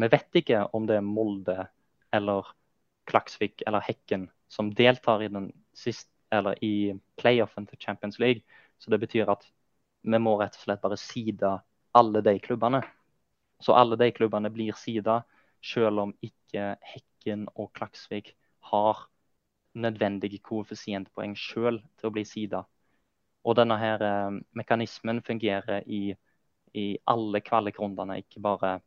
vi 0.00 0.08
vet 0.10 0.40
ikke 0.40 0.64
om 0.74 0.88
det 0.88 0.96
er 0.98 1.06
Molde 1.06 1.66
eller 2.14 2.48
Klaksvik 3.06 3.62
eller 3.66 3.84
Hekken 3.84 4.30
som 4.48 4.72
deltar 4.74 5.22
i 5.22 5.28
siste, 5.76 6.10
i 6.62 6.94
playoffen 7.20 7.66
til 7.68 7.78
Champions 7.78 8.18
League. 8.18 8.42
Så 8.78 8.90
det 8.90 8.98
betyr 9.02 9.28
at 9.30 9.44
vi 10.02 10.18
må 10.18 10.34
rett 10.40 10.56
og 10.56 10.64
slett 10.64 10.82
bare 10.82 10.98
sida 10.98 11.58
alle 11.94 12.22
de 12.24 12.38
klubbene. 12.42 12.80
Så 13.62 13.76
alle 13.76 13.96
de 14.00 14.10
klubbene 14.12 14.50
blir 14.50 14.74
sida, 14.76 15.22
selv 15.64 16.04
om 16.04 16.14
ikke 16.22 16.74
Hekken 16.84 17.46
og 17.54 17.72
Klaksvik 17.76 18.34
har 18.70 19.06
nødvendige 19.74 20.38
koeffisientpoeng 20.44 21.36
selv 21.38 21.82
til 21.98 22.10
å 22.10 22.14
bli 22.14 22.24
sida. 22.28 22.62
Og 23.44 23.56
denne 23.58 23.76
her 23.80 24.02
eh, 24.04 24.36
mekanismen 24.56 25.22
fungerer 25.24 25.82
i, 25.86 26.14
i 26.74 26.86
alle 27.10 27.40
kvalikrundene, 27.44 28.20
ikke 28.22 28.42
bare 28.44 28.78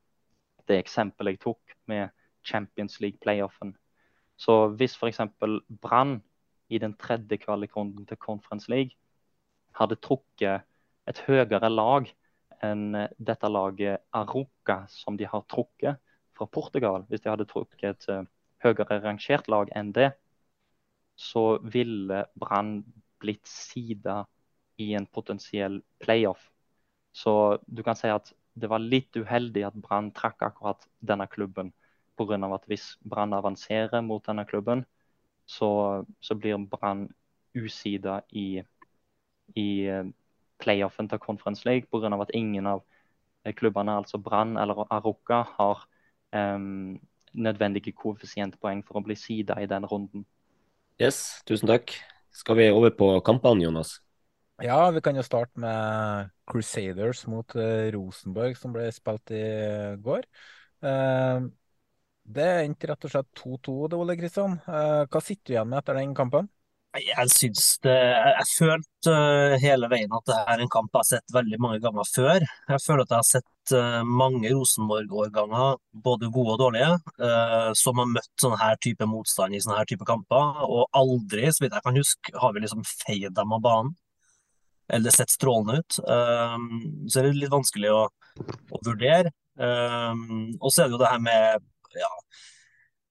det 0.67 0.79
eksempelet 0.81 1.37
jeg 1.37 1.43
tok 1.43 1.75
med 1.87 2.09
Champions 2.43 2.99
League-playoffen. 3.03 3.75
Så 4.37 4.67
hvis 4.77 4.95
f.eks. 4.97 5.21
Brann 5.81 6.19
i 6.69 6.79
den 6.79 6.93
tredje 6.99 7.37
kvalikrunden 7.41 8.05
til 8.05 8.17
Conference 8.17 8.69
League 8.71 8.95
hadde 9.77 9.99
trukket 10.03 10.65
et 11.07 11.21
høyere 11.27 11.69
lag 11.71 12.09
enn 12.65 12.91
dette 13.17 13.49
laget 13.49 14.03
Aroca 14.17 14.81
som 14.91 15.17
de 15.17 15.27
har 15.29 15.45
trukket 15.49 16.01
fra 16.37 16.47
Portugal, 16.47 17.05
hvis 17.09 17.23
de 17.23 17.31
hadde 17.33 17.47
trukket 17.49 17.89
et 17.89 18.07
uh, 18.13 18.23
høyere 18.63 19.01
rangert 19.03 19.49
lag 19.51 19.71
enn 19.75 19.91
det, 19.95 20.11
så 21.17 21.57
ville 21.65 22.25
Brann 22.37 22.81
blitt 23.21 23.47
sida 23.49 24.21
i 24.77 24.93
en 24.93 25.07
potensiell 25.09 25.81
playoff. 26.03 26.51
Så 27.11 27.57
du 27.65 27.81
kan 27.83 27.97
si 27.97 28.09
at 28.13 28.29
det 28.57 28.69
var 28.69 28.81
litt 28.81 29.17
uheldig 29.17 29.63
at 29.67 29.77
Brann 29.81 30.11
trakk 30.13 30.43
akkurat 30.45 30.85
denne 30.99 31.27
klubben. 31.29 31.73
Pga. 32.17 32.37
at 32.53 32.65
hvis 32.65 32.97
Brann 33.05 33.33
avanserer 33.33 34.01
mot 34.01 34.25
denne 34.25 34.45
klubben, 34.45 34.85
så, 35.45 36.05
så 36.21 36.35
blir 36.35 36.57
Brann 36.57 37.07
usida 37.53 38.21
i, 38.29 38.63
i 39.55 39.67
eh, 39.85 40.09
playoffen 40.59 41.09
til 41.09 41.19
Conference 41.19 41.65
League 41.65 41.87
pga. 41.91 42.09
at 42.21 42.33
ingen 42.33 42.67
av 42.67 42.83
eh, 43.43 43.53
klubbene, 43.53 43.97
altså 43.97 44.17
Brann 44.17 44.57
eller 44.57 44.85
Aroka, 44.93 45.43
har 45.57 45.85
um, 46.37 46.97
nødvendige 47.37 47.93
koeffisientpoeng 47.97 48.83
for 48.85 48.99
å 48.99 49.05
bli 49.05 49.17
sida 49.19 49.59
i 49.61 49.69
den 49.69 49.85
runden. 49.89 50.25
Yes, 51.01 51.41
tusen 51.45 51.69
takk. 51.69 51.93
Skal 52.33 52.57
vi 52.59 52.69
over 52.73 52.93
på 52.93 53.09
kampene, 53.25 53.65
Jonas? 53.65 53.97
Ja, 54.61 54.89
vi 54.89 55.01
kan 55.05 55.17
jo 55.17 55.25
starte 55.25 55.59
med 55.61 56.31
Crusaders 56.49 57.25
mot 57.29 57.53
uh, 57.57 57.89
Rosenborg, 57.93 58.57
som 58.57 58.73
ble 58.73 58.87
spilt 58.93 59.33
i 59.37 59.43
går. 60.01 60.25
Uh, 60.81 61.45
det 62.27 62.47
endte 62.65 62.89
rett 62.89 63.05
og 63.05 63.13
slett 63.13 63.29
2-2, 63.37 63.75
det, 63.91 63.99
Ole 64.01 64.17
Kristian. 64.19 64.57
Uh, 64.65 65.05
hva 65.05 65.21
sitter 65.21 65.45
du 65.45 65.53
igjen 65.55 65.69
med 65.69 65.81
etter 65.81 65.99
den 66.01 66.15
kampen? 66.17 66.49
Jeg 67.03 67.31
syns 67.33 67.65
det 67.85 67.95
Jeg 67.95 68.47
følte 68.51 69.13
hele 69.61 69.89
veien 69.91 70.13
at 70.15 70.25
det 70.29 70.37
er 70.53 70.63
en 70.63 70.71
kamp 70.71 70.89
jeg 70.93 70.99
har 70.99 71.09
sett 71.09 71.35
veldig 71.35 71.59
mange 71.63 71.79
ganger 71.83 72.07
før. 72.09 72.45
Jeg 72.71 72.83
føler 72.83 73.03
at 73.05 73.13
jeg 73.13 73.21
har 73.21 73.29
sett 73.29 73.73
mange 74.07 74.49
Rosenborg-årganger, 74.53 75.77
både 76.07 76.29
gode 76.31 76.53
og 76.55 76.61
dårlige, 76.61 76.89
som 77.75 77.99
har 77.99 78.09
møtt 78.13 78.31
sånn 78.39 78.55
her 78.61 78.77
type 78.83 79.07
motstand 79.09 79.57
i 79.57 79.59
sånne 79.63 79.81
her 79.81 79.89
type 79.89 80.07
kamper. 80.07 80.61
Og 80.63 80.87
aldri, 80.95 81.49
så 81.51 81.65
vidt 81.65 81.75
jeg 81.75 81.85
kan 81.85 81.99
huske, 81.99 82.35
har 82.39 82.55
vi 82.55 82.63
liksom 82.63 82.85
feid 82.87 83.33
dem 83.35 83.55
av 83.57 83.63
banen 83.65 83.95
eller 84.87 85.11
sett 85.11 85.33
strålende 85.33 85.81
ut. 85.81 85.97
Så 85.99 86.03
så 87.11 87.19
er 87.19 87.27
det 87.27 87.41
litt 87.41 87.51
vanskelig 87.51 87.91
å, 87.91 88.03
å 88.71 88.83
vurdere. 88.85 89.33
Og 89.59 90.69
så 90.71 90.83
er 90.83 90.87
det 90.87 90.95
jo 90.95 91.01
det 91.01 91.11
her 91.11 91.23
med 91.23 91.67
ja, 91.97 92.13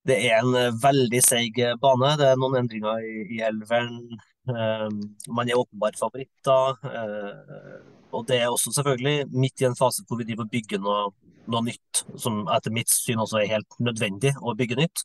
det 0.06 0.16
er 0.28 0.40
en 0.40 0.78
veldig 0.82 1.20
seig 1.24 1.60
bane. 1.82 2.14
Det 2.20 2.30
er 2.30 2.40
noen 2.40 2.60
endringer 2.62 3.02
i, 3.04 3.26
i 3.36 3.42
elveren. 3.46 4.00
Um, 4.46 5.00
man 5.34 5.50
er 5.50 5.58
åpenbart 5.58 5.98
favoritter. 5.98 6.76
Uh, 6.86 7.80
og 8.14 8.26
det 8.28 8.40
er 8.40 8.50
også 8.50 8.72
selvfølgelig 8.76 9.26
midt 9.34 9.62
i 9.62 9.68
en 9.68 9.78
fase 9.78 10.04
hvor 10.06 10.20
vi 10.20 10.28
driver 10.28 10.46
og 10.46 10.52
bygger 10.52 10.82
noe, 10.84 11.08
noe, 11.50 11.64
nytt, 11.66 12.04
som 12.22 12.44
etter 12.54 12.74
mitt 12.74 12.92
syn 12.92 13.20
også 13.22 13.42
er 13.42 13.50
helt 13.56 13.80
nødvendig 13.82 14.32
å 14.40 14.54
bygge 14.56 14.78
nytt. 14.78 15.02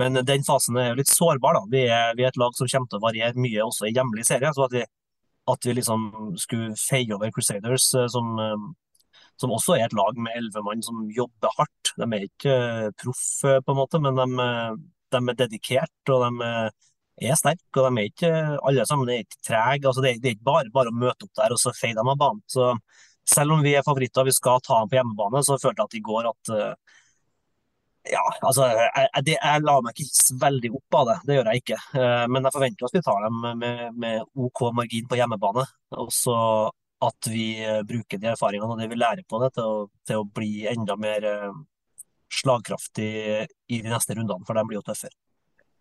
Men 0.00 0.18
den 0.26 0.44
fasen 0.44 0.78
er 0.80 0.90
jo 0.90 0.98
litt 1.00 1.12
sårbar. 1.12 1.56
da. 1.56 1.62
Vi 1.70 1.84
er, 1.86 2.14
vi 2.18 2.24
er, 2.26 2.34
et 2.34 2.40
lag 2.40 2.56
som 2.58 2.68
kommer 2.68 2.90
til 2.90 3.00
å 3.00 3.04
variere 3.06 3.40
mye 3.40 3.64
også 3.64 3.88
i 3.88 3.94
hjemlig 3.94 4.26
serie. 4.28 4.52
så 4.56 4.66
at 4.66 4.74
vi 4.74 4.84
at 5.52 5.66
vi 5.66 5.74
liksom 5.74 6.10
skulle 6.38 6.76
feie 6.78 7.14
over 7.14 7.30
Crusaders, 7.34 7.94
eh, 7.94 8.06
som, 8.06 8.38
eh, 8.38 8.56
som 9.40 9.52
også 9.56 9.76
er 9.76 9.86
et 9.86 9.96
lag 9.96 10.18
med 10.20 10.36
elleve 10.36 10.62
mann 10.66 10.82
som 10.84 11.02
jobber 11.16 11.52
hardt. 11.56 11.92
De 11.96 12.06
er 12.06 12.26
ikke 12.26 12.54
eh, 12.54 12.88
proff, 13.00 13.26
på 13.42 13.74
en 13.74 13.78
måte, 13.78 14.00
men 14.02 14.18
de, 14.18 14.48
de 15.14 15.20
er 15.22 15.38
dedikert 15.44 16.12
og 16.12 16.26
de 16.26 17.30
er 17.30 17.38
sterke. 17.40 17.80
Og 17.80 17.86
de 17.86 18.02
er 18.02 18.10
ikke 18.10 18.32
alle 18.58 18.86
sammen 18.88 19.10
er 19.10 19.24
ikke 19.24 19.40
trege. 19.46 19.86
Altså, 19.86 20.04
det, 20.04 20.14
er, 20.14 20.20
det, 20.20 20.32
er, 20.32 20.38
ikke 20.38 20.50
bare 20.52 20.74
bare 20.74 20.92
å 20.92 21.00
møte 21.04 21.26
opp 21.26 21.36
der 21.40 21.56
og 21.56 21.62
så 21.62 21.74
feie 21.76 21.96
dem 21.96 22.12
av 22.12 22.20
banen. 22.20 22.44
Så 22.50 22.74
selv 23.30 23.56
om 23.56 23.64
vi 23.64 23.76
er 23.78 23.86
favoritter, 23.86 24.22
og 24.22 24.30
vi 24.30 24.36
skal 24.36 24.62
ta 24.64 24.80
dem 24.80 24.90
på 24.90 24.98
hjemmebane, 24.98 25.44
så 25.46 25.60
følte 25.60 25.84
jeg 25.84 25.90
at 25.90 26.00
i 26.00 26.06
går 26.10 26.32
at 26.32 26.54
ja, 28.08 28.22
altså, 28.48 28.64
jeg, 28.64 29.08
jeg, 29.12 29.34
jeg 29.36 29.62
lar 29.62 29.82
meg 29.84 29.98
ikke 30.00 30.36
veldig 30.40 30.70
opp 30.78 30.96
av 31.02 31.08
det, 31.10 31.16
det 31.28 31.34
gjør 31.36 31.50
jeg 31.50 31.60
ikke. 31.60 31.76
Men 32.32 32.46
jeg 32.46 32.54
forventer 32.54 32.88
at 32.88 32.96
vi 32.96 33.02
tar 33.04 33.26
dem 33.26 33.42
med, 33.60 33.82
med 34.00 34.22
OK 34.40 34.62
margin 34.74 35.08
på 35.10 35.18
hjemmebane. 35.20 35.66
Og 36.00 36.08
så 36.14 36.36
at 37.00 37.30
vi 37.32 37.44
uh, 37.64 37.80
bruker 37.86 38.20
de 38.20 38.30
erfaringene 38.34 38.74
og 38.74 38.80
det 38.80 38.90
vi 38.90 38.98
lærer 39.00 39.24
på 39.28 39.40
det, 39.42 39.54
til 39.56 39.66
å, 39.66 39.88
til 40.06 40.20
å 40.20 40.28
bli 40.28 40.66
enda 40.70 40.96
mer 41.00 41.26
slagkraftig 42.30 43.10
i 43.72 43.80
de 43.82 43.90
neste 43.90 44.14
rundene, 44.14 44.46
for 44.46 44.56
de 44.56 44.64
blir 44.68 44.78
jo 44.78 44.86
tøffere. 44.86 45.16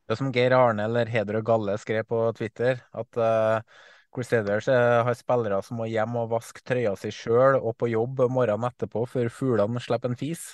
Det 0.09 0.15
er 0.15 0.17
som 0.17 0.31
Geir 0.33 0.55
Arne 0.57 0.87
eller 0.89 1.09
Hedre 1.11 1.43
Galle 1.45 1.75
skrev 1.77 2.07
på 2.09 2.23
Twitter, 2.37 2.79
at 2.97 3.19
uh, 3.21 3.61
Crusaders 4.15 4.65
har 4.71 5.13
spillere 5.13 5.59
som 5.61 5.77
må 5.77 5.85
hjem 5.85 6.15
og 6.17 6.31
vaske 6.31 6.63
trøya 6.65 6.95
si 6.97 7.11
sjøl 7.13 7.59
og 7.59 7.75
på 7.77 7.91
jobb 7.91 8.23
morgenen 8.33 8.71
etterpå 8.71 9.03
før 9.05 9.29
fuglene 9.29 9.83
slipper 9.83 10.09
en 10.09 10.17
fis. 10.17 10.47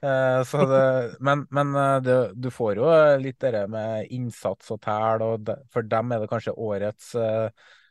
Uh, 0.00 0.40
det, 0.40 0.84
men, 1.28 1.44
men 1.52 1.76
det, 2.06 2.16
du 2.40 2.48
får 2.54 2.80
jo 2.80 2.88
litt 3.20 3.44
det 3.44 3.66
med 3.72 4.08
innsats 4.16 4.72
og 4.72 4.80
tæl, 4.86 5.26
og 5.26 5.52
for 5.74 5.84
dem 5.84 6.16
er 6.16 6.24
det 6.24 6.30
kanskje 6.32 6.56
årets 6.56 7.12
uh, 7.20 7.50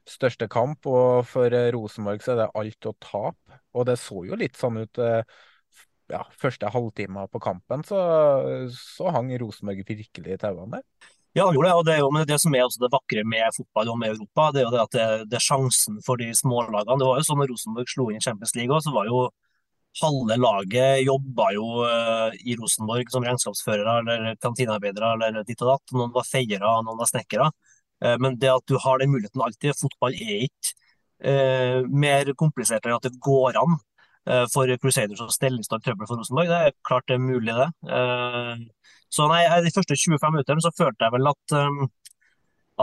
største 0.09 0.47
kamp. 0.51 0.85
Og 0.89 1.25
for 1.29 1.53
Rosenborg 1.75 2.23
så 2.23 2.35
er 2.35 2.43
det 2.43 2.53
alt 2.61 2.89
å 2.89 2.95
tape. 3.03 3.59
Og 3.75 3.87
det 3.89 3.99
så 4.01 4.23
jo 4.27 4.39
litt 4.39 4.57
sånn 4.59 4.83
ut 4.83 5.01
ja, 6.11 6.21
første 6.37 6.69
halvtime 6.69 7.25
på 7.33 7.41
kampen 7.41 7.81
så, 7.85 7.99
så 8.77 9.11
hang 9.15 9.31
Rosenborg 9.41 9.85
virkelig 9.87 10.35
i 10.35 10.41
tauene. 10.41 10.81
Ja, 11.35 11.47
han 11.49 11.55
gjorde 11.57 11.69
det. 11.69 11.75
og 11.75 11.85
Det 11.85 11.93
er 11.95 11.99
jo 11.99 12.11
men 12.15 12.27
det 12.29 12.37
som 12.39 12.53
er 12.55 12.69
det 12.79 12.91
vakre 12.93 13.23
med 13.27 13.55
fotball 13.57 13.89
og 13.91 13.97
med 13.99 14.13
Europa. 14.13 14.51
Det 14.53 14.61
er 14.61 14.67
jo 14.67 14.75
det 14.75 14.83
at 14.83 14.93
det, 14.95 15.07
det 15.31 15.39
er 15.39 15.43
sjansen 15.43 15.97
for 16.05 16.21
de 16.21 16.29
smålagene. 16.31 16.99
Det 17.01 17.09
var 17.09 17.19
jo 17.19 17.25
sånn 17.27 17.41
når 17.41 17.51
Rosenborg 17.51 17.91
slo 17.91 18.05
inn 18.11 18.21
i 18.21 18.23
Champions 18.23 18.55
League, 18.55 18.77
så 18.85 18.93
var 18.95 19.09
jo 19.09 19.25
halve 20.01 20.35
laget 20.39 21.05
jobba 21.05 21.49
jo 21.55 21.65
uh, 21.87 22.31
i 22.43 22.55
Rosenborg 22.59 23.11
som 23.11 23.23
regnskapsførere 23.23 23.97
eller 24.01 24.39
kantinearbeidere 24.43 25.11
eller 25.15 25.43
ditt 25.47 25.61
og 25.63 25.73
datt. 25.73 25.95
Noen 25.95 26.15
var 26.15 26.27
feiere, 26.27 26.71
noen 26.87 26.99
var 26.99 27.11
snekkere. 27.11 27.49
Uh, 28.05 28.15
men 28.21 28.37
det 28.37 28.53
at 28.53 28.69
du 28.69 28.77
har 28.81 29.01
den 29.01 29.13
muligheten 29.13 29.41
alltid 29.41 29.73
Fotball 29.79 30.13
er 30.13 30.45
ikke 30.45 30.75
uh, 31.25 31.81
mer 31.89 32.29
komplisert 32.37 32.85
enn 32.85 32.97
at 32.99 33.09
det 33.09 33.17
går 33.23 33.57
an 33.63 33.79
Eh, 34.25 34.45
for 34.49 34.71
Crusaders 34.81 35.21
å 35.21 35.29
stelle 35.33 35.61
i 35.61 35.65
stand 35.65 35.83
trøbbel 35.85 36.09
for 36.09 36.17
Rosenborg. 36.17 36.49
Det 36.49 36.57
er 36.57 36.77
klart 36.87 37.05
det 37.09 37.19
er 37.19 37.21
mulig, 37.21 37.53
det. 37.53 37.67
Eh, 37.93 38.63
så 39.13 39.27
nei, 39.29 39.43
De 39.61 39.73
første 39.73 39.97
25 40.01 40.33
minuttene 40.33 40.65
så 40.65 40.73
følte 40.73 41.05
jeg 41.05 41.13
vel 41.13 41.29
at, 41.29 41.53
eh, 41.53 41.83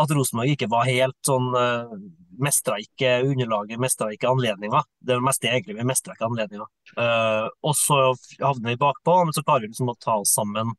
at 0.03 0.15
Rosenborg 0.15 0.55
ikke 0.55 0.71
var 0.71 0.87
helt 0.89 1.19
sånn 1.27 1.51
Mestra 2.43 2.79
ikke 2.81 3.21
underlaget, 3.29 3.79
mestra 3.79 4.09
ikke 4.11 4.31
anledninga. 4.31 4.81
Det 5.05 5.19
meste 5.21 5.51
egentlig 5.51 5.77
vi 5.77 5.85
mestra 5.85 6.15
ikke 6.15 6.31
anledninga. 6.31 6.65
Og 7.63 7.75
så 7.77 7.99
havner 8.41 8.73
vi 8.73 8.81
bakpå, 8.81 9.19
men 9.27 9.37
så 9.37 9.45
klarer 9.45 9.67
vi 9.67 9.69
liksom 9.69 9.93
å 9.93 9.99
ta 10.01 10.17
oss 10.17 10.33
sammen 10.33 10.73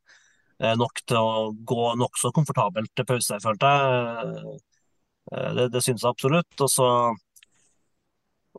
nok 0.80 1.04
til 1.04 1.20
å 1.20 1.52
gå 1.54 1.90
nokså 2.00 2.32
komfortabelt 2.36 2.92
til 2.96 3.08
pause, 3.10 3.40
følte 3.44 3.72
jeg. 3.74 4.56
Det, 5.58 5.70
det 5.74 5.82
syns 5.84 6.04
jeg 6.04 6.10
absolutt. 6.10 6.56
Og 6.64 6.72
så 6.72 6.90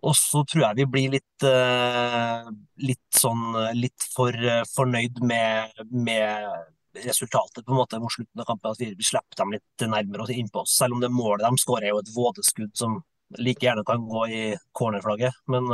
og 0.03 0.15
så 0.19 0.43
tror 0.49 0.65
jeg 0.67 0.79
vi 0.83 0.87
blir 0.91 1.13
litt, 1.15 1.47
uh, 1.47 2.49
litt 2.83 3.19
sånn 3.19 3.55
litt 3.79 4.07
for 4.15 4.35
fornøyd 4.75 5.21
med, 5.25 5.85
med 5.95 7.05
resultatet 7.05 7.65
på 7.65 7.73
en 7.73 7.79
måte 7.79 8.01
mot 8.03 8.13
slutten 8.13 8.43
av 8.43 8.49
kampen. 8.49 8.75
At 8.75 8.83
vi, 8.83 8.91
slipper 8.99 9.41
dem 9.41 9.55
litt 9.57 9.87
nærmere 9.87 10.27
og 10.27 10.35
innpå 10.35 10.65
oss. 10.65 10.77
Selv 10.79 10.97
om 10.97 11.03
det 11.05 11.13
målet 11.15 11.47
de 11.47 11.63
skårer 11.63 11.89
er 11.89 11.95
jo 11.95 12.03
et 12.03 12.13
vådeskudd 12.17 12.75
som 12.79 13.01
like 13.39 13.65
gjerne 13.65 13.87
kan 13.87 14.05
gå 14.11 14.27
i 14.31 14.43
cornerflagget. 14.77 15.41
Men, 15.51 15.71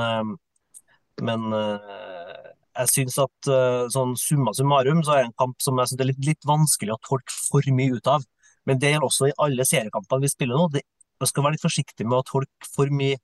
men 1.20 1.48
jeg 2.80 2.90
syns 2.94 3.18
at 3.22 3.48
sånn 3.92 4.14
summa 4.18 4.54
summarum 4.56 5.02
så 5.04 5.14
er 5.14 5.22
det 5.22 5.28
en 5.30 5.38
kamp 5.42 5.62
som 5.62 5.78
jeg 5.80 5.90
synes 5.90 6.04
er 6.04 6.10
litt, 6.10 6.22
litt 6.24 6.48
vanskelig 6.48 6.94
å 6.94 7.02
tolke 7.06 7.34
for 7.34 7.66
mye 7.76 7.98
ut 7.98 8.10
av. 8.10 8.24
Men 8.68 8.80
det 8.80 8.92
gjelder 8.92 9.08
også 9.08 9.30
i 9.30 9.36
alle 9.44 9.66
seriekampene 9.68 10.24
vi 10.24 10.32
spiller 10.32 10.58
nå. 10.58 10.68
Det, 10.74 10.82
man 11.20 11.30
skal 11.30 11.44
være 11.44 11.56
litt 11.56 11.64
forsiktig 11.64 12.06
med 12.08 12.20
å 12.20 12.26
tolke 12.28 12.70
for 12.74 12.92
mye 12.94 13.18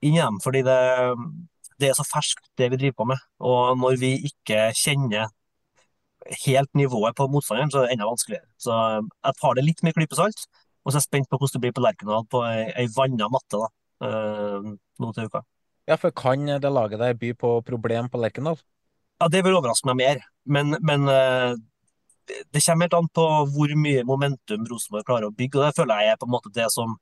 inn 0.00 0.16
i 0.16 0.22
dem, 0.22 0.38
fordi 0.42 0.62
det, 0.66 0.78
det 1.80 1.90
er 1.90 1.98
så 1.98 2.06
ferskt, 2.08 2.46
det 2.58 2.70
vi 2.72 2.80
driver 2.80 2.98
på 3.02 3.08
med. 3.12 3.28
Og 3.44 3.76
når 3.80 4.00
vi 4.00 4.14
ikke 4.30 4.70
kjenner 4.76 5.28
helt 6.44 6.72
nivået 6.76 7.16
på 7.16 7.28
motstanderen, 7.32 7.70
så 7.72 7.82
er 7.82 7.88
det 7.88 7.96
enda 7.96 8.08
vanskeligere. 8.08 8.48
Så 8.60 8.72
jeg 8.72 9.38
tar 9.40 9.56
det 9.56 9.66
litt 9.66 9.84
med 9.84 9.96
klype 9.96 10.18
salt, 10.18 10.46
og 10.84 10.92
så 10.92 10.96
er 10.96 11.02
jeg 11.02 11.08
spent 11.08 11.30
på 11.30 11.40
hvordan 11.40 11.56
det 11.56 11.64
blir 11.66 11.76
på 11.76 11.84
Lerkendal 11.84 12.26
på 12.32 12.42
ei, 12.48 12.66
ei 12.82 12.90
vanna 12.96 13.28
matte 13.32 13.60
da, 13.60 13.70
uh, 14.06 14.68
nå 15.00 15.12
til 15.16 15.30
uka. 15.30 15.42
Ja, 15.88 15.96
for 16.00 16.14
kan 16.14 16.46
det 16.62 16.70
laget 16.70 17.02
der 17.02 17.16
by 17.18 17.32
på 17.36 17.54
problem 17.66 18.08
på 18.12 18.20
Lerkendal? 18.20 18.60
Ja, 19.20 19.28
det 19.28 19.44
vil 19.44 19.56
overraske 19.58 19.90
meg 19.90 20.00
mer. 20.00 20.24
Men, 20.48 20.74
men 20.80 21.04
uh, 21.06 21.52
det 22.50 22.62
kommer 22.64 22.88
helt 22.88 22.96
an 22.96 23.10
på 23.12 23.26
hvor 23.52 23.76
mye 23.76 24.02
momentum 24.08 24.64
Rosenborg 24.70 25.06
klarer 25.08 25.28
å 25.28 25.36
bygge. 25.36 25.60
og 25.60 25.68
Det 25.68 25.78
føler 25.78 26.02
jeg 26.02 26.14
er 26.14 26.20
på 26.20 26.28
en 26.28 26.34
måte 26.38 26.52
det 26.56 26.70
som 26.72 26.96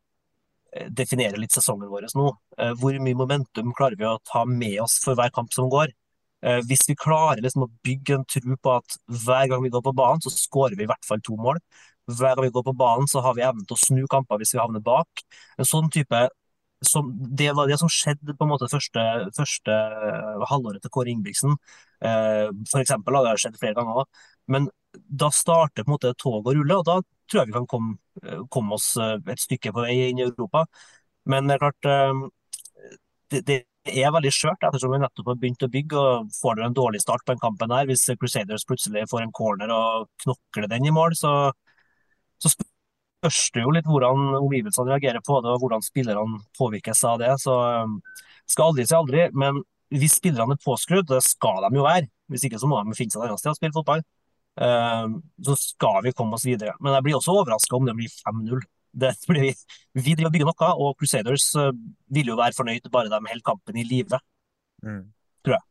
definerer 0.93 1.41
litt 1.41 1.55
sesongen 1.55 1.89
vår 1.91 2.09
nå. 2.17 2.29
Eh, 2.61 2.75
hvor 2.81 2.97
mye 3.03 3.17
momentum 3.17 3.73
klarer 3.77 3.99
vi 3.99 4.07
å 4.09 4.19
ta 4.29 4.45
med 4.49 4.81
oss 4.85 4.99
for 5.05 5.19
hver 5.19 5.33
kamp 5.35 5.53
som 5.55 5.71
går? 5.73 5.93
Eh, 6.45 6.61
hvis 6.69 6.85
vi 6.89 6.97
klarer 6.99 7.43
liksom 7.43 7.67
å 7.67 7.71
bygge 7.85 8.19
en 8.19 8.27
tro 8.29 8.57
på 8.63 8.75
at 8.77 8.99
hver 9.25 9.49
gang 9.51 9.65
vi 9.65 9.73
går 9.75 9.85
på 9.85 9.95
banen, 9.97 10.23
så 10.23 10.33
skårer 10.35 10.79
vi 10.79 10.87
i 10.87 10.91
hvert 10.91 11.09
fall 11.09 11.23
to 11.25 11.39
mål. 11.41 11.61
Hver 12.09 12.37
gang 12.37 12.47
vi 12.47 12.55
går 12.55 12.67
på 12.69 12.77
banen, 12.79 13.09
så 13.11 13.23
har 13.25 13.37
vi 13.37 13.45
evnen 13.47 13.67
til 13.69 13.77
å 13.77 13.83
snu 13.83 14.05
kamper 14.11 14.41
hvis 14.41 14.55
vi 14.55 14.63
havner 14.63 14.85
bak. 14.85 15.25
En 15.59 15.69
sånn 15.69 15.91
type 15.93 16.29
som, 16.87 17.11
det 17.37 17.51
var 17.57 17.69
det 17.69 17.79
som 17.81 17.91
skjedde 17.91 18.35
på 18.37 18.47
en 18.47 18.53
måte 18.53 18.69
første, 18.71 19.05
første 19.37 19.77
halvåret 20.51 20.83
til 20.83 20.93
Kåre 20.95 21.13
Ingebrigtsen. 21.13 21.57
Eh, 22.05 22.49
for 22.71 22.83
eksempel, 22.83 23.19
det 23.27 23.39
skjedd 23.43 23.59
flere 23.59 23.79
ganger. 23.79 24.07
Men 24.47 24.69
da 24.95 25.31
starter 25.35 25.85
på 25.85 25.91
en 25.91 25.97
måte 25.97 26.15
toget 26.19 26.53
å 26.53 26.57
rulle, 26.59 26.79
og 26.79 26.87
da 26.87 26.99
tror 27.29 27.43
jeg 27.43 27.51
vi 27.51 27.57
kan 27.59 27.69
komme, 27.71 27.99
eh, 28.23 28.45
komme, 28.51 28.79
oss 28.79 28.93
eh, 28.97 29.17
et 29.33 29.43
stykke 29.43 29.75
på 29.75 29.85
vei 29.85 29.97
inn 30.09 30.23
i 30.23 30.27
Europa. 30.29 30.65
Men 31.29 31.49
det 31.49 31.59
er 31.59 31.65
klart 31.65 31.91
eh, 31.91 32.23
det, 33.35 33.43
det 33.49 33.61
er 33.99 34.15
veldig 34.15 34.33
skjørt 34.33 34.65
ettersom 34.65 34.95
vi 34.95 35.03
nettopp 35.03 35.33
har 35.33 35.41
begynt 35.41 35.67
å 35.67 35.71
bygge. 35.73 35.99
og 35.99 36.33
Får 36.39 36.59
dere 36.59 36.71
en 36.71 36.79
dårlig 36.79 37.03
start 37.05 37.25
på 37.27 37.35
en 37.35 37.43
kampen 37.43 37.75
her, 37.75 37.89
hvis 37.91 38.07
Crusaders 38.21 38.67
plutselig 38.69 39.09
får 39.11 39.27
en 39.27 39.35
corner 39.35 39.73
og 39.75 40.09
knokler 40.25 40.71
den 40.71 40.89
i 40.89 40.95
mål, 40.95 41.17
så, 41.19 41.35
så 42.39 42.53
spørs 43.19 43.41
det 43.55 43.65
jo 43.65 43.73
litt 43.75 43.89
hvordan 43.89 44.39
omgivelsene 44.39 44.93
reagerer 44.93 45.23
på 45.25 45.41
det, 45.43 45.53
og 45.53 45.65
hvordan 45.65 45.83
spillerne 45.85 46.41
påvirkes 46.59 47.03
av 47.09 47.19
det. 47.23 47.35
Så 47.43 47.55
skal 48.49 48.71
aldri 48.71 48.87
si 48.89 48.97
aldri. 48.97 49.27
Men 49.35 49.63
hvis 49.95 50.19
spillerne 50.19 50.57
er 50.57 50.63
påskrudd, 50.63 51.09
det 51.11 51.23
skal 51.27 51.67
de 51.67 51.81
jo 51.81 51.87
være, 51.87 52.09
hvis 52.33 52.47
ikke 52.49 52.61
så 52.61 52.71
må 52.71 52.81
de 52.85 52.97
finne 52.97 53.15
seg 53.15 53.25
et 53.25 53.31
annet 53.31 53.43
sted 53.43 53.55
å 53.55 53.59
spille 53.59 53.77
fotball. 53.77 54.03
Ehm, 54.61 55.21
så 55.45 55.55
skal 55.59 56.03
vi 56.07 56.15
komme 56.17 56.39
oss 56.39 56.47
videre. 56.47 56.75
Men 56.83 56.97
jeg 56.97 57.07
blir 57.07 57.19
også 57.19 57.37
overraska 57.37 57.79
om 57.79 57.87
det 57.89 57.97
blir 57.99 58.13
5-0. 58.25 58.67
Vi, 58.99 59.51
vi 59.95 60.15
driver 60.17 60.27
og 60.27 60.33
bygger 60.33 60.49
noe, 60.49 60.69
og 60.81 60.95
Crusaders 60.99 61.45
eh, 61.61 61.69
vil 62.17 62.31
jo 62.33 62.39
være 62.41 62.57
fornøyd 62.57 62.89
bare 62.91 63.13
de 63.13 63.21
holder 63.21 63.45
kampen 63.47 63.77
i 63.79 63.85
live. 63.87 64.19
Mm. 64.83 65.13
Tror 65.45 65.55
jeg. 65.55 65.65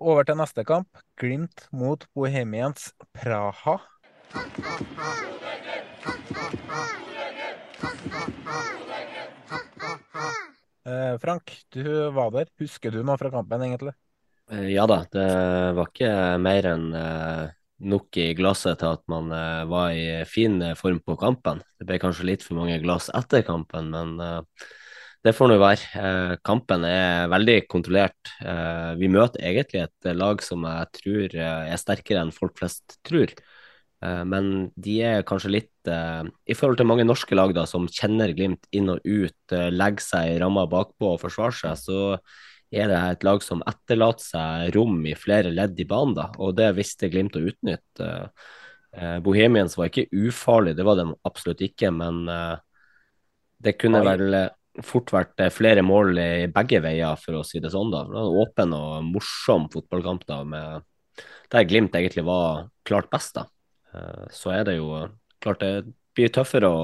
Over 0.00 0.26
til 0.26 0.40
neste 0.40 0.64
kamp. 0.66 1.04
Glimt 1.20 1.68
mot 1.70 2.08
Bohemians 2.16 2.90
Praha. 3.14 3.76
Eh, 10.90 11.18
Frank, 11.18 11.52
du 11.68 11.84
var 12.10 12.30
der. 12.34 12.48
Husker 12.60 12.94
du 12.94 13.02
noe 13.04 13.18
fra 13.20 13.30
kampen, 13.32 13.62
egentlig? 13.66 13.94
Eh, 14.50 14.70
ja 14.74 14.86
da, 14.90 15.02
det 15.12 15.28
var 15.76 15.90
ikke 15.90 16.12
mer 16.42 16.68
enn 16.72 16.86
eh, 16.96 17.46
nok 17.90 18.20
i 18.20 18.30
glasset 18.38 18.80
til 18.80 18.96
at 18.96 19.04
man 19.08 19.30
var 19.70 19.94
i 19.96 20.22
fin 20.28 20.58
form 20.76 20.98
på 21.04 21.16
kampen. 21.20 21.62
Det 21.78 21.86
ble 21.88 22.00
kanskje 22.02 22.26
litt 22.28 22.44
for 22.44 22.58
mange 22.58 22.76
glass 22.82 23.08
etter 23.16 23.44
kampen, 23.46 23.88
men 23.94 24.44
det 25.24 25.32
får 25.36 25.48
nå 25.48 25.56
være. 25.60 26.36
Kampen 26.44 26.84
er 26.84 27.30
veldig 27.32 27.56
kontrollert. 27.72 28.34
vi 29.00 29.08
møter 29.08 29.40
egentlig 29.48 29.80
et 29.86 30.10
lag 30.12 30.44
som 30.44 30.68
jeg 30.68 30.92
tror 30.98 31.38
er 31.40 31.80
sterkere 31.80 32.20
enn 32.20 32.36
folk 32.36 32.60
flest 32.60 32.98
tror. 33.00 33.32
Men 34.00 34.70
de 34.80 34.94
er 35.04 35.24
kanskje 35.28 35.50
litt 35.52 35.88
I 35.90 36.54
forhold 36.56 36.78
til 36.80 36.86
mange 36.88 37.04
norske 37.04 37.36
lag 37.36 37.50
da, 37.52 37.66
som 37.68 37.84
kjenner 37.84 38.32
Glimt 38.32 38.64
inn 38.72 38.88
og 38.88 39.04
ut, 39.04 39.52
legger 39.52 40.00
seg 40.00 40.30
i 40.30 40.38
ramma 40.40 40.62
bakpå 40.72 41.10
og 41.10 41.20
forsvarer 41.20 41.58
seg, 41.58 41.76
så 41.82 41.98
er 42.70 42.90
det 42.90 42.98
et 42.98 43.26
lag 43.26 43.42
som 43.42 43.64
etterlater 43.66 44.24
seg 44.24 44.72
rom 44.76 45.02
i 45.08 45.16
flere 45.18 45.50
ledd 45.52 45.78
i 45.82 45.86
banen, 45.88 46.14
da, 46.16 46.28
og 46.38 46.54
det 46.58 46.70
visste 46.78 47.10
Glimt 47.10 47.36
å 47.36 47.42
utnytte. 47.42 48.08
Eh, 48.92 49.18
Bohemians 49.24 49.76
var 49.78 49.90
ikke 49.90 50.08
ufarlig, 50.10 50.76
det 50.78 50.86
var 50.86 50.98
de 50.98 51.10
absolutt 51.26 51.62
ikke, 51.66 51.90
men 51.94 52.22
eh, 52.30 52.56
det 53.66 53.76
kunne 53.78 54.02
vel 54.06 54.38
eh, 54.38 54.48
fort 54.86 55.10
vært 55.12 55.42
flere 55.52 55.82
mål 55.82 56.18
i 56.22 56.48
begge 56.50 56.80
veier, 56.82 57.18
for 57.20 57.40
å 57.40 57.46
si 57.46 57.62
det 57.62 57.72
sånn. 57.74 57.90
da. 57.92 58.04
Det 58.06 58.14
var 58.14 58.26
en 58.28 58.42
åpen 58.44 58.76
og 58.76 59.08
morsom 59.10 59.66
fotballkamp 59.72 60.26
da, 60.30 60.42
med, 60.46 60.86
der 61.50 61.66
Glimt 61.66 61.98
egentlig 61.98 62.24
var 62.26 62.68
klart 62.86 63.10
best. 63.10 63.34
da. 63.34 63.48
Så 64.30 64.52
er 64.54 64.66
det 64.68 64.76
jo 64.76 64.90
klart 65.42 65.62
det 65.64 65.72
blir 66.14 66.30
tøffere 66.34 66.68
å 66.70 66.82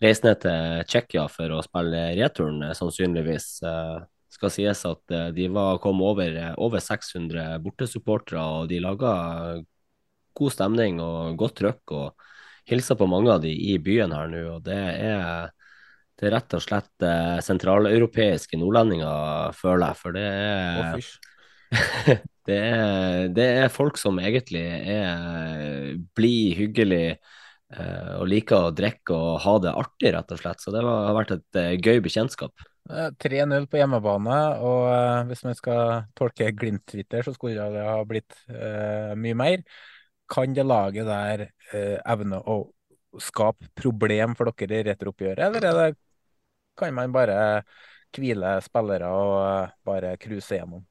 reise 0.00 0.24
ned 0.24 0.40
til 0.42 0.86
Tsjekkia 0.88 1.26
for 1.30 1.52
å 1.54 1.60
spille 1.64 2.06
returen, 2.18 2.64
sannsynligvis. 2.76 3.50
skal 4.30 4.52
sies 4.54 4.84
at 4.86 5.14
eh, 5.14 5.28
de 5.34 5.48
var, 5.50 5.80
kom 5.82 6.00
over, 6.06 6.36
eh, 6.38 6.52
over 6.62 6.80
600 6.80 7.58
bortesupportere, 7.64 8.40
og 8.40 8.68
de 8.70 8.78
laga 8.82 9.14
god 10.38 10.54
stemning 10.54 11.00
og 11.02 11.36
godt 11.40 11.58
trøkk. 11.60 11.96
og 11.96 12.28
Hilsa 12.70 12.94
på 12.94 13.08
mange 13.10 13.32
av 13.32 13.42
de 13.42 13.50
i 13.50 13.78
byen 13.82 14.14
her 14.14 14.30
nå. 14.30 14.44
og 14.54 14.62
Det 14.64 14.78
er, 14.78 15.50
det 16.14 16.28
er 16.28 16.36
rett 16.36 16.56
og 16.56 16.62
slett 16.62 17.06
eh, 17.06 17.40
sentraleuropeiske 17.42 18.60
nordlendinger, 18.60 19.56
føler 19.58 19.88
jeg. 19.88 20.00
For 20.04 20.16
det 20.16 20.26
er, 20.30 21.10
det 22.48 22.56
er 22.56 23.28
Det 23.34 23.46
er 23.64 23.72
folk 23.72 23.98
som 24.00 24.18
egentlig 24.22 24.62
er 24.64 25.94
blid, 26.16 26.56
hyggelig 26.58 27.04
eh, 27.10 28.10
og 28.16 28.26
liker 28.30 28.70
å 28.70 28.74
drikke 28.74 29.14
og 29.14 29.38
ha 29.44 29.54
det 29.62 29.74
artig, 29.82 30.12
rett 30.16 30.34
og 30.34 30.42
slett. 30.42 30.62
Så 30.62 30.74
det 30.74 30.82
har 30.86 31.16
vært 31.16 31.36
et 31.36 31.60
eh, 31.60 31.76
gøy 31.78 32.02
bekjentskap. 32.04 32.66
Eh, 32.90 33.12
3-0 33.22 33.68
på 33.70 33.78
hjemmebane, 33.80 34.40
og 34.66 34.82
eh, 34.90 35.22
hvis 35.30 35.44
man 35.46 35.56
skal 35.58 36.02
tolke 36.18 36.50
Glimt-Twitter, 36.56 37.24
så 37.26 37.34
skulle 37.36 37.68
det 37.76 37.86
ha 37.86 38.00
blitt 38.08 38.36
eh, 38.50 39.14
mye 39.20 39.38
mer. 39.38 39.64
Kan 40.30 40.54
det 40.54 40.66
laget 40.66 41.08
der 41.10 41.46
eh, 41.46 41.96
evne 42.02 42.42
å 42.50 42.60
skape 43.20 43.70
problem 43.78 44.36
for 44.38 44.50
dere 44.54 44.82
i 44.82 44.86
returoppgjøret, 44.90 45.42
eller 45.48 45.66
er 45.66 45.78
det, 45.80 45.88
kan 46.78 46.94
man 46.94 47.12
bare 47.14 47.36
hvile 48.16 48.56
spillere 48.64 49.10
og 49.14 49.34
eh, 49.44 49.74
bare 49.86 50.16
cruise 50.22 50.58
gjennom? 50.58 50.84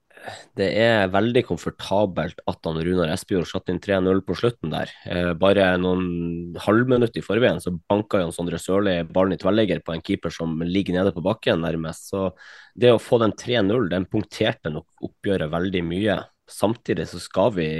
Det 0.58 0.68
er 0.76 1.10
veldig 1.12 1.42
komfortabelt 1.48 2.42
at 2.50 2.66
han 2.68 2.80
Runar 2.84 3.12
Espejord 3.14 3.48
satte 3.48 3.72
inn 3.72 3.80
3-0 3.82 4.22
på 4.26 4.36
slutten 4.38 4.72
der. 4.72 4.92
Eh, 5.08 5.30
bare 5.38 5.70
noen 5.80 6.56
halvminutt 6.60 7.16
i 7.16 7.24
forveien 7.24 7.62
så 7.62 7.72
banka 7.72 8.20
Jan 8.20 8.34
Sondre 8.34 8.60
Sørli 8.60 8.98
ballen 9.08 9.36
i 9.36 9.40
tverrligger 9.40 9.82
på 9.84 9.94
en 9.94 10.04
keeper 10.04 10.34
som 10.34 10.58
ligger 10.66 10.98
nede 10.98 11.14
på 11.16 11.24
bakken, 11.24 11.64
nærmest. 11.64 12.10
Så 12.12 12.28
det 12.76 12.92
å 12.92 13.00
få 13.00 13.20
den 13.22 13.34
3-0, 13.38 13.88
den 13.92 14.08
punkterte 14.10 14.72
nok 14.74 15.08
oppgjøret 15.08 15.52
veldig 15.54 15.84
mye. 15.88 16.20
Samtidig 16.50 17.08
så 17.10 17.22
skal 17.22 17.54
vi 17.56 17.70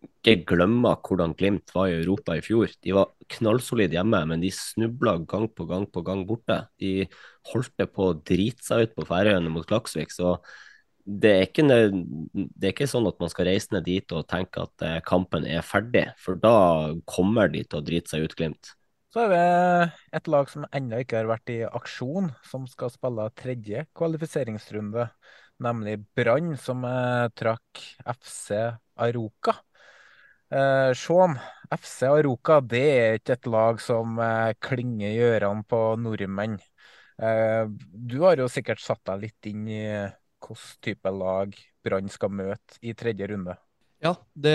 ikke 0.00 0.54
glemme 0.54 0.92
hvordan 1.04 1.34
Glimt 1.36 1.72
var 1.74 1.90
i 1.90 1.98
Europa 1.98 2.36
i 2.36 2.44
fjor. 2.44 2.72
De 2.84 2.94
var 2.96 3.12
knallsolide 3.34 3.96
hjemme, 3.98 4.22
men 4.28 4.42
de 4.44 4.52
snubla 4.54 5.18
gang 5.28 5.46
på 5.52 5.66
gang 5.68 5.86
på 5.90 6.04
gang 6.06 6.26
borte. 6.28 6.62
De 6.80 7.06
holdt 7.52 7.72
det 7.80 7.88
på 7.92 8.10
å 8.10 8.16
drite 8.16 8.64
seg 8.64 8.86
ut 8.86 8.98
på 8.98 9.06
Færøyene 9.08 9.52
mot 9.52 9.66
Klaksvik. 9.66 10.12
så 10.12 10.38
det 11.10 11.30
er, 11.30 11.46
ikke, 11.48 11.64
det 11.66 12.68
er 12.68 12.72
ikke 12.72 12.86
sånn 12.90 13.08
at 13.10 13.18
man 13.22 13.30
skal 13.32 13.48
reise 13.48 13.74
ned 13.74 13.86
dit 13.88 14.12
og 14.14 14.28
tenke 14.30 14.62
at 14.62 14.84
eh, 14.86 14.98
kampen 15.06 15.46
er 15.48 15.64
ferdig, 15.66 16.04
for 16.20 16.38
da 16.38 16.92
kommer 17.08 17.50
de 17.50 17.64
til 17.64 17.80
å 17.80 17.84
drite 17.86 18.12
seg 18.12 18.26
ut, 18.26 18.36
Glimt. 18.38 18.74
Så 19.10 19.24
er 19.24 19.32
det 19.32 20.18
et 20.20 20.28
lag 20.30 20.50
som 20.52 20.68
ennå 20.70 21.00
ikke 21.02 21.18
har 21.18 21.30
vært 21.32 21.50
i 21.50 21.62
aksjon, 21.66 22.30
som 22.46 22.68
skal 22.70 22.92
spille 22.94 23.26
tredje 23.34 23.82
kvalifiseringsrunde, 23.98 25.08
nemlig 25.66 25.96
Brann, 26.14 26.54
som 26.60 26.86
eh, 26.86 27.26
trakk 27.34 27.82
FC 28.06 28.60
Aroka. 29.02 29.56
Eh, 30.50 30.92
Sean, 30.94 31.34
FC 31.74 32.06
Aroka 32.10 32.60
det 32.62 32.86
er 32.92 33.18
ikke 33.18 33.34
et 33.36 33.50
lag 33.50 33.82
som 33.82 34.14
eh, 34.22 34.54
klinger 34.62 35.10
i 35.10 35.26
ørene 35.26 35.66
på 35.66 35.82
nordmenn. 35.98 36.60
Eh, 37.20 37.66
du 37.90 38.20
har 38.22 38.38
jo 38.40 38.48
sikkert 38.50 38.80
satt 38.82 39.02
deg 39.10 39.26
litt 39.26 39.50
inn 39.50 39.66
i 39.68 39.84
hvilken 40.40 40.80
type 40.84 41.10
lag 41.14 41.56
Brann 41.84 42.08
skal 42.12 42.32
møte 42.32 42.78
i 42.82 42.94
tredje 42.94 43.28
runde? 43.30 43.56
Ja, 44.00 44.14
det, 44.32 44.54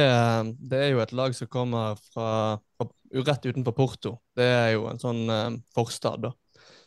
det, 0.58 0.78
er 0.78 0.94
jo 0.96 1.02
et 1.04 1.14
lag 1.14 1.36
som 1.38 1.48
kommer 1.48 2.00
fra, 2.10 2.58
fra, 2.78 2.88
rett 3.28 3.46
utenfor 3.46 3.76
Porto. 3.78 4.16
Det 4.36 4.46
er 4.46 4.72
jo 4.74 4.88
en 4.90 5.02
sånn 5.02 5.22
um, 5.30 5.60
forstad, 5.76 6.26
da. 6.26 6.32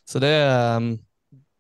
Så 0.09 0.19
det 0.19 0.33
um, 0.75 0.97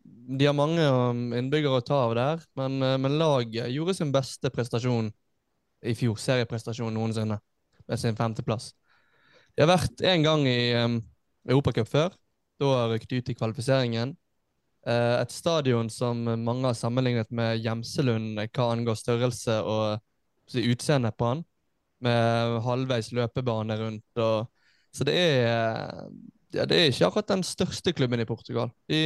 De 0.02 0.48
har 0.48 0.56
mange 0.56 0.82
um, 0.82 1.28
innbyggere 1.39 1.78
å 1.78 1.85
ta 1.86 2.01
av 2.09 2.16
der, 2.19 2.43
men, 2.59 2.82
men 2.82 3.19
laget 3.20 3.70
gjorde 3.70 3.94
sin 3.94 4.10
beste 4.12 4.51
prestasjon 4.51 5.12
i 5.86 5.94
fjor, 5.94 6.19
serieprestasjon 6.19 6.94
noensinne, 6.94 7.39
med 7.86 8.02
sin 8.02 8.19
femteplass. 8.19 8.73
De 9.55 9.62
har 9.62 9.70
vært 9.70 10.02
én 10.06 10.27
gang 10.27 10.43
i 10.51 10.74
um, 10.82 10.98
Europacup 11.48 11.89
før. 11.89 12.19
Da 12.59 12.89
rykket 12.90 13.10
de 13.12 13.23
ut 13.23 13.31
i 13.31 13.39
kvalifiseringen. 13.39 14.16
Eh, 14.89 15.15
et 15.20 15.32
stadion 15.35 15.90
som 15.93 16.23
mange 16.24 16.65
har 16.65 16.77
sammenlignet 16.77 17.28
med 17.35 17.59
Gjemselund 17.60 18.40
hva 18.40 18.69
angår 18.73 18.97
størrelse 18.97 19.59
og 19.60 19.98
si, 20.48 20.65
utseende 20.70 21.10
på 21.12 21.32
han, 21.35 21.43
med 22.05 22.59
halvveis 22.65 23.10
løpebane 23.16 23.77
rundt. 23.82 24.23
Og, 24.24 24.48
så 24.94 25.05
det 25.05 25.16
er, 25.19 25.93
ja, 26.56 26.65
det 26.65 26.78
er 26.78 26.89
ikke 26.89 27.10
akkurat 27.10 27.35
den 27.35 27.44
største 27.44 27.93
klubben 27.93 28.23
i 28.23 28.28
Portugal. 28.28 28.73
De, 28.89 29.02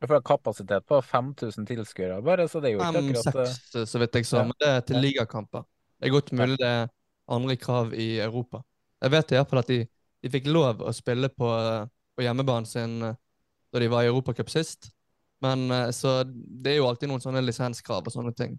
for 0.00 0.16
har 0.16 0.22
kapasitet 0.24 0.86
på 0.86 1.00
5000 1.02 1.66
tilskuere, 1.66 2.20
bare, 2.24 2.46
så 2.48 2.60
det 2.60 2.70
er 2.70 2.76
jo 2.76 2.78
ikke 2.80 3.02
akkurat 3.02 3.34
Fem-seks, 3.34 3.74
eh, 3.74 3.88
så 3.90 4.00
vidt 4.00 4.20
jeg 4.20 4.28
så, 4.28 4.36
ja. 4.38 4.44
men 4.48 4.60
det 4.62 4.68
er 4.68 4.84
til 4.86 5.02
ligakamper. 5.02 5.64
Det 5.98 6.08
er 6.08 6.14
godt 6.14 6.30
mulig 6.32 6.60
det 6.60 6.68
er 6.68 6.86
andre 7.30 7.56
krav 7.60 7.90
i 7.94 8.12
Europa. 8.22 8.62
Jeg 9.02 9.12
vet 9.16 9.34
iallfall 9.34 9.60
at 9.64 9.72
de, 9.72 9.80
de 10.22 10.30
fikk 10.30 10.46
lov 10.48 10.80
å 10.80 10.94
spille 10.94 11.28
på, 11.34 11.50
på 12.14 12.24
hjemmebanen 12.24 12.70
sin 12.70 12.96
da 13.70 13.82
de 13.82 13.88
var 13.90 14.04
i 14.04 14.10
Europacup 14.10 14.50
sist. 14.50 14.90
Men 15.40 15.70
eh, 15.70 15.90
Så 15.90 16.22
det 16.24 16.74
er 16.74 16.80
jo 16.80 16.88
alltid 16.88 17.10
noen 17.10 17.22
sånne 17.24 17.42
lisenskrav 17.44 18.06
og 18.06 18.14
sånne 18.14 18.34
ting. 18.36 18.58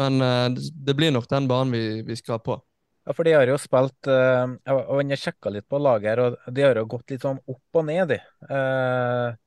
Men 0.00 0.24
uh, 0.24 0.48
det 0.56 0.94
blir 0.96 1.12
nok 1.12 1.26
den 1.28 1.44
banen 1.50 1.74
vi, 1.74 2.00
vi, 2.06 2.14
skal 2.16 2.38
på. 2.40 2.54
Ja, 3.04 3.12
for 3.12 3.28
de 3.28 3.34
har 3.36 3.44
jo 3.44 3.58
spilt 3.60 4.08
uh, 4.08 4.54
og 4.86 5.02
Jeg 5.04 5.20
sjekka 5.20 5.52
litt 5.52 5.66
på 5.68 5.80
laget 5.82 6.14
her, 6.14 6.22
og 6.24 6.54
de 6.56 6.64
har 6.64 6.80
jo 6.80 6.86
gått 6.94 7.12
litt 7.12 7.26
sånn 7.26 7.42
opp 7.44 7.80
og 7.80 7.84
ned, 7.90 8.14
de. 8.14 8.18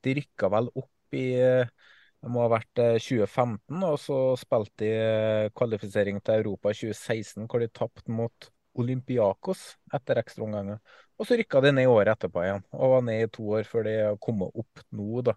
De 0.05 0.13
rykka 0.19 0.51
vel 0.53 0.69
opp 0.69 1.17
i 1.17 1.25
det 1.35 2.31
må 2.33 2.41
ha 2.41 2.51
vært 2.55 2.77
2015, 2.77 3.81
og 3.85 3.97
så 4.01 4.19
spilte 4.37 4.85
de 4.85 5.49
kvalifisering 5.57 6.21
til 6.25 6.43
Europa 6.43 6.71
2016, 6.73 7.45
hvor 7.49 7.61
de 7.61 7.69
tapte 7.69 8.13
mot 8.13 8.47
Olympiakos 8.81 9.65
etter 9.93 10.21
ekstraomganger. 10.21 10.79
Og 11.15 11.27
så 11.27 11.37
rykka 11.39 11.61
de 11.63 11.71
ned 11.77 11.87
året 11.87 12.11
etterpå 12.15 12.43
igjen, 12.43 12.63
og 12.75 12.93
var 12.97 13.03
ned 13.07 13.23
i 13.23 13.31
to 13.31 13.47
år 13.55 13.67
før 13.69 13.87
de 13.87 13.95
kom 14.23 14.43
opp 14.47 14.83
nå, 14.91 15.23
da. 15.29 15.35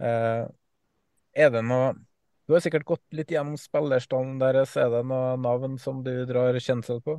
Eh, 0.00 0.42
er 1.44 1.54
det 1.54 1.62
noe 1.66 1.94
Du 2.44 2.52
har 2.52 2.60
sikkert 2.60 2.84
gått 2.84 3.16
litt 3.16 3.30
gjennom 3.32 3.56
spillerstallen 3.56 4.36
deres. 4.36 4.74
Er 4.76 4.90
det 4.92 5.04
noe 5.08 5.32
navn 5.40 5.78
som 5.80 6.02
du 6.04 6.12
drar 6.28 6.58
kjensel 6.60 7.00
på? 7.04 7.16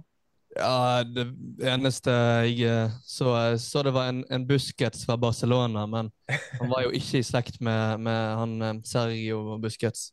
Ja, 0.56 1.03
det 1.03 1.26
eneste 1.68 2.14
jeg 2.45 2.62
eh, 2.70 2.94
så, 3.03 3.34
så 3.60 3.82
det 3.84 3.91
var 3.95 4.12
en, 4.12 4.22
en 4.32 4.45
Busquets 4.48 5.02
fra 5.07 5.18
Barcelona, 5.20 5.88
men 5.90 6.12
han 6.30 6.70
var 6.72 6.86
jo 6.86 6.94
ikke 6.99 7.20
i 7.20 7.26
slekt 7.26 7.57
med, 7.60 8.06
med 8.06 8.22
han 8.40 8.53
eh, 8.62 8.78
Sergio 8.88 9.57
Busquets. 9.60 10.12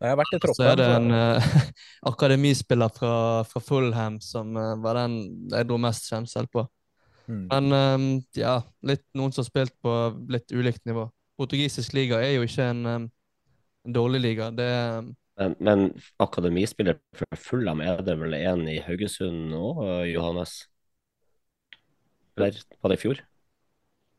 Jeg 0.00 0.12
har 0.12 0.18
vært 0.20 0.34
i 0.36 0.42
troppen. 0.42 0.58
Så 0.58 0.66
er 0.66 0.76
det 0.80 0.90
en 0.96 1.14
uh, 1.14 1.56
akademispiller 2.10 2.92
fra, 2.96 3.14
fra, 3.48 3.60
Fulham 3.64 4.16
som 4.24 4.56
var 4.82 4.96
den 4.96 5.16
jeg 5.52 5.68
dro 5.68 5.76
mest 5.80 6.08
kjensel 6.08 6.48
på. 6.50 6.64
Mm. 7.30 7.46
Men 7.46 7.72
um, 7.72 8.08
ja, 8.34 8.56
litt, 8.86 9.04
noen 9.14 9.32
som 9.34 9.44
har 9.44 9.50
spilt 9.50 9.76
på 9.84 9.94
litt 10.32 10.50
ulikt 10.50 10.82
nivå. 10.88 11.06
Portugisisk 11.38 11.94
liga 11.96 12.18
er 12.24 12.34
jo 12.34 12.44
ikke 12.48 12.66
en, 12.72 12.82
um, 12.86 13.06
en 13.86 13.96
dårlig 13.96 14.22
liga. 14.24 14.50
Det 14.54 14.68
um... 14.98 15.14
men, 15.38 15.56
men, 15.62 15.86
akademispiller 16.20 16.98
fra 17.16 17.38
Fulham, 17.38 17.84
er 17.86 18.02
det 18.04 18.18
vel 18.20 18.34
en 18.40 18.66
i 18.68 18.80
Haugesund 18.84 19.48
nå, 19.54 19.64
Johannes? 20.10 20.64
Eller 22.36 22.58
var 22.80 22.92
det 22.92 22.98
i 22.98 23.04
fjor? 23.04 23.22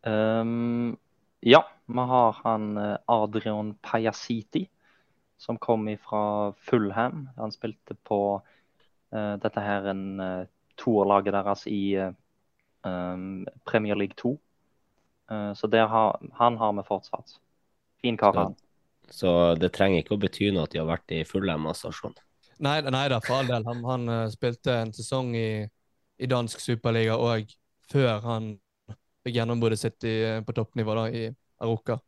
Um, 0.08 0.98
ja, 1.42 1.62
vi 1.86 2.06
har 2.14 2.40
han 2.44 2.78
eh, 2.78 2.98
Adrian 3.06 3.76
Pajasiti, 3.82 4.70
som 5.38 5.58
kom 5.58 5.90
fra 5.98 6.54
Fulham. 6.54 7.30
Han 7.38 7.52
spilte 7.52 7.96
på 8.06 8.42
uh, 9.16 9.36
dette 9.42 9.62
her 9.62 9.88
en 9.90 10.04
uh, 10.22 10.50
toerlaget 10.78 11.34
deres 11.34 11.66
i 11.68 11.82
uh, 11.98 12.14
Premier 13.68 13.96
League 13.96 14.18
2. 14.18 14.38
Uh, 15.32 15.54
så 15.54 15.68
har, 15.72 16.20
han 16.34 16.58
har 16.58 16.74
vi 16.74 16.84
fortsatt. 16.84 17.40
Fin 18.02 18.18
kar, 18.18 18.34
han. 18.34 18.56
Så 19.10 19.56
det 19.56 19.72
trenger 19.76 20.02
ikke 20.02 20.16
å 20.16 20.20
bety 20.22 20.52
noe 20.52 20.66
at 20.68 20.74
de 20.74 20.82
har 20.82 20.90
vært 20.90 21.14
i 21.16 21.22
full 21.28 21.48
MA-stasjon? 21.48 22.16
Nei, 22.62 22.80
nei 22.84 23.06
da, 23.12 23.20
for 23.24 23.40
all 23.40 23.50
del. 23.50 23.66
Han, 23.68 23.84
han 23.88 24.10
uh, 24.10 24.30
spilte 24.32 24.76
en 24.84 24.94
sesong 24.96 25.34
i, 25.38 25.64
i 26.22 26.30
dansk 26.30 26.60
superliga 26.62 27.18
òg, 27.20 27.52
før 27.92 28.20
han 28.26 28.54
fikk 29.24 29.38
gjennombruddet 29.38 29.82
sitt 29.82 30.08
i, 30.08 30.16
på 30.46 30.56
toppnivå 30.58 30.96
da, 30.98 31.06
i 31.10 31.28
Aroka. 31.62 32.00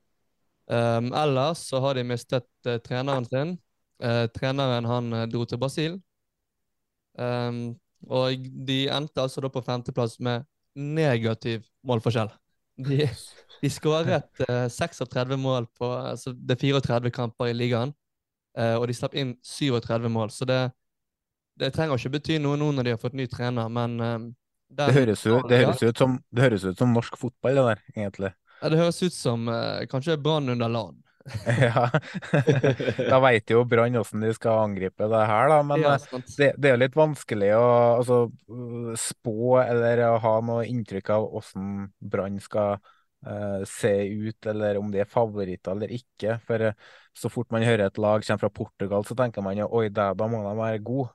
Um, 0.71 1.11
ellers 1.11 1.65
så 1.67 1.81
har 1.83 1.95
de 1.95 2.05
mistet 2.07 2.47
uh, 2.67 2.77
treneren 2.83 3.27
sin. 3.29 3.57
Uh, 4.03 4.25
treneren 4.35 4.87
han 4.89 5.11
dro 5.31 5.45
til 5.47 5.61
Brasil. 5.61 5.99
Um, 7.19 7.75
og 8.09 8.47
de 8.67 8.87
endte 8.91 9.21
altså 9.21 9.43
da 9.43 9.51
på 9.53 9.63
femteplass 9.63 10.17
med 10.23 10.43
negativ 10.75 11.65
målforskjell. 11.87 12.31
De, 12.77 13.05
de 13.61 13.69
skåret 13.69 14.39
eh, 14.47 14.67
36 14.69 15.37
mål 15.37 15.67
på 15.77 15.89
altså 15.93 16.33
Det 16.33 16.55
er 16.57 16.79
34 16.81 17.11
kamper 17.13 17.51
i 17.51 17.57
ligaen, 17.57 17.93
eh, 18.57 18.75
og 18.75 18.87
de 18.89 18.95
slapp 18.97 19.17
inn 19.19 19.35
37 19.45 20.09
mål. 20.09 20.33
Så 20.33 20.47
det, 20.49 20.61
det 21.59 21.73
trenger 21.75 21.99
ikke 21.99 22.15
bety 22.17 22.39
noe 22.41 22.57
nå 22.57 22.71
når 22.73 22.87
de 22.87 22.95
har 22.95 23.01
fått 23.01 23.17
ny 23.17 23.27
trener, 23.29 23.69
men 23.69 23.99
eh, 23.99 24.17
det, 24.73 24.89
høres 24.95 25.25
ut, 25.27 25.45
det, 25.49 25.61
høres 25.65 25.83
ut 25.83 26.01
som, 26.01 26.17
det 26.33 26.47
høres 26.47 26.65
ut 26.65 26.79
som 26.79 26.95
norsk 26.95 27.17
fotball, 27.21 27.59
det 27.59 27.67
der, 27.69 27.85
egentlig. 27.93 28.33
Ja, 28.63 28.71
det 28.71 28.79
høres 28.79 29.01
ut 29.03 29.13
som 29.13 29.49
eh, 29.51 29.85
kanskje 29.91 30.17
Brann 30.17 30.49
under 30.49 30.71
LAN. 30.71 31.02
Ja, 31.63 31.87
da 33.11 33.19
veit 33.23 33.51
jo 33.51 33.63
Brann 33.67 33.95
hvordan 33.95 34.25
de 34.25 34.33
skal 34.35 34.63
angripe 34.65 35.07
det 35.11 35.21
her, 35.29 35.51
da. 35.51 35.59
Men 35.67 35.83
Ja, 35.83 35.93
eh, 35.95 36.25
det, 36.37 36.49
det 36.57 36.69
er 36.69 36.75
jo 36.75 36.81
litt 36.81 36.97
vanskelig 36.99 37.53
å 37.57 37.63
altså, 37.99 38.19
uh, 38.51 38.91
spå 38.99 39.61
eller 39.63 40.03
ha 40.23 40.33
noe 40.45 40.67
inntrykk 40.67 41.13
av 41.15 41.29
hvordan 41.31 41.87
Brann 42.13 42.41
skal 42.43 42.75
uh, 42.75 43.63
se 43.69 43.93
ut, 44.11 44.51
eller 44.51 44.81
om 44.81 44.91
de 44.91 45.03
er 45.03 45.09
favoritter 45.09 45.77
eller 45.77 45.95
ikke. 45.95 46.37
For 46.47 46.69
uh, 46.71 46.93
så 47.15 47.31
fort 47.31 47.51
man 47.53 47.65
hører 47.65 47.87
et 47.87 48.01
lag 48.01 48.25
kommer 48.25 48.43
fra 48.43 48.53
Portugal, 48.61 49.07
så 49.07 49.17
tenker 49.17 49.45
man 49.45 49.59
jo 49.59 49.69
oi, 49.79 49.87
da, 49.93 50.11
da 50.17 50.27
må 50.27 50.43
de 50.43 50.55
være 50.59 50.83
gode. 50.83 51.13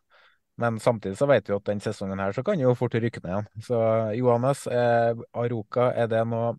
Men 0.59 0.81
samtidig 0.83 1.19
så 1.19 1.27
vet 1.31 1.47
vi 1.47 1.55
at 1.55 1.69
den 1.69 1.81
sesongen 1.83 2.19
her 2.19 2.33
så 2.35 2.43
kan 2.43 2.59
jo 2.59 2.73
fort 2.75 2.97
rykke 2.99 3.21
ned 3.23 3.31
igjen. 3.31 3.45
Så 3.63 3.77
Johannes, 4.19 4.65
eh, 4.67 5.21
Aroka, 5.39 5.93
er 5.95 6.09
det 6.11 6.25
noe 6.27 6.57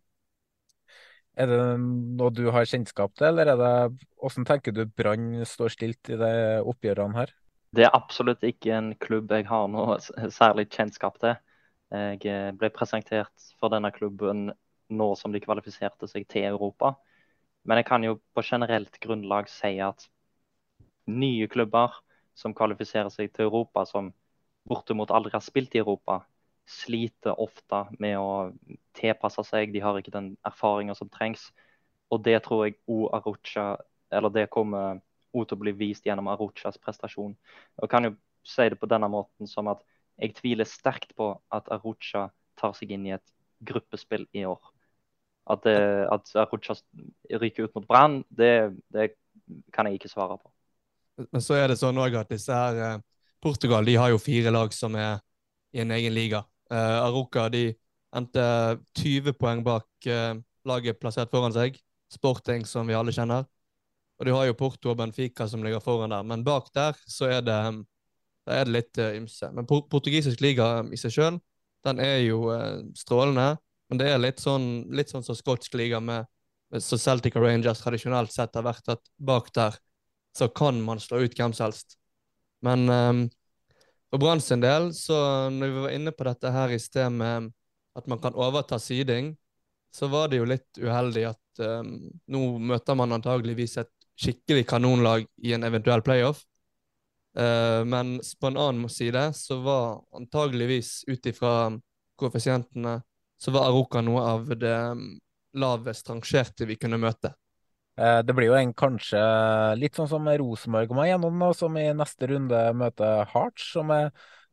er 1.40 1.48
det 1.48 1.60
noe 1.80 2.32
du 2.36 2.48
har 2.54 2.68
kjennskap 2.68 3.14
til, 3.18 3.30
eller 3.32 3.54
er 3.54 3.60
det 3.60 3.74
hvordan 4.20 4.48
tenker 4.48 4.76
du 4.76 4.84
Brann 4.86 5.46
står 5.48 5.74
stilt 5.76 6.12
i 6.12 6.18
de 6.20 6.32
oppgjørene 6.68 7.16
her? 7.22 7.34
Det 7.76 7.86
er 7.86 7.96
absolutt 7.96 8.44
ikke 8.44 8.74
en 8.76 8.94
klubb 9.00 9.32
jeg 9.32 9.46
har 9.48 9.68
noe 9.72 10.00
særlig 10.34 10.68
kjennskap 10.74 11.20
til. 11.22 11.38
Jeg 11.94 12.22
eh, 12.30 12.50
ble 12.58 12.70
presentert 12.74 13.52
for 13.62 13.74
denne 13.74 13.92
klubben 13.94 14.50
nå 14.90 15.08
som 15.18 15.34
de 15.34 15.42
kvalifiserte 15.42 16.10
seg 16.10 16.26
til 16.30 16.50
Europa. 16.50 16.96
Men 17.66 17.82
jeg 17.82 17.88
kan 17.90 18.06
jo 18.06 18.18
på 18.34 18.44
generelt 18.46 18.98
grunnlag 19.02 19.50
si 19.52 19.76
at 19.84 20.08
nye 21.10 21.48
klubber 21.50 21.94
som 22.38 22.56
kvalifiserer 22.56 23.12
seg 23.14 23.32
til 23.34 23.50
Europa, 23.50 23.86
som 23.86 24.12
bortimot 24.70 25.12
aldri 25.12 25.34
har 25.34 25.44
spilt 25.44 25.76
i 25.76 25.82
Europa, 25.82 26.22
sliter 26.70 27.40
ofte 27.42 27.84
med 28.00 28.18
å 28.22 28.52
tilpasse 28.98 29.44
seg. 29.48 29.74
De 29.74 29.82
har 29.82 29.98
ikke 29.98 30.14
den 30.14 30.36
erfaringa 30.46 30.96
som 30.98 31.10
trengs. 31.10 31.50
Og 32.14 32.24
det 32.26 32.38
tror 32.46 32.68
jeg 32.68 32.80
O 32.90 33.08
Arucha, 33.14 33.74
eller 34.14 34.34
det 34.34 34.50
kommer 34.54 35.02
O 35.34 35.46
til 35.46 35.58
å 35.58 35.62
bli 35.62 35.74
vist 35.78 36.06
gjennom 36.06 36.30
Aruchas 36.32 36.80
prestasjon. 36.82 37.36
Jeg 37.82 37.92
kan 37.92 38.08
jo 38.08 38.16
si 38.46 38.66
det 38.70 38.80
på 38.82 38.90
denne 38.90 39.10
måten 39.12 39.50
som 39.50 39.70
at 39.70 39.82
jeg 40.20 40.36
tviler 40.40 40.68
sterkt 40.68 41.14
på 41.18 41.32
at 41.54 41.70
Arucha 41.74 42.30
tar 42.60 42.74
seg 42.78 42.94
inn 42.96 43.08
i 43.08 43.16
et 43.16 43.34
gruppespill 43.66 44.26
i 44.36 44.46
år. 44.50 44.60
At, 45.50 45.64
det, 45.66 45.78
at 46.14 46.34
Arucha 46.38 46.76
ryker 47.42 47.70
ut 47.70 47.78
mot 47.78 47.88
Brann, 47.90 48.22
det, 48.30 48.76
det 48.94 49.14
kan 49.74 49.88
jeg 49.90 50.00
ikke 50.00 50.12
svare 50.12 50.38
på. 50.38 50.52
Men 51.34 51.44
så 51.44 51.58
er 51.58 51.72
det 51.72 51.80
sånn 51.80 51.98
også 52.00 52.22
at 52.22 52.30
disse 52.32 52.56
her 52.56 52.78
eh, 52.84 53.02
Portugal 53.44 53.88
de 53.88 53.96
har 54.00 54.12
jo 54.14 54.22
fire 54.22 54.54
lag 54.54 54.74
som 54.76 54.96
er 54.96 55.20
i 55.76 55.82
en 55.84 55.92
egen 55.96 56.14
liga. 56.16 56.44
Eh, 56.70 56.98
Aroca 57.02 57.48
de 57.50 57.72
endte 58.16 58.44
20 58.98 59.36
poeng 59.38 59.62
bak 59.66 59.88
uh, 60.10 60.34
laget 60.70 61.00
plassert 61.02 61.32
foran 61.34 61.54
seg. 61.54 61.78
Sporting, 62.10 62.66
som 62.66 62.90
vi 62.90 62.98
alle 62.98 63.14
kjenner. 63.14 63.46
Og 64.20 64.26
du 64.26 64.34
har 64.34 64.48
jo 64.48 64.58
Porto 64.58 64.90
og 64.92 64.98
Benfica 64.98 65.46
som 65.48 65.62
ligger 65.64 65.82
foran 65.84 66.14
der. 66.14 66.26
Men 66.26 66.46
bak 66.46 66.72
der 66.76 66.98
så 67.08 67.30
er 67.30 67.44
det, 67.46 67.60
der 68.50 68.62
er 68.62 68.66
det 68.66 68.76
litt 68.76 69.02
uh, 69.02 69.12
ymse. 69.18 69.52
Men 69.54 69.70
por 69.70 69.86
portugisisk 69.92 70.42
liga 70.42 70.80
i 70.90 71.00
seg 71.00 71.14
sjøl, 71.16 71.40
den 71.86 72.02
er 72.04 72.24
jo 72.26 72.48
uh, 72.50 72.82
strålende. 72.98 73.52
Men 73.90 74.02
det 74.02 74.10
er 74.10 74.22
litt 74.22 74.42
sånn, 74.42 74.90
litt 74.94 75.14
sånn 75.14 75.26
som 75.26 75.38
skotsk 75.38 75.78
liga 75.78 76.02
med, 76.02 76.30
med 76.74 76.86
så 76.86 76.98
Celtic 77.02 77.38
og 77.38 77.46
Rangers 77.46 77.82
tradisjonelt 77.82 78.34
sett 78.34 78.58
har 78.58 78.66
vært 78.66 78.94
at 78.94 79.14
bak 79.18 79.54
der 79.56 79.78
så 80.38 80.50
kan 80.54 80.82
man 80.86 81.02
slå 81.02 81.24
ut 81.26 81.38
hvem 81.38 81.54
som 81.54 81.70
helst. 81.70 81.98
Men 82.66 82.86
um, 82.90 83.24
for 84.10 84.22
Brann 84.22 84.42
sin 84.42 84.64
del, 84.64 84.90
så 84.94 85.50
når 85.54 85.74
vi 85.74 85.84
var 85.86 85.96
inne 85.96 86.14
på 86.16 86.26
dette 86.28 86.52
her 86.54 86.74
i 86.74 86.82
sted 86.82 87.14
med 87.14 87.52
at 87.98 88.08
man 88.10 88.22
kan 88.22 88.38
overta 88.38 88.80
siding, 88.82 89.36
så 89.94 90.08
var 90.10 90.30
det 90.30 90.40
jo 90.40 90.48
litt 90.50 90.80
uheldig 90.82 91.26
at 91.32 91.62
um, 91.66 91.96
nå 92.30 92.44
møter 92.72 92.98
man 92.98 93.16
antageligvis 93.18 93.78
et 93.82 93.92
skikkelig 94.20 94.68
kanonlag 94.70 95.26
i 95.42 95.54
en 95.56 95.66
eventuell 95.66 96.04
playoff. 96.06 96.44
Uh, 97.38 97.86
men 97.86 98.18
på 98.20 98.50
en 98.50 98.58
annen 98.58 98.90
side 98.92 99.30
så 99.38 99.60
var 99.66 100.02
antageligvis 100.18 101.04
ut 101.10 101.30
ifra 101.30 101.54
koeffisientene 102.20 103.00
så 103.40 103.52
var 103.56 103.70
Aroka 103.70 104.02
noe 104.04 104.24
av 104.36 104.50
det 104.60 104.76
um, 104.92 105.14
lavest 105.60 106.10
rangerte 106.12 106.68
vi 106.68 106.76
kunne 106.80 107.00
møte. 107.00 107.32
Eh, 108.00 108.22
Det 108.24 108.36
blir 108.36 108.48
jo 108.48 108.58
en 108.58 108.74
kanskje 108.78 109.20
litt 109.80 109.98
sånn 110.00 110.08
som 110.08 110.28
Rosenborg 110.42 110.92
må 110.96 111.08
gjennom, 111.10 111.42
som 111.58 111.76
i 111.78 111.90
neste 111.96 112.30
runde 112.32 112.60
møter 112.80 113.26
Hearts, 113.34 113.72
som 113.74 113.92
er 113.92 114.06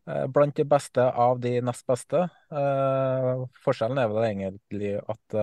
eh, 0.09 0.25
blant 0.27 0.57
de 0.59 0.65
beste 0.67 1.05
av 1.27 1.39
de 1.45 1.61
nest 1.63 1.87
beste. 1.87 2.25
Eh, 2.51 3.45
Forskjellen 3.63 4.01
er 4.03 4.11
vel 4.11 4.25
egentlig 4.31 4.97
at 5.05 5.43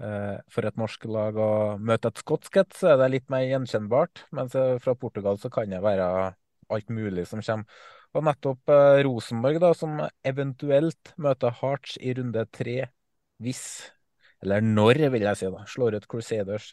for 0.00 0.64
et 0.64 0.78
norsk 0.80 1.02
lag 1.12 1.36
å 1.36 1.76
møte 1.76 2.08
et 2.08 2.20
skotsk 2.22 2.54
et, 2.56 2.70
så 2.72 2.94
er 2.94 2.94
det 3.02 3.08
litt 3.12 3.26
mer 3.28 3.42
gjenkjennbart. 3.44 4.22
Mens 4.32 4.54
fra 4.80 4.94
Portugal 4.96 5.36
så 5.36 5.50
kan 5.52 5.68
det 5.68 5.82
være 5.84 6.06
alt 6.72 6.88
mulig 6.88 7.26
som 7.28 7.42
kommer. 7.44 7.82
Og 8.16 8.24
nettopp 8.24 8.72
Rosenborg, 9.04 9.60
da, 9.60 9.74
som 9.76 10.00
eventuelt 10.24 11.12
møter 11.20 11.52
Hearts 11.60 11.98
i 12.00 12.14
runde 12.16 12.46
tre, 12.48 12.78
hvis, 13.44 13.60
eller 14.40 14.64
når, 14.64 15.02
vil 15.12 15.28
jeg 15.28 15.42
si, 15.42 15.52
da, 15.52 15.66
slår 15.68 15.98
ut 16.00 16.08
Crusaders. 16.08 16.72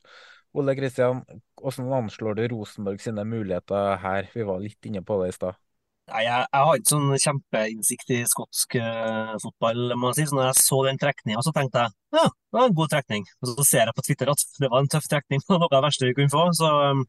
Ole 0.58 0.74
Kristian, 0.78 1.22
hvordan 1.62 1.94
anslår 1.94 2.38
du 2.38 2.44
Rosenborg 2.56 3.02
sine 3.02 3.26
muligheter 3.28 3.98
her? 4.02 4.30
Vi 4.34 4.46
var 4.48 4.62
litt 4.64 4.90
inne 4.90 5.04
på 5.06 5.20
det 5.22 5.32
i 5.32 5.36
stad. 5.36 5.60
Jeg, 6.08 6.24
jeg 6.24 6.64
har 6.64 6.78
ikke 6.80 6.90
sånn 6.94 7.10
kjempeinnsikt 7.20 8.12
i 8.16 8.18
skotsk 8.32 8.78
uh, 8.80 9.34
fotball, 9.44 9.92
må 10.00 10.14
jeg 10.14 10.22
si. 10.22 10.28
Så 10.30 10.38
når 10.38 10.46
jeg 10.50 10.60
så 10.64 10.80
den 10.88 11.00
trekninga, 11.02 11.44
så 11.44 11.52
tenkte 11.56 11.84
jeg 11.84 11.96
ja, 12.16 12.24
det 12.24 12.58
var 12.58 12.70
en 12.70 12.78
god 12.78 12.94
trekning. 12.94 13.26
Og 13.44 13.52
så 13.52 13.66
ser 13.68 13.90
jeg 13.90 13.98
på 13.98 14.06
Twitter 14.08 14.32
at 14.32 14.46
det 14.64 14.70
var 14.72 14.84
en 14.84 14.92
tøff 14.94 15.10
trekning, 15.12 15.44
noe 15.52 15.60
av 15.68 15.74
det 15.76 15.84
verste 15.90 16.08
vi 16.08 16.16
kunne 16.18 16.34
få. 16.34 16.46
Så 16.58 16.70
um, 16.72 17.04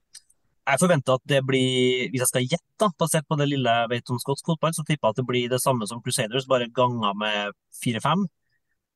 jeg 0.68 0.82
forventer 0.82 1.16
at 1.16 1.30
det 1.30 1.42
blir, 1.46 2.08
hvis 2.10 2.24
jeg 2.24 2.32
skal 2.32 2.48
gjette, 2.56 2.90
basert 3.00 3.28
på 3.30 3.38
det 3.40 3.46
lille 3.48 3.76
jeg 3.82 3.92
vet 3.94 4.12
om 4.12 4.18
skotsk 4.20 4.50
fotball, 4.50 4.74
så 4.76 4.84
tipper 4.84 5.08
jeg 5.08 5.14
at 5.14 5.22
det 5.22 5.28
blir 5.30 5.52
det 5.54 5.62
samme 5.62 5.88
som 5.88 6.02
Crusaders, 6.04 6.48
bare 6.50 6.68
ganga 6.74 7.14
med 7.16 7.54
fire-fem. 7.78 8.26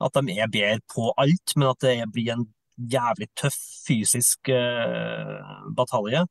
At 0.03 0.19
de 0.19 0.35
er 0.35 0.51
bedre 0.51 0.83
på 0.93 1.13
alt, 1.23 1.55
men 1.57 1.71
at 1.71 1.87
det 1.87 2.11
blir 2.13 2.35
en 2.35 2.49
jævlig 2.91 3.29
tøff 3.39 3.59
fysisk 3.87 4.51
eh, 4.53 5.57
batalje. 5.77 6.25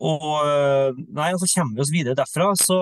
Og 0.00 0.24
eh, 0.40 0.96
nei, 1.14 1.30
og 1.34 1.40
så 1.42 1.50
kommer 1.54 1.76
vi 1.76 1.84
oss 1.84 1.92
videre 1.92 2.18
derfra, 2.18 2.50
så, 2.58 2.78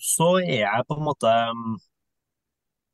så 0.00 0.30
er 0.42 0.64
jeg 0.64 0.86
på 0.88 0.98
en 0.98 1.06
måte 1.06 1.32
um, 1.50 1.74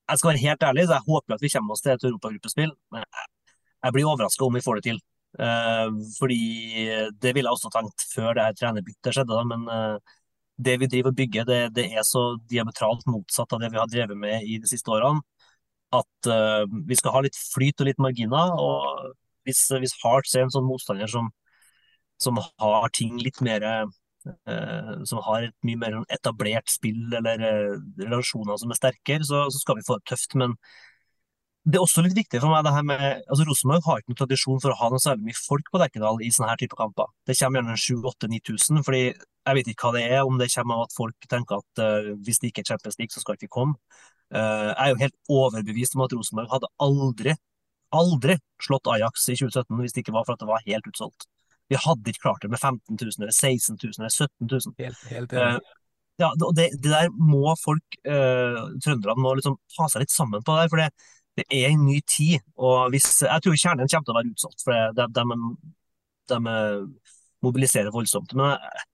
Jeg 0.09 0.20
skal 0.20 0.30
være 0.30 0.44
helt 0.44 0.66
ærlig, 0.68 0.86
så 0.86 0.98
jeg 0.98 1.06
håper 1.09 1.36
at 1.36 1.44
vi 1.44 1.52
kommer 1.55 1.74
oss 1.74 1.84
til 1.84 1.94
et 1.94 2.06
europagruppespill. 2.09 2.72
Men 2.94 3.05
jeg, 3.05 3.92
blir 3.94 4.09
overraska 4.10 4.47
om 4.47 4.56
vi 4.59 4.64
får 4.64 4.80
det 4.80 4.86
til. 4.90 5.02
Eh, 5.38 5.90
fordi 6.18 6.40
det 7.22 7.34
ville 7.36 7.47
jeg 7.47 7.55
også 7.55 7.70
tenkt 7.70 8.06
før 8.10 8.34
det 8.34 8.48
her 8.48 8.56
trenerbyttet 8.59 9.14
skjedde, 9.14 9.36
da, 9.36 9.44
men 9.47 9.68
eh, 9.70 10.16
det 10.66 10.74
vi 10.82 10.88
driver 10.90 11.12
og 11.12 11.20
bygger, 11.20 11.47
det, 11.47 11.60
det 11.76 11.86
er 11.94 12.02
så 12.06 12.24
diametralt 12.51 13.06
motsatt 13.09 13.55
av 13.55 13.62
det 13.62 13.70
vi 13.72 13.78
har 13.78 13.90
drevet 13.92 14.18
med 14.18 14.42
i 14.42 14.59
de 14.60 14.70
siste 14.70 14.90
årene, 14.90 15.22
at 15.97 16.31
uh, 16.31 16.65
vi 16.87 16.99
skal 16.99 17.15
ha 17.17 17.23
litt 17.25 17.39
flyt 17.39 17.83
og 17.83 17.89
litt 17.91 18.03
marginer. 18.03 18.53
og 18.55 19.15
hvis, 19.49 19.65
hvis 19.83 19.97
Hearts 20.03 20.37
er 20.37 20.47
en 20.47 20.53
sånn 20.55 20.69
motstander 20.69 21.11
som, 21.11 21.31
som 22.21 22.39
har 22.39 22.93
ting 22.95 23.19
litt 23.19 23.41
mer 23.45 23.65
uh, 23.67 23.89
Som 25.09 25.23
har 25.25 25.47
et 25.47 25.57
mye 25.65 25.81
mer 25.81 25.97
etablert 26.12 26.69
spill 26.71 27.15
eller 27.17 27.41
uh, 27.41 27.79
relasjoner 28.03 28.61
som 28.61 28.71
er 28.71 28.79
sterkere, 28.79 29.27
så, 29.27 29.47
så 29.51 29.62
skal 29.62 29.81
vi 29.81 29.87
få 29.87 29.99
det 29.99 30.11
tøft. 30.12 30.37
Men 30.39 30.59
det 31.69 31.77
er 31.77 31.82
også 31.85 32.03
litt 32.05 32.16
viktig 32.16 32.41
for 32.41 32.53
meg 32.53 32.65
det 32.65 32.73
her 32.73 32.85
med 32.89 33.03
altså 33.28 33.45
Rosenborg 33.45 33.85
har 33.85 34.01
ikke 34.01 34.12
noen 34.12 34.19
tradisjon 34.23 34.61
for 34.62 34.73
å 34.73 34.78
ha 34.81 34.89
noe 34.93 35.03
særlig 35.03 35.28
mye 35.28 35.37
folk 35.37 35.66
på 35.69 35.81
Lerkendal 35.82 36.23
i 36.24 36.31
sånne 36.32 36.49
her 36.55 36.61
type 36.62 36.78
kamper. 36.78 37.11
Det 37.28 37.37
kommer 37.37 37.61
gjerne 37.61 37.77
7000-8000-9000, 37.82 38.85
fordi 38.87 39.03
jeg 39.11 39.59
vet 39.59 39.69
ikke 39.73 39.87
hva 39.89 39.93
det 39.99 40.05
er, 40.07 40.23
om 40.24 40.41
det 40.41 40.49
kommer 40.55 40.78
av 40.78 40.87
at 40.87 40.97
folk 40.97 41.28
tenker 41.28 41.61
at 41.61 41.82
uh, 41.85 42.09
hvis 42.24 42.41
det 42.41 42.51
ikke 42.51 42.65
er 42.65 42.70
Champions 42.73 42.97
League, 43.01 43.12
så 43.12 43.20
skal 43.20 43.37
ikke 43.37 43.49
vi 43.49 43.53
komme. 43.59 43.77
Uh, 44.32 44.70
jeg 44.70 44.87
er 44.87 44.95
jo 44.95 45.03
helt 45.03 45.37
overbevist 45.37 45.99
om 45.99 46.05
at 46.07 46.16
Rosenborg 46.16 46.55
hadde 46.55 46.70
aldri, 46.87 47.37
aldri 48.01 48.39
slått 48.65 48.89
Ajax 48.95 49.28
i 49.28 49.37
2017 49.43 49.82
hvis 49.82 49.97
det 49.97 50.05
ikke 50.05 50.16
var 50.16 50.24
for 50.24 50.39
at 50.39 50.45
det 50.45 50.49
var 50.49 50.65
helt 50.65 50.89
utsolgt. 50.89 51.28
Vi 51.70 51.78
hadde 51.78 52.11
ikke 52.11 52.24
klart 52.24 52.41
det 52.43 52.51
med 52.55 52.62
15 52.62 52.97
000 52.97 53.20
eller 53.20 53.37
16 53.37 53.77
000 53.77 54.01
eller 54.01 54.16
17 54.16 54.49
000. 54.49 54.74
Helt, 54.81 55.05
helt 55.12 55.37
helt. 55.37 55.61
Uh, 55.61 55.77
ja, 56.20 56.28
det, 56.37 56.73
det 56.81 56.91
der 56.93 57.12
må 57.16 57.55
folk, 57.61 58.01
uh, 58.09 58.69
trønderne 58.81 59.20
må 59.20 59.37
liksom 59.37 59.57
ta 59.77 59.87
seg 59.89 60.05
litt 60.05 60.12
sammen 60.12 60.45
på 60.45 60.57
det 60.57 60.65
der, 60.66 60.73
for 60.73 60.82
det, 60.82 60.91
det 61.41 61.47
er 61.61 61.73
en 61.73 61.87
ny 61.87 61.99
tid. 62.07 62.45
og 62.57 62.91
hvis, 62.93 63.09
Jeg 63.23 63.43
tror 63.45 63.57
kjernen 63.57 63.91
kommer 63.91 64.07
til 64.07 64.15
å 64.15 64.19
være 64.21 64.33
utsolgt, 64.35 64.65
for 64.65 64.95
de, 64.97 65.09
de, 65.17 65.25
de, 66.33 66.39
mobiliserer 67.45 67.93
voldsomt. 67.95 68.35
Men 68.37 68.53
jeg, 68.55 68.87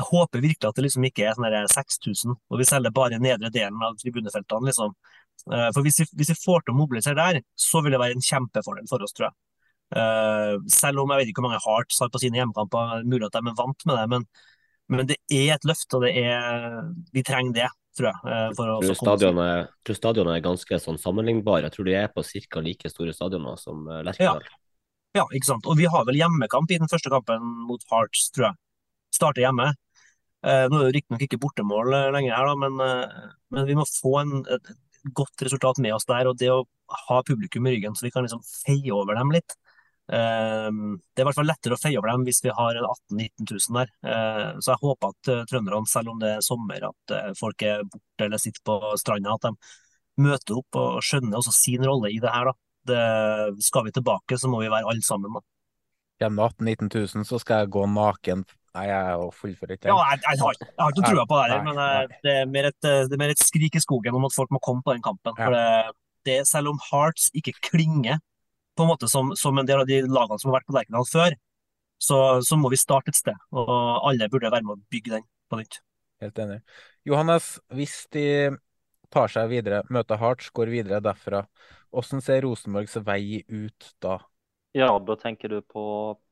jeg 0.00 0.08
håper 0.08 0.44
virkelig 0.44 0.68
at 0.68 0.78
det 0.78 0.86
liksom 0.86 1.06
ikke 1.08 1.26
er 1.28 1.36
sånn 1.38 1.74
6000, 1.74 2.36
og 2.36 2.60
vi 2.60 2.68
selger 2.68 2.94
bare 2.96 3.20
nedre 3.22 3.52
delen 3.54 3.82
av 3.84 3.98
tribunefeltene. 4.00 4.70
liksom. 4.70 4.94
Eh, 5.52 5.68
For 5.74 5.84
hvis 5.86 6.00
vi, 6.02 6.06
hvis 6.20 6.32
vi 6.32 6.38
får 6.40 6.64
til 6.64 6.74
å 6.74 6.80
mobilisere 6.80 7.18
der, 7.18 7.42
så 7.56 7.82
vil 7.84 7.94
det 7.94 8.00
være 8.02 8.16
en 8.16 8.28
kjempefordel 8.28 8.88
for 8.90 9.04
oss, 9.04 9.14
tror 9.16 9.28
jeg. 9.28 9.36
Eh, 9.92 10.54
selv 10.72 11.02
om 11.02 11.12
jeg 11.12 11.20
vet 11.20 11.30
ikke 11.32 11.42
hvor 11.42 11.50
mange 11.50 11.64
Hearts 11.66 12.00
har 12.00 12.10
på 12.12 12.22
sine 12.22 12.40
hjemmekamper, 12.40 13.04
mulig 13.04 13.28
at 13.28 13.36
de 13.36 13.44
er 13.44 13.58
vant 13.58 13.86
med 13.88 13.98
det, 14.00 14.06
men, 14.14 14.26
men 14.96 15.10
det 15.10 15.18
er 15.28 15.54
et 15.56 15.68
løft, 15.68 15.92
og 15.98 16.08
er, 16.08 16.80
vi 17.12 17.24
trenger 17.26 17.56
det, 17.60 17.68
tror 17.96 18.08
jeg. 18.08 18.32
eh, 18.32 18.48
for 18.56 18.72
å 18.72 18.78
Jeg 18.82 18.90
tror 18.90 18.98
stadionene 19.00 19.46
er, 19.58 19.70
tror 19.86 19.98
stadionene 19.98 20.34
er 20.38 20.44
ganske 20.44 20.80
sånn 20.84 21.00
sammenlignbare. 21.00 21.66
Jeg 21.66 21.76
tror 21.76 21.88
de 21.88 21.96
er 21.98 22.10
på 22.12 22.24
ca. 22.24 22.64
like 22.64 22.92
store 22.92 23.14
stadioner 23.16 23.56
som 23.60 23.86
eh, 23.88 24.02
Lerkendal. 24.06 24.44
Ja, 25.16 25.26
ikke 25.28 25.50
sant. 25.50 25.68
Og 25.68 25.76
vi 25.76 25.88
har 25.92 26.06
vel 26.08 26.16
hjemmekamp 26.16 26.70
i 26.72 26.80
den 26.80 26.88
første 26.88 27.12
kampen 27.12 27.44
mot 27.68 27.82
Hearts, 27.90 28.30
tror 28.32 28.50
jeg. 28.50 28.60
Starter 29.12 29.44
hjemme. 29.44 29.72
Eh, 30.42 30.64
nå 30.70 30.78
er 30.78 30.88
det 30.88 30.96
riktignok 30.96 31.26
ikke 31.26 31.40
bortemål 31.42 31.92
eh, 31.98 32.08
lenger 32.14 32.34
her, 32.34 32.48
da, 32.48 32.54
men, 32.58 32.80
men 33.52 33.68
vi 33.68 33.76
må 33.78 33.84
få 33.86 34.16
en, 34.22 34.40
et 34.50 34.72
godt 35.14 35.44
resultat 35.44 35.78
med 35.84 35.94
oss 35.94 36.08
der. 36.08 36.30
Og 36.30 36.38
det 36.40 36.48
å 36.52 36.62
ha 37.08 37.20
publikum 37.26 37.68
i 37.68 37.76
ryggen 37.76 37.98
så 37.98 38.08
vi 38.08 38.14
kan 38.14 38.24
liksom 38.26 38.42
feie 38.46 38.94
over 38.94 39.20
dem 39.20 39.34
litt. 39.36 39.58
Eh, 40.12 40.66
det 40.68 41.22
er 41.22 41.24
i 41.24 41.28
hvert 41.28 41.38
fall 41.38 41.48
lettere 41.48 41.76
å 41.76 41.80
feie 41.80 42.00
over 42.00 42.12
dem 42.12 42.26
hvis 42.26 42.42
vi 42.44 42.52
har 42.52 42.80
18 42.80 43.16
000-19 43.16 43.46
000 43.48 43.78
der. 43.78 43.92
Eh, 44.04 44.48
så 44.60 44.74
jeg 44.74 44.82
håper 44.82 45.14
at 45.14 45.30
eh, 45.32 45.44
trønderne, 45.50 45.88
selv 45.88 46.12
om 46.12 46.20
det 46.20 46.34
er 46.36 46.44
sommer, 46.44 46.88
at 46.90 47.14
eh, 47.16 47.30
folk 47.38 47.64
er 47.66 47.86
borte 47.86 48.26
eller 48.26 48.42
sitter 48.42 48.64
på 48.68 48.78
stranda, 49.00 49.38
at 49.38 49.48
de 49.48 50.22
møter 50.22 50.58
opp 50.60 50.80
og 50.80 50.98
skjønner 51.04 51.38
også 51.40 51.54
sin 51.56 51.86
rolle 51.88 52.12
i 52.12 52.20
det 52.22 52.32
her. 52.32 52.52
Det, 52.88 53.02
skal 53.62 53.86
vi 53.86 53.94
tilbake, 53.94 54.36
så 54.36 54.50
må 54.50 54.60
vi 54.60 54.72
være 54.72 54.90
alle 54.90 55.06
sammen. 55.06 55.38
da. 55.38 55.44
Kommer 56.22 56.50
det 56.66 56.74
18 56.76 56.90
000-19 56.90 57.16
000, 57.22 57.28
så 57.30 57.40
skal 57.40 57.62
jeg 57.62 57.72
gå 57.78 57.86
naken. 57.94 58.44
Nei, 58.72 58.86
jeg 58.88 59.00
er 59.12 59.32
fullfører 59.36 59.76
ikke. 59.76 59.88
Ja, 59.90 59.96
jeg, 60.12 60.20
jeg, 60.24 60.40
har, 60.40 60.60
jeg 60.64 60.80
har 60.80 60.94
ikke 60.94 61.08
trua 61.10 61.24
på 61.28 61.38
det, 61.38 61.48
her, 61.52 61.64
men 61.66 61.76
nei. 61.76 62.20
det 62.24 62.36
er, 62.40 62.46
mer 62.48 62.68
et, 62.70 62.78
eh, 62.88 63.02
det 63.08 63.16
er 63.16 63.20
mer 63.20 63.32
et 63.34 63.42
skrik 63.42 63.76
i 63.76 63.82
skogen 63.84 64.16
om 64.16 64.28
at 64.28 64.36
folk 64.36 64.52
må 64.54 64.60
komme 64.64 64.84
på 64.84 64.94
den 64.96 65.04
kampen. 65.04 65.36
For 65.36 65.56
det, 65.56 65.96
det, 66.28 66.38
selv 66.48 66.72
om 66.72 66.80
Hearts 66.88 67.28
ikke 67.36 67.52
klinger 67.68 68.22
på 68.76 68.84
en 68.84 68.90
måte 68.90 69.08
som, 69.10 69.32
som 69.36 69.58
en 69.58 69.68
del 69.68 69.82
av 69.82 69.88
de 69.88 70.02
lagene 70.06 70.40
som 70.40 70.50
har 70.50 70.60
vært 70.60 70.68
på 70.70 70.76
Lerkendal 70.76 71.08
før, 71.08 71.36
så, 72.02 72.18
så 72.42 72.58
må 72.58 72.72
vi 72.72 72.80
starte 72.80 73.12
et 73.12 73.18
sted. 73.18 73.38
Og 73.54 73.70
alle 74.08 74.30
burde 74.32 74.50
være 74.50 74.66
med 74.66 74.78
å 74.78 74.92
bygge 74.92 75.16
den 75.16 75.26
på 75.50 75.60
nytt. 75.60 75.78
Helt 76.22 76.38
enig. 76.38 76.58
Johannes, 77.06 77.54
hvis 77.74 78.02
de 78.14 78.26
tar 79.12 79.30
seg 79.32 79.50
videre, 79.52 79.82
møter 79.92 80.20
Hearts, 80.20 80.50
går 80.54 80.72
videre 80.72 81.02
derfra, 81.04 81.44
hvordan 81.92 82.22
ser 82.24 82.44
Rosenborgs 82.46 82.96
vei 83.04 83.42
ut 83.50 83.90
da? 84.02 84.18
Ja, 84.72 84.94
da 85.04 85.16
tenker 85.20 85.52
du 85.52 85.58
på 85.60 85.84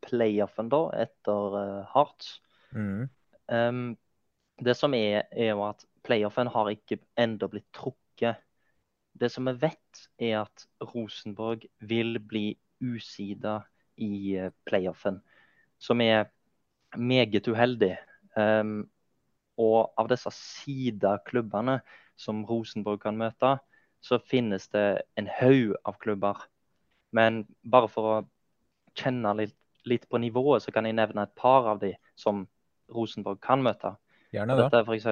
playoffen, 0.06 0.70
da, 0.72 0.86
etter 1.02 1.56
uh, 1.58 1.90
Hearts. 1.92 2.38
Mm. 2.72 3.10
Um, 3.52 3.82
det 4.64 4.76
som 4.78 4.94
er, 4.96 5.26
er 5.34 5.52
jo 5.52 5.66
at 5.66 5.84
playoffen 6.06 6.48
har 6.54 6.70
ikke 6.72 7.02
enda 7.20 7.50
blitt 7.52 7.68
trukket. 7.76 8.40
Det 9.20 9.28
som 9.32 9.48
vi 9.50 9.56
vet, 9.60 10.04
er 10.18 10.40
at 10.46 10.66
Rosenborg 10.94 11.66
vil 11.84 12.16
bli 12.24 12.54
usida 12.80 13.60
i 14.00 14.36
eh, 14.40 14.52
playoffen, 14.64 15.20
som 15.78 16.00
er 16.00 16.30
meget 16.96 17.48
uheldig. 17.48 17.96
Um, 18.36 18.88
og 19.60 19.92
av 20.00 20.08
disse 20.08 20.30
sida-klubbene 20.32 21.80
som 22.20 22.44
Rosenborg 22.48 23.02
kan 23.02 23.18
møte, 23.20 23.58
så 24.00 24.16
finnes 24.24 24.68
det 24.72 25.02
en 25.20 25.28
haug 25.40 25.74
av 25.84 25.98
klubber. 26.00 26.46
Men 27.12 27.44
bare 27.60 27.90
for 27.92 28.10
å 28.10 28.18
kjenne 28.96 29.34
litt, 29.36 29.56
litt 29.84 30.06
på 30.08 30.20
nivået, 30.22 30.64
så 30.64 30.72
kan 30.72 30.88
jeg 30.88 30.96
nevne 30.96 31.26
et 31.26 31.34
par 31.36 31.68
av 31.74 31.80
de 31.82 31.92
som 32.16 32.46
Rosenborg 32.92 33.40
kan 33.44 33.60
møte. 33.64 33.92
Gjerne. 34.32 34.56
Dette 34.56 34.80
er 34.80 34.88
f.eks. 34.88 35.08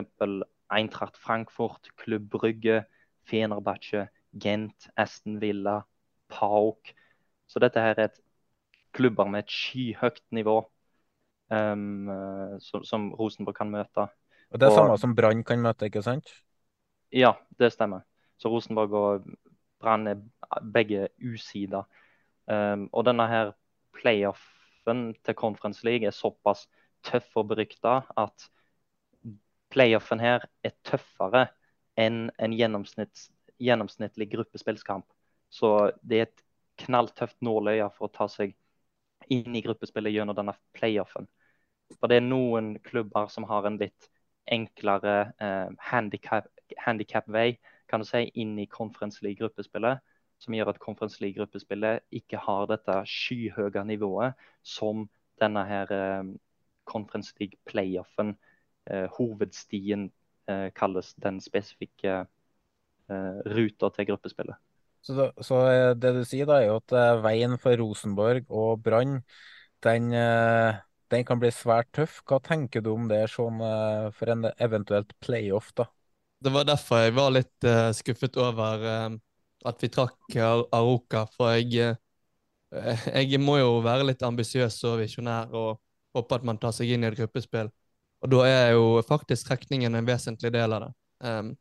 Eintracht 0.73 1.17
Frankfurt, 1.21 1.91
Klubb 2.01 2.29
Brygge, 2.33 2.83
Fenerbahçe, 3.29 4.09
Gent, 4.41 4.89
Aston 4.97 5.39
Villa, 5.41 5.83
Pauk. 6.29 6.93
Så 7.49 7.61
dette 7.61 7.81
her 7.81 7.95
er 7.99 8.11
et 8.11 8.21
klubber 8.97 9.29
med 9.29 9.45
et 9.45 9.53
skyhøyt 9.53 10.23
nivå 10.33 10.59
um, 11.51 12.09
eh, 12.13 12.57
som, 12.61 12.85
som 12.85 13.13
Rosenborg 13.15 13.57
kan 13.57 13.71
møte. 13.73 14.09
Og 14.51 14.61
det 14.61 14.67
er 14.67 14.73
Og- 14.73 14.79
samme 14.79 14.99
som 14.99 15.15
Brann 15.17 15.45
kan 15.45 15.61
møte, 15.61 15.87
ikke 15.89 16.03
sant? 16.03 16.29
Ja, 17.13 17.33
det 17.59 17.73
stemmer. 17.73 18.01
Så 18.39 18.49
Rosenborg 18.53 18.93
og 18.93 19.27
Brann 19.81 20.07
er 20.07 20.21
begge 20.73 21.09
usida. 21.21 21.83
Um, 22.49 22.89
og 22.93 23.05
denne 23.05 23.27
her 23.29 23.53
playoffen 23.97 25.15
til 25.25 25.35
Conference 25.35 25.85
League 25.85 26.07
er 26.07 26.11
såpass 26.17 26.67
tøff 27.05 27.37
og 27.37 27.49
berykta 27.49 28.01
at 28.17 28.49
playoffen 29.71 30.21
her 30.21 30.47
er 30.65 30.73
tøffere 30.85 31.47
enn 31.99 32.29
en 32.39 32.55
gjennomsnitts, 32.55 33.29
gjennomsnittlig 33.59 34.31
gruppespillskamp. 34.33 35.07
Så 35.51 35.91
det 36.03 36.19
er 36.19 36.29
et 36.29 36.45
knalltøft 36.85 37.41
nåløye 37.43 37.89
for 37.97 38.09
å 38.09 38.15
ta 38.15 38.29
seg 38.31 38.55
inn 39.33 39.57
i 39.57 39.62
gruppespillet 39.65 40.15
gjennom 40.15 40.37
denne 40.39 40.55
playoffen. 40.77 41.27
For 41.99 42.11
det 42.11 42.20
er 42.20 42.29
noen 42.29 42.77
klubber 42.85 43.31
som 43.33 43.49
har 43.49 43.66
en 43.66 43.81
litt 43.81 44.09
enklere 44.49 45.33
eh, 45.43 45.75
handicap, 45.91 46.47
handicap-vei 46.85 47.59
kan 47.89 48.05
du 48.05 48.07
si, 48.09 48.27
inn 48.37 48.59
i 48.61 48.69
Conference 48.69 49.25
League-gruppespillet, 49.25 50.03
som 50.39 50.55
gjør 50.55 50.73
at 50.75 50.81
Conference 50.83 51.20
League-gruppespillet 51.23 52.05
ikke 52.15 52.41
har 52.45 52.69
dette 52.70 53.01
skyhøye 53.09 53.85
nivået 53.89 54.37
som 54.62 55.07
denne 55.41 55.65
her 55.69 55.93
eh, 55.95 56.31
Conference 56.89 57.35
League-playoffen, 57.41 58.37
eh, 58.91 59.09
hovedstien, 59.16 60.09
kalles 60.77 61.12
den 61.20 61.41
spesifikke 61.45 62.15
eh, 63.09 63.39
ruta 63.59 63.91
til 63.95 64.11
gruppespillet. 64.11 64.57
Så, 65.05 65.15
da, 65.15 65.29
så 65.45 65.61
eh, 65.70 65.93
det 65.97 66.12
du 66.16 66.25
sier 66.27 66.49
da, 66.49 66.59
er 66.61 66.70
jo 66.70 66.81
at 66.81 66.95
eh, 66.97 67.20
veien 67.25 67.57
for 67.61 67.79
Rosenborg 67.81 68.49
og 68.51 68.83
Brann, 68.85 69.20
den, 69.87 70.11
eh, 70.12 70.81
den 71.12 71.25
kan 71.29 71.41
bli 71.41 71.53
svært 71.55 71.91
tøff. 71.97 72.20
Hva 72.29 72.41
tenker 72.45 72.85
du 72.85 72.93
om 72.95 73.07
det 73.11 73.23
sånn 73.33 73.62
eh, 73.65 74.09
for 74.16 74.35
en 74.35 74.49
eventuelt 74.59 75.15
playoff, 75.25 75.70
da? 75.79 75.89
Det 76.45 76.53
var 76.55 76.66
derfor 76.69 77.01
jeg 77.03 77.16
var 77.16 77.33
litt 77.35 77.66
uh, 77.66 77.89
skuffet 77.99 78.37
over 78.39 78.85
uh, 78.87 79.15
at 79.66 79.81
vi 79.83 79.89
trakk 79.91 80.37
Ar- 80.39 80.69
Aroka, 80.77 81.25
for 81.35 81.57
jeg, 81.57 81.97
uh, 82.70 83.09
jeg 83.19 83.41
må 83.43 83.57
jo 83.59 83.81
være 83.83 84.07
litt 84.07 84.23
ambisiøs 84.23 84.77
og 84.87 85.01
visjonær 85.01 85.51
og 85.59 85.81
håpe 86.15 86.39
at 86.39 86.47
man 86.47 86.61
tar 86.62 86.77
seg 86.77 86.95
inn 86.95 87.03
i 87.03 87.11
et 87.11 87.19
gruppespill. 87.19 87.73
Og 88.23 88.31
da 88.32 88.43
er 88.49 88.70
jo 88.74 89.01
faktisk 89.07 89.47
trekningen 89.49 89.95
en 89.95 90.07
vesentlig 90.07 90.51
del 90.55 90.74
av 90.74 90.86
det. 90.86 90.93
Um, 91.24 91.53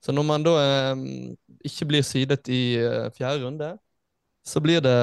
så 0.00 0.12
når 0.16 0.24
man 0.24 0.44
da 0.44 0.54
um, 0.92 1.02
ikke 1.64 1.88
blir 1.90 2.04
sidet 2.06 2.48
i 2.48 2.78
uh, 2.80 3.10
fjerde 3.12 3.44
runde, 3.44 3.74
så 4.46 4.60
blir 4.64 4.80
det 4.80 4.96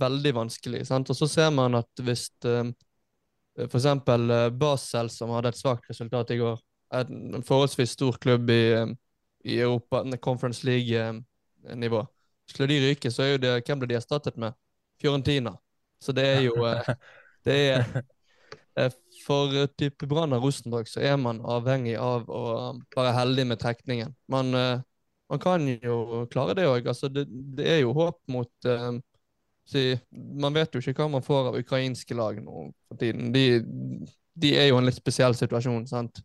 veldig 0.00 0.34
vanskelig. 0.36 0.84
Sant? 0.86 1.10
Og 1.10 1.18
så 1.18 1.26
ser 1.26 1.50
man 1.50 1.74
at 1.80 2.04
hvis 2.06 2.28
um, 2.46 2.70
eksempel 3.64 4.30
eh, 4.30 4.50
Basel, 4.50 5.10
som 5.10 5.32
hadde 5.34 5.52
et 5.52 5.58
svakt 5.58 5.88
resultat 5.90 6.30
i 6.30 6.38
går, 6.38 6.60
er 6.94 7.08
en 7.10 7.42
forholdsvis 7.44 7.96
stor 7.98 8.16
klubb 8.22 8.50
i, 8.50 8.62
i 9.44 9.58
Europa, 9.58 10.00
en 10.00 10.18
Conference 10.18 10.66
League-nivå. 10.66 12.04
Skulle 12.48 12.68
de 12.70 12.80
ryke, 12.86 13.10
så 13.10 13.22
er 13.22 13.32
jo 13.34 13.40
det 13.42 13.56
Hvem 13.66 13.82
ble 13.82 13.90
de 13.90 13.98
erstattet 13.98 14.38
med? 14.40 14.56
Fiorentina. 15.00 15.52
Så 16.00 16.12
det 16.12 16.26
er 16.26 16.40
jo 16.46 16.54
eh, 16.66 16.94
Det 17.46 17.58
er 17.70 18.02
For 19.24 19.54
eh, 19.56 19.68
type 19.78 20.06
Brann 20.10 20.36
og 20.36 20.46
Rosenborg 20.46 20.88
så 20.90 21.02
er 21.04 21.16
man 21.20 21.40
avhengig 21.46 21.96
av 22.00 22.28
å 22.30 22.44
um, 22.72 22.82
være 22.94 23.16
heldig 23.16 23.46
med 23.50 23.60
trekningen. 23.62 24.14
Man, 24.30 24.54
eh, 24.54 24.84
man 25.32 25.42
kan 25.42 25.66
jo 25.68 26.24
klare 26.32 26.56
det 26.58 26.68
òg. 26.68 26.86
Altså, 26.86 27.10
det, 27.12 27.26
det 27.28 27.66
er 27.74 27.82
jo 27.82 27.96
håp 27.96 28.20
mot 28.32 28.68
eh, 28.68 29.00
si, 29.68 29.84
Man 30.12 30.56
vet 30.56 30.74
jo 30.74 30.82
ikke 30.82 31.02
hva 31.02 31.10
man 31.18 31.26
får 31.26 31.50
av 31.50 31.60
ukrainske 31.60 32.16
lag 32.16 32.40
nå 32.44 32.70
for 32.88 33.00
tiden. 33.00 33.32
De, 33.34 33.44
de 34.38 34.54
er 34.56 34.70
jo 34.70 34.78
en 34.80 34.88
litt 34.88 35.00
spesiell 35.00 35.36
situasjon. 35.36 35.86
sant? 35.90 36.22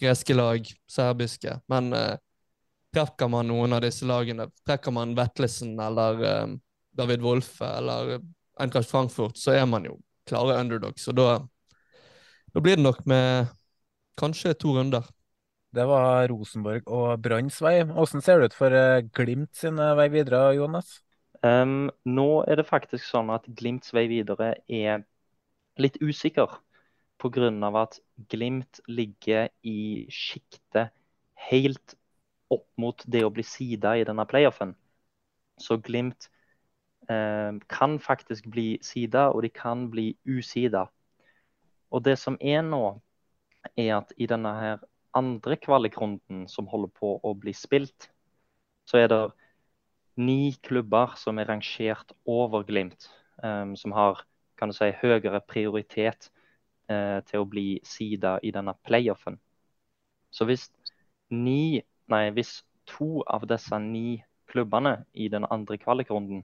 Greske 0.00 0.34
lag, 0.34 0.64
serbiske. 0.88 1.58
Men 1.70 1.92
uh, 1.92 2.16
trekker 2.94 3.28
man 3.30 3.48
noen 3.50 3.76
av 3.76 3.84
disse 3.84 4.06
lagene, 4.08 4.48
trekker 4.66 4.94
man 4.94 5.14
Vetlesen 5.18 5.78
eller 5.80 6.24
eh, 6.26 6.46
David 6.96 7.22
Wolfe 7.22 7.66
eller 7.66 8.18
Eintracht 8.60 8.90
Frankfurt, 8.90 9.38
så 9.38 9.54
er 9.54 9.66
man 9.66 9.86
jo 9.86 9.98
klare 10.28 10.58
underdogs. 10.60 11.06
Og 11.08 11.16
da, 11.18 11.28
da 12.54 12.62
blir 12.62 12.78
det 12.78 12.84
nok 12.84 13.04
med 13.08 13.50
kanskje 14.20 14.54
to 14.58 14.74
runder. 14.76 15.06
Det 15.70 15.84
var 15.86 16.26
Rosenborg 16.30 16.88
og 16.90 17.20
Branns 17.22 17.60
vei. 17.62 17.84
Hvordan 17.86 18.24
ser 18.24 18.40
det 18.40 18.50
ut 18.50 18.56
for 18.58 18.74
eh, 18.74 19.04
Glimt 19.14 19.54
sin 19.54 19.78
eh, 19.78 19.94
vei 19.98 20.08
videre, 20.10 20.50
Jonas? 20.58 20.98
Um, 21.46 21.88
nå 22.04 22.42
er 22.50 22.58
det 22.60 22.66
faktisk 22.68 23.06
sånn 23.06 23.30
at 23.32 23.46
Glimts 23.56 23.94
vei 23.96 24.04
videre 24.10 24.56
er 24.66 25.06
litt 25.80 25.96
usikker. 26.02 26.58
Pga. 27.20 27.50
at 27.82 28.00
Glimt 28.32 28.80
ligger 28.88 29.48
i 29.62 30.06
sjiktet 30.10 30.90
helt 31.50 31.94
opp 32.50 32.66
mot 32.76 33.02
det 33.06 33.24
å 33.24 33.30
bli 33.30 33.44
sida 33.44 33.94
i 33.96 34.04
denne 34.04 34.26
playoffen. 34.26 34.74
Så 35.60 35.76
Glimt 35.78 36.30
eh, 37.08 37.52
kan 37.68 37.98
faktisk 38.00 38.46
bli 38.50 38.78
sida, 38.82 39.30
og 39.30 39.42
de 39.42 39.50
kan 39.50 39.88
bli 39.90 40.16
usida. 40.26 40.88
Og 41.90 42.04
det 42.06 42.16
som 42.18 42.38
er 42.40 42.62
nå, 42.62 43.00
er 43.76 43.96
at 43.98 44.14
i 44.16 44.28
denne 44.30 44.52
her 44.56 44.82
andre 45.16 45.56
kvalikrunden 45.58 46.46
som 46.48 46.68
holder 46.70 46.92
på 46.96 47.16
å 47.26 47.34
bli 47.36 47.52
spilt, 47.56 48.08
så 48.86 49.02
er 49.02 49.10
det 49.10 49.22
ni 50.20 50.52
klubber 50.62 51.16
som 51.18 51.38
er 51.38 51.48
rangert 51.50 52.14
over 52.28 52.64
Glimt, 52.66 53.08
um, 53.42 53.76
som 53.76 53.94
har 53.96 54.24
kan 54.60 54.68
du 54.68 54.76
si, 54.76 54.90
høyere 55.00 55.40
prioritet 55.48 56.28
uh, 56.92 57.20
til 57.24 57.42
å 57.42 57.48
bli 57.48 57.80
sida 57.86 58.36
i 58.44 58.52
denne 58.52 58.74
playoffen. 58.84 59.38
Så 60.30 60.44
hvis 60.46 60.68
ni, 61.32 61.80
nei, 62.12 62.26
hvis 62.36 62.60
to 62.90 63.22
av 63.30 63.46
disse 63.48 63.78
ni 63.80 64.20
klubbene 64.50 65.04
i 65.14 65.30
den 65.32 65.46
andre 65.48 65.78
kvalikrunden 65.80 66.42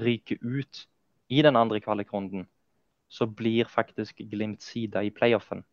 ryker 0.00 0.38
ut 0.40 0.86
i 1.28 1.42
den 1.42 1.58
andre 1.58 1.80
kvalikrunden 1.82 2.46
så 3.10 3.26
blir 3.26 3.64
faktisk 3.66 4.22
Glimt 4.30 4.62
sida 4.62 5.02
i 5.02 5.10
playoffen. 5.10 5.64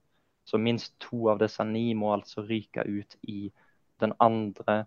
Så 0.46 0.58
minst 0.58 0.96
to 1.00 1.28
av 1.30 1.42
disse 1.42 1.64
ni 1.68 1.92
må 1.94 2.14
altså 2.16 2.42
ryke 2.48 2.82
ut 2.88 3.18
i 3.22 3.52
den 4.02 4.14
andre 4.24 4.86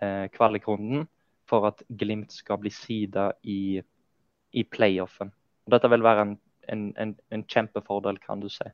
eh, 0.00 0.28
kvalikrunden 0.32 1.04
for 1.48 1.68
at 1.68 1.82
Glimt 1.88 2.32
skal 2.32 2.62
bli 2.62 2.72
sida 2.72 3.32
i, 3.42 3.82
i 4.52 4.64
playoffen. 4.64 5.32
Dette 5.68 5.90
vil 5.92 6.04
være 6.04 6.26
en, 6.26 6.36
en, 6.72 6.86
en, 6.96 7.16
en 7.34 7.44
kjempefordel, 7.44 8.20
kan 8.22 8.40
du 8.40 8.48
si. 8.48 8.70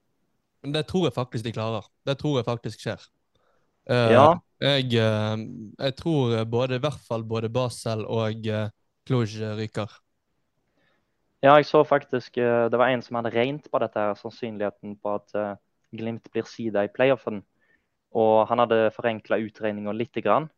Men 0.63 0.75
det 0.75 0.87
tror 0.87 1.09
jeg 1.09 1.17
faktisk 1.17 1.47
de 1.47 1.55
klarer. 1.57 1.87
Det 2.07 2.19
tror 2.21 2.39
jeg 2.39 2.47
faktisk 2.47 2.87
skjer. 2.87 3.09
Uh, 3.89 4.13
Ja. 4.15 4.29
Jeg, 4.61 4.91
uh, 4.99 5.39
jeg 5.79 5.95
tror 5.97 6.45
både, 6.45 6.77
i 6.77 6.83
hvert 6.83 7.03
fall 7.09 7.25
både 7.25 7.51
Basel 7.51 8.05
og 8.05 8.47
uh, 8.47 8.69
Cluj 9.07 9.39
ryker. 9.59 9.91
Ja, 11.43 11.53
jeg 11.55 11.67
så 11.67 11.85
faktisk 11.87 12.39
eh, 12.39 12.67
Det 12.71 12.79
var 12.79 12.91
en 12.91 13.03
som 13.03 13.15
hadde 13.17 13.31
regnet 13.31 13.69
på 13.71 13.79
dette, 13.79 14.01
her, 14.01 14.15
sannsynligheten 14.19 14.97
på 14.99 15.15
at 15.15 15.35
eh, 15.39 15.55
Glimt 15.95 16.27
blir 16.33 16.45
sida 16.45 16.83
i 16.85 16.91
playoffen. 16.93 17.45
Og 18.13 18.49
han 18.51 18.61
hadde 18.61 18.91
forenkla 18.97 19.39
utregninga 19.41 19.95
litt, 19.95 20.19
grann. 20.25 20.51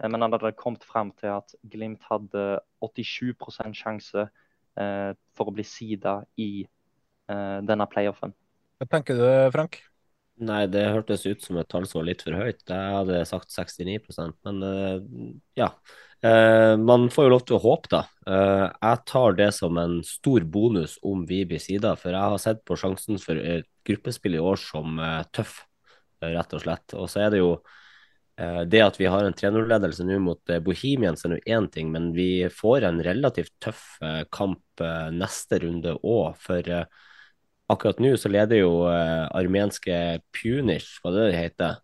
eh, 0.00 0.08
Men 0.08 0.22
han 0.22 0.32
hadde 0.32 0.54
kommet 0.56 0.84
fram 0.84 1.12
til 1.20 1.34
at 1.36 1.52
Glimt 1.62 2.02
hadde 2.10 2.60
87 2.80 3.74
sjanse 3.76 4.28
for 5.36 5.50
å 5.50 5.52
bli 5.52 5.64
sida 5.68 6.22
i 6.40 6.64
denne 7.28 7.86
playoffen. 7.92 8.32
Hva 8.80 8.86
tenker 8.88 9.20
du, 9.20 9.26
Frank? 9.52 9.82
Nei, 10.42 10.62
det 10.70 10.88
hørtes 10.90 11.22
ut 11.28 11.42
som 11.44 11.58
et 11.60 11.68
tall 11.70 11.84
som 11.86 12.00
var 12.00 12.08
litt 12.08 12.22
for 12.24 12.34
høyt. 12.34 12.62
Jeg 12.66 12.94
hadde 12.96 13.20
sagt 13.28 13.52
69% 13.52 14.48
men 14.48 14.62
eh, 14.66 15.02
ja. 15.60 15.68
Eh, 16.22 16.74
man 16.78 17.08
får 17.12 17.26
jo 17.26 17.32
lov 17.32 17.44
til 17.46 17.58
å 17.58 17.62
håpe, 17.62 17.90
da. 17.92 18.00
Eh, 18.26 18.64
jeg 18.70 19.02
tar 19.10 19.36
det 19.38 19.50
som 19.54 19.78
en 19.78 20.00
stor 20.06 20.46
bonus 20.54 20.96
om 21.06 21.22
vi 21.28 21.42
blir 21.46 21.62
sida, 21.62 21.94
for 21.98 22.14
jeg 22.14 22.32
har 22.34 22.42
sett 22.42 22.64
på 22.66 22.78
sjansen 22.78 23.20
for 23.22 23.38
gruppespill 23.86 24.38
i 24.38 24.42
år 24.42 24.58
som 24.62 24.98
tøff, 25.34 25.60
rett 26.22 26.58
og 26.58 26.64
slett. 26.64 26.96
Og 26.98 27.10
så 27.10 27.24
er 27.26 27.32
det 27.34 27.42
jo 27.42 27.54
det 28.72 28.80
at 28.80 28.96
vi 28.98 29.06
har 29.12 29.26
en 29.26 29.34
3-0-ledelse 29.36 30.06
nå 30.08 30.16
mot 30.22 30.52
Bohemians 30.64 31.26
er 31.28 31.34
én 31.44 31.66
ting, 31.70 31.90
men 31.92 32.08
vi 32.16 32.48
får 32.50 32.86
en 32.88 33.02
relativt 33.04 33.52
tøff 33.62 33.82
kamp 34.34 34.82
neste 35.12 35.60
runde 35.62 35.92
òg. 36.00 36.38
For 36.40 36.70
akkurat 37.70 38.00
nå 38.02 38.14
så 38.20 38.30
leder 38.32 38.62
jo 38.62 38.72
eh, 38.90 39.26
armenske 39.38 39.96
Punish, 40.34 40.98
hva 41.02 41.12
det 41.14 41.28
det 41.30 41.38
heter, 41.38 41.78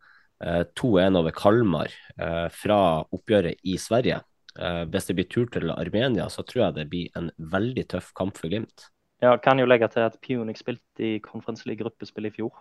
eh, 0.45 0.65
2-1 0.79 1.19
over 1.21 1.35
Kalmar 1.37 1.93
eh, 2.19 2.49
fra 2.55 2.81
oppgjøret 3.15 3.63
i 3.65 3.79
Sverige. 3.81 4.21
Eh, 4.59 4.85
hvis 4.91 5.09
det 5.09 5.17
blir 5.19 5.29
tur 5.31 5.49
til 5.53 5.71
Armenia, 5.71 6.29
så 6.33 6.43
tror 6.43 6.67
jeg 6.67 6.79
det 6.81 6.89
blir 6.91 7.19
en 7.19 7.31
veldig 7.39 7.87
tøff 7.95 8.13
kamp 8.19 8.39
for 8.39 8.51
Glimt. 8.51 8.89
Ja, 9.23 9.37
kan 9.43 9.59
jo 9.59 9.67
legge 9.67 9.89
til 9.91 10.07
at 10.07 10.19
Punic 10.23 10.61
spilte 10.61 11.05
i 11.05 11.19
Conference 11.23 11.67
League 11.67 11.83
gruppespill 11.83 12.29
i 12.29 12.35
fjor. 12.35 12.53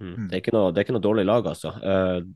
Mm. 0.00 0.28
Det, 0.28 0.32
er 0.32 0.42
ikke 0.42 0.56
noe, 0.56 0.72
det 0.72 0.80
er 0.80 0.86
ikke 0.86 0.96
noe 0.96 1.04
dårlig 1.04 1.26
lag, 1.28 1.46
altså. 1.48 1.74
Eh, 1.80 2.26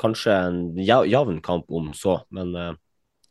kanskje 0.00 0.36
en 0.36 0.60
ja- 0.80 1.04
jevn 1.08 1.40
kamp 1.44 1.68
om 1.68 1.92
så, 1.96 2.22
men 2.32 2.54
eh, 2.56 2.72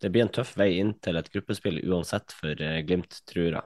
det 0.02 0.12
blir 0.14 0.26
en 0.26 0.34
tøff 0.34 0.56
vei 0.58 0.76
inn 0.80 0.94
til 1.02 1.18
et 1.20 1.30
gruppespill 1.34 1.82
uansett 1.90 2.34
for 2.36 2.62
Glimt, 2.88 3.22
tror 3.30 3.50
jeg. 3.50 3.66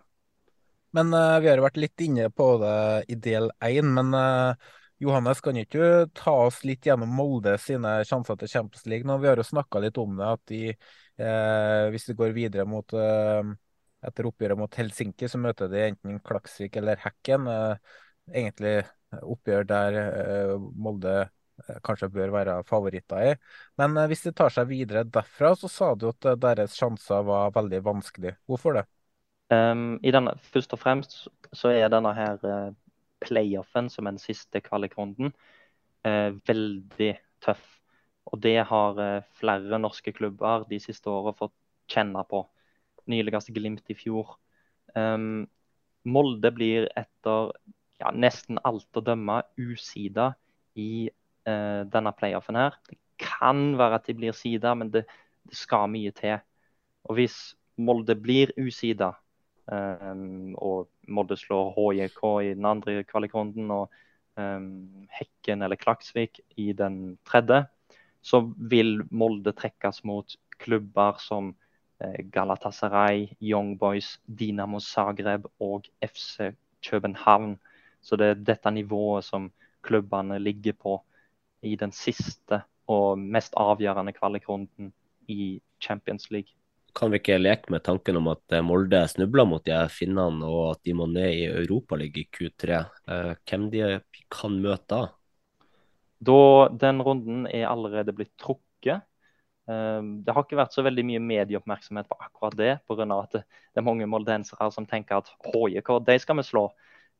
Men 0.94 1.10
uh, 1.14 1.40
vi 1.42 1.50
har 1.50 1.62
vært 1.64 1.82
litt 1.82 2.02
inne 2.06 2.30
på 2.30 2.56
det 2.62 2.78
i 3.14 3.18
del 3.18 3.50
én, 3.66 3.90
men 3.96 4.14
uh, 4.14 4.74
Johannes, 5.04 5.42
kan 5.44 5.58
ikke 5.60 5.80
du 5.80 6.12
ta 6.16 6.34
oss 6.46 6.62
litt 6.68 6.86
gjennom 6.88 7.12
Molde 7.18 7.58
sine 7.62 7.98
sjanser 8.08 8.38
til 8.40 8.52
Champions 8.52 8.86
League 8.88 9.08
nå? 9.08 9.18
Vi 9.20 9.30
har 9.30 9.40
jo 9.40 9.46
snakka 9.48 9.82
litt 9.84 10.00
om 10.00 10.16
det, 10.20 10.30
at 10.38 10.44
de, 10.52 10.62
eh, 10.72 11.84
hvis 11.92 12.08
de 12.10 12.18
går 12.20 12.36
videre 12.36 12.66
mot 12.70 12.96
eh, 12.96 13.52
etter 14.04 14.30
oppgjøret 14.30 14.60
mot 14.60 14.80
Helsinki, 14.80 15.30
så 15.32 15.42
møter 15.42 15.72
de 15.72 15.86
enten 15.90 16.22
Klaksvik 16.24 16.78
eller 16.80 17.02
Hekken. 17.04 17.50
Eh, 17.52 17.96
egentlig 18.44 18.78
oppgjør 19.14 19.66
der 19.68 19.98
Molde 20.58 21.28
kanskje 21.86 22.10
bør 22.10 22.32
være 22.34 22.56
favoritter 22.66 23.28
i. 23.28 23.34
Men 23.78 24.00
hvis 24.10 24.24
de 24.26 24.34
tar 24.36 24.54
seg 24.56 24.72
videre 24.72 25.04
derfra, 25.06 25.54
så 25.60 25.70
sa 25.70 25.92
du 25.96 26.08
at 26.10 26.32
deres 26.42 26.80
sjanser 26.80 27.28
var 27.28 27.54
veldig 27.56 27.84
vanskelig. 27.86 28.38
Hvorfor 28.50 28.80
det? 28.80 28.88
Um, 29.54 30.00
denne, 30.04 30.34
først 30.54 30.74
og 30.74 30.80
fremst 30.82 31.16
så 31.54 31.72
er 31.74 31.92
denne 31.92 32.14
her 32.16 32.40
eh, 32.48 32.72
playoffen, 33.22 33.90
som 33.92 34.08
er 34.08 34.16
den 34.16 34.22
siste 34.22 34.62
kvalikrunden, 34.64 35.34
uh, 36.08 36.32
veldig 36.48 37.12
tøff. 37.44 37.64
Og 38.32 38.40
det 38.42 38.56
har 38.70 38.98
uh, 38.98 39.26
flere 39.38 39.80
norske 39.80 40.14
klubber 40.16 40.66
de 40.70 40.80
siste 40.82 41.12
årene 41.12 41.36
fått 41.38 41.54
kjenne 41.92 42.24
på. 42.30 42.42
Nyligste 43.12 43.54
Glimt 43.54 43.92
i 43.92 43.98
fjor. 44.00 44.38
Um, 44.96 45.46
Molde 46.04 46.52
blir 46.56 46.88
etter 47.00 47.52
ja, 48.00 48.12
nesten 48.12 48.60
alt 48.64 48.98
å 48.98 49.04
dømme 49.04 49.42
usida 49.60 50.34
i 50.76 51.10
denne 51.44 52.12
playoffen 52.16 52.56
her. 52.56 52.76
Det 52.88 52.96
kan 53.20 53.74
være 53.76 53.98
at 54.00 54.06
de 54.08 54.14
blir 54.16 54.36
sida, 54.36 54.72
men 54.80 54.88
det, 54.94 55.02
det 55.44 55.58
skal 55.60 55.90
mye 55.92 56.12
til. 56.16 56.38
Og 57.04 57.18
hvis 57.20 57.36
Molde 57.76 58.16
blir 58.16 58.54
usida, 58.56 59.10
Um, 59.72 60.56
og 60.60 60.90
Molde 61.08 61.38
slår 61.40 61.72
HJK 61.78 62.24
i 62.44 62.50
den 62.52 62.66
andre 62.68 63.04
kvalikrunden 63.08 63.72
og 63.72 63.94
um, 64.36 65.08
Hekken 65.16 65.64
eller 65.64 65.80
Klaksvik 65.80 66.42
i 66.60 66.74
den 66.76 67.18
tredje, 67.26 67.64
så 68.22 68.42
vil 68.58 69.06
Molde 69.12 69.54
trekkes 69.56 70.04
mot 70.04 70.36
klubber 70.60 71.20
som 71.20 71.54
eh, 72.00 72.24
Galatasaray, 72.32 73.30
Young 73.42 73.78
Boys, 73.80 74.20
Dinamo 74.28 74.80
Zagreb 74.80 75.48
og 75.60 75.88
FC 76.00 76.54
København. 76.84 77.58
Så 78.02 78.16
det 78.16 78.28
er 78.28 78.46
dette 78.52 78.72
nivået 78.72 79.24
som 79.24 79.52
klubbene 79.84 80.40
ligger 80.40 80.74
på 80.74 80.98
i 81.64 81.76
den 81.76 81.92
siste 81.92 82.62
og 82.88 83.20
mest 83.20 83.56
avgjørende 83.60 84.14
kvalikrunden 84.16 84.94
i 85.28 85.62
Champions 85.82 86.32
League 86.32 86.52
kan 86.96 87.12
vi 87.12 87.20
ikke 87.20 87.40
leke 87.42 87.74
med 87.74 87.84
tanken 87.86 88.20
om 88.20 88.30
at 88.32 88.56
Molde 88.66 89.02
snubler 89.10 89.48
mot 89.50 89.64
de 89.66 89.78
finnene, 89.92 90.46
og 90.48 90.76
at 90.76 90.84
de 90.86 90.96
må 90.98 91.08
ned 91.12 91.32
i 91.34 91.48
Europaligaen 91.50 92.24
i 92.24 92.30
Q3. 92.38 92.84
Hvem 93.50 93.70
de 93.74 93.88
kan 94.32 94.60
møte 94.62 94.90
da? 94.94 95.02
Da 96.24 96.70
Den 96.70 97.02
runden 97.04 97.48
er 97.48 97.68
allerede 97.68 98.14
blitt 98.16 98.36
trukket. 98.40 99.04
Det 99.64 100.36
har 100.36 100.44
ikke 100.44 100.60
vært 100.60 100.76
så 100.76 100.84
veldig 100.84 101.06
mye 101.08 101.24
medieoppmerksomhet 101.24 102.08
på 102.10 102.18
akkurat 102.20 102.56
det, 102.60 102.72
pga. 102.88 103.06
at 103.16 103.38
det 103.40 103.80
er 103.80 103.86
mange 103.86 104.08
moldensere 104.08 104.70
som 104.72 104.88
tenker 104.88 105.22
at 105.22 105.32
HJK, 105.50 106.00
de 106.04 106.18
skal 106.20 106.40
vi 106.40 106.48
slå. 106.48 106.68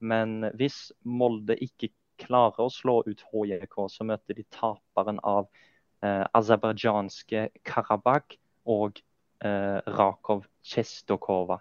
Men 0.04 0.50
hvis 0.60 0.92
Molde 1.08 1.56
ikke 1.64 1.94
klarer 2.20 2.66
å 2.66 2.72
slå 2.72 3.02
ut 3.08 3.24
HJK, 3.32 3.78
så 3.90 4.06
møter 4.08 4.38
de 4.38 4.46
taperen 4.54 5.20
av 5.24 5.48
eh, 6.04 6.24
aserbajdsjanske 6.36 7.48
Karabakh 7.68 8.38
og 8.70 9.00
eh, 9.00 9.13
Rakov 9.44 10.46
Chestokova. 10.64 11.60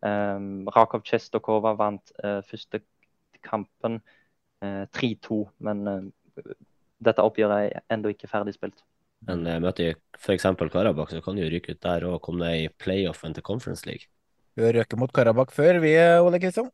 Um, 0.00 0.68
Rakov 0.70 1.02
Chestokova 1.06 1.74
vant 1.78 2.12
eh, 2.22 2.40
første 2.46 2.80
kampen 3.44 4.00
eh, 4.62 4.84
3-2, 4.94 5.40
men 5.66 5.82
eh, 5.90 6.52
dette 7.04 7.24
oppgjøret 7.24 7.72
er 7.74 7.82
ennå 7.94 8.12
ikke 8.14 8.30
ferdig 8.30 8.54
spilt. 8.56 8.84
Men 9.26 9.46
eh, 9.46 9.58
møter 9.62 9.96
f.eks. 10.18 10.46
Karabakh, 10.72 11.10
så 11.14 11.22
kan 11.24 11.38
de 11.38 11.46
jo 11.46 11.50
ryke 11.52 11.74
ut 11.74 11.82
der 11.82 12.06
og 12.08 12.20
komme 12.22 12.46
ned 12.46 12.66
i 12.66 12.68
playoffen 12.70 13.34
til 13.34 13.46
Conference 13.46 13.86
League. 13.88 14.10
Vi 14.58 14.66
har 14.66 14.74
røket 14.74 14.98
mot 14.98 15.12
Karabakh 15.14 15.54
før, 15.54 15.80
vi, 15.82 15.94
Ole 16.22 16.40
Kristian. 16.42 16.70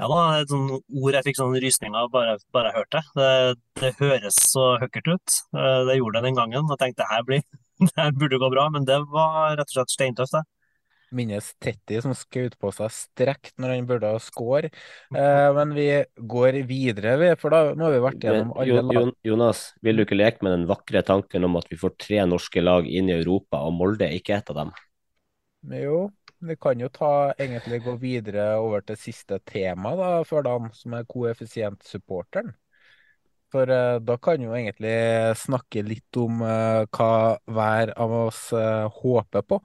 Ja 0.00 0.06
da, 0.08 0.20
et 0.40 0.48
sånt 0.48 0.78
ord 0.96 1.16
jeg 1.18 1.26
fikk 1.26 1.36
sånn 1.36 1.58
rysninger 1.60 2.06
bare, 2.08 2.38
bare 2.54 2.70
jeg 2.70 2.78
hørte 2.78 3.00
det. 3.02 3.56
det. 3.82 3.90
Høres 3.98 4.38
så 4.48 4.70
høkkert 4.80 5.10
ut. 5.12 5.34
Eh, 5.52 5.80
Det 5.90 5.98
gjorde 5.98 6.16
det 6.22 6.30
den 6.30 6.38
gangen. 6.38 6.70
Jeg 6.72 6.80
tenkte 6.80 7.08
her, 7.10 7.26
blir, 7.28 7.42
det 7.96 8.12
burde 8.18 8.38
gå 8.42 8.50
bra, 8.52 8.68
men 8.70 8.86
det 8.88 8.98
var 9.12 9.56
rett 9.56 9.68
og 9.70 9.76
slett 9.78 9.94
steintøft. 9.96 10.36
det. 10.38 10.44
Minnes 11.18 11.48
Tetti 11.58 11.98
som 12.04 12.12
skjøt 12.14 12.54
på 12.62 12.70
seg 12.74 12.92
strekt 12.94 13.56
når 13.58 13.72
han 13.74 13.88
burde 13.88 14.12
ha 14.14 14.20
score. 14.22 14.70
Eh, 15.10 15.48
men 15.56 15.74
vi 15.74 15.88
går 16.34 16.60
videre, 16.68 17.16
vi, 17.22 17.32
for 17.40 17.54
da, 17.54 17.62
nå 17.74 17.88
har 17.88 17.96
vi 17.96 18.04
vært 18.06 18.28
gjennom 18.28 18.52
Men, 18.52 18.54
alle 18.54 18.84
lag. 18.92 19.02
Jon- 19.02 19.14
Jonas, 19.22 19.60
vil 19.82 19.96
du 19.96 20.02
ikke 20.04 20.18
leke 20.18 20.44
med 20.46 20.52
den 20.54 20.66
vakre 20.70 21.02
tanken 21.06 21.44
om 21.48 21.56
at 21.60 21.68
vi 21.72 21.78
får 21.80 21.94
tre 22.04 22.22
norske 22.26 22.62
lag 22.64 22.88
inn 22.88 23.10
i 23.10 23.16
Europa, 23.18 23.62
og 23.66 23.76
Molde 23.80 24.06
er 24.08 24.16
ikke 24.20 24.38
et 24.40 24.50
av 24.54 24.60
dem? 24.62 24.72
Jo, 25.72 26.10
vi 26.48 26.56
kan 26.56 26.80
jo 26.80 26.88
ta, 26.88 27.08
egentlig 27.38 27.78
gå 27.84 27.94
videre 28.00 28.44
over 28.60 28.80
til 28.90 28.96
siste 29.00 29.38
tema 29.52 29.92
da, 30.00 30.10
for 30.28 30.44
dem 30.46 30.70
som 30.76 30.96
er 30.98 31.06
koeffisientsupporteren. 31.08 32.52
For 33.50 33.66
uh, 33.66 33.98
da 33.98 34.14
kan 34.22 34.42
jo 34.42 34.52
egentlig 34.54 34.94
snakke 35.38 35.82
litt 35.82 36.16
om 36.20 36.42
uh, 36.46 36.86
hva 36.94 37.36
hver 37.50 37.90
av 37.98 38.12
oss 38.28 38.44
uh, 38.54 38.86
håper 39.00 39.42
på. 39.42 39.58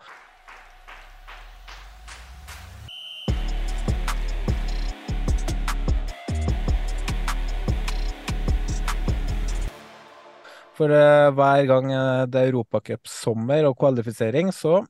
For 10.76 10.92
hver 10.92 11.62
gang 11.70 11.86
det 12.28 12.36
er 12.42 12.50
europacupsommer 12.50 13.64
og 13.70 13.78
kvalifisering, 13.80 14.50
så 14.52 14.82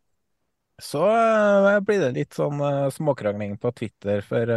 så 0.81 1.03
blir 1.85 2.01
det 2.01 2.09
litt 2.15 2.33
sånn 2.35 2.57
småkrangling 2.91 3.53
på 3.61 3.69
Twitter, 3.77 4.25
for 4.25 4.55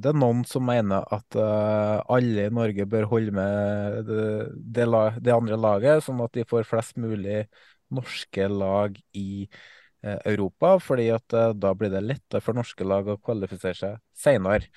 det 0.00 0.10
er 0.10 0.16
noen 0.16 0.44
som 0.48 0.64
mener 0.64 1.04
at 1.14 1.36
eh, 1.36 1.96
alle 2.14 2.46
i 2.48 2.52
Norge 2.54 2.86
bør 2.88 3.08
holde 3.10 3.34
med 3.36 4.06
det, 4.08 4.86
det, 5.20 5.34
andre 5.34 5.58
laget, 5.60 6.04
sånn 6.06 6.22
at 6.24 6.32
de 6.36 6.46
får 6.48 6.68
flest 6.68 6.96
mulig 7.00 7.44
norske 7.90 8.48
lag 8.48 8.96
i 9.16 9.44
eh, 9.44 10.18
Europa, 10.30 10.76
fordi 10.82 11.10
at 11.14 11.36
eh, 11.36 11.52
da 11.58 11.74
blir 11.74 11.92
det 11.92 12.04
lettere 12.04 12.42
for 12.44 12.56
norske 12.56 12.86
lag 12.86 13.08
å 13.08 13.18
kvalifisere 13.20 13.78
seg 13.78 14.00
senere. 14.16 14.70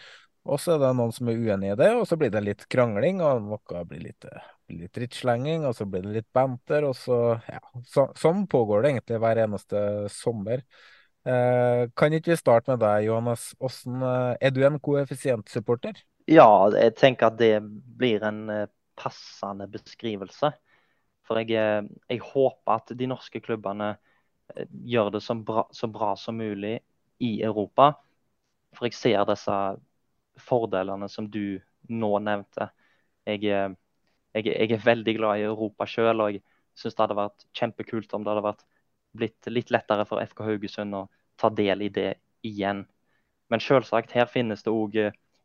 Og 0.44 0.60
så 0.60 0.74
er 0.74 0.82
det 0.82 0.90
noen 0.98 1.14
som 1.16 1.30
er 1.32 1.40
uenig 1.40 1.70
i 1.72 1.78
det, 1.80 1.90
og 1.96 2.04
så 2.10 2.18
blir 2.20 2.32
det 2.34 2.42
litt 2.44 2.66
krangling, 2.72 3.22
og 3.24 3.46
noe 3.46 3.84
blir 3.88 4.02
litt, 4.10 4.26
eh, 4.28 4.50
litt 4.76 4.92
drittslenging, 4.98 5.68
og 5.70 5.78
så 5.78 5.88
blir 5.88 6.04
det 6.04 6.18
litt 6.18 6.32
banter, 6.36 6.90
og 6.90 6.98
så 7.00 7.20
ja, 7.48 7.62
så, 7.88 8.10
sånn 8.20 8.44
pågår 8.52 8.84
det 8.84 8.94
egentlig 8.94 9.22
hver 9.24 9.46
eneste 9.46 9.86
sommer. 10.12 10.66
Eh, 11.26 11.90
kan 11.96 12.14
ikke 12.14 12.34
vi 12.34 12.40
starte 12.40 12.74
med 12.74 12.82
deg, 12.84 13.06
Johannes? 13.08 13.54
Hvordan, 13.60 14.02
eh, 14.04 14.38
er 14.42 14.52
du 14.52 14.64
en 14.68 14.80
koeffisientsupporter? 14.80 16.02
Ja, 16.28 16.70
jeg 16.76 16.96
tenker 17.00 17.30
at 17.30 17.38
det 17.40 17.62
blir 17.64 18.24
en 18.28 18.50
eh, 18.50 18.68
passende 19.00 19.68
beskrivelse. 19.72 20.52
For 21.24 21.40
jeg, 21.40 21.88
jeg 22.10 22.20
håper 22.20 22.74
at 22.76 22.92
de 23.00 23.08
norske 23.08 23.40
klubbene 23.40 23.94
gjør 24.84 25.14
det 25.16 25.22
så 25.24 25.38
bra, 25.40 25.64
så 25.72 25.88
bra 25.88 26.16
som 26.20 26.36
mulig 26.36 26.82
i 27.24 27.42
Europa. 27.42 27.94
For 28.76 28.90
jeg 28.90 28.98
ser 28.98 29.24
disse 29.30 29.56
fordelene 30.44 31.08
som 31.10 31.30
du 31.32 31.62
nå 31.88 32.12
nevnte. 32.20 32.68
Jeg, 33.24 33.48
jeg, 33.48 34.46
jeg 34.52 34.72
er 34.76 34.84
veldig 34.84 35.16
glad 35.16 35.40
i 35.40 35.48
Europa 35.48 35.88
sjøl, 35.88 36.20
og 36.20 36.36
jeg 36.36 36.44
syns 36.76 36.98
det 36.98 37.06
hadde 37.06 37.20
vært 37.22 37.48
kjempekult 37.56 38.14
om 38.18 38.26
det 38.26 38.34
hadde 38.34 38.48
vært 38.50 38.66
blitt 39.18 39.50
litt 39.52 39.72
lettere 39.74 40.06
for 40.10 40.24
FK 40.24 40.44
Haugesund 40.48 40.98
å 40.98 41.08
ta 41.40 41.50
del 41.54 41.86
i 41.86 41.90
det 41.94 42.14
igjen. 42.46 42.84
Men 43.52 43.64
selvsagt, 43.64 44.14
her 44.16 44.30
finnes 44.32 44.64
det 44.66 44.74
òg 44.74 44.98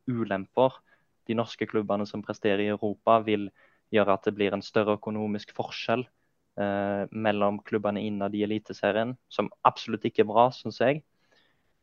ulemper. 0.08 0.78
De 1.28 1.36
norske 1.36 1.68
klubbene 1.68 2.06
som 2.08 2.24
presterer 2.24 2.64
i 2.64 2.70
Europa, 2.72 3.18
vil 3.24 3.48
gjøre 3.92 4.14
at 4.16 4.28
det 4.28 4.34
blir 4.36 4.54
en 4.56 4.64
større 4.64 4.96
økonomisk 4.98 5.52
forskjell 5.56 6.04
eh, 6.04 7.04
mellom 7.12 7.60
klubbene 7.64 8.02
innad 8.04 8.36
i 8.36 8.44
Eliteserien, 8.44 9.14
som 9.32 9.50
absolutt 9.68 10.04
ikke 10.08 10.24
er 10.24 10.30
bra, 10.30 10.48
syns 10.54 10.80
jeg. 10.82 11.02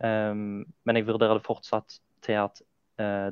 Um, 0.04 0.66
men 0.84 1.00
jeg 1.00 1.08
vurderer 1.08 1.40
det 1.40 1.46
fortsatt 1.46 2.00
til 2.26 2.42
at 2.42 2.60
eh, 3.00 3.32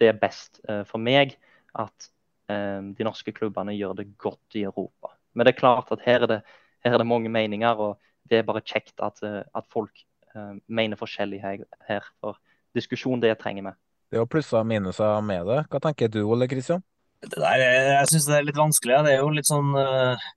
det 0.00 0.08
er 0.08 0.20
best 0.20 0.62
eh, 0.68 0.82
for 0.88 1.02
meg 1.02 1.36
at 1.78 2.08
eh, 2.52 2.80
de 2.96 3.06
norske 3.06 3.34
klubbene 3.36 3.74
gjør 3.76 3.98
det 4.00 4.12
godt 4.20 4.58
i 4.58 4.64
Europa. 4.68 5.14
Men 5.32 5.46
det 5.46 5.54
er 5.54 5.60
klart 5.60 5.92
at 5.94 6.04
her 6.06 6.24
er 6.24 6.30
det, 6.30 6.40
her 6.84 6.94
er 6.94 7.02
det 7.02 7.08
mange 7.08 7.30
meninger, 7.32 7.78
og 7.78 7.98
det 8.30 8.40
er 8.40 8.48
bare 8.48 8.64
kjekt 8.64 9.02
at, 9.02 9.22
eh, 9.26 9.42
at 9.54 9.66
folk 9.72 10.04
uh, 10.36 10.54
mener 10.66 10.98
forskjellig 10.98 11.40
her, 11.42 11.64
her. 11.88 12.06
For 12.22 12.38
diskusjon, 12.76 13.22
det 13.22 13.36
trenger 13.40 13.70
vi. 13.70 13.74
Det 14.12 14.18
er 14.18 14.24
jo 14.24 14.30
plusser 14.30 14.60
og 14.60 14.68
minuser 14.68 15.20
med 15.24 15.48
det. 15.48 15.62
Hva 15.72 15.80
tenker 15.82 16.10
du, 16.12 16.22
Ole 16.28 16.48
Kristian? 16.48 16.84
Det 17.22 17.38
der, 17.38 17.62
jeg 17.62 18.08
syns 18.10 18.28
det 18.28 18.38
er 18.38 18.46
litt 18.48 18.58
vanskelig. 18.58 18.94
ja. 18.96 19.02
Det 19.06 19.12
er 19.14 19.20
jo 19.22 19.30
litt 19.32 19.48
sånn 19.48 19.70
eh, 19.78 20.30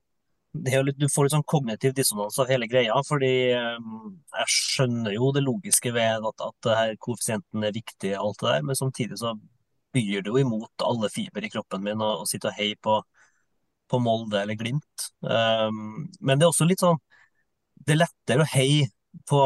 det 0.56 0.72
er 0.72 0.78
jo 0.78 0.86
litt, 0.86 1.00
Du 1.00 1.10
får 1.12 1.26
litt 1.26 1.34
sånn 1.34 1.50
kognitiv 1.50 1.92
dissonans 1.96 2.38
av 2.40 2.48
hele 2.48 2.68
greia. 2.70 2.94
fordi 3.08 3.32
jeg 3.52 4.46
skjønner 4.54 5.12
jo 5.16 5.32
det 5.34 5.42
logiske 5.44 5.92
ved 5.92 6.24
at, 6.30 6.46
at 6.46 6.70
her 6.78 6.94
koeffisienten 6.96 7.64
er 7.66 7.74
viktig, 7.74 8.14
og 8.16 8.30
alt 8.30 8.40
det 8.40 8.48
der, 8.52 8.64
men 8.70 8.78
samtidig 8.78 9.18
så 9.20 9.34
byr 9.96 10.22
det 10.22 10.32
jo 10.32 10.40
imot 10.40 10.84
alle 10.84 11.10
fiber 11.12 11.44
i 11.44 11.50
kroppen 11.52 11.84
min 11.84 12.00
å 12.04 12.24
sitte 12.28 12.50
og 12.50 12.56
heie 12.56 12.76
på, 12.80 13.00
på 13.90 14.00
Molde 14.02 14.42
eller 14.42 14.58
Glimt. 14.58 15.08
Um, 15.20 16.06
men 16.20 16.38
det 16.38 16.46
er 16.46 16.52
også 16.52 16.66
litt 16.68 16.82
sånn 16.82 16.98
Det 17.86 17.94
er 17.94 18.02
lettere 18.04 18.44
å 18.44 18.50
heie 18.50 18.88
på 19.24 19.40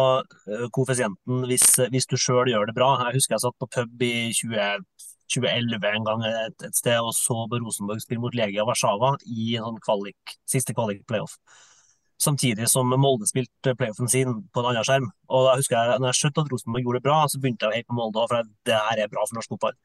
eh, 0.51 0.67
koeffisienten 0.75 1.45
hvis, 1.47 1.67
hvis 1.93 2.09
du 2.11 2.17
sjøl 2.19 2.51
gjør 2.51 2.71
det 2.71 2.75
bra. 2.75 2.89
Jeg 3.05 3.21
husker 3.21 3.37
jeg 3.37 3.45
satt 3.45 3.59
på 3.61 3.69
pub 3.71 4.03
i 4.03 4.31
20, 4.35 4.81
2011 5.31 5.89
en 5.95 6.07
gang 6.09 6.25
et, 6.29 6.65
et 6.67 6.77
sted 6.77 6.99
og 6.99 7.13
så 7.17 7.45
på 7.51 7.61
Rosenborg 7.63 8.03
spille 8.03 8.23
mot 8.23 8.35
Legia 8.35 8.67
Warszawa 8.67 9.15
i 9.27 9.55
en 9.59 9.69
sånn 9.69 9.83
kvalik, 9.85 10.35
siste 10.49 10.75
kvalik-playoff. 10.77 11.37
Samtidig 12.21 12.67
som 12.69 12.91
Molde 13.01 13.29
spilte 13.31 13.73
playoffen 13.79 14.11
sin 14.13 14.43
på 14.53 14.61
en 14.61 14.71
annen 14.73 14.85
skjerm. 14.85 15.07
Og 15.33 15.47
da 15.47 15.55
husker 15.57 15.79
jeg, 15.79 16.03
når 16.03 16.11
jeg 16.11 16.19
skjønte 16.19 16.45
at 16.45 16.51
Rosenborg 16.53 16.85
gjorde 16.85 17.01
det 17.01 17.07
bra, 17.07 17.21
så 17.31 17.41
begynte 17.41 17.65
jeg 17.65 17.73
å 17.73 17.79
heie 17.79 17.89
på 17.89 17.97
Molde, 17.97 18.27
for 18.29 18.51
det 18.69 18.83
her 18.89 19.01
er 19.01 19.13
bra 19.13 19.25
for 19.25 19.39
norsk 19.39 19.55
fotball. 19.55 19.79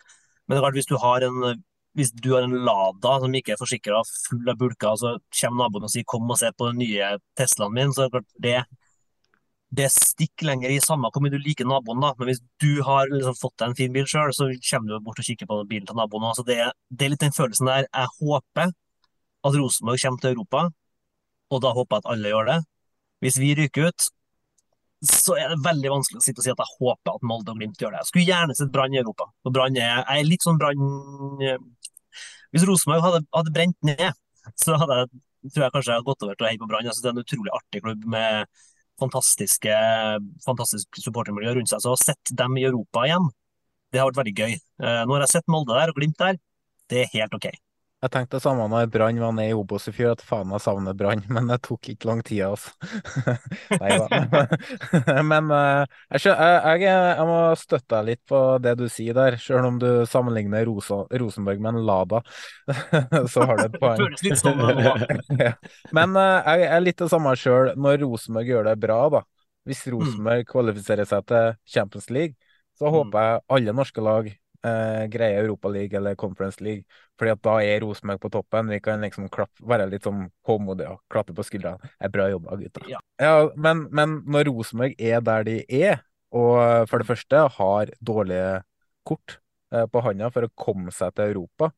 Men 0.45 0.55
det 0.55 0.59
er 0.59 0.65
klart, 0.65 0.79
hvis 0.79 0.89
du 0.89 0.97
har 0.99 1.25
en, 1.29 1.63
hvis 1.95 2.11
du 2.11 2.33
har 2.33 2.45
en 2.45 2.57
Lada 2.67 3.19
som 3.23 3.35
ikke 3.37 3.53
er 3.55 3.59
forsikra, 3.59 4.01
full 4.27 4.49
av 4.51 4.57
bulker, 4.59 4.97
så 4.99 5.15
kommer 5.39 5.65
naboen 5.65 5.87
og 5.87 5.91
sier 5.93 6.03
'kom 6.03 6.31
og 6.31 6.37
se 6.37 6.51
på 6.51 6.67
den 6.71 6.81
nye 6.83 7.17
Teslaen 7.37 7.73
min', 7.73 7.93
så 7.93 8.03
er 8.03 8.09
det 8.09 8.11
klart 8.11 8.41
det 8.41 8.65
det 9.75 9.89
stikker 9.91 10.45
lenger 10.45 10.71
i 10.71 10.79
samme 10.83 11.09
hvor 11.11 11.23
mye 11.23 11.33
du 11.33 11.39
liker 11.41 11.67
naboen, 11.67 12.01
da. 12.03 12.13
Men 12.17 12.29
hvis 12.29 12.41
du 12.61 12.81
har 12.85 13.09
liksom 13.11 13.35
fått 13.35 13.57
deg 13.59 13.67
en 13.67 13.77
fin 13.79 13.93
bil 13.95 14.07
sjøl, 14.07 14.31
så 14.35 14.47
kommer 14.69 14.93
du 14.93 15.03
bort 15.03 15.19
og 15.19 15.27
kikker 15.27 15.49
på 15.49 15.67
bilen 15.67 15.87
til 15.89 15.97
naboen. 15.99 16.27
Så 16.37 16.45
det, 16.47 16.59
det 16.89 17.07
er 17.07 17.13
litt 17.13 17.25
den 17.25 17.35
følelsen 17.35 17.67
der. 17.71 17.87
Jeg 17.89 18.13
håper 18.19 18.71
at 19.45 19.57
Rosenborg 19.57 20.01
kommer 20.01 20.21
til 20.21 20.35
Europa, 20.35 20.61
og 21.51 21.61
da 21.61 21.73
håper 21.75 21.97
jeg 21.97 22.05
at 22.05 22.11
alle 22.13 22.31
gjør 22.31 22.51
det. 22.51 22.59
Hvis 23.25 23.39
vi 23.41 23.51
ryker 23.57 23.89
ut, 23.89 24.07
så 25.09 25.35
er 25.39 25.51
det 25.51 25.63
veldig 25.65 25.91
vanskelig 25.91 26.21
å 26.21 26.25
sitte 26.25 26.41
og 26.41 26.45
si 26.45 26.51
at 26.53 26.61
jeg 26.61 26.77
håper 26.79 27.15
at 27.15 27.25
Molde 27.27 27.53
og 27.53 27.59
Glimt 27.59 27.81
gjør 27.81 27.95
det. 27.95 28.03
Jeg 28.03 28.11
skulle 28.11 28.27
gjerne 28.29 28.55
sett 28.57 28.71
Brann 28.73 28.95
i 28.95 29.01
Europa. 29.01 29.27
Og 29.45 29.55
Brann 29.55 29.79
er, 29.81 30.03
er 30.11 30.27
litt 30.27 30.45
sånn 30.45 30.59
Brann 30.61 30.83
Hvis 32.53 32.65
Rosenborg 32.67 33.03
hadde, 33.03 33.23
hadde 33.35 33.53
brent 33.55 33.77
ned, 33.87 34.07
så 34.61 34.77
hadde 34.81 35.01
jeg, 35.01 35.11
tror 35.51 35.65
jeg 35.65 35.75
kanskje 35.75 35.91
jeg 35.91 35.99
hadde 35.99 36.09
gått 36.09 36.25
over 36.27 36.37
til 36.37 36.47
å 36.47 36.49
heie 36.51 36.61
på 36.61 36.69
Brann. 36.71 36.87
Jeg 36.87 37.01
det 37.01 37.11
er 37.11 37.15
en 37.15 37.25
utrolig 37.25 37.55
artig 37.57 37.83
klubb 37.85 38.07
med 38.15 38.63
fantastiske, 39.01 39.75
fantastisk 40.45 41.01
supportermiljø 41.03 41.57
rundt 41.57 41.73
seg. 41.73 41.83
Så 41.83 41.95
å 41.95 41.99
sette 41.99 42.37
dem 42.37 42.55
i 42.61 42.65
Europa 42.69 43.03
igjen, 43.09 43.27
det 43.91 44.01
har 44.01 44.09
vært 44.11 44.21
veldig 44.23 44.35
gøy. 44.39 44.55
Eh, 44.55 45.01
Nå 45.03 45.17
har 45.17 45.25
jeg 45.25 45.35
sett 45.35 45.51
Molde 45.51 45.75
der 45.75 45.91
og 45.91 45.99
Glimt 45.99 46.19
der. 46.21 46.39
Det 46.91 47.03
er 47.03 47.13
helt 47.17 47.35
OK. 47.35 47.49
Jeg 48.05 48.11
tenkte 48.13 48.37
det 48.37 48.43
samme 48.43 48.67
når 48.69 48.89
Brann 48.93 49.17
var 49.17 49.31
nede 49.33 49.49
i 49.49 49.55
Obos 49.57 49.87
i 49.89 49.91
fjor, 49.95 50.11
at 50.13 50.21
faen 50.21 50.51
jeg 50.53 50.61
savner 50.61 50.93
Brann, 50.97 51.23
men 51.33 51.49
det 51.49 51.57
tok 51.65 51.89
ikke 51.89 52.09
lang 52.11 52.21
tid, 52.25 52.43
altså. 52.45 52.69
Nei 53.81 53.95
da. 53.97 54.43
Men 55.31 55.49
eh, 55.55 55.95
jeg, 56.13 56.35
jeg, 56.35 56.83
jeg, 56.85 57.25
må 57.25 57.39
støtte 57.57 57.95
deg 57.95 58.07
litt 58.11 58.21
på 58.29 58.41
det 58.61 58.75
du 58.77 58.85
sier 58.93 59.17
der, 59.17 59.39
selv 59.41 59.71
om 59.71 59.81
du 59.81 59.89
sammenligner 60.09 60.67
Rosa, 60.69 61.01
Rosenborg 61.09 61.65
med 61.65 61.79
en 61.79 61.89
Lada. 61.89 62.21
Så 63.31 63.47
har 63.49 63.57
du 63.57 63.65
et 63.65 63.79
poeng. 63.81 63.97
Føles 64.03 64.25
litt 64.25 64.41
sånn 64.43 64.61
Men 65.95 66.17
eh, 66.21 66.53
jeg 66.61 66.69
er 66.77 66.85
litt 66.85 67.01
det 67.01 67.09
samme 67.09 67.33
sjøl 67.39 67.73
når 67.73 68.03
Rosenborg 68.05 68.53
gjør 68.53 68.69
det 68.69 68.77
bra, 68.85 69.01
da. 69.17 69.25
Hvis 69.65 69.81
Rosenborg 69.89 70.45
kvalifiserer 70.51 71.09
seg 71.09 71.25
til 71.31 71.53
Champions 71.65 72.11
League, 72.13 72.37
så 72.77 72.91
håper 72.93 73.31
jeg 73.31 73.45
alle 73.55 73.73
norske 73.73 74.03
lag 74.03 74.29
eh, 74.65 75.05
greie 75.13 75.37
Europa 75.39 75.69
League 75.71 75.97
eller 75.97 76.17
Conference 76.19 76.63
League, 76.63 76.83
fordi 77.19 77.33
at 77.35 77.43
da 77.45 77.55
er 77.63 77.83
Rosenborg 77.83 78.21
på 78.23 78.31
toppen. 78.33 78.71
Vi 78.73 78.81
kan 78.83 79.03
liksom 79.05 79.29
klappe, 79.33 79.61
være 79.69 79.87
litt 79.91 80.07
sånn 80.07 80.25
håndmodige 80.47 80.95
og 80.95 81.03
klappe 81.11 81.35
på 81.37 81.45
skuldrene. 81.45 81.91
Det 81.95 82.09
er 82.09 82.13
bra 82.13 82.29
jobba, 82.31 82.59
gutta. 82.61 82.85
Ja. 82.91 83.01
men, 83.55 83.85
men 83.95 84.19
når 84.25 84.49
Rosenborg 84.51 84.95
er 84.99 85.23
der 85.25 85.47
de 85.47 85.59
er, 85.69 86.01
og 86.35 86.89
for 86.89 87.01
det 87.01 87.09
første 87.09 87.45
har 87.57 87.93
dårlige 88.03 88.63
kort 89.07 89.37
eh, 89.71 89.85
på 89.85 90.03
handa 90.03 90.31
for 90.33 90.47
å 90.47 90.55
komme 90.59 90.93
seg 90.95 91.13
til 91.15 91.35
Europa, 91.35 91.71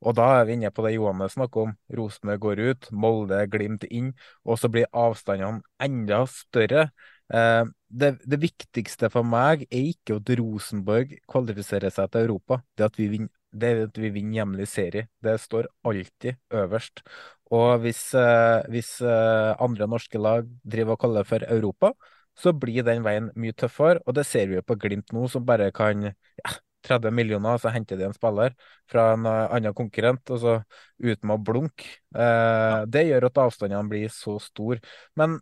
og 0.00 0.16
da 0.16 0.26
er 0.38 0.46
vi 0.48 0.56
inne 0.56 0.70
på 0.72 0.84
det 0.86 0.94
Johannes 0.94 1.34
snakker 1.36 1.66
om. 1.68 1.72
Rosenborg 1.92 2.40
går 2.40 2.60
ut, 2.70 2.86
Molde, 2.96 3.42
Glimt 3.52 3.84
inn, 3.90 4.14
og 4.48 4.56
så 4.60 4.70
blir 4.72 4.88
avstandene 4.96 5.60
enda 5.82 6.22
større. 6.32 6.88
Eh, 7.30 7.64
det, 7.90 8.10
det 8.26 8.38
viktigste 8.42 9.10
for 9.12 9.26
meg 9.26 9.66
er 9.68 9.90
ikke 9.92 10.18
at 10.20 10.32
Rosenborg 10.40 11.16
kvalifiserer 11.30 11.92
seg 11.94 12.10
til 12.12 12.26
Europa, 12.26 12.60
det 12.78 12.86
at 12.90 12.98
vi 12.98 13.08
vinner, 13.14 13.32
det 13.50 13.68
er 13.70 13.80
at 13.88 13.98
vi 13.98 14.12
vinner 14.14 14.40
hjemlig 14.40 14.68
serie. 14.70 15.08
Det 15.22 15.34
står 15.42 15.66
alltid 15.86 16.38
øverst. 16.54 17.02
Og 17.50 17.80
hvis, 17.82 18.02
eh, 18.14 18.62
hvis 18.70 18.92
eh, 19.02 19.50
andre 19.62 19.88
norske 19.90 20.18
lag 20.22 20.46
driver 20.62 20.94
og 20.94 21.02
kaller 21.02 21.26
for 21.26 21.42
Europa, 21.50 21.92
så 22.38 22.52
blir 22.54 22.84
den 22.86 23.02
veien 23.04 23.28
mye 23.36 23.54
tøffere, 23.58 24.00
og 24.06 24.14
det 24.16 24.24
ser 24.28 24.46
vi 24.48 24.56
jo 24.58 24.64
på 24.64 24.78
Glimt 24.80 25.10
nå, 25.12 25.26
som 25.28 25.44
bare 25.44 25.72
kan 25.74 26.06
ja, 26.06 26.52
30 26.86 27.10
millioner, 27.12 27.58
så 27.60 27.72
henter 27.74 27.98
de 27.98 28.06
en 28.06 28.14
spiller 28.16 28.54
fra 28.88 29.10
en 29.16 29.26
annen 29.28 29.74
konkurrent, 29.76 30.22
og 30.32 30.40
så 30.40 30.54
uten 31.02 31.34
å 31.34 31.38
blunke. 31.42 31.90
Eh, 32.14 32.78
det 32.86 33.06
gjør 33.10 33.28
at 33.28 33.42
avstandene 33.44 33.90
blir 33.90 34.14
så 34.14 34.38
store. 34.40 34.78
Men 35.18 35.40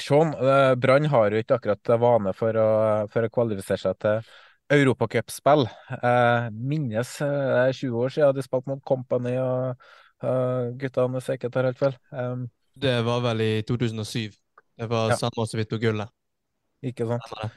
Sean, 0.00 0.32
Brann 0.80 1.06
har 1.12 1.34
jo 1.34 1.42
ikke 1.42 1.58
akkurat 1.60 1.92
vane 2.02 2.32
for 2.34 2.56
å, 2.58 2.68
for 3.12 3.26
å 3.26 3.30
kvalifisere 3.32 3.78
seg 3.78 4.00
til 4.02 4.32
europacupspill. 4.74 5.66
Eh, 5.94 6.48
minnes 6.50 7.12
eh, 7.22 7.28
det 7.30 7.60
er 7.60 7.76
20 7.78 8.00
år 8.00 8.14
siden 8.14 8.36
de 8.36 8.44
spilte 8.44 8.72
mot 8.72 8.82
Company 8.86 9.36
og 9.40 9.76
uh, 10.24 10.72
guttene, 10.80 11.22
sikkert 11.24 11.58
har 11.58 11.68
helt 11.70 11.80
feil. 11.80 11.98
Um, 12.10 12.48
Det 12.74 12.96
var 13.06 13.22
vel 13.28 13.44
i 13.44 13.52
2007. 13.66 14.34
Det 14.74 14.88
var 14.90 15.12
Ja. 15.12 15.16
samme 15.20 15.46
så 15.46 15.60
vidt 15.60 15.70
på 15.70 15.78
gullet. 15.78 16.10
ikke 16.82 17.06
sant? 17.06 17.52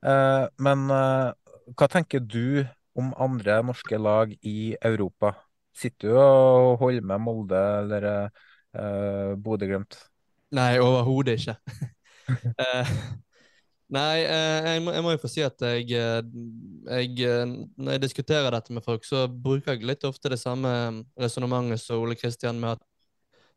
Eh, 0.00 0.44
men 0.58 0.90
eh, 0.90 1.32
hva 1.76 1.88
tenker 1.88 2.20
du 2.20 2.66
om 2.96 3.12
andre 3.16 3.62
norske 3.64 3.98
lag 3.98 4.32
i 4.42 4.76
Europa? 4.82 5.34
Sitter 5.76 6.12
du 6.12 6.18
og 6.18 6.78
holder 6.80 7.06
med 7.06 7.22
Molde 7.22 7.56
eller 7.56 8.06
uh, 8.74 9.36
Bodø-Glimt? 9.38 9.96
Nei, 10.56 10.74
overhodet 10.82 11.40
ikke. 11.40 11.56
Eh, 12.30 12.90
nei, 13.90 14.20
eh, 14.22 14.66
jeg, 14.68 14.82
må, 14.84 14.92
jeg 14.94 15.02
må 15.02 15.14
jo 15.16 15.18
få 15.18 15.30
si 15.32 15.42
at 15.42 15.64
jeg, 15.66 15.88
eh, 15.98 16.20
jeg 17.02 17.48
Når 17.74 17.96
jeg 17.96 18.02
diskuterer 18.04 18.54
dette 18.54 18.76
med 18.76 18.84
folk, 18.86 19.02
så 19.02 19.24
bruker 19.26 19.74
jeg 19.74 19.88
litt 19.88 20.06
ofte 20.06 20.30
det 20.30 20.38
samme 20.38 20.70
resonnementet 21.18 21.82
som 21.82 22.04
Ole 22.04 22.14
Kristian 22.14 22.60
med 22.62 22.76
at 22.76 22.86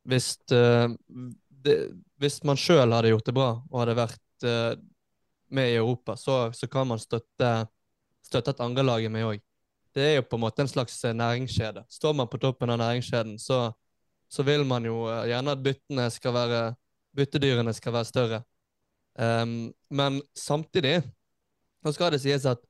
hvis, 0.09 0.31
det, 0.49 1.77
hvis 2.17 2.41
man 2.49 2.57
sjøl 2.57 2.97
hadde 2.97 3.13
gjort 3.13 3.29
det 3.29 3.37
bra 3.37 3.51
og 3.61 3.79
hadde 3.83 3.99
vært 4.01 4.47
med 5.53 5.69
i 5.69 5.77
Europa, 5.77 6.17
så, 6.17 6.49
så 6.57 6.67
kan 6.67 6.89
man 6.89 6.99
støtte, 6.99 7.53
støtte 8.25 8.55
et 8.55 8.65
andrelaget 8.65 9.13
med 9.13 9.29
òg. 9.29 9.43
Det 9.93 10.07
er 10.09 10.15
jo 10.17 10.25
på 10.25 10.39
en 10.39 10.47
måte 10.47 10.65
en 10.65 10.71
slags 10.71 10.97
næringskjede. 11.05 11.85
Står 11.93 12.17
man 12.17 12.27
på 12.31 12.41
toppen 12.41 12.73
av 12.73 12.81
næringskjeden, 12.81 13.37
så, 13.39 13.67
så 14.27 14.43
vil 14.43 14.65
man 14.65 14.89
jo 14.89 15.05
gjerne 15.29 15.53
at 15.53 15.61
byttene 15.63 16.09
skal 16.11 16.41
være 16.41 16.63
byttedyrene 17.17 17.73
skal 17.75 17.95
være 17.95 18.09
større. 18.09 18.41
Um, 19.13 19.73
men 19.93 20.21
samtidig 20.37 21.03
så 21.83 21.93
skal 21.93 22.15
det 22.15 22.21
sies 22.23 22.45
at 22.49 22.61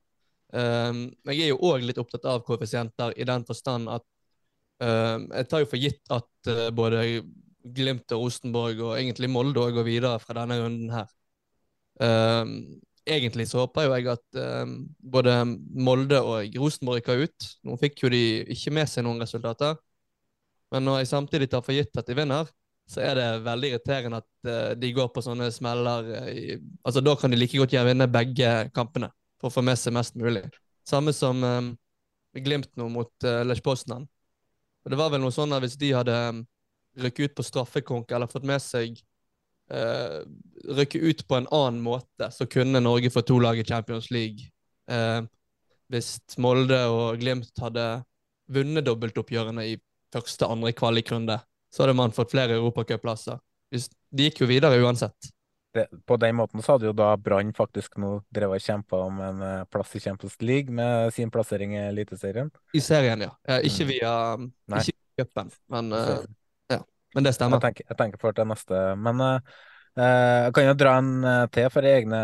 um, 0.52 1.06
jeg 1.30 1.46
er 1.46 1.52
jo 1.54 1.62
òg 1.70 1.86
litt 1.86 2.00
opptatt 2.02 2.26
av 2.28 2.42
koeffisienter 2.44 3.14
i 3.16 3.24
den 3.24 3.46
forstand 3.48 3.88
at 3.88 4.04
um, 4.84 5.30
jeg 5.30 5.48
tar 5.48 5.62
jo 5.64 5.70
for 5.70 5.80
gitt 5.80 6.12
at 6.12 6.50
uh, 6.52 6.68
både 6.74 7.22
Glimt 7.64 8.12
og 8.12 8.26
Rosenborg 8.26 8.82
og 8.84 8.98
egentlig 8.98 9.30
Molde 9.32 9.62
òg 9.62 9.78
går 9.78 9.86
videre 9.86 10.18
fra 10.20 10.36
denne 10.36 10.58
runden 10.60 10.90
her. 10.92 11.06
Egentlig 13.08 13.46
så 13.48 13.62
håper 13.62 13.86
jo 13.86 13.94
jeg 13.94 14.10
at 14.12 14.36
både 15.00 15.32
Molde 15.72 16.18
og 16.20 16.58
Rosenborg 16.60 17.00
rykker 17.00 17.22
ut. 17.24 17.46
Nå 17.64 17.78
fikk 17.80 18.02
jo 18.04 18.10
de 18.12 18.20
ikke 18.52 18.74
med 18.76 18.90
seg 18.92 19.06
noen 19.06 19.24
resultater. 19.24 19.78
Men 20.76 20.84
når 20.84 21.00
jeg 21.00 21.10
samtidig 21.14 21.48
tar 21.54 21.64
for 21.64 21.72
gitt 21.72 21.96
at 21.96 22.04
de 22.04 22.18
vinner, 22.20 22.52
så 22.90 23.00
er 23.00 23.16
det 23.16 23.28
veldig 23.46 23.70
irriterende 23.72 24.20
at 24.20 24.48
uh, 24.48 24.72
de 24.76 24.90
går 24.92 25.08
på 25.14 25.22
sånne 25.24 25.48
smeller. 25.54 26.10
uh, 26.10 26.28
i, 26.30 26.58
altså 26.84 27.00
Da 27.04 27.14
kan 27.16 27.32
de 27.32 27.38
like 27.40 27.58
godt 27.58 27.72
gjerne 27.72 27.92
vinne 27.92 28.10
begge 28.12 28.50
kampene 28.76 29.08
for 29.40 29.48
å 29.48 29.54
få 29.54 29.64
med 29.64 29.80
seg 29.80 29.96
mest 29.96 30.18
mulig. 30.20 30.44
Samme 30.88 31.14
som 31.16 31.40
um, 31.44 31.72
Glimt 32.34 32.72
nå 32.76 32.88
mot 32.90 33.12
uh, 33.24 33.42
Lech 33.46 33.62
Poznan. 33.64 34.04
Og 34.84 34.92
Det 34.92 34.98
var 35.00 35.12
vel 35.14 35.22
noe 35.22 35.32
sånn 35.32 35.54
at 35.54 35.62
hvis 35.64 35.78
de 35.80 35.94
hadde 35.96 36.16
rykket 37.00 37.30
ut 37.30 37.36
på 37.38 37.46
straffekonk 37.46 38.12
eller 38.12 38.30
fått 38.30 38.46
med 38.46 38.62
seg 38.62 38.98
uh, 39.72 40.20
Rykket 40.76 41.02
ut 41.02 41.24
på 41.28 41.38
en 41.38 41.48
annen 41.48 41.80
måte, 41.84 42.28
så 42.30 42.46
kunne 42.50 42.82
Norge 42.84 43.12
få 43.12 43.24
to 43.24 43.38
lag 43.40 43.58
i 43.58 43.64
Champions 43.64 44.10
League. 44.12 44.50
Uh, 44.90 45.24
hvis 45.92 46.18
Molde 46.40 46.78
og 46.90 47.20
Glimt 47.20 47.52
hadde 47.60 48.04
vunnet 48.52 48.84
dobbeltoppgjørene 48.86 49.66
i 49.72 49.76
første, 50.12 50.48
andre 50.48 50.72
kvalikrunde, 50.76 51.38
så 51.74 51.82
hadde 51.82 51.96
man 51.98 52.12
fått 52.14 52.30
flere 52.30 52.54
europacupplasser. 52.54 53.40
De 54.14 54.28
gikk 54.28 54.44
jo 54.44 54.46
videre 54.46 54.78
uansett. 54.78 55.32
Det, 55.74 55.88
på 56.06 56.16
den 56.22 56.36
måten 56.38 56.62
så 56.62 56.76
hadde 56.76 56.86
jo 56.86 56.94
da 56.94 57.08
Brann 57.18 57.50
faktisk 57.56 57.96
nå 57.98 58.12
drevet 58.30 58.62
og 58.62 58.66
kjempa 58.68 58.98
om 59.08 59.16
en 59.26 59.40
uh, 59.42 59.64
plass 59.66 59.96
i 59.98 60.02
Champions 60.04 60.36
League 60.38 60.70
med 60.70 61.10
sin 61.16 61.32
plassering 61.34 61.72
i 61.74 61.80
Eliteserien. 61.88 62.52
I 62.78 62.82
serien, 62.84 63.24
ja. 63.26 63.32
ja 63.50 63.56
ikke 63.66 63.88
via 63.88 64.12
mm. 64.38 64.52
ikke 64.78 65.24
cupen, 65.24 65.50
men, 65.74 65.88
uh, 65.90 66.20
ja. 66.70 66.78
men 67.16 67.26
det 67.26 67.32
stemmer. 67.34 67.58
Jeg 67.58 67.66
tenker, 67.66 67.88
jeg 67.90 67.98
tenker 68.04 68.22
for 68.22 68.36
til 68.36 68.46
neste. 68.52 68.82
Men 69.02 69.22
uh, 69.24 69.56
jeg 69.98 70.54
kan 70.54 70.68
jo 70.68 70.76
dra 70.78 70.92
en 71.00 71.10
til 71.54 71.66
for 71.74 71.86
egne 71.90 72.20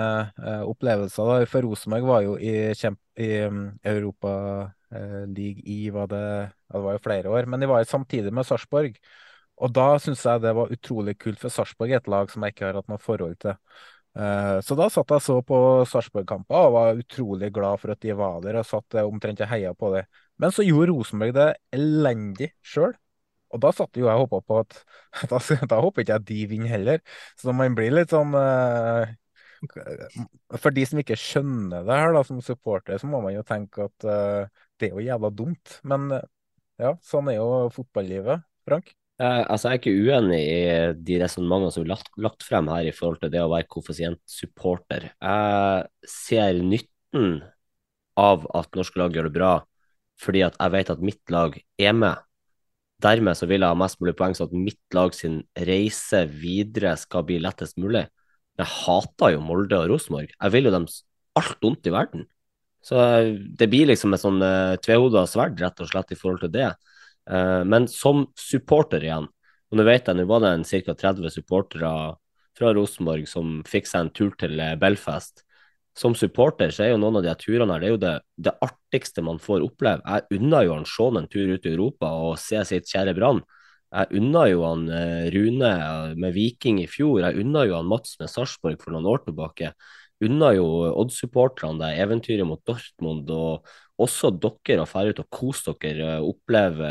opplevelser. 0.70 1.32
da. 1.32 1.48
For 1.50 1.66
Rosenborg 1.66 2.06
var 2.06 2.22
jo 2.28 2.36
i, 2.38 2.54
i 2.70 3.28
um, 3.50 3.64
Europa 3.82 4.32
League 4.90 5.62
i 5.70 5.90
var 5.94 6.06
det, 6.10 6.22
ja, 6.22 6.72
det 6.74 6.84
var 6.86 6.96
jo 6.96 7.02
flere 7.02 7.34
år, 7.34 7.46
men 7.50 7.62
de 7.62 7.68
var 7.70 7.82
jo 7.82 7.90
samtidig 7.90 8.32
med 8.34 8.46
Sarpsborg. 8.46 8.96
Og 9.60 9.72
da 9.76 9.86
syns 10.00 10.22
jeg 10.24 10.40
det 10.42 10.52
var 10.56 10.72
utrolig 10.72 11.16
kult, 11.20 11.40
for 11.42 11.52
Sarpsborg 11.52 11.92
et 11.98 12.08
lag 12.10 12.30
som 12.32 12.44
jeg 12.44 12.54
ikke 12.54 12.68
har 12.68 12.78
hatt 12.80 12.88
noe 12.90 13.02
forhold 13.02 13.36
til. 13.42 13.58
Uh, 14.16 14.58
så 14.66 14.74
da 14.74 14.88
satt 14.90 15.12
jeg 15.14 15.22
så 15.22 15.36
på 15.46 15.58
Sarpsborg-kamper 15.86 16.64
og 16.66 16.74
var 16.74 16.98
utrolig 16.98 17.52
glad 17.54 17.78
for 17.82 17.92
at 17.94 18.00
de 18.02 18.16
var 18.18 18.40
der, 18.42 18.58
og 18.58 18.66
satt 18.66 18.96
omtrent 19.04 19.42
og 19.44 19.50
heia 19.52 19.74
på 19.76 19.92
det. 19.94 20.06
Men 20.40 20.54
så 20.56 20.64
gjorde 20.66 20.94
Rosenborg 20.94 21.36
det 21.36 21.48
elendig 21.76 22.50
sjøl. 22.64 22.96
Og 23.50 23.60
da 23.62 23.72
satt 23.74 23.98
jo 23.98 24.06
jeg 24.06 24.14
og 24.14 24.28
håpa 24.28 24.40
på 24.46 24.58
at 24.62 24.76
Da, 25.30 25.40
da 25.68 25.80
håper 25.82 26.04
ikke 26.04 26.16
jeg 26.16 26.26
de 26.28 26.42
vinner 26.52 26.70
heller. 26.70 27.00
Så 27.38 27.52
man 27.56 27.74
blir 27.76 27.92
litt 27.92 28.14
sånn 28.14 28.32
uh, 28.38 29.10
For 30.56 30.72
de 30.72 30.86
som 30.88 31.02
ikke 31.02 31.18
skjønner 31.20 31.84
det 31.84 31.98
her, 32.00 32.14
da, 32.16 32.22
som 32.24 32.40
supporter, 32.44 32.96
så 33.02 33.10
må 33.10 33.20
man 33.20 33.34
jo 33.34 33.44
tenke 33.46 33.90
at 33.90 34.06
det 34.80 34.88
er 34.88 34.94
jo 34.94 35.04
jævla 35.04 35.30
dumt. 35.36 35.76
Men 35.84 36.08
ja, 36.80 36.94
sånn 37.04 37.28
er 37.28 37.36
jo 37.42 37.50
fotballivet. 37.74 38.46
Frank? 38.64 38.94
Eh, 39.20 39.42
altså 39.52 39.68
Jeg 39.68 39.76
er 39.76 39.80
ikke 39.82 40.08
uenig 40.08 40.40
i 40.40 40.60
de 41.04 41.18
resonnementene 41.20 41.74
som 41.74 41.84
er 41.84 41.90
lagt, 41.92 42.08
lagt, 42.16 42.44
frem 42.46 42.70
her 42.72 42.88
i 42.88 42.94
forhold 42.96 43.20
til 43.20 43.32
det 43.32 43.42
å 43.44 43.50
være 43.52 43.68
koeffisientsupporter. 43.68 45.10
Jeg 45.12 46.08
ser 46.08 46.62
nytten 46.64 47.42
av 48.20 48.46
at 48.56 48.72
norske 48.78 49.00
lag 49.00 49.12
gjør 49.16 49.28
det 49.28 49.36
bra, 49.36 49.52
fordi 50.20 50.44
at 50.46 50.56
jeg 50.56 50.74
vet 50.76 50.92
at 50.94 51.04
mitt 51.04 51.34
lag 51.34 51.60
er 51.60 51.94
med. 51.96 52.24
Dermed 53.00 53.36
så 53.36 53.48
vil 53.48 53.60
jeg 53.60 53.72
ha 53.72 53.76
mest 53.76 54.00
mulig 54.00 54.16
poeng, 54.16 54.36
så 54.36 54.46
at 54.48 54.56
mitt 54.56 54.96
lag 54.96 55.12
sin 55.16 55.40
reise 55.68 56.24
videre 56.32 56.96
skal 57.00 57.24
bli 57.28 57.38
lettest 57.44 57.76
mulig. 57.80 58.06
Jeg 58.60 58.72
hater 58.72 59.34
jo 59.36 59.44
Molde 59.44 59.78
og 59.78 59.88
Rosenborg. 59.92 60.32
Jeg 60.32 60.52
vil 60.52 60.68
jo 60.68 60.74
dem 60.74 60.88
alt 61.40 61.64
vondt 61.64 61.88
i 61.88 61.92
verden. 61.94 62.26
Så 62.84 62.96
det 63.56 63.68
blir 63.72 63.88
liksom 63.88 64.16
et 64.16 64.22
sånn 64.22 64.40
uh, 64.40 64.76
tvehoda 64.80 65.26
sverd, 65.28 65.60
rett 65.60 65.80
og 65.80 65.88
slett, 65.88 66.12
i 66.12 66.18
forhold 66.18 66.44
til 66.44 66.52
det. 66.56 66.70
Uh, 67.30 67.62
men 67.64 67.86
som 67.88 68.24
supporter 68.38 69.04
igjen, 69.06 69.28
og 69.70 69.78
nå 69.78 69.86
vet 69.86 70.08
jeg 70.08 70.18
nå 70.18 70.26
var 70.26 70.42
det 70.42 70.50
en 70.56 70.66
ca. 70.66 70.96
30 71.04 71.30
supportere 71.30 71.92
fra 72.58 72.72
Rosenborg 72.74 73.28
som 73.30 73.60
fikk 73.68 73.86
seg 73.86 74.02
en 74.02 74.10
tur 74.12 74.32
til 74.38 74.58
eh, 74.60 74.74
Belfast. 74.76 75.44
Som 75.96 76.16
supporter 76.18 76.72
så 76.74 76.84
er 76.84 76.90
jo 76.92 76.98
noen 76.98 77.20
av 77.20 77.24
de 77.24 77.34
turene 77.38 77.76
her 77.76 77.82
det 77.82 77.88
er 77.88 77.94
jo 77.94 78.00
det, 78.02 78.12
det 78.50 78.56
artigste 78.66 79.22
man 79.22 79.38
får 79.42 79.62
oppleve. 79.62 80.02
Jeg 80.02 80.40
unner 80.40 80.66
jo 80.66 80.74
han 80.74 80.88
Sean 80.90 81.20
en 81.20 81.30
tur 81.30 81.54
ut 81.54 81.66
i 81.66 81.72
Europa 81.72 82.10
og 82.26 82.34
se 82.42 82.60
sitt 82.66 82.90
kjære 82.90 83.14
Brann. 83.14 83.40
Jeg 83.90 84.20
unner 84.20 84.50
jo 84.50 84.60
han 84.66 84.84
uh, 84.90 85.30
Rune 85.34 85.70
med 86.18 86.34
Viking 86.34 86.82
i 86.82 86.90
fjor. 86.90 87.22
Jeg 87.24 87.42
unner 87.42 87.70
jo 87.70 87.78
han 87.78 87.90
Mats 87.90 88.18
med 88.20 88.30
Sarpsborg 88.30 88.78
for 88.82 88.94
noen 88.94 89.08
år 89.10 89.24
tilbake 89.24 89.72
unna 90.24 90.52
jo 90.56 90.66
Odd-supporterne 91.00 91.80
det 91.80 91.94
eventyret 92.02 92.48
mot 92.48 92.60
Dortmund, 92.66 93.30
og 93.32 93.66
også 94.04 94.32
dere 94.32 94.84
å 94.84 94.88
dra 94.88 95.04
ut 95.08 95.22
og 95.22 95.28
kose 95.34 95.74
dere, 95.82 96.18
oppleve 96.24 96.90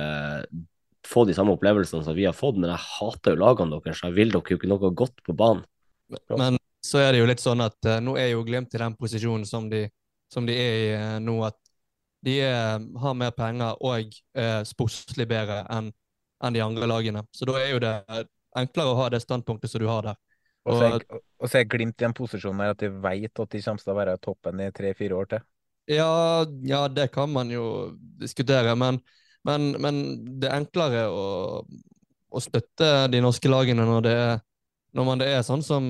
få 1.09 1.25
de 1.25 1.33
samme 1.33 1.55
opplevelsene 1.55 2.03
som 2.05 2.15
vi 2.15 2.27
har 2.27 2.35
fått, 2.35 2.57
men 2.59 2.71
jeg 2.73 2.85
hater 2.85 3.35
jo 3.35 3.41
lagene 3.41 3.79
deres, 3.79 4.01
så 4.01 4.09
jeg 4.09 4.17
vil 4.17 4.33
dere 4.33 4.53
jo 4.53 4.59
ikke 4.59 4.69
noe 4.69 4.91
godt 4.97 5.23
på 5.25 5.35
banen. 5.37 5.63
Men 6.37 6.59
så 6.85 7.01
er 7.03 7.13
det 7.13 7.21
jo 7.21 7.29
litt 7.29 7.41
sånn 7.43 7.63
at 7.63 7.77
uh, 7.87 7.99
nå 8.03 8.15
er 8.19 8.31
jo 8.33 8.43
Glimt 8.47 8.73
i 8.75 8.81
den 8.81 8.95
posisjonen 8.97 9.45
som 9.47 9.67
de, 9.71 9.85
som 10.31 10.45
de 10.47 10.55
er 10.55 10.75
i 10.79 10.89
uh, 10.97 11.17
nå, 11.23 11.37
at 11.47 11.57
de 12.25 12.35
er, 12.43 12.83
har 13.01 13.15
mer 13.15 13.31
penger 13.35 13.79
og 13.79 14.11
er 14.35 14.65
sportslig 14.67 15.27
bedre 15.29 15.61
enn 15.71 15.91
en 16.43 16.55
de 16.55 16.61
andre 16.63 16.87
lagene. 16.87 17.23
Så 17.35 17.47
da 17.47 17.55
er 17.59 17.73
jo 17.73 17.79
det 17.83 17.93
enklere 18.59 18.91
å 18.91 18.97
ha 18.99 19.07
det 19.11 19.21
standpunktet 19.23 19.71
som 19.71 19.83
du 19.83 19.87
har 19.89 20.05
der. 20.07 20.19
Og 20.67 20.75
så 20.75 20.87
er, 20.87 21.05
og 21.39 21.47
så 21.51 21.61
er 21.61 21.69
Glimt 21.71 22.01
i 22.01 22.07
en 22.07 22.15
posisjon 22.15 22.59
der 22.59 22.73
at 22.73 22.83
de 22.83 22.91
vet 22.91 23.41
at 23.43 23.55
de 23.55 23.61
kommer 23.63 23.83
til 23.83 23.93
å 23.93 23.97
være 23.97 24.15
i 24.15 24.21
toppen 24.23 24.63
i 24.63 24.69
tre-fire 24.75 25.19
år 25.19 25.31
til. 25.33 25.45
Ja, 25.89 26.45
ja, 26.69 26.83
det 26.87 27.07
kan 27.15 27.31
man 27.33 27.49
jo 27.49 27.95
diskutere, 28.21 28.75
men, 28.77 28.99
men, 29.47 29.71
men 29.81 30.01
det 30.39 30.49
er 30.49 30.59
enklere 30.59 31.07
å, 31.09 31.63
å, 32.29 32.41
støtte 32.43 33.07
de 33.09 33.21
norske 33.25 33.49
lagene 33.49 33.87
når 33.87 34.05
det 34.05 34.13
er 34.27 34.37
når 34.97 35.19
det 35.21 35.25
er 35.29 35.43
sånn 35.45 35.61
som 35.61 35.85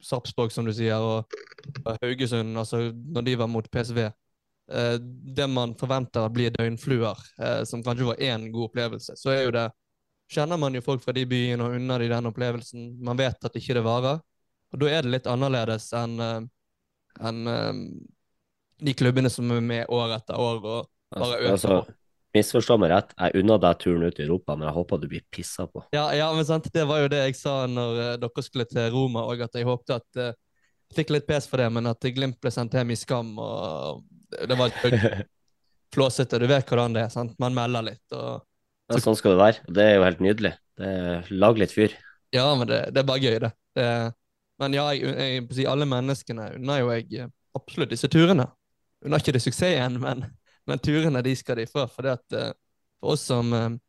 Sarpsborg, 0.00 0.52
som 0.54 0.64
du 0.64 0.72
sier, 0.72 0.96
og 0.96 1.98
Haugesund, 2.00 2.56
altså 2.56 2.78
når 2.88 3.26
de 3.26 3.34
var 3.42 3.50
mot 3.52 3.66
PSV. 3.68 3.98
Eh, 4.72 4.94
det 5.36 5.48
man 5.52 5.74
forventer 5.76 6.30
blir 6.32 6.54
døgnfluer, 6.54 7.20
eh, 7.38 7.60
som 7.68 7.82
kanskje 7.84 8.08
var 8.08 8.22
én 8.24 8.46
god 8.54 8.70
opplevelse, 8.70 9.18
så 9.20 9.34
er 9.34 9.42
jo 9.42 9.52
det 9.52 9.66
kjenner 10.32 10.56
man 10.56 10.72
jo 10.72 10.80
folk 10.84 11.04
fra 11.04 11.12
de 11.12 11.26
byene 11.28 11.66
og 11.66 11.76
unner 11.76 12.00
de 12.00 12.08
den 12.08 12.30
opplevelsen. 12.30 12.88
Man 13.04 13.20
vet 13.20 13.44
at 13.44 13.58
ikke 13.58 13.76
det 13.76 13.84
varer. 13.84 14.22
Og 14.72 14.80
da 14.80 14.88
er 14.88 15.04
det 15.04 15.12
litt 15.12 15.28
annerledes 15.28 15.90
enn 15.96 16.16
uh, 16.22 16.40
en, 17.20 17.42
de 18.82 18.94
klubbene 18.98 19.30
som 19.32 19.50
er 19.54 19.64
med 19.64 19.90
år 19.92 20.16
etter 20.18 20.38
år 20.40 20.62
og 20.62 20.88
bare 21.12 21.40
øker. 21.40 21.50
Altså, 21.56 21.82
Misforstå 22.32 22.78
meg 22.80 22.88
rett, 22.88 23.10
jeg 23.12 23.42
unner 23.42 23.58
deg 23.60 23.80
turen 23.82 24.06
ut 24.08 24.16
i 24.16 24.24
Europa, 24.24 24.54
men 24.56 24.64
jeg 24.64 24.76
håper 24.78 25.00
du 25.02 25.10
blir 25.10 25.24
pissa 25.34 25.66
på. 25.68 25.82
Ja, 25.92 26.06
ja, 26.16 26.30
men 26.32 26.46
sant, 26.48 26.70
det 26.72 26.86
var 26.88 27.02
jo 27.02 27.10
det 27.12 27.26
jeg 27.26 27.36
sa 27.36 27.66
når 27.68 27.98
uh, 27.98 28.12
dere 28.22 28.44
skulle 28.46 28.64
til 28.70 28.86
Roma, 28.94 29.26
og 29.28 29.42
at 29.44 29.58
jeg 29.58 29.68
håpte 29.68 29.98
at 30.00 30.20
uh, 30.20 30.30
fikk 30.96 31.12
litt 31.12 31.26
pes 31.28 31.44
for 31.50 31.60
det, 31.60 31.68
men 31.76 31.90
at 31.90 32.08
Glimt 32.16 32.38
ble 32.40 32.52
sendt 32.54 32.72
hjem 32.78 32.94
i 32.94 32.96
skam, 32.96 33.34
og 33.36 34.00
det 34.48 34.56
var 34.56 34.72
flåsete. 35.94 36.40
Du 36.40 36.48
vet 36.48 36.72
hvordan 36.72 36.96
det 36.96 37.04
er, 37.04 37.12
sant? 37.12 37.36
Man 37.42 37.52
melder 37.56 37.84
litt. 37.90 38.06
og 38.16 38.40
ja, 38.88 39.04
sånn 39.04 39.18
skal 39.18 39.36
det 39.36 39.42
være. 39.42 39.68
Det 39.68 39.84
er 39.84 39.94
jo 39.98 40.08
helt 40.08 40.24
nydelig. 40.24 40.54
Det 40.80 40.88
er 40.88 41.30
Lag 41.36 41.60
litt 41.60 41.76
fyr. 41.76 41.92
Ja, 42.32 42.48
men 42.56 42.64
det, 42.68 42.80
det 42.96 43.02
er 43.02 43.08
bare 43.12 43.20
gøy, 43.20 43.36
det. 43.44 43.52
det 43.76 43.88
men 44.62 44.76
ja, 44.76 44.88
jeg, 44.94 45.12
jeg, 45.12 45.44
jeg, 45.52 45.68
alle 45.68 45.88
menneskene 45.88 46.48
unner 46.56 46.80
jo 46.80 46.90
jeg 46.94 47.08
eh, 47.20 47.30
absolutt 47.58 47.92
disse 47.92 48.08
turene. 48.12 48.46
Unner 49.02 49.22
ikke 49.22 49.34
det 49.34 49.42
suksessen, 49.42 49.98
men, 50.02 50.24
men, 50.68 50.82
turene 50.82 51.22
de 51.26 51.34
skal 51.38 51.58
de 51.58 51.66
få. 51.70 51.86
For, 51.90 52.06
det 52.06 52.18
at, 52.20 52.36
eh, 52.38 52.52
for 53.00 53.16
oss 53.16 53.26
som 53.30 53.50
um, 53.52 53.80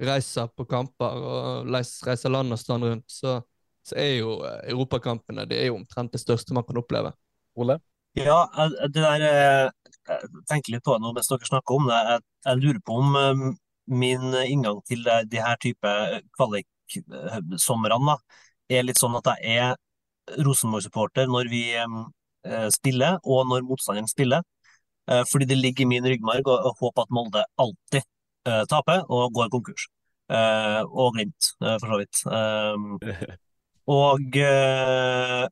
reiser 0.00 0.50
på 0.56 0.66
kamper 0.70 1.22
og 1.30 1.70
reiser 1.70 2.32
land 2.32 2.52
og 2.54 2.60
strand 2.60 2.88
rundt, 2.88 3.06
så, 3.10 3.38
så 3.86 3.98
er 4.00 4.16
jo 4.18 4.40
eh, 4.46 4.70
europakampene 4.72 5.46
det 5.50 5.60
er 5.60 5.70
jo 5.70 5.78
omtrent 5.78 6.12
det 6.16 6.22
største 6.22 6.56
man 6.56 6.66
kan 6.66 6.80
oppleve. 6.82 7.12
Ole? 7.60 7.78
Ja, 8.18 8.42
det 8.88 8.98
der 8.98 9.22
eh, 9.22 9.70
Jeg 10.08 10.44
tenker 10.50 10.74
litt 10.74 10.84
på 10.86 10.96
det 10.96 11.04
nå 11.04 11.12
mens 11.14 11.30
dere 11.30 11.46
snakker 11.46 11.78
om 11.78 11.90
det. 11.90 11.98
Jeg, 12.08 12.24
jeg 12.48 12.62
lurer 12.64 12.80
på 12.86 12.98
om 13.02 13.18
eh, 13.20 13.44
min 13.90 14.34
inngang 14.42 14.80
til 14.86 15.04
det, 15.06 15.22
de 15.30 15.42
her 15.42 15.58
type 15.62 15.92
kvalik-somrene 16.38 18.16
er 18.70 18.86
litt 18.86 18.98
sånn 18.98 19.18
at 19.18 19.30
jeg 19.34 19.70
er 19.70 20.42
Rosenborg-supporter 20.46 21.30
når 21.30 21.50
vi 21.52 21.64
eh, 21.78 22.00
spiller, 22.72 23.18
og 23.28 23.44
når 23.50 23.66
motstanderen 23.68 24.08
spiller. 24.08 24.40
Eh, 25.10 25.24
fordi 25.32 25.44
det 25.44 25.58
ligger 25.58 25.84
i 25.84 25.90
min 25.90 26.06
ryggmarg 26.06 26.48
å, 26.48 26.72
håpe 26.78 27.04
at 27.04 27.14
Molde 27.14 27.44
alltid 27.60 28.02
eh, 28.46 28.64
taper 28.70 29.02
og 29.08 29.32
går 29.34 29.50
konkurs. 29.52 29.88
Eh, 30.30 30.82
og 30.86 31.16
Glimt, 31.16 31.54
eh, 31.64 31.76
for 31.82 31.90
så 31.90 31.98
vidt. 32.00 32.20
Eh, 32.30 33.32
og 34.00 34.38
eh, 34.38 35.46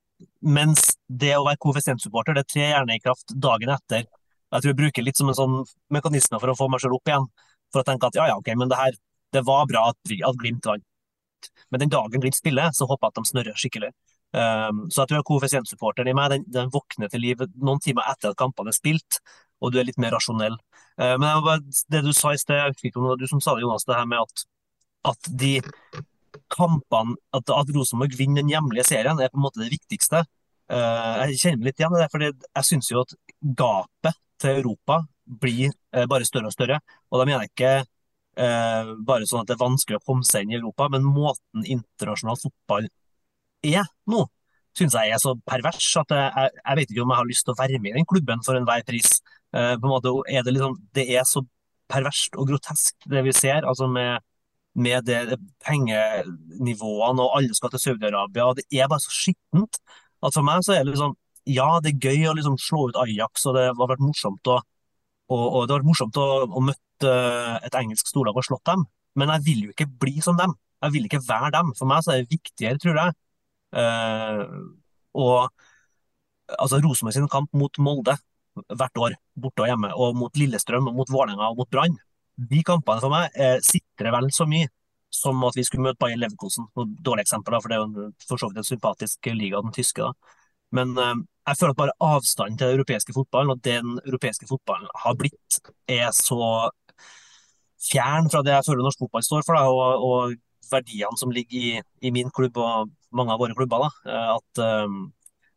mens 0.58 0.84
det 1.08 1.34
å 1.38 1.46
være 1.46 1.60
koeffisientsupporter, 1.64 2.38
det 2.38 2.46
trer 2.52 2.72
gjerne 2.74 2.98
i 2.98 3.02
kraft 3.02 3.34
dagen 3.34 3.74
etter. 3.74 4.06
Jeg 4.48 4.64
tror 4.64 4.72
jeg 4.72 4.80
bruker 4.80 5.04
litt 5.04 5.18
som 5.18 5.30
en 5.30 5.36
sånn 5.36 5.56
mekanisme 5.92 6.38
for 6.40 6.52
å 6.52 6.58
få 6.58 6.68
meg 6.72 6.84
selv 6.84 7.00
opp 7.00 7.10
igjen. 7.10 7.26
For 7.72 7.82
å 7.82 7.88
tenke 7.88 8.08
at 8.08 8.16
ja, 8.16 8.30
ja, 8.30 8.36
ok, 8.38 8.52
men 8.56 8.70
det 8.70 8.78
her, 8.78 8.94
det 9.34 9.42
var 9.44 9.66
bra 9.68 9.90
at, 9.90 9.98
at 10.14 10.38
Glimt 10.40 10.70
vant. 10.70 10.86
Men 11.68 11.82
den 11.82 11.92
dagen 11.92 12.22
Glimt 12.22 12.38
spiller, 12.38 12.70
så 12.74 12.86
håper 12.88 13.08
jeg 13.08 13.12
at 13.12 13.18
de 13.18 13.32
snørrer 13.32 13.58
skikkelig. 13.58 13.90
Um, 14.28 14.84
så 14.92 15.02
jeg 15.02 15.12
tror 15.12 15.24
koeffisientsupporteren 15.24 16.10
i 16.10 16.16
meg, 16.16 16.32
den, 16.34 16.42
den 16.52 16.72
våkner 16.72 17.08
til 17.08 17.22
liv 17.24 17.40
noen 17.56 17.80
timer 17.80 18.10
etter 18.10 18.34
at 18.34 18.40
kampene 18.40 18.74
er 18.74 18.76
spilt, 18.76 19.20
og 19.64 19.72
du 19.72 19.78
er 19.80 19.88
litt 19.88 20.00
mer 20.00 20.12
rasjonell. 20.16 20.58
Uh, 21.00 21.16
men 21.16 21.28
jeg 21.30 21.58
det 21.94 22.04
du 22.04 22.12
sa 22.16 22.34
i 22.34 22.40
sted, 22.40 22.60
jeg 22.60 22.90
ikke 22.90 23.00
om 23.00 23.08
det 23.08 23.14
var 23.14 23.22
du 23.22 23.28
som 23.30 23.42
sa 23.44 23.56
det, 23.56 23.64
Jonas, 23.64 23.88
det 23.88 23.96
her 23.96 24.08
med 24.10 24.20
at, 24.24 24.44
at 25.14 25.30
de 25.42 25.54
kampene, 26.52 27.16
at, 27.36 27.52
at 27.56 27.74
Rosenborg 27.74 28.16
vinner 28.18 28.42
den 28.42 28.52
hjemlige 28.52 28.88
serien, 28.90 29.20
er 29.20 29.32
på 29.32 29.40
en 29.40 29.46
måte 29.48 29.64
det 29.64 29.72
viktigste. 29.72 30.24
Uh, 30.68 31.24
jeg 31.24 31.40
kjenner 31.40 31.62
meg 31.62 31.70
litt 31.70 31.80
igjen 31.80 31.96
i 31.96 32.02
det, 32.02 32.10
for 32.12 32.26
jeg 32.28 32.68
syns 32.68 32.90
jo 32.92 33.04
at 33.06 33.16
gapet 33.40 34.18
til 34.38 34.60
Europa 34.60 35.02
blir 35.40 35.72
uh, 35.96 36.04
bare 36.10 36.28
større 36.28 36.52
og 36.52 36.56
større. 36.56 36.82
Og 37.08 37.20
da 37.20 37.24
mener 37.24 37.46
jeg 37.46 37.56
ikke 37.56 37.72
eh, 38.38 38.92
bare 39.06 39.26
sånn 39.28 39.42
at 39.42 39.50
det 39.50 39.56
er 39.56 39.64
vanskelig 39.64 39.98
å 39.98 40.04
komme 40.06 40.26
seg 40.26 40.44
inn 40.44 40.54
i 40.54 40.58
Europa, 40.58 40.88
men 40.92 41.06
måten 41.06 41.64
internasjonal 41.64 42.38
fotball 42.40 42.88
er 43.66 43.86
nå, 44.10 44.24
syns 44.78 44.94
jeg 44.94 45.14
er 45.14 45.20
så 45.22 45.34
pervers 45.48 45.90
at 45.98 46.14
jeg, 46.14 46.50
jeg, 46.58 46.78
vet 46.78 46.90
ikke 46.92 47.04
om 47.04 47.12
jeg 47.14 47.20
har 47.20 47.28
lyst 47.28 47.46
til 47.46 47.54
å 47.54 47.58
være 47.58 47.80
med 47.82 47.92
i 47.92 47.98
den 47.98 48.08
klubben 48.08 48.42
for 48.46 48.58
enhver 48.58 48.84
pris. 48.86 49.18
Uh, 49.54 49.74
på 49.80 49.88
en 49.88 49.94
måte 49.94 50.12
er 50.28 50.42
det 50.44 50.52
liksom 50.52 50.74
Det 50.94 51.06
er 51.16 51.24
så 51.24 51.40
perverst 51.88 52.36
og 52.36 52.50
grotesk, 52.50 52.94
det 53.08 53.22
vi 53.24 53.32
ser. 53.32 53.64
altså 53.64 53.88
med 53.88 54.20
med 54.78 55.06
det 55.08 55.38
pengenivåene, 55.66 57.22
og 57.24 57.32
alle 57.36 57.54
skal 57.56 57.72
til 57.72 57.82
Saudi-Arabia. 57.82 58.44
og 58.44 58.56
Det 58.56 58.64
er 58.70 58.88
bare 58.88 59.02
så 59.02 59.10
skittent 59.10 59.80
at 60.22 60.34
for 60.34 60.46
meg 60.46 60.62
så 60.62 60.76
er 60.76 60.84
det 60.84 60.94
liksom 60.94 61.16
Ja, 61.48 61.80
det 61.80 61.94
er 61.94 62.10
gøy 62.10 62.26
å 62.28 62.34
liksom 62.36 62.58
slå 62.60 62.90
ut 62.90 62.98
Ajax, 63.00 63.46
og 63.48 63.54
det 63.56 63.62
har 63.70 63.88
vært 63.88 64.02
morsomt 64.04 64.50
å, 64.52 64.58
og, 65.32 65.44
og 65.56 65.62
det 65.64 65.72
har 65.72 65.78
vært 65.80 65.88
morsomt 65.88 66.18
å, 66.20 66.26
å 66.44 66.60
møte 66.60 67.12
et 67.64 67.78
engelsk 67.78 68.10
storlag 68.10 68.36
og 68.36 68.44
slått 68.44 68.66
dem, 68.68 68.82
men 69.16 69.32
jeg 69.32 69.44
vil 69.46 69.62
jo 69.64 69.72
ikke 69.72 69.86
bli 70.02 70.20
som 70.20 70.36
dem. 70.36 70.52
Jeg 70.84 70.92
vil 70.92 71.06
ikke 71.08 71.22
være 71.24 71.48
dem. 71.56 71.72
For 71.78 71.88
meg 71.88 72.04
så 72.04 72.12
er 72.12 72.20
det 72.20 72.34
viktigere, 72.34 72.76
tror 72.82 73.00
jeg. 73.00 73.16
Eh, 73.76 74.42
og 75.18 75.50
altså 76.56 76.80
Rosenborg 76.80 77.16
sin 77.16 77.28
kamp 77.30 77.52
mot 77.52 77.80
Molde 77.82 78.16
hvert 78.66 78.98
år, 78.98 79.14
borte 79.38 79.62
og 79.64 79.70
hjemme, 79.70 79.92
og 79.94 80.16
mot 80.18 80.36
Lillestrøm, 80.38 80.88
og 80.90 80.96
mot 80.96 81.10
Vålerenga 81.12 81.50
og 81.52 81.60
mot 81.60 81.70
Brann, 81.70 81.94
de 82.38 82.62
kampene 82.66 83.02
for 83.02 83.12
meg 83.12 83.34
eh, 83.38 83.58
sitrer 83.64 84.14
vel 84.14 84.30
så 84.34 84.46
mye 84.48 84.70
som 85.14 85.40
at 85.48 85.56
vi 85.56 85.64
skulle 85.64 85.86
møte 85.86 85.98
Bayer 86.02 86.18
Leverkosen. 86.20 86.68
Dårlig 86.76 87.24
eksempel, 87.24 87.54
da, 87.54 87.60
for 87.62 87.72
det 87.72 87.78
er 87.78 87.84
jo 87.84 88.08
for 88.28 88.40
så 88.40 88.50
vidt 88.50 88.60
en 88.60 88.66
sympatisk 88.66 89.30
liga, 89.32 89.62
den 89.64 89.74
tyske. 89.74 90.04
da. 90.04 90.34
Men 90.76 90.92
eh, 91.00 91.14
jeg 91.48 91.60
føler 91.60 91.74
at 91.74 91.80
bare 91.80 91.96
avstanden 92.04 92.58
til 92.58 92.68
den 92.68 92.80
europeiske 92.80 93.14
fotballen, 93.16 93.54
og 93.54 93.62
det 93.64 93.78
den 93.80 93.96
europeiske 94.04 94.48
fotballen 94.50 94.90
har 95.04 95.16
blitt, 95.18 95.60
er 95.88 96.10
så 96.16 96.68
fjern 97.88 98.28
fra 98.30 98.42
det 98.42 98.56
jeg 98.56 98.66
føler 98.66 98.84
norsk 98.84 99.00
fotball 99.04 99.24
står 99.24 99.46
for, 99.46 99.56
da, 99.56 99.64
og, 99.70 100.04
og 100.08 100.36
verdiene 100.70 101.20
som 101.20 101.32
ligger 101.34 101.58
i, 101.58 101.82
i 102.02 102.12
min 102.14 102.30
klubb 102.34 102.58
og 102.60 102.90
mange 103.14 103.34
av 103.34 103.40
våre 103.42 103.56
klubber. 103.56 103.86
da, 103.86 104.12
eh, 104.12 104.30
At 104.36 104.62
um, 104.86 105.12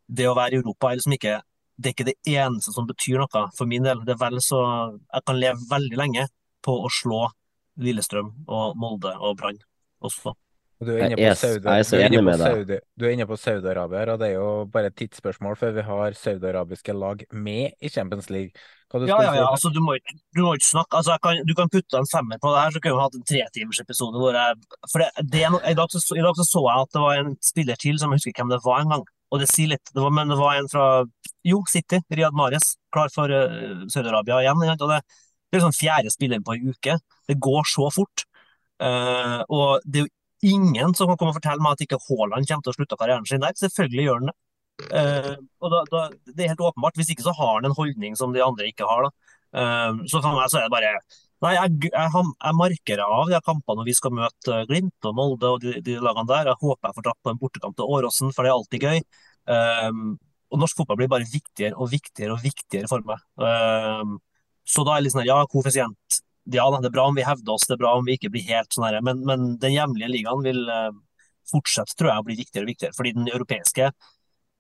det 0.08 0.28
å 0.28 0.36
være 0.38 0.58
i 0.58 0.62
Europa 0.62 0.92
er 0.92 1.00
liksom 1.00 1.18
ikke 1.18 1.40
det 1.82 1.90
er 1.90 1.96
ikke 1.96 2.10
det 2.12 2.36
eneste 2.38 2.74
som 2.76 2.86
betyr 2.86 3.18
noe 3.18 3.44
for 3.58 3.70
min 3.70 3.86
del. 3.88 4.04
Det 4.06 4.14
er 4.14 4.22
vel 4.22 4.38
så 4.44 4.60
Jeg 5.00 5.26
kan 5.26 5.40
leve 5.40 5.70
veldig 5.72 5.98
lenge 5.98 6.28
på 6.62 6.76
å 6.86 6.92
slå 6.94 7.24
Lillestrøm 7.82 8.30
og 8.52 8.78
Molde 8.78 9.16
og 9.18 9.40
Brann 9.40 9.58
også. 10.06 10.36
Du 10.82 10.92
er 10.96 11.08
inne 11.08 11.18
på 11.18 11.34
Saudi-Arabia. 11.38 12.38
Saudi, 12.42 12.78
du 12.98 13.06
inne 13.10 13.28
på 13.30 13.38
Saudi-Arabia, 13.38 14.06
og 14.14 14.22
det 14.22 14.32
er 14.32 14.38
jo 14.40 14.52
bare 14.74 14.90
et 14.90 14.98
tidsspørsmål 14.98 15.58
før 15.60 15.76
vi 15.76 15.86
har 15.86 16.18
saudi-arabiske 16.18 16.96
lag 16.98 17.22
med 17.32 17.76
i 17.78 17.90
Champions 17.90 18.32
League. 18.34 18.58
Ja, 18.94 19.18
ja, 19.24 19.34
ja. 19.38 19.46
Altså, 19.48 19.70
du, 19.72 19.80
må 19.84 19.96
ikke, 19.96 20.18
du 20.36 20.42
må 20.44 20.54
ikke 20.58 20.68
snakke 20.68 21.00
altså, 21.00 21.16
kan, 21.24 21.40
Du 21.48 21.54
kan 21.56 21.70
putte 21.72 22.00
en 22.00 22.10
femmer 22.12 22.42
på 22.42 22.52
det 22.52 22.64
her, 22.64 22.74
så 22.76 22.82
kunne 22.84 22.98
vi 22.98 23.06
hatt 23.06 23.18
en 23.18 23.26
tretimersepisode 23.30 24.20
For 24.92 25.04
det, 25.04 25.10
det 25.32 25.46
i, 25.48 25.76
dag 25.78 25.94
så, 25.94 26.02
I 26.18 26.26
dag 26.26 26.40
så, 26.40 26.46
så 26.48 26.64
jeg 26.68 26.86
at 26.86 26.94
det 26.98 27.04
var 27.06 27.22
en 27.22 27.34
spiller 27.46 27.80
til 27.80 28.00
som 28.02 28.12
jeg 28.12 28.22
husker 28.22 28.42
hvem 28.42 28.52
det 28.52 28.62
var 28.66 28.84
en 28.84 28.96
gang. 28.96 29.06
Og 29.32 29.40
det 29.40 29.48
sier 29.48 29.72
litt. 29.72 29.94
Det 29.96 30.04
var, 30.04 30.12
men 30.12 30.32
det 30.32 30.40
var 30.40 30.60
en 30.60 30.70
fra 30.72 30.88
Jo, 31.48 31.62
City. 31.72 32.02
Riyad 32.12 32.36
Mares, 32.36 32.76
Klar 32.92 33.12
for 33.14 33.32
uh, 33.32 33.86
Saudi-Arabia 33.88 34.42
igjen. 34.44 34.66
Og 34.76 34.90
det, 34.92 35.00
det 35.08 35.56
er 35.56 35.62
liksom 35.62 35.78
fjerde 35.78 36.12
spiller 36.12 36.44
på 36.44 36.58
en 36.58 36.74
uke. 36.74 36.98
Det 37.32 37.40
går 37.40 37.70
så 37.72 37.88
fort. 37.96 38.26
Uh, 38.82 39.40
og 39.48 39.86
det 39.86 40.02
er 40.02 40.08
jo 40.10 40.52
ingen 40.52 40.96
som 40.98 41.08
kan 41.08 41.20
komme 41.20 41.32
og 41.32 41.38
fortelle 41.40 41.64
meg 41.64 41.78
at 41.78 41.84
ikke 41.86 42.02
Haaland 42.10 42.50
kommer 42.50 42.66
til 42.66 42.74
å 42.74 42.78
slutte 42.80 43.00
karrieren 43.00 43.28
sin 43.30 43.44
der. 43.44 43.56
Selvfølgelig 43.62 44.08
gjør 44.08 44.20
han 44.20 44.32
det. 44.34 44.38
Eh, 44.90 45.34
og 45.62 45.74
da, 45.74 45.82
da, 45.92 46.06
det 46.32 46.46
er 46.46 46.54
helt 46.54 46.64
åpenbart. 46.64 46.98
Hvis 47.00 47.12
ikke 47.14 47.26
så 47.26 47.34
har 47.38 47.58
han 47.58 47.68
en 47.70 47.78
holdning 47.78 48.16
som 48.20 48.34
de 48.36 48.44
andre 48.44 48.70
ikke 48.72 48.88
har. 48.90 49.10
Eh, 49.52 50.02
så 50.12 50.22
for 50.22 50.38
meg 50.38 50.50
så 50.52 50.62
er 50.62 50.68
det 50.70 50.74
bare 50.74 50.96
Nei, 51.42 51.56
jeg, 51.56 51.88
jeg, 51.90 52.10
jeg 52.14 52.54
markerer 52.54 53.02
av 53.02 53.32
de 53.32 53.40
kampene 53.42 53.80
når 53.80 53.88
vi 53.88 53.96
skal 53.98 54.14
møte 54.14 54.52
eh, 54.60 54.66
Glimt 54.70 55.08
og 55.10 55.16
Molde 55.18 55.50
og 55.56 55.64
de, 55.64 55.80
de 55.82 55.96
lagene 55.98 56.30
der. 56.30 56.52
Jeg 56.52 56.62
håper 56.62 56.90
jeg 56.92 56.98
får 57.00 57.08
dratt 57.08 57.22
på 57.26 57.32
en 57.32 57.40
bortekamp 57.42 57.78
til 57.80 57.96
Åråsen, 57.96 58.34
for 58.36 58.46
det 58.46 58.52
er 58.52 58.58
alltid 58.60 58.86
gøy. 58.86 59.00
Eh, 59.56 60.02
og 60.52 60.62
norsk 60.62 60.78
fotball 60.78 61.00
blir 61.00 61.10
bare 61.10 61.26
viktigere 61.32 61.80
og 61.82 61.90
viktigere 61.90 62.36
og 62.36 62.44
viktigere 62.46 62.92
for 62.92 63.02
meg. 63.08 63.24
Så 64.68 64.84
da 64.86 64.94
er 64.94 65.00
det 65.00 65.06
litt 65.08 65.16
sånn 65.16 65.24
her, 65.24 65.32
ja, 65.32 65.48
koeffisient. 65.50 66.20
Ja 66.52 66.66
det 66.76 66.90
er 66.90 66.94
bra 66.94 67.06
om 67.08 67.16
vi 67.16 67.24
hevder 67.24 67.54
oss, 67.56 67.64
det 67.70 67.78
er 67.78 67.82
bra 67.82 67.94
om 67.96 68.04
vi 68.06 68.18
ikke 68.18 68.34
blir 68.34 68.44
helt 68.50 68.76
sånn 68.76 68.84
her, 68.90 68.98
men, 69.06 69.22
men 69.30 69.54
den 69.62 69.72
hjemlige 69.78 70.10
ligaen 70.12 70.44
vil 70.44 70.66
fortsette, 71.52 71.96
tror 71.98 72.12
jeg, 72.12 72.22
å 72.22 72.28
bli 72.28 72.38
viktigere 72.40 72.66
og 72.68 72.72
viktigere. 72.74 72.98
Fordi 72.98 73.14
den 73.16 73.32
europeiske 73.32 73.92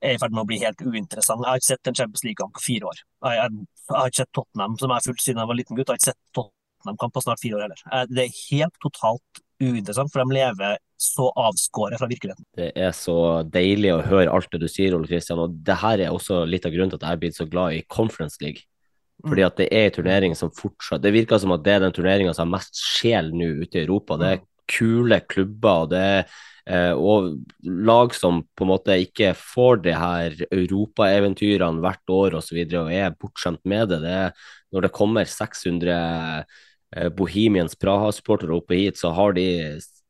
er 0.01 0.15
i 0.15 0.21
ferd 0.21 0.33
med 0.33 0.43
å 0.43 0.49
bli 0.49 0.59
helt 0.63 0.81
uinteressant. 0.81 1.43
Jeg 1.45 1.49
har 1.49 1.61
ikke 1.61 1.71
sett 1.71 1.91
en 1.91 1.97
Champions 1.99 2.25
League-kamp 2.25 2.55
på 2.57 2.63
fire 2.65 2.89
år. 2.91 3.03
Jeg, 3.27 3.37
jeg, 3.37 3.67
jeg 3.85 3.97
har 3.97 4.11
ikke 4.11 4.21
sett 4.23 4.33
Tottenham, 4.37 4.79
som 4.81 4.89
jeg 4.89 4.97
har 4.97 5.07
fulgt 5.07 5.25
siden 5.25 5.43
jeg 5.43 5.51
var 5.51 5.59
liten 5.59 5.77
gutt. 5.77 5.85
Jeg 5.85 5.93
har 5.93 6.01
ikke 6.01 6.09
sett 6.11 6.21
Tottenham-kamp 6.37 7.15
på 7.15 7.23
snart 7.25 7.43
fire 7.43 7.59
år 7.59 7.65
heller. 7.67 8.09
Det 8.09 8.25
er 8.25 8.39
helt 8.49 8.79
totalt 8.81 9.43
uinteressant, 9.61 10.09
for 10.13 10.23
de 10.23 10.37
lever 10.39 10.79
så 11.01 11.27
avskåret 11.37 12.01
fra 12.01 12.09
virkeligheten. 12.09 12.45
Det 12.57 12.71
er 12.77 12.91
så 12.93 13.15
deilig 13.49 13.93
å 13.95 14.01
høre 14.05 14.33
alt 14.33 14.49
det 14.53 14.61
du 14.63 14.67
sier, 14.69 14.93
Ole 14.97 15.09
Kristian. 15.09 15.41
Og 15.41 15.55
det 15.65 15.77
her 15.81 16.01
er 16.05 16.13
også 16.13 16.43
litt 16.49 16.65
av 16.67 16.73
grunnen 16.75 16.93
til 16.93 17.01
at 17.01 17.07
jeg 17.07 17.17
er 17.17 17.23
blitt 17.23 17.37
så 17.37 17.47
glad 17.49 17.77
i 17.77 17.85
Conference 17.89 18.41
League. 18.43 18.65
Fordi 19.21 19.45
at 19.45 19.57
det 19.59 19.67
er 19.69 19.87
en 19.87 19.93
turnering 19.93 20.33
som 20.33 20.49
fortsatt 20.49 21.03
Det 21.03 21.11
virker 21.13 21.37
som 21.37 21.51
at 21.53 21.61
det 21.61 21.75
er 21.75 21.83
den 21.83 21.93
turneringa 21.93 22.31
som 22.33 22.47
har 22.47 22.55
mest 22.57 22.79
sjel 22.81 23.29
nå 23.35 23.51
ute 23.61 23.77
i 23.77 23.83
Europa. 23.83 24.17
Det 24.17 24.29
er 24.31 24.41
kule 24.69 25.21
klubber, 25.29 25.87
det 25.91 26.01
er 26.01 26.25
eh, 26.65 26.93
og 26.93 27.37
lag 27.63 28.15
som 28.15 28.41
på 28.55 28.65
en 28.65 28.71
måte 28.73 28.97
ikke 29.03 29.33
får 29.37 29.83
de 29.85 29.95
her 29.97 30.35
europaeventyrene 30.49 31.83
hvert 31.83 32.13
år 32.13 32.35
osv. 32.35 32.41
Og, 32.41 32.45
så 32.47 32.57
videre, 32.57 32.83
og 32.83 32.93
er 32.95 33.15
bortskjemt 33.19 33.63
med 33.65 33.89
det. 33.93 34.01
det 34.05 34.17
er, 34.25 34.35
når 34.71 34.87
det 34.87 34.93
kommer 34.95 35.25
600 35.27 35.95
eh, 36.95 37.09
Bohemians 37.15 37.75
Praha-supportere 37.79 38.55
oppe 38.55 38.79
hit, 38.79 39.01
så 39.01 39.13
har 39.15 39.35
de 39.37 39.47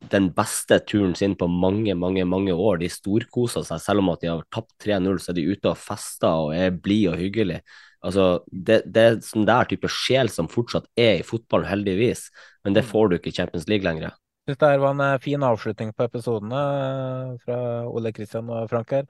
den 0.10 0.32
beste 0.34 0.80
turen 0.90 1.14
sin 1.16 1.36
på 1.38 1.48
mange, 1.48 1.94
mange 1.96 2.26
mange 2.26 2.54
år. 2.54 2.82
De 2.82 2.90
storkoser 2.90 3.66
seg. 3.68 3.82
Selv 3.84 4.02
om 4.02 4.10
at 4.14 4.24
de 4.24 4.32
har 4.32 4.44
tapt 4.54 4.74
3-0, 4.84 5.22
så 5.22 5.32
er 5.32 5.38
de 5.38 5.48
ute 5.52 5.72
og 5.72 5.80
fester 5.80 6.48
og 6.48 6.56
er 6.58 6.74
blide 6.74 7.14
og 7.14 7.22
hyggelige. 7.22 7.62
Altså, 8.02 8.42
det, 8.50 8.82
det 8.90 9.02
er 9.02 9.20
sånn 9.22 9.46
der 9.46 9.70
type 9.70 9.90
sjel 9.92 10.32
som 10.34 10.50
fortsatt 10.50 10.88
er 10.98 11.20
i 11.20 11.26
fotballen, 11.26 11.70
heldigvis. 11.70 12.30
Men 12.66 12.78
det 12.78 12.88
får 12.88 13.12
du 13.12 13.18
ikke 13.18 13.30
i 13.30 13.38
Champions 13.38 13.70
League 13.70 13.86
lenger. 13.86 14.16
Synes 14.48 14.58
det 14.58 14.70
her 14.72 14.80
var 14.82 14.96
en 14.96 15.02
eh, 15.06 15.20
fin 15.22 15.44
avslutning 15.46 15.92
på 15.94 16.06
episoden 16.08 16.54
eh, 16.58 17.34
fra 17.44 17.58
Ole 17.90 18.12
Kristian 18.16 18.50
og 18.50 18.70
Frank 18.72 18.94
her. 18.96 19.04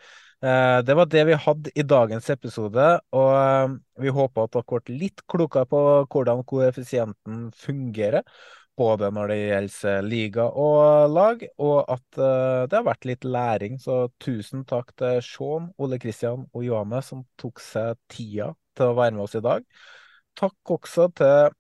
Eh, 0.44 0.80
Det 0.84 0.96
var 1.00 1.08
det 1.08 1.24
vi 1.30 1.38
hadde 1.46 1.72
i 1.76 1.86
dagens 1.88 2.30
episode, 2.34 2.88
og 3.16 3.78
vi 4.02 4.12
håper 4.12 4.44
at 4.44 4.58
dere 4.58 4.82
ble 4.82 4.98
litt 5.06 5.24
klokere 5.32 5.70
på 5.72 5.84
hvordan 6.12 6.44
koeffisienten 6.44 7.46
fungerer. 7.56 8.28
Både 8.82 9.12
når 9.14 9.28
det 9.30 9.38
gjelder 9.38 10.06
liga 10.08 10.46
og 10.58 11.12
lag, 11.14 11.44
og 11.60 11.92
at 11.92 12.06
det 12.16 12.78
har 12.78 12.86
vært 12.88 13.06
litt 13.06 13.28
læring. 13.28 13.76
Så 13.84 14.08
tusen 14.24 14.64
takk 14.66 14.94
til 14.98 15.20
Sean, 15.22 15.68
Ole 15.78 16.00
Kristian 16.02 16.48
og 16.50 16.64
Johanne 16.66 17.02
som 17.06 17.22
tok 17.38 17.62
seg 17.62 18.00
tida 18.10 18.50
til 18.74 18.90
å 18.90 18.96
være 18.98 19.14
med 19.18 19.26
oss 19.28 19.36
i 19.38 19.44
dag. 19.44 19.68
Takk 20.40 20.74
også 20.80 21.10
til 21.20 21.52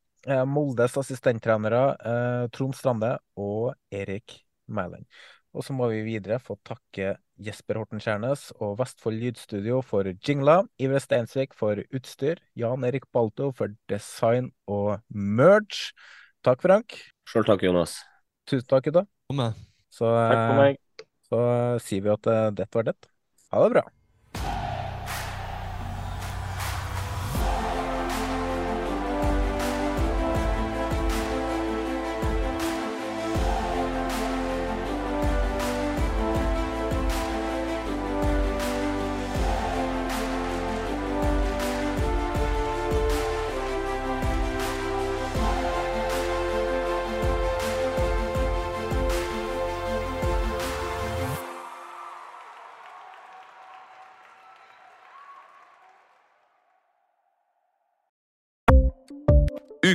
Moldes 0.48 0.98
assistenttrenere 1.02 1.84
eh, 1.98 2.48
Trond 2.53 2.76
Strande 2.77 3.15
og 3.39 3.73
Erik 3.93 4.39
Mæland. 4.72 5.06
Og 5.52 5.65
så 5.68 5.73
må 5.76 5.89
vi 5.91 6.03
videre 6.06 6.38
få 6.39 6.56
takke 6.64 7.15
Jesper 7.41 7.81
Horten 7.81 7.99
Skjærnes 7.99 8.52
og 8.61 8.77
Vestfold 8.80 9.18
Lydstudio 9.19 9.81
for 9.84 10.07
jingler, 10.23 10.64
Iver 10.80 11.02
Steinsvik 11.03 11.56
for 11.57 11.81
utstyr, 11.91 12.39
Jan 12.56 12.85
Erik 12.88 13.10
Balto 13.11 13.49
for 13.56 13.73
design 13.91 14.52
og 14.72 15.02
merge. 15.11 15.91
Takk, 16.45 16.64
Frank. 16.64 16.95
Sjøl 17.27 17.45
takk, 17.48 17.65
Jonas. 17.68 17.98
Tusen 18.49 18.69
takk, 18.72 18.88
gutta. 18.88 19.03
Så, 19.91 20.07
Takk 20.07 20.39
for 20.39 20.56
eh, 20.56 20.61
meg. 20.61 21.07
så 21.27 21.41
sier 21.84 22.06
vi 22.07 22.14
at 22.15 22.31
eh, 22.31 22.45
dette 22.61 22.80
var 22.80 22.88
det. 22.93 22.95
Ha 23.52 23.65
det 23.65 23.73
bra. 23.76 23.84